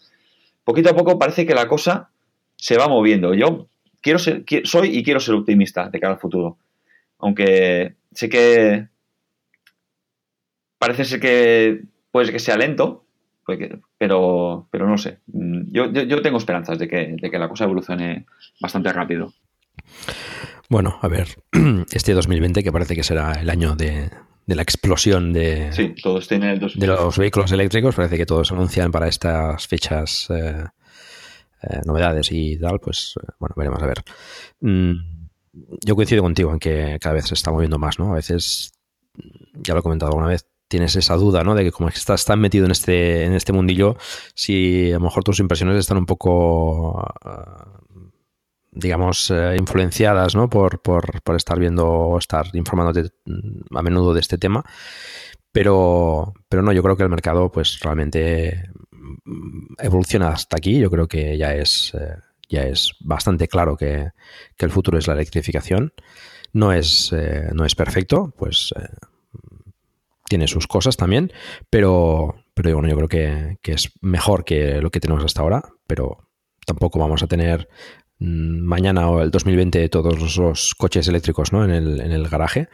poquito 0.66 0.90
a 0.90 0.96
poco 0.96 1.16
parece 1.16 1.46
que 1.46 1.54
la 1.54 1.68
cosa 1.68 2.10
se 2.56 2.76
va 2.76 2.88
moviendo. 2.88 3.34
Yo 3.34 3.68
quiero 4.02 4.18
ser, 4.18 4.44
soy 4.64 4.98
y 4.98 5.04
quiero 5.04 5.20
ser 5.20 5.36
optimista 5.36 5.88
de 5.88 6.00
cara 6.00 6.14
al 6.14 6.20
futuro. 6.20 6.58
Aunque 7.18 7.94
sé 8.12 8.28
que 8.28 8.88
parece 10.78 11.04
ser 11.04 11.20
que 11.20 11.82
puede 12.10 12.32
que 12.32 12.40
sea 12.40 12.56
lento, 12.56 13.05
pero, 13.98 14.68
pero 14.70 14.88
no 14.88 14.98
sé. 14.98 15.20
Yo, 15.26 15.90
yo, 15.90 16.22
tengo 16.22 16.38
esperanzas 16.38 16.78
de 16.78 16.88
que, 16.88 17.16
de 17.20 17.30
que 17.30 17.38
la 17.38 17.48
cosa 17.48 17.64
evolucione 17.64 18.26
bastante 18.60 18.92
rápido. 18.92 19.32
Bueno, 20.68 20.98
a 21.00 21.08
ver, 21.08 21.28
este 21.92 22.12
2020 22.12 22.62
que 22.62 22.72
parece 22.72 22.96
que 22.96 23.02
será 23.02 23.32
el 23.40 23.50
año 23.50 23.76
de, 23.76 24.10
de 24.46 24.54
la 24.54 24.62
explosión 24.62 25.32
de, 25.32 25.94
todos 26.02 26.28
tienen 26.28 26.58
de 26.58 26.86
los 26.86 27.18
vehículos 27.18 27.50
eléctricos. 27.52 27.94
Parece 27.94 28.16
que 28.16 28.26
todos 28.26 28.52
anuncian 28.52 28.92
para 28.92 29.08
estas 29.08 29.66
fechas 29.66 30.28
eh, 30.30 30.64
eh, 31.62 31.80
novedades 31.84 32.30
y 32.30 32.58
tal. 32.58 32.78
Pues 32.80 33.14
eh, 33.20 33.26
bueno, 33.40 33.54
veremos 33.56 33.82
a 33.82 33.86
ver. 33.86 34.04
Mm, 34.60 34.92
yo 35.84 35.96
coincido 35.96 36.22
contigo 36.22 36.52
en 36.52 36.60
que 36.60 36.98
cada 37.00 37.14
vez 37.14 37.26
se 37.26 37.34
está 37.34 37.50
moviendo 37.50 37.78
más, 37.78 37.98
¿no? 37.98 38.12
A 38.12 38.16
veces, 38.16 38.72
ya 39.54 39.74
lo 39.74 39.80
he 39.80 39.82
comentado 39.82 40.12
alguna 40.12 40.28
vez, 40.28 40.46
tienes 40.68 40.96
esa 40.96 41.14
duda, 41.16 41.44
¿no? 41.44 41.54
De 41.54 41.64
que 41.64 41.72
como 41.72 41.88
estás 41.88 42.24
tan 42.24 42.40
metido 42.40 42.66
en 42.66 42.72
este, 42.72 43.24
en 43.24 43.32
este 43.32 43.52
mundillo, 43.52 43.96
si 44.34 44.90
a 44.90 44.94
lo 44.94 45.00
mejor 45.00 45.24
tus 45.24 45.40
impresiones 45.40 45.78
están 45.78 45.98
un 45.98 46.06
poco 46.06 47.02
digamos, 48.76 49.30
eh, 49.30 49.56
influenciadas 49.58 50.34
¿no? 50.34 50.48
por, 50.50 50.80
por, 50.82 51.22
por, 51.22 51.34
estar 51.34 51.58
viendo 51.58 51.88
o 51.88 52.18
estar 52.18 52.46
informándote 52.52 53.10
mm, 53.24 53.76
a 53.76 53.82
menudo 53.82 54.12
de 54.12 54.20
este 54.20 54.38
tema. 54.38 54.64
Pero, 55.50 56.34
pero 56.48 56.62
no, 56.62 56.72
yo 56.72 56.82
creo 56.82 56.96
que 56.96 57.02
el 57.02 57.08
mercado 57.08 57.50
pues 57.50 57.80
realmente 57.80 58.68
mm, 59.24 59.76
evoluciona 59.78 60.28
hasta 60.28 60.58
aquí. 60.58 60.78
Yo 60.78 60.90
creo 60.90 61.08
que 61.08 61.38
ya 61.38 61.54
es, 61.54 61.94
eh, 61.94 62.16
ya 62.50 62.64
es 62.64 62.92
bastante 63.00 63.48
claro 63.48 63.76
que, 63.76 64.10
que, 64.56 64.66
el 64.66 64.70
futuro 64.70 64.98
es 64.98 65.06
la 65.06 65.14
electrificación. 65.14 65.94
No 66.52 66.72
es, 66.72 67.12
eh, 67.12 67.48
no 67.54 67.64
es 67.64 67.74
perfecto, 67.74 68.34
pues 68.36 68.74
tiene 70.28 70.48
sus 70.48 70.66
cosas 70.66 70.96
también, 70.96 71.32
pero, 71.70 72.34
pero 72.54 72.72
bueno, 72.74 72.88
yo 72.88 72.96
creo 72.96 73.08
que, 73.08 73.58
que 73.62 73.72
es 73.72 73.92
mejor 74.00 74.44
que 74.44 74.80
lo 74.80 74.90
que 74.90 75.00
tenemos 75.00 75.24
hasta 75.24 75.42
ahora, 75.42 75.62
pero 75.86 76.28
tampoco 76.66 76.98
vamos 76.98 77.22
a 77.22 77.26
tener 77.26 77.68
Mm, 78.18 78.64
mañana 78.64 79.10
o 79.10 79.20
el 79.20 79.30
2020 79.30 79.90
todos 79.90 80.38
los 80.38 80.74
coches 80.74 81.06
eléctricos 81.08 81.52
¿no? 81.52 81.64
en, 81.64 81.70
el, 81.70 82.00
en 82.00 82.12
el 82.12 82.28
garaje. 82.28 82.68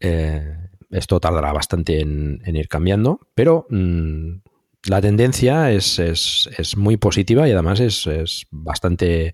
Eh, 0.00 0.56
esto 0.90 1.20
tardará 1.20 1.52
bastante 1.52 2.00
en, 2.00 2.40
ir 2.44 2.68
cambiando, 2.68 3.20
pero 3.34 3.66
mm, 3.70 4.40
la 4.88 5.00
tendencia 5.00 5.70
es, 5.70 5.98
es, 5.98 6.50
es, 6.58 6.76
muy 6.76 6.96
positiva 6.96 7.48
y 7.48 7.52
además 7.52 7.80
es, 7.80 8.06
es 8.08 8.46
bastante 8.50 9.32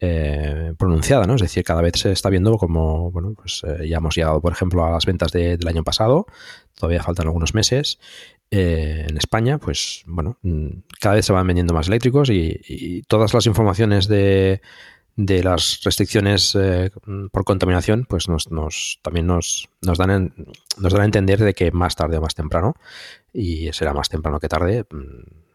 eh, 0.00 0.72
pronunciada, 0.78 1.26
¿no? 1.26 1.34
Es 1.34 1.42
decir, 1.42 1.62
cada 1.64 1.82
vez 1.82 1.94
se 1.96 2.12
está 2.12 2.30
viendo 2.30 2.56
como, 2.56 3.10
bueno, 3.10 3.34
pues 3.34 3.62
eh, 3.64 3.88
ya 3.88 3.98
hemos 3.98 4.16
llegado, 4.16 4.40
por 4.40 4.52
ejemplo, 4.52 4.84
a 4.84 4.90
las 4.90 5.04
ventas 5.04 5.32
del 5.32 5.68
año 5.68 5.84
pasado, 5.84 6.26
todavía 6.78 7.02
faltan 7.02 7.26
algunos 7.26 7.54
meses. 7.54 7.98
en 8.50 9.16
España, 9.18 9.58
pues 9.58 10.02
bueno, 10.06 10.38
mm, 10.42 10.68
cada 11.00 11.16
vez 11.16 11.26
se 11.26 11.32
van 11.32 11.46
vendiendo 11.46 11.74
más 11.74 11.88
eléctricos 11.88 12.30
y, 12.30 13.02
todas 13.08 13.34
las 13.34 13.46
informaciones 13.46 14.08
de, 14.08 14.62
de 15.16 15.42
las 15.42 15.80
restricciones 15.82 16.54
eh, 16.54 16.90
por 17.32 17.44
contaminación, 17.44 18.06
pues 18.08 18.28
nos, 18.28 18.50
nos 18.50 19.00
también 19.02 19.26
nos, 19.26 19.68
nos, 19.82 19.98
dan 19.98 20.32
nos 20.78 20.92
dan 20.92 21.02
a 21.02 21.04
entender 21.04 21.40
de 21.40 21.54
que 21.54 21.72
más 21.72 21.96
tarde 21.96 22.18
o 22.18 22.22
más 22.22 22.36
temprano, 22.36 22.74
y 23.32 23.72
será 23.72 23.92
más 23.92 24.08
temprano 24.08 24.38
que 24.38 24.48
tarde, 24.48 24.86
mm, 24.88 25.48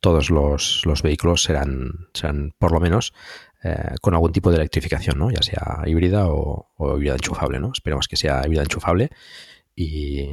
todos 0.00 0.30
los, 0.30 0.82
vehículos 1.02 1.44
serán, 1.44 2.08
serán 2.12 2.54
por 2.58 2.72
lo 2.72 2.80
menos 2.80 3.14
eh, 3.62 3.94
con 4.00 4.14
algún 4.14 4.32
tipo 4.32 4.50
de 4.50 4.56
electrificación, 4.56 5.18
¿no? 5.18 5.30
Ya 5.30 5.42
sea 5.42 5.82
híbrida 5.86 6.26
o, 6.26 6.66
híbrida 6.96 7.14
enchufable, 7.14 7.60
¿no? 7.60 7.70
Esperemos 7.72 8.08
que 8.08 8.16
sea 8.16 8.42
híbrida 8.44 8.62
enchufable 8.62 9.10
y, 9.74 10.28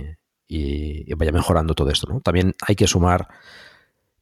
y, 0.47 1.13
vaya 1.13 1.31
mejorando 1.31 1.75
todo 1.75 1.89
esto, 1.89 2.07
¿no? 2.11 2.21
También 2.21 2.55
hay 2.67 2.75
que 2.75 2.87
sumar 2.87 3.27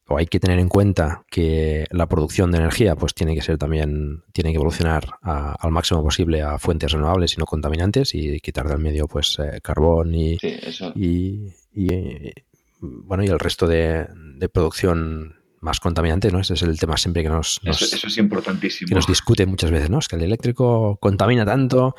o 0.10 0.18
hay 0.18 0.26
que 0.26 0.40
tener 0.40 0.60
en 0.60 0.70
cuenta 0.70 1.24
que 1.30 1.86
la 1.92 2.08
producción 2.08 2.52
de 2.52 2.60
energía 2.60 2.96
pues 2.96 3.14
tiene 3.14 3.36
que 3.36 3.42
ser 3.42 3.58
también 3.58 4.24
tiene 4.32 4.52
que 4.52 4.56
evolucionar 4.56 5.18
al 5.22 5.72
máximo 5.72 6.02
posible 6.02 6.42
a 6.42 6.58
fuentes 6.60 6.92
renovables 6.92 7.34
y 7.34 7.38
no 7.38 7.46
contaminantes 7.46 8.16
y 8.16 8.40
quitar 8.40 8.68
del 8.68 8.80
medio 8.80 9.08
pues 9.08 9.38
eh, 9.40 9.60
carbón 9.62 10.16
y, 10.16 10.38
y, 10.96 11.54
bueno 12.80 13.24
y 13.24 13.28
el 13.28 13.40
resto 13.40 13.68
de, 13.68 14.08
producción 14.54 15.36
más 15.60 15.80
contaminante, 15.80 16.32
¿no? 16.32 16.40
Ese 16.40 16.54
es 16.54 16.62
el 16.62 16.80
tema 16.80 16.98
siempre 16.98 17.24
que 17.24 17.30
nos, 17.30 17.60
eso, 17.64 18.08
es 18.08 18.18
importantísimo. 18.18 18.88
Que 18.88 18.96
nos 18.96 19.08
discute 19.08 19.46
muchas 19.48 19.72
veces, 19.72 19.90
¿no? 19.90 19.98
Es 19.98 20.08
que 20.08 20.16
el 20.16 20.22
eléctrico 20.22 20.98
contamina 21.02 21.46
tanto 21.46 21.96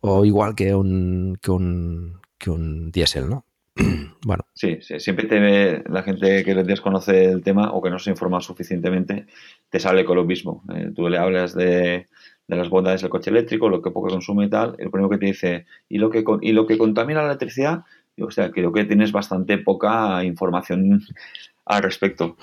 o 0.00 0.24
igual 0.24 0.54
que 0.54 0.74
un, 0.74 1.38
que 1.40 1.50
un, 1.50 2.21
que 2.42 2.50
un 2.50 2.90
diésel, 2.90 3.28
¿no? 3.28 3.46
bueno. 4.26 4.44
Sí, 4.52 4.78
siempre 4.80 5.26
te, 5.26 5.82
la 5.88 6.02
gente 6.02 6.44
que 6.44 6.54
desconoce 6.54 7.24
el 7.24 7.42
tema 7.42 7.72
o 7.72 7.80
que 7.80 7.90
no 7.90 7.98
se 7.98 8.10
informa 8.10 8.40
suficientemente 8.40 9.26
te 9.70 9.80
sale 9.80 10.04
con 10.04 10.16
lo 10.16 10.24
mismo. 10.24 10.64
Eh, 10.74 10.90
tú 10.94 11.08
le 11.08 11.18
hablas 11.18 11.54
de, 11.54 12.08
las 12.48 12.68
bondades 12.68 13.00
del 13.00 13.10
coche 13.10 13.30
eléctrico, 13.30 13.68
lo 13.68 13.80
que 13.80 13.90
poco 13.90 14.08
consume 14.08 14.46
y 14.46 14.50
tal, 14.50 14.74
el 14.78 14.90
primero 14.90 15.08
que 15.08 15.18
te 15.18 15.26
dice, 15.26 15.66
¿y 15.88 15.98
lo 15.98 16.10
que, 16.10 16.24
y 16.42 16.52
lo 16.52 16.66
que 16.66 16.76
contamina 16.78 17.20
la 17.20 17.28
electricidad? 17.28 17.84
o 18.20 18.30
sea, 18.30 18.50
creo 18.50 18.72
que 18.72 18.84
tienes 18.84 19.10
bastante 19.10 19.56
poca 19.56 20.22
información 20.22 21.00
al 21.64 21.82
respecto. 21.82 22.36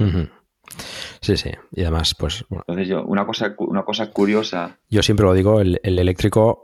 Sí, 1.22 1.38
sí. 1.38 1.52
Y 1.72 1.82
además, 1.82 2.16
pues. 2.16 2.44
Entonces, 2.50 2.88
yo, 2.88 3.06
una 3.06 3.26
cosa, 3.26 3.54
una 3.60 3.84
cosa 3.84 4.12
curiosa. 4.12 4.80
Yo 4.90 5.04
siempre 5.04 5.26
lo 5.28 5.34
digo, 5.34 5.62
el, 5.62 5.80
el 5.84 6.00
eléctrico, 6.00 6.64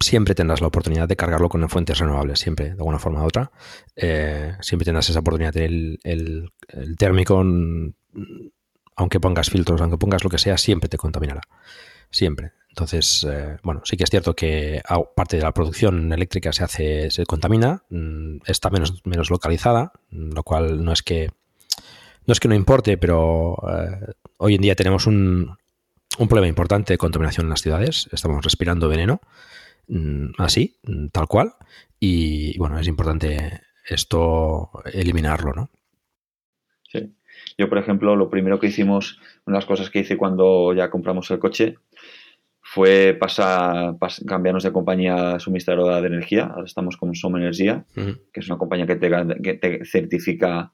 siempre 0.00 0.34
tendrás 0.34 0.60
la 0.60 0.66
oportunidad 0.66 1.08
de 1.08 1.16
cargarlo 1.16 1.48
con 1.48 1.68
fuentes 1.68 1.98
renovables, 1.98 2.38
siempre, 2.38 2.66
de 2.66 2.72
alguna 2.72 2.98
forma 2.98 3.22
u 3.22 3.26
otra. 3.26 3.50
Eh, 3.96 4.52
siempre 4.60 4.84
tendrás 4.84 5.08
esa 5.08 5.20
oportunidad. 5.20 5.56
El, 5.56 5.98
el, 6.02 6.50
térmico, 6.98 7.44
aunque 8.96 9.20
pongas 9.20 9.50
filtros, 9.50 9.80
aunque 9.80 9.98
pongas 9.98 10.24
lo 10.24 10.30
que 10.30 10.38
sea, 10.38 10.58
siempre 10.58 10.88
te 10.88 10.98
contaminará. 10.98 11.40
Siempre. 12.10 12.52
Entonces, 12.68 13.26
eh, 13.28 13.56
bueno, 13.62 13.82
sí 13.84 13.96
que 13.96 14.04
es 14.04 14.10
cierto 14.10 14.34
que 14.34 14.82
parte 15.14 15.36
de 15.36 15.42
la 15.42 15.52
producción 15.52 16.12
eléctrica 16.12 16.52
se 16.52 16.64
hace, 16.64 17.10
se 17.10 17.24
contamina, 17.24 17.84
mm, 17.88 18.38
está 18.46 18.68
menos, 18.70 19.00
menos 19.04 19.30
localizada, 19.30 19.92
lo 20.10 20.42
cual 20.42 20.84
no 20.84 20.92
es 20.92 21.02
que 21.02 21.30
no 22.26 22.32
es 22.32 22.40
que 22.40 22.48
no 22.48 22.54
importe, 22.54 22.96
pero 22.96 23.56
eh, 23.68 24.12
hoy 24.38 24.54
en 24.54 24.62
día 24.62 24.74
tenemos 24.74 25.06
un, 25.06 25.56
un 26.18 26.28
problema 26.28 26.48
importante 26.48 26.94
de 26.94 26.98
contaminación 26.98 27.46
en 27.46 27.50
las 27.50 27.60
ciudades. 27.60 28.08
Estamos 28.12 28.42
respirando 28.42 28.88
veneno 28.88 29.20
Mm, 29.20 29.22
así, 30.38 30.78
mm, 30.82 31.08
tal 31.08 31.26
cual. 31.26 31.52
Y 31.98 32.56
bueno, 32.58 32.78
es 32.78 32.88
importante 32.88 33.60
esto 33.88 34.70
eliminarlo, 34.92 35.52
¿no? 35.52 35.70
Sí. 36.90 37.14
Yo, 37.58 37.68
por 37.68 37.78
ejemplo, 37.78 38.16
lo 38.16 38.30
primero 38.30 38.58
que 38.58 38.68
hicimos, 38.68 39.18
una 39.46 39.56
de 39.56 39.60
las 39.60 39.66
cosas 39.66 39.90
que 39.90 40.00
hice 40.00 40.16
cuando 40.16 40.72
ya 40.72 40.90
compramos 40.90 41.30
el 41.30 41.38
coche, 41.38 41.76
fue 42.66 43.16
pasar, 43.20 43.96
cambiarnos 44.26 44.64
de 44.64 44.72
compañía 44.72 45.38
suministradora 45.38 46.00
de 46.00 46.08
energía. 46.08 46.46
Ahora 46.46 46.64
estamos 46.64 46.96
con 46.96 47.14
Som 47.14 47.36
Energía, 47.36 47.84
que 47.94 48.40
es 48.40 48.48
una 48.48 48.58
compañía 48.58 48.86
que 48.86 48.96
te, 48.96 49.84
certifica 49.84 50.72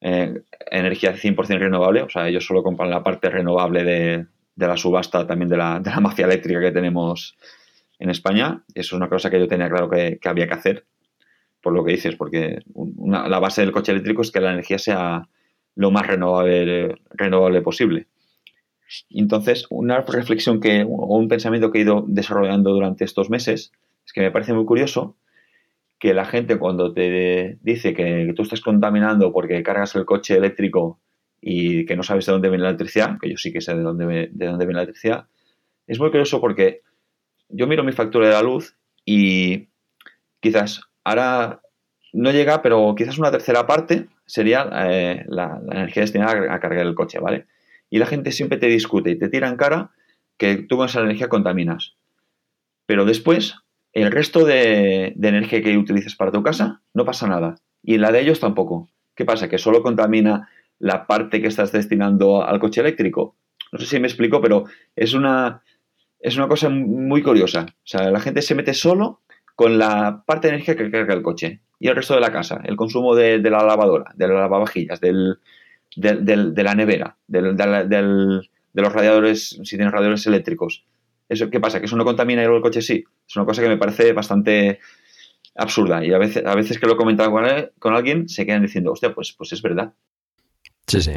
eh, 0.00 0.42
energía 0.70 1.14
100% 1.14 1.58
renovable. 1.58 2.02
O 2.02 2.08
sea, 2.08 2.28
ellos 2.28 2.46
solo 2.46 2.62
compran 2.62 2.88
la 2.88 3.02
parte 3.02 3.28
renovable 3.30 3.82
de, 3.84 4.26
la 4.56 4.76
subasta 4.76 5.26
también 5.26 5.48
de 5.48 5.56
la, 5.56 5.80
de 5.80 5.90
la 5.90 6.00
mafia 6.00 6.24
eléctrica 6.24 6.60
que 6.60 6.72
tenemos 6.72 7.36
en 8.02 8.10
España. 8.10 8.64
Eso 8.74 8.94
es 8.96 9.00
una 9.00 9.08
cosa 9.08 9.30
que 9.30 9.38
yo 9.38 9.46
tenía 9.46 9.70
claro 9.70 9.88
que, 9.88 10.18
había 10.24 10.48
que 10.48 10.54
hacer, 10.54 10.86
por 11.62 11.72
lo 11.72 11.84
que 11.84 11.92
dices, 11.92 12.16
porque 12.16 12.58
la 13.06 13.38
base 13.38 13.60
del 13.60 13.70
coche 13.70 13.92
eléctrico 13.92 14.22
es 14.22 14.32
que 14.32 14.40
la 14.40 14.52
energía 14.52 14.78
sea 14.78 15.28
lo 15.76 15.90
más 15.92 16.08
renovable, 16.08 16.96
renovable 17.12 17.62
posible. 17.62 18.08
Entonces, 19.08 19.66
una 19.70 20.00
reflexión 20.00 20.60
que, 20.60 20.82
o 20.82 21.16
un 21.16 21.28
pensamiento 21.28 21.70
que 21.70 21.78
he 21.78 21.82
ido 21.82 22.04
desarrollando 22.08 22.72
durante 22.72 23.04
estos 23.04 23.30
meses 23.30 23.72
es 24.04 24.12
que 24.12 24.20
me 24.20 24.32
parece 24.32 24.52
muy 24.52 24.64
curioso 24.64 25.16
que 26.00 26.12
la 26.12 26.24
gente 26.24 26.58
cuando 26.58 26.92
te 26.92 27.58
dice 27.62 27.94
que, 27.94 28.32
tú 28.34 28.42
estás 28.42 28.60
contaminando 28.60 29.32
porque 29.32 29.62
cargas 29.62 29.94
el 29.94 30.04
coche 30.04 30.34
eléctrico 30.34 30.98
y 31.40 31.86
que 31.86 31.94
no 31.94 32.02
sabes 32.02 32.26
de 32.26 32.32
dónde 32.32 32.48
viene 32.48 32.64
la 32.64 32.70
electricidad, 32.70 33.16
que 33.20 33.30
yo 33.30 33.36
sí 33.36 33.52
que 33.52 33.60
sé 33.60 33.76
de 33.76 33.82
dónde, 33.82 34.28
de 34.32 34.46
dónde 34.46 34.66
viene 34.66 34.78
la 34.78 34.82
electricidad, 34.82 35.26
es 35.86 36.00
muy 36.00 36.10
curioso 36.10 36.40
porque 36.40 36.82
yo 37.52 37.66
miro 37.66 37.84
mi 37.84 37.92
factura 37.92 38.26
de 38.26 38.32
la 38.32 38.42
luz 38.42 38.76
y 39.04 39.68
quizás 40.40 40.80
ahora 41.04 41.60
no 42.12 42.30
llega, 42.30 42.62
pero 42.62 42.94
quizás 42.96 43.18
una 43.18 43.30
tercera 43.30 43.66
parte 43.66 44.08
sería 44.26 44.68
eh, 44.86 45.24
la, 45.28 45.60
energía 45.70 46.02
destinada 46.02 46.54
a, 46.54 46.60
cargar 46.60 46.86
el 46.86 46.94
coche, 46.94 47.18
¿vale? 47.20 47.46
Y 47.90 47.98
la 47.98 48.06
gente 48.06 48.32
siempre 48.32 48.58
te 48.58 48.66
discute 48.66 49.10
y 49.10 49.18
te 49.18 49.28
tira 49.28 49.48
en 49.48 49.56
cara 49.56 49.90
que 50.36 50.56
tú 50.56 50.76
con 50.76 50.86
esa 50.86 51.00
energía 51.00 51.28
contaminas. 51.28 51.94
Pero 52.86 53.04
después, 53.04 53.54
el 53.92 54.10
resto 54.10 54.44
de, 54.44 55.12
de 55.14 55.28
energía 55.28 55.62
que 55.62 55.76
utilizas 55.76 56.16
para 56.16 56.32
tu 56.32 56.42
casa 56.42 56.82
no 56.94 57.04
pasa 57.04 57.26
nada. 57.26 57.56
Y 57.82 57.98
la 57.98 58.12
de 58.12 58.20
ellos 58.20 58.40
tampoco. 58.40 58.88
¿Qué 59.14 59.24
pasa? 59.24 59.48
¿Que 59.48 59.58
solo 59.58 59.82
contamina 59.82 60.48
la 60.78 61.06
parte 61.06 61.40
que 61.40 61.48
estás 61.48 61.72
destinando 61.72 62.44
al 62.44 62.58
coche 62.60 62.80
eléctrico? 62.80 63.36
No 63.72 63.78
sé 63.78 63.86
si 63.86 64.00
me 64.00 64.08
explico, 64.08 64.40
pero 64.40 64.64
es 64.96 65.14
una, 65.14 65.62
es 66.22 66.36
una 66.36 66.48
cosa 66.48 66.70
muy 66.70 67.22
curiosa. 67.22 67.66
O 67.68 67.86
sea, 67.86 68.10
la 68.10 68.20
gente 68.20 68.42
se 68.42 68.54
mete 68.54 68.72
solo 68.74 69.20
con 69.56 69.76
la 69.76 70.22
parte 70.24 70.48
de 70.48 70.54
energía 70.54 70.76
que 70.76 70.90
carga 70.90 71.14
el 71.14 71.22
coche 71.22 71.60
y 71.78 71.88
el 71.88 71.96
resto 71.96 72.14
de 72.14 72.20
la 72.20 72.32
casa, 72.32 72.60
el 72.64 72.76
consumo 72.76 73.14
de, 73.14 73.38
la 73.38 73.64
lavadora, 73.64 74.12
de 74.14 74.28
las 74.28 74.36
lavavajillas, 74.36 75.00
del, 75.00 75.38
de 75.96 76.62
la 76.62 76.74
nevera, 76.74 77.18
de 77.26 77.42
los 77.42 78.92
radiadores, 78.92 79.60
si 79.62 79.76
tienes 79.76 79.92
radiadores 79.92 80.26
eléctricos. 80.26 80.86
Eso, 81.28 81.50
¿Qué 81.50 81.60
pasa? 81.60 81.80
¿Que 81.80 81.86
eso 81.86 81.96
no 81.96 82.04
contamina 82.04 82.42
y 82.42 82.44
luego 82.44 82.58
el 82.58 82.62
coche 82.62 82.82
sí? 82.82 83.04
Es 83.28 83.36
una 83.36 83.44
cosa 83.44 83.62
que 83.62 83.68
me 83.68 83.78
parece 83.78 84.12
bastante 84.12 84.78
absurda 85.56 86.04
y 86.04 86.12
a 86.12 86.18
veces, 86.18 86.46
a 86.46 86.54
veces 86.54 86.78
que 86.78 86.86
lo 86.86 86.94
he 86.94 86.96
comentado 86.96 87.30
con, 87.32 87.44
con 87.78 87.94
alguien 87.94 88.28
se 88.28 88.46
quedan 88.46 88.62
diciendo, 88.62 88.92
hostia, 88.92 89.12
pues, 89.12 89.32
pues 89.36 89.52
es 89.52 89.60
verdad. 89.60 89.92
Sí, 90.86 91.00
sí. 91.00 91.12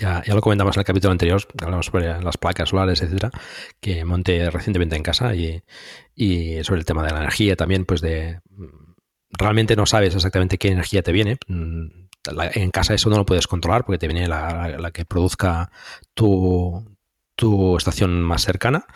Ya, 0.00 0.22
lo 0.26 0.40
comentamos 0.40 0.76
en 0.76 0.80
el 0.80 0.86
capítulo 0.86 1.12
anterior, 1.12 1.42
hablamos 1.60 1.86
sobre 1.86 2.20
las 2.22 2.36
placas 2.36 2.68
solares, 2.68 3.02
etcétera, 3.02 3.30
que 3.80 4.04
monté 4.04 4.50
recientemente 4.50 4.96
en 4.96 5.02
casa 5.02 5.34
y, 5.34 5.62
sobre 6.62 6.80
el 6.80 6.84
tema 6.84 7.02
de 7.02 7.12
la 7.12 7.20
energía 7.20 7.56
también, 7.56 7.84
pues 7.84 8.00
de 8.00 8.40
realmente 9.30 9.76
no 9.76 9.86
sabes 9.86 10.14
exactamente 10.14 10.58
qué 10.58 10.68
energía 10.68 11.02
te 11.02 11.12
viene. 11.12 11.38
En 11.48 12.70
casa 12.70 12.94
eso 12.94 13.08
no 13.10 13.16
lo 13.16 13.26
puedes 13.26 13.46
controlar 13.46 13.84
porque 13.84 13.98
te 13.98 14.08
viene 14.08 14.28
la, 14.28 14.90
que 14.92 15.04
produzca 15.04 15.70
tu, 16.14 16.96
tu 17.34 17.76
estación 17.76 18.22
más 18.22 18.42
cercana, 18.42 18.86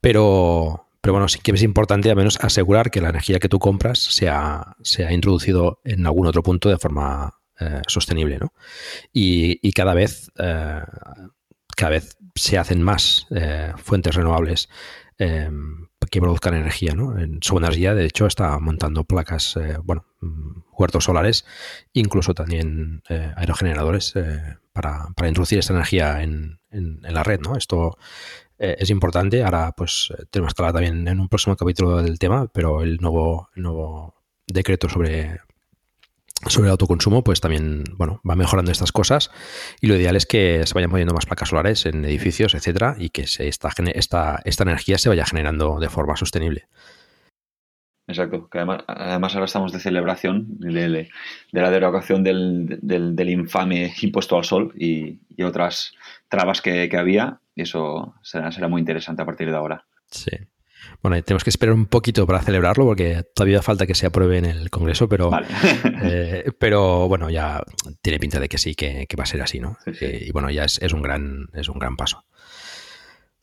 pero, 0.00 0.88
pero 1.00 1.12
bueno, 1.12 1.28
sí 1.28 1.38
que 1.40 1.52
es 1.52 1.62
importante 1.62 2.10
al 2.10 2.16
menos 2.16 2.38
asegurar 2.40 2.90
que 2.90 3.00
la 3.00 3.10
energía 3.10 3.38
que 3.38 3.48
tú 3.48 3.58
compras 3.58 3.98
se 3.98 4.28
ha, 4.28 4.76
se 4.82 5.04
ha 5.04 5.12
introducido 5.12 5.80
en 5.84 6.06
algún 6.06 6.26
otro 6.26 6.42
punto 6.42 6.70
de 6.70 6.78
forma 6.78 7.39
eh, 7.60 7.82
sostenible, 7.86 8.38
¿no? 8.38 8.54
Y, 9.12 9.72
cada 9.72 9.92
vez 9.92 10.30
eh, 10.38 10.80
cada 11.76 11.90
vez 11.90 12.16
se 12.34 12.56
hacen 12.58 12.82
más 12.82 13.26
eh, 13.30 13.72
fuentes 13.76 14.14
renovables 14.14 14.68
que 15.18 16.20
produzcan 16.20 16.54
energía, 16.54 16.94
¿no? 16.94 17.18
En 17.18 17.40
su 17.42 17.58
energía, 17.58 17.94
de 17.94 18.06
hecho, 18.06 18.26
está 18.26 18.58
montando 18.58 19.04
placas, 19.04 19.58
bueno, 19.84 20.06
mm, 20.22 20.62
huertos 20.72 21.04
solares, 21.04 21.44
incluso 21.92 22.32
también 22.32 23.02
aerogeneradores 23.36 24.14
para, 24.72 25.08
introducir 25.26 25.58
esta 25.58 25.74
energía 25.74 26.22
en, 26.22 26.58
la 26.70 27.22
red, 27.22 27.40
¿no? 27.40 27.54
Esto 27.54 27.98
es 28.56 28.88
importante. 28.88 29.44
Ahora, 29.44 29.72
pues, 29.76 30.10
tenemos 30.30 30.54
que 30.54 30.62
hablar 30.62 30.72
también 30.72 31.06
en 31.06 31.20
un 31.20 31.28
próximo 31.28 31.54
capítulo 31.54 32.02
del 32.02 32.18
tema, 32.18 32.46
pero 32.46 32.82
el 32.82 32.96
nuevo 32.96 34.14
decreto 34.46 34.88
sobre 34.88 35.40
sobre 36.46 36.68
el 36.68 36.72
autoconsumo, 36.72 37.22
pues 37.22 37.40
también, 37.40 37.84
bueno, 37.96 38.20
va 38.28 38.34
mejorando 38.36 38.72
estas 38.72 38.92
cosas 38.92 39.30
y 39.80 39.86
lo 39.86 39.96
ideal 39.96 40.16
es 40.16 40.26
que 40.26 40.66
se 40.66 40.74
vayan 40.74 40.90
poniendo 40.90 41.14
más 41.14 41.26
placas 41.26 41.50
solares 41.50 41.86
en 41.86 42.04
edificios, 42.04 42.54
etcétera, 42.54 42.96
y 42.98 43.10
que 43.10 43.26
se, 43.26 43.48
esta, 43.48 43.70
esta, 43.94 44.40
esta 44.44 44.62
energía 44.62 44.98
se 44.98 45.08
vaya 45.08 45.26
generando 45.26 45.78
de 45.78 45.88
forma 45.88 46.16
sostenible. 46.16 46.68
Exacto, 48.06 48.48
que 48.50 48.58
además, 48.58 48.82
además 48.88 49.34
ahora 49.34 49.44
estamos 49.44 49.72
de 49.72 49.78
celebración 49.78 50.58
de, 50.58 51.08
la 51.52 51.70
derogación 51.70 52.24
del, 52.24 52.78
del, 52.82 53.30
infame 53.30 53.92
impuesto 54.02 54.36
al 54.36 54.44
sol 54.44 54.74
y, 54.76 55.20
otras 55.44 55.92
trabas 56.28 56.60
que, 56.60 56.88
que, 56.90 56.96
había, 56.98 57.40
y 57.54 57.62
eso 57.62 58.14
será, 58.22 58.52
será 58.52 58.68
muy 58.68 58.80
interesante 58.80 59.22
a 59.22 59.26
partir 59.26 59.50
de 59.50 59.56
ahora. 59.56 59.86
Sí. 60.10 60.32
Bueno, 61.02 61.22
tenemos 61.22 61.44
que 61.44 61.50
esperar 61.50 61.74
un 61.74 61.86
poquito 61.86 62.26
para 62.26 62.42
celebrarlo 62.42 62.84
porque 62.84 63.24
todavía 63.34 63.62
falta 63.62 63.86
que 63.86 63.94
se 63.94 64.06
apruebe 64.06 64.38
en 64.38 64.44
el 64.44 64.70
Congreso, 64.70 65.08
pero, 65.08 65.30
eh, 66.02 66.52
pero 66.58 67.08
bueno, 67.08 67.30
ya 67.30 67.62
tiene 68.02 68.18
pinta 68.18 68.38
de 68.38 68.48
que 68.48 68.58
sí, 68.58 68.74
que, 68.74 69.06
va 69.18 69.24
a 69.24 69.26
ser 69.26 69.42
así, 69.42 69.60
¿no? 69.60 69.78
Eh, 69.86 70.24
y 70.26 70.32
bueno, 70.32 70.50
ya 70.50 70.64
es, 70.64 70.92
un 70.92 71.02
gran, 71.02 71.48
es 71.54 71.68
un 71.68 71.78
gran 71.78 71.96
paso. 71.96 72.24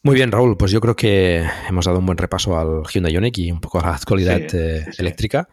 Muy 0.04 0.16
bien, 0.16 0.32
Raúl, 0.32 0.56
pues 0.58 0.72
yo 0.72 0.80
creo 0.80 0.96
que 0.96 1.44
hemos 1.68 1.86
dado 1.86 2.00
un 2.00 2.06
buen 2.06 2.18
repaso 2.18 2.58
al 2.58 2.84
Hyundai 2.84 3.14
Ioniq 3.14 3.38
y 3.40 3.52
un 3.52 3.60
poco 3.60 3.80
a 3.80 3.84
la 3.84 3.96
actualidad 3.96 4.40
eh, 4.54 4.86
eléctrica. 4.98 5.50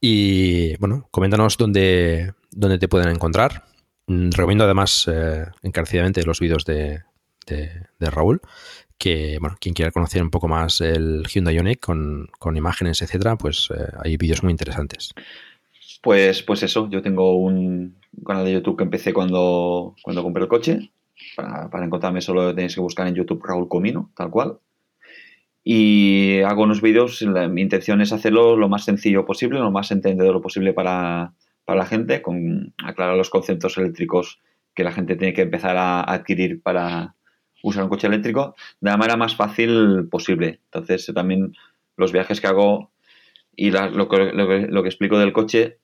Y 0.00 0.76
bueno, 0.78 1.08
coméntanos 1.10 1.56
dónde, 1.58 2.32
dónde 2.50 2.78
te 2.78 2.88
pueden 2.88 3.10
encontrar. 3.10 3.64
Mm, 4.06 4.30
recomiendo 4.30 4.64
además 4.64 5.08
encarecidamente 5.62 6.24
los 6.24 6.40
vídeos 6.40 6.64
de, 6.64 7.02
Raúl, 8.00 8.40
que 8.98 9.38
bueno, 9.40 9.56
quien 9.60 9.74
quiera 9.74 9.90
conocer 9.90 10.22
un 10.22 10.30
poco 10.30 10.48
más 10.48 10.80
el 10.80 11.24
Hyundai 11.26 11.56
Ioniq 11.56 11.80
con, 11.80 12.28
con 12.38 12.56
imágenes, 12.56 13.02
etcétera, 13.02 13.36
pues 13.36 13.68
eh, 13.76 13.92
hay 14.02 14.16
vídeos 14.16 14.42
muy 14.42 14.50
interesantes. 14.52 15.12
Pues, 16.02 16.42
pues 16.42 16.62
eso, 16.62 16.88
yo 16.90 17.02
tengo 17.02 17.36
un 17.38 17.96
canal 18.26 18.44
de 18.44 18.52
YouTube 18.52 18.76
que 18.76 18.84
empecé 18.84 19.12
cuando, 19.12 19.94
cuando 20.02 20.22
compré 20.22 20.42
el 20.42 20.48
coche. 20.48 20.90
Para, 21.36 21.70
para 21.70 21.86
encontrarme 21.86 22.20
solo 22.20 22.54
tenéis 22.54 22.74
que 22.74 22.80
buscar 22.80 23.06
en 23.06 23.14
YouTube 23.14 23.42
Raúl 23.44 23.68
Comino, 23.68 24.10
tal 24.16 24.30
cual. 24.30 24.58
Y 25.62 26.40
hago 26.42 26.64
unos 26.64 26.82
vídeos, 26.82 27.24
mi 27.50 27.62
intención 27.62 28.02
es 28.02 28.12
hacerlo 28.12 28.54
lo 28.54 28.68
más 28.68 28.84
sencillo 28.84 29.24
posible, 29.24 29.60
lo 29.60 29.70
más 29.70 29.90
entendedor 29.90 30.42
posible 30.42 30.74
para, 30.74 31.32
para 31.64 31.78
la 31.78 31.86
gente, 31.86 32.20
con 32.20 32.74
aclarar 32.84 33.16
los 33.16 33.30
conceptos 33.30 33.78
eléctricos 33.78 34.40
que 34.74 34.84
la 34.84 34.92
gente 34.92 35.16
tiene 35.16 35.32
que 35.32 35.42
empezar 35.42 35.78
a 35.78 36.02
adquirir 36.02 36.60
para 36.60 37.14
usar 37.64 37.82
un 37.82 37.88
coche 37.88 38.06
eléctrico 38.06 38.54
de 38.80 38.90
la 38.90 38.96
manera 38.96 39.16
más 39.16 39.34
fácil 39.34 40.06
posible. 40.10 40.60
Entonces, 40.66 41.10
también 41.14 41.54
los 41.96 42.12
viajes 42.12 42.40
que 42.40 42.46
hago 42.46 42.92
y 43.56 43.70
lo, 43.70 44.08
que, 44.08 44.32
lo, 44.32 44.82
que, 44.82 44.88
explico 44.88 45.18
del 45.18 45.32
coche, 45.32 45.78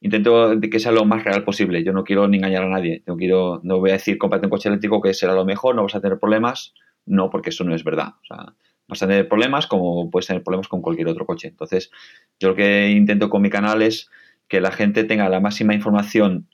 intento 0.00 0.58
que 0.60 0.80
sea 0.80 0.90
lo 0.90 1.04
más 1.04 1.22
real 1.22 1.44
posible. 1.44 1.84
Yo 1.84 1.92
no 1.92 2.02
quiero 2.02 2.26
ni 2.26 2.38
engañar 2.38 2.64
a 2.64 2.68
nadie. 2.68 3.04
No, 3.06 3.16
quiero, 3.16 3.60
no 3.62 3.78
voy 3.78 3.90
a 3.90 3.94
decir, 3.94 4.18
cómprate 4.18 4.46
un 4.46 4.50
coche 4.50 4.68
eléctrico 4.68 5.00
que 5.00 5.14
será 5.14 5.34
lo 5.34 5.44
mejor, 5.44 5.76
no 5.76 5.84
vas 5.84 5.94
a 5.94 6.00
tener 6.00 6.18
problemas. 6.18 6.74
No, 7.06 7.30
porque 7.30 7.50
eso 7.50 7.62
no 7.62 7.74
es 7.76 7.84
verdad. 7.84 8.14
O 8.22 8.24
sea, 8.26 8.54
vas 8.88 9.02
a 9.02 9.06
tener 9.06 9.28
problemas 9.28 9.68
como 9.68 10.10
puedes 10.10 10.26
tener 10.26 10.42
problemas 10.42 10.66
con 10.66 10.82
cualquier 10.82 11.06
otro 11.06 11.26
coche. 11.26 11.48
Entonces, 11.48 11.92
yo 12.40 12.48
lo 12.48 12.56
que 12.56 12.90
intento 12.90 13.30
con 13.30 13.40
mi 13.40 13.50
canal 13.50 13.82
es 13.82 14.10
que 14.48 14.60
la 14.60 14.72
gente 14.72 15.04
tenga 15.04 15.28
la 15.28 15.38
máxima 15.38 15.74
información 15.74 16.48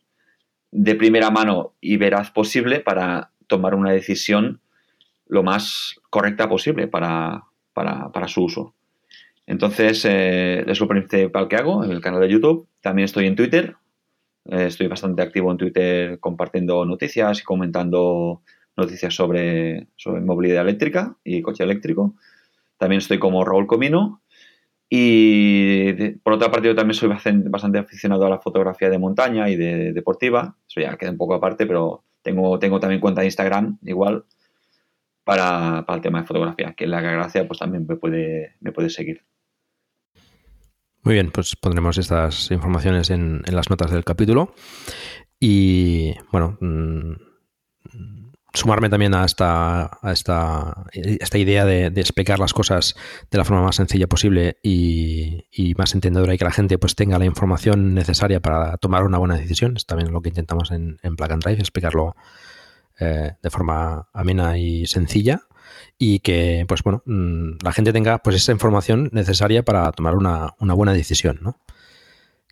de 0.71 0.95
primera 0.97 1.31
mano 1.31 1.73
y 1.81 1.97
veraz 1.97 2.31
posible 2.31 2.81
para 2.81 3.31
tomar 3.47 3.75
una 3.75 3.93
decisión 3.93 4.61
lo 5.27 5.43
más 5.43 6.01
correcta 6.11 6.49
posible 6.49 6.89
para, 6.89 7.43
su 8.27 8.45
uso. 8.45 8.75
Entonces, 9.47 10.05
eh, 10.05 10.65
es 10.67 10.81
lo 10.81 10.89
principal 10.89 11.49
que 11.49 11.57
hago 11.57 11.85
en 11.85 11.91
el 11.91 12.01
canal 12.01 12.21
de 12.21 12.29
YouTube. 12.29 12.69
También 12.81 13.05
estoy 13.05 13.27
en 13.27 13.37
Twitter. 13.37 13.77
Eh, 14.47 14.67
estoy 14.67 14.89
bastante 14.89 15.23
activo 15.23 15.51
en 15.51 15.59
Twitter 15.59 16.19
compartiendo 16.21 16.85
noticias 16.85 17.41
y 17.41 17.45
comentando 17.45 18.43
noticias 18.77 19.15
sobre, 19.15 19.89
sobre 19.97 20.21
movilidad 20.21 20.63
eléctrica 20.63 21.17
y 21.25 21.43
coche 21.43 21.65
eléctrico. 21.65 22.15
También 22.77 22.99
estoy 22.99 23.19
como 23.19 23.45
Raúl 23.45 23.67
Comino 23.67 24.21
y 24.89 25.93
por 26.23 26.35
otra 26.35 26.51
parte, 26.51 26.69
yo 26.69 26.75
también 26.75 26.95
soy 26.95 27.09
bastante, 27.09 27.79
aficionado 27.79 28.27
a 28.27 28.31
la 28.31 28.39
fotografía 28.39 28.89
de 28.89 28.99
montaña 28.99 29.49
y 29.49 29.57
de, 29.57 29.93
deportiva. 29.93 30.57
Eso 30.69 30.81
ya 30.81 30.97
queda 30.97 31.11
un 31.11 31.17
poco 31.17 31.35
aparte, 31.35 31.67
pero 31.67 32.05
tengo, 32.23 32.59
tengo 32.59 32.79
también 32.79 33.01
cuenta 33.01 33.23
de 33.23 33.27
Instagram 33.27 33.79
igual 33.83 34.25
para, 35.27 35.85
el 35.89 36.01
tema 36.01 36.21
de 36.21 36.27
fotografía, 36.27 36.75
que 36.75 36.87
la 36.87 37.01
gracia 37.01 37.49
pues 37.49 37.59
también 37.59 37.85
me 37.85 37.97
puede, 37.97 38.55
me 38.61 38.71
puede 38.71 38.91
seguir. 38.91 39.25
Muy 41.03 41.15
bien, 41.15 41.33
pues 41.33 41.57
pondremos 41.57 41.99
estas 41.99 42.49
informaciones 42.53 43.11
en, 43.11 43.43
en 43.45 43.57
las 43.57 43.69
notas 43.69 43.91
del 43.91 44.05
capítulo. 44.05 44.55
Y 45.41 46.15
bueno, 46.31 46.57
mm, 46.61 47.15
sumarme 48.55 48.89
también 48.89 49.15
a 49.15 49.25
esta, 49.25 49.99
a 50.01 50.13
esta, 50.13 50.85
esta 50.93 51.39
idea 51.39 51.65
de, 51.65 51.87
explicar 51.87 52.39
las 52.39 52.55
cosas 52.55 52.95
de 53.29 53.39
la 53.39 53.45
forma 53.45 53.65
más 53.65 53.77
sencilla 53.77 54.07
posible 54.07 54.59
y, 54.63 55.75
más 55.77 55.93
entendedora 55.95 56.35
y 56.35 56.39
que 56.39 56.45
la 56.45 56.53
gente 56.53 56.79
pues 56.79 56.95
tenga 56.95 57.19
la 57.19 57.25
información 57.25 57.95
necesaria 57.95 58.39
para 58.39 58.77
tomar 58.77 59.03
una 59.03 59.19
buena 59.19 59.37
decisión. 59.37 59.77
Es 59.77 59.87
también 59.87 60.13
lo 60.13 60.23
que 60.23 60.29
intentamos 60.29 60.71
en, 60.71 60.99
en 61.03 61.17
Plug 61.17 61.41
Drive, 61.41 61.59
explicarlo 61.59 62.15
eh, 63.01 63.33
de 63.43 63.51
forma 63.51 64.09
amena 64.13 64.59
y 64.59 64.87
sencilla 64.87 65.43
y 65.99 66.21
que 66.21 66.65
pues 66.69 66.83
bueno 66.83 67.03
mm, 67.07 67.59
la 67.63 67.73
gente 67.73 67.93
tenga 67.93 68.19
pues 68.19 68.37
esa 68.37 68.53
información 68.53 69.11
necesaria 69.13 69.65
para 69.65 69.91
tomar 69.93 70.15
una, 70.15 70.55
una 70.59 70.75
buena 70.75 70.93
decisión, 70.93 71.39
¿no? 71.43 71.61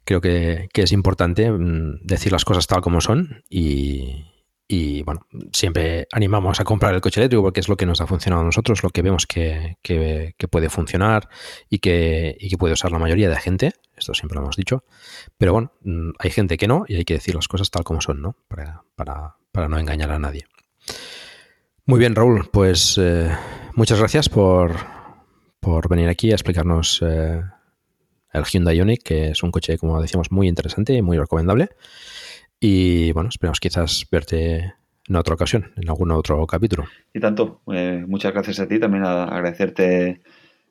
Creo 0.04 0.20
que, 0.20 0.68
que 0.72 0.82
es 0.82 0.92
importante 0.92 1.50
mm, 1.50 2.00
decir 2.02 2.32
las 2.32 2.44
cosas 2.44 2.66
tal 2.66 2.82
como 2.82 3.00
son 3.00 3.42
y, 3.48 4.26
y 4.66 5.02
bueno, 5.02 5.26
siempre 5.52 6.08
animamos 6.10 6.58
a 6.58 6.64
comprar 6.64 6.94
el 6.94 7.02
coche 7.02 7.20
eléctrico 7.20 7.42
porque 7.42 7.60
es 7.60 7.68
lo 7.68 7.76
que 7.76 7.84
nos 7.84 8.00
ha 8.00 8.06
funcionado 8.06 8.42
a 8.42 8.46
nosotros, 8.46 8.82
lo 8.82 8.88
que 8.88 9.02
vemos 9.02 9.26
que, 9.26 9.76
puede 10.50 10.70
funcionar 10.70 11.28
y 11.68 11.80
que, 11.80 12.36
y 12.40 12.48
que, 12.48 12.56
puede 12.56 12.72
usar 12.72 12.90
la 12.90 12.98
mayoría 12.98 13.28
de 13.28 13.36
gente. 13.36 13.72
Esto 13.94 14.14
siempre 14.14 14.36
lo 14.36 14.42
hemos 14.42 14.56
dicho. 14.56 14.84
Pero 15.36 15.52
bueno, 15.52 15.72
mm, 15.82 16.12
hay 16.18 16.30
gente 16.30 16.56
que 16.56 16.66
no 16.66 16.84
y 16.88 16.96
hay 16.96 17.04
que 17.04 17.14
decir 17.14 17.34
las 17.34 17.46
cosas 17.46 17.70
tal 17.70 17.84
como 17.84 18.00
son, 18.00 18.22
¿no? 18.22 18.36
Para, 18.48 19.36
no 19.55 19.78
engañar 19.78 20.10
a 20.10 20.18
nadie. 20.18 20.44
Muy 21.86 21.98
bien, 21.98 22.14
Raúl, 22.14 22.48
pues 22.52 22.98
eh, 23.01 23.31
muchas 23.74 23.98
gracias 23.98 24.28
por, 24.28 24.72
por, 25.60 25.89
venir 25.89 26.09
aquí 26.09 26.31
a 26.32 26.35
explicarnos 26.35 27.01
eh, 27.06 27.40
el 28.32 28.44
Hyundai 28.44 28.76
Ioniq, 28.76 29.02
que 29.02 29.28
es 29.28 29.43
un 29.43 29.51
coche, 29.51 29.78
como 29.78 30.01
decíamos, 30.01 30.32
muy 30.32 30.48
interesante 30.48 30.94
y 30.94 31.02
muy 31.02 31.18
recomendable. 31.18 31.68
Y 32.59 33.12
bueno, 33.12 33.28
esperamos 33.28 33.60
quizás 33.60 34.06
verte 34.10 34.74
en 35.06 35.16
otra 35.16 35.35
ocasión, 35.35 35.72
en 35.76 35.89
algún 35.89 36.10
otro 36.10 36.47
capítulo. 36.47 36.86
Y 37.12 37.20
tanto. 37.20 37.60
Eh, 37.72 38.05
muchas 38.09 38.32
gracias 38.32 38.60
a 38.60 38.66
ti. 38.66 38.81
También 38.81 39.05
a 39.05 39.24
agradecerte 39.24 40.20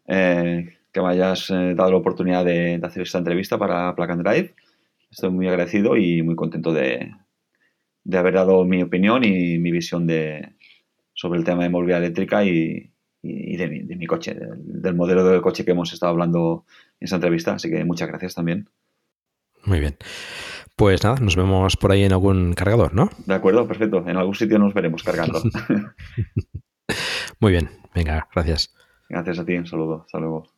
que 0.05 1.01
me 1.01 1.07
hayas 1.07 1.47
dado 1.47 1.91
la 1.91 1.97
oportunidad 1.97 2.43
de, 2.43 2.79
hacer 2.83 3.03
esta 3.03 3.19
entrevista 3.19 3.57
para 3.57 3.95
Plug 3.95 4.11
and 4.11 4.23
Drive. 4.23 4.55
Estoy 5.09 5.29
muy 5.29 5.47
agradecido 5.47 5.95
y 5.95 6.23
muy 6.23 6.35
contento 6.35 6.73
de, 6.73 7.11
haber 8.11 8.33
dado 8.33 8.63
mi 8.65 8.83
opinión 8.83 9.23
y 9.23 9.57
mi 9.59 9.71
visión 9.71 10.07
de, 10.07 10.53
sobre 11.13 11.39
el 11.39 11.45
tema 11.45 11.63
de 11.63 11.69
movilidad 11.69 12.03
eléctrica 12.03 12.43
y, 12.43 12.91
de, 13.21 13.95
mi, 13.97 14.05
coche, 14.05 14.33
del, 14.33 14.81
del 14.81 14.95
modelo 14.95 15.23
del 15.23 15.41
coche 15.41 15.63
que 15.63 15.71
hemos 15.71 15.93
estado 15.93 16.11
hablando 16.11 16.65
en 16.99 17.05
esta 17.05 17.15
entrevista. 17.15 17.53
Así 17.53 17.69
que 17.69 17.83
muchas 17.85 18.09
gracias 18.09 18.35
también. 18.35 18.69
Muy 19.65 19.79
bien. 19.79 19.97
Pues 20.75 21.03
nada, 21.03 21.17
nos 21.19 21.35
vemos 21.35 21.77
por 21.77 21.91
ahí 21.91 22.03
en 22.03 22.13
algún 22.13 22.53
cargador, 22.53 22.93
¿no? 22.93 23.09
De 23.25 23.35
acuerdo, 23.35 23.67
perfecto. 23.67 24.03
En 24.07 24.17
algún 24.17 24.35
sitio 24.35 24.57
nos 24.57 24.73
veremos 24.73 25.03
cargando. 25.03 25.41
Muy 27.39 27.51
bien, 27.51 27.69
venga, 27.93 28.27
gracias. 28.33 28.73
Gracias 29.07 29.39
a 29.39 29.45
ti, 29.45 29.53
un 29.53 29.67
saludo. 29.67 30.03
Hasta 30.05 30.19
luego. 30.19 30.52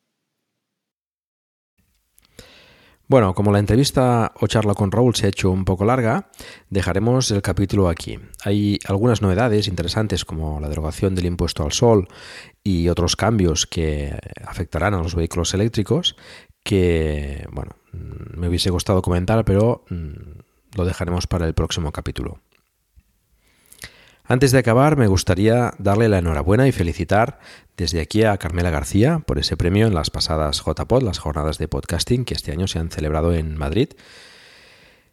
Bueno, 3.07 3.36
como 3.36 3.52
la 3.52 3.60
entrevista 3.60 4.32
o 4.40 4.48
charla 4.48 4.73
con 4.73 4.91
Raúl 4.91 5.15
se 5.15 5.27
ha 5.27 5.30
hecho 5.30 5.52
un 5.52 5.64
poco 5.64 5.86
larga, 5.86 6.32
dejaremos 6.72 7.30
el 7.30 7.44
capítulo 7.44 7.88
aquí. 7.88 8.19
Hay 8.44 8.80
algunas 8.88 9.22
novedades 9.22 9.68
interesantes 9.68 10.26
como 10.26 10.60
la 10.60 10.69
derogación 10.69 11.14
del 11.14 11.27
impuesto 11.27 11.64
al 11.64 11.72
sol 11.72 12.07
y 12.64 12.90
otros 12.90 13.15
cambios 13.15 13.68
que 13.68 14.18
afectarán 14.44 14.95
a 14.95 15.03
los 15.03 15.14
vehículos 15.14 15.53
eléctricos 15.53 16.15
que, 16.64 17.48
bueno, 17.52 17.76
mm, 17.94 18.40
me 18.40 18.49
hubiese 18.49 18.72
gustado 18.72 19.03
comentar, 19.03 19.45
pero 19.45 19.86
mm, 19.91 20.76
lo 20.76 20.86
dejaremos 20.86 21.27
para 21.27 21.45
el 21.45 21.53
próximo 21.53 21.91
capítulo. 21.91 22.40
Antes 24.27 24.52
de 24.52 24.57
acabar, 24.57 24.98
me 24.98 25.06
gustaría 25.06 25.73
darle 25.77 26.10
la 26.10 26.18
enhorabuena 26.18 26.68
y 26.68 26.72
felicitar 26.72 27.40
desde 27.77 28.02
aquí 28.02 28.23
a 28.23 28.38
Carmela 28.38 28.69
García 28.69 29.19
por 29.19 29.39
ese 29.39 29.57
premio 29.57 29.88
en 29.88 29.93
las 29.93 30.10
pasadas 30.10 30.64
JPod, 30.65 31.03
las 31.03 31.19
jornadas 31.19 31.57
de 31.57 31.68
podcasting 31.68 32.26
que 32.26 32.34
este 32.34 32.52
año 32.52 32.68
se 32.68 32.80
han 32.80 32.89
celebrado 32.89 33.34
en 33.34 33.57
Madrid. 33.57 33.89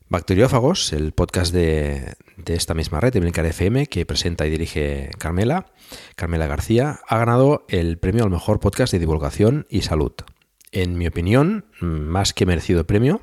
Bacteriófagos, 0.09 0.93
el 0.93 1.13
podcast 1.13 1.55
de, 1.55 2.17
esta 2.47 2.75
misma 2.75 3.01
red, 3.01 3.17
Emilcar 3.17 3.47
FM, 3.47 3.87
que 3.87 4.05
presenta 4.05 4.47
y 4.47 4.51
dirige 4.51 5.11
Carmela, 5.19 5.73
Carmela 6.17 6.47
García, 6.47 7.01
ha 7.09 7.17
ganado 7.17 7.65
el 7.69 7.99
premio 7.99 8.25
al 8.25 8.31
mejor 8.31 8.61
podcast 8.61 8.93
de 8.93 8.99
divulgación 8.99 9.67
y 9.71 9.83
salud 9.83 10.13
en 10.73 10.97
mi 10.97 11.07
opinión, 11.07 11.67
más 11.81 12.33
que 12.33 12.47
merecido 12.47 12.87
premio. 12.87 13.21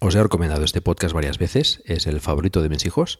Os 0.00 0.14
he 0.14 0.22
recomendado 0.22 0.64
este 0.64 0.80
podcast 0.80 1.14
varias 1.14 1.38
veces, 1.38 1.82
es 1.84 2.06
el 2.06 2.20
favorito 2.20 2.62
de 2.62 2.68
mis 2.68 2.84
hijos. 2.86 3.18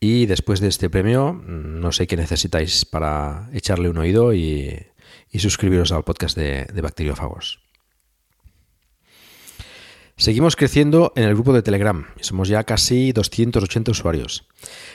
Y 0.00 0.24
después 0.24 0.60
de 0.60 0.68
este 0.68 0.88
premio, 0.88 1.34
no 1.46 1.92
sé 1.92 2.06
qué 2.06 2.16
necesitáis 2.16 2.86
para 2.86 3.50
echarle 3.52 3.90
un 3.90 3.98
oído 3.98 4.32
y, 4.32 4.86
suscribiros 5.36 5.92
al 5.92 6.04
podcast 6.04 6.36
de, 6.36 6.64
de 6.64 6.80
Bacteriófagos. 6.80 7.60
Seguimos 10.20 10.54
creciendo 10.54 11.14
en 11.16 11.24
el 11.24 11.32
grupo 11.32 11.54
de 11.54 11.62
Telegram. 11.62 12.06
Somos 12.20 12.48
ya 12.48 12.64
casi 12.64 13.12
280 13.12 13.90
usuarios. 13.90 14.46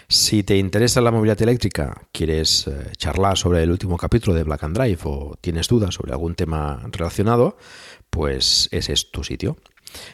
Si 0.08 0.44
te 0.44 0.56
interesa 0.58 1.02
la 1.02 1.10
movilidad 1.10 1.42
eléctrica, 1.42 2.08
quieres 2.12 2.68
eh, 2.68 2.92
charlar 2.96 3.36
sobre 3.36 3.64
el 3.64 3.72
último 3.72 3.98
capítulo 3.98 4.36
de 4.36 4.44
Black 4.44 4.64
and 4.64 4.78
Drive 4.78 5.00
o 5.06 5.36
tienes 5.42 5.68
dudas 5.68 5.96
sobre 5.96 6.12
algún 6.12 6.36
tema 6.36 6.80
relacionado, 6.92 7.58
pues 8.12 8.70
ese 8.72 8.94
es 8.94 9.10
tu 9.10 9.24
sitio. 9.24 9.58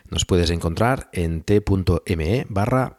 Nos 0.10 0.24
puedes 0.26 0.50
encontrar 0.50 1.10
en 1.12 1.42
t.me 1.42 2.46
barra. 2.48 2.98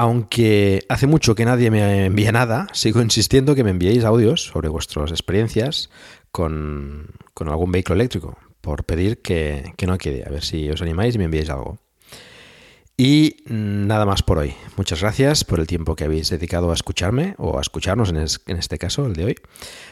Aunque 0.00 0.86
hace 0.88 1.08
mucho 1.08 1.34
que 1.34 1.44
nadie 1.44 1.72
me 1.72 2.06
envía 2.06 2.30
nada, 2.30 2.68
sigo 2.72 3.02
insistiendo 3.02 3.56
que 3.56 3.64
me 3.64 3.70
enviéis 3.70 4.04
audios 4.04 4.44
sobre 4.44 4.68
vuestras 4.68 5.10
experiencias 5.10 5.90
con, 6.30 7.08
algún 7.34 7.72
vehículo 7.72 7.96
eléctrico, 7.96 8.38
por 8.60 8.84
pedir 8.84 9.20
que, 9.22 9.72
que 9.76 9.88
no 9.88 9.98
quede, 9.98 10.24
a 10.24 10.30
ver 10.30 10.44
si 10.44 10.70
os 10.70 10.82
animáis 10.82 11.16
y 11.16 11.18
me 11.18 11.24
enviáis 11.24 11.50
algo. 11.50 11.80
Y 13.00 13.36
nada 13.46 14.04
más 14.06 14.24
por 14.24 14.38
hoy. 14.38 14.54
Muchas 14.76 15.02
gracias 15.02 15.44
por 15.44 15.60
el 15.60 15.68
tiempo 15.68 15.94
que 15.94 16.02
habéis 16.02 16.30
dedicado 16.30 16.72
a 16.72 16.74
escucharme 16.74 17.36
o 17.38 17.56
a 17.56 17.60
escucharnos 17.60 18.10
en, 18.10 18.58
este 18.58 18.76
caso, 18.76 19.06
el 19.06 19.12
de 19.12 19.24
hoy. 19.24 19.34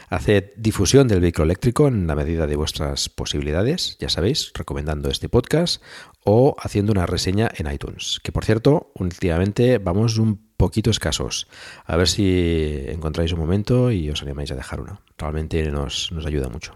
Haced 0.09 0.51
difusión 0.57 1.07
del 1.07 1.21
vehículo 1.21 1.45
eléctrico 1.45 1.87
en 1.87 2.05
la 2.05 2.15
medida 2.15 2.47
de 2.47 2.57
vuestras 2.57 3.07
posibilidades, 3.07 3.95
ya 3.99 4.09
sabéis, 4.09 4.51
recomendando 4.53 5.09
este 5.09 5.29
podcast 5.29 5.81
o 6.29 6.57
haciendo 6.59 6.91
una 6.91 7.05
reseña 7.05 7.49
en 7.55 7.71
iTunes. 7.71 8.19
Que 8.21 8.33
por 8.33 8.43
cierto, 8.43 8.91
últimamente 8.95 9.77
vamos 9.77 10.17
un 10.17 10.45
poquito 10.57 10.89
escasos. 10.89 11.47
A 11.85 11.95
ver 11.95 12.09
si 12.09 12.83
encontráis 12.89 13.31
un 13.31 13.39
momento 13.39 13.91
y 13.91 14.09
os 14.09 14.23
animáis 14.23 14.51
a 14.51 14.55
dejar 14.55 14.81
uno. 14.81 14.99
Realmente 15.17 15.71
nos, 15.71 16.11
nos 16.11 16.25
ayuda 16.25 16.49
mucho. 16.49 16.75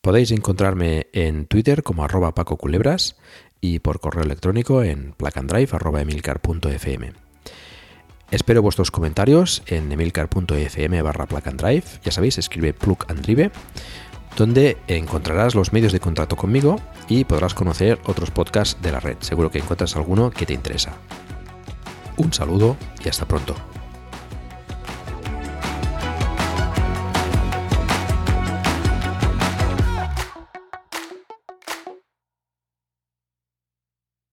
Podéis 0.00 0.30
encontrarme 0.30 1.08
en 1.12 1.44
Twitter 1.44 1.82
como 1.82 2.02
arroba 2.02 2.34
Paco 2.34 2.56
Culebras 2.56 3.18
y 3.60 3.80
por 3.80 4.00
correo 4.00 4.24
electrónico 4.24 4.82
en 4.82 5.12
placandrive.emilcar.fm. 5.12 7.12
Espero 8.30 8.62
vuestros 8.62 8.90
comentarios 8.90 9.62
en 9.66 9.92
emilcar.fm 9.92 11.02
barra 11.02 11.26
placandrive, 11.26 11.84
ya 12.02 12.12
sabéis, 12.12 12.38
escribe 12.38 12.72
plug 12.72 13.04
donde 14.38 14.78
encontrarás 14.86 15.56
los 15.56 15.72
medios 15.72 15.92
de 15.92 15.98
contacto 15.98 16.36
conmigo 16.36 16.80
y 17.08 17.24
podrás 17.24 17.54
conocer 17.54 17.98
otros 18.06 18.30
podcasts 18.30 18.80
de 18.80 18.92
la 18.92 19.00
red. 19.00 19.16
Seguro 19.18 19.50
que 19.50 19.58
encuentras 19.58 19.96
alguno 19.96 20.30
que 20.30 20.46
te 20.46 20.54
interesa. 20.54 20.92
Un 22.16 22.32
saludo 22.32 22.76
y 23.04 23.08
hasta 23.08 23.26
pronto. 23.26 23.56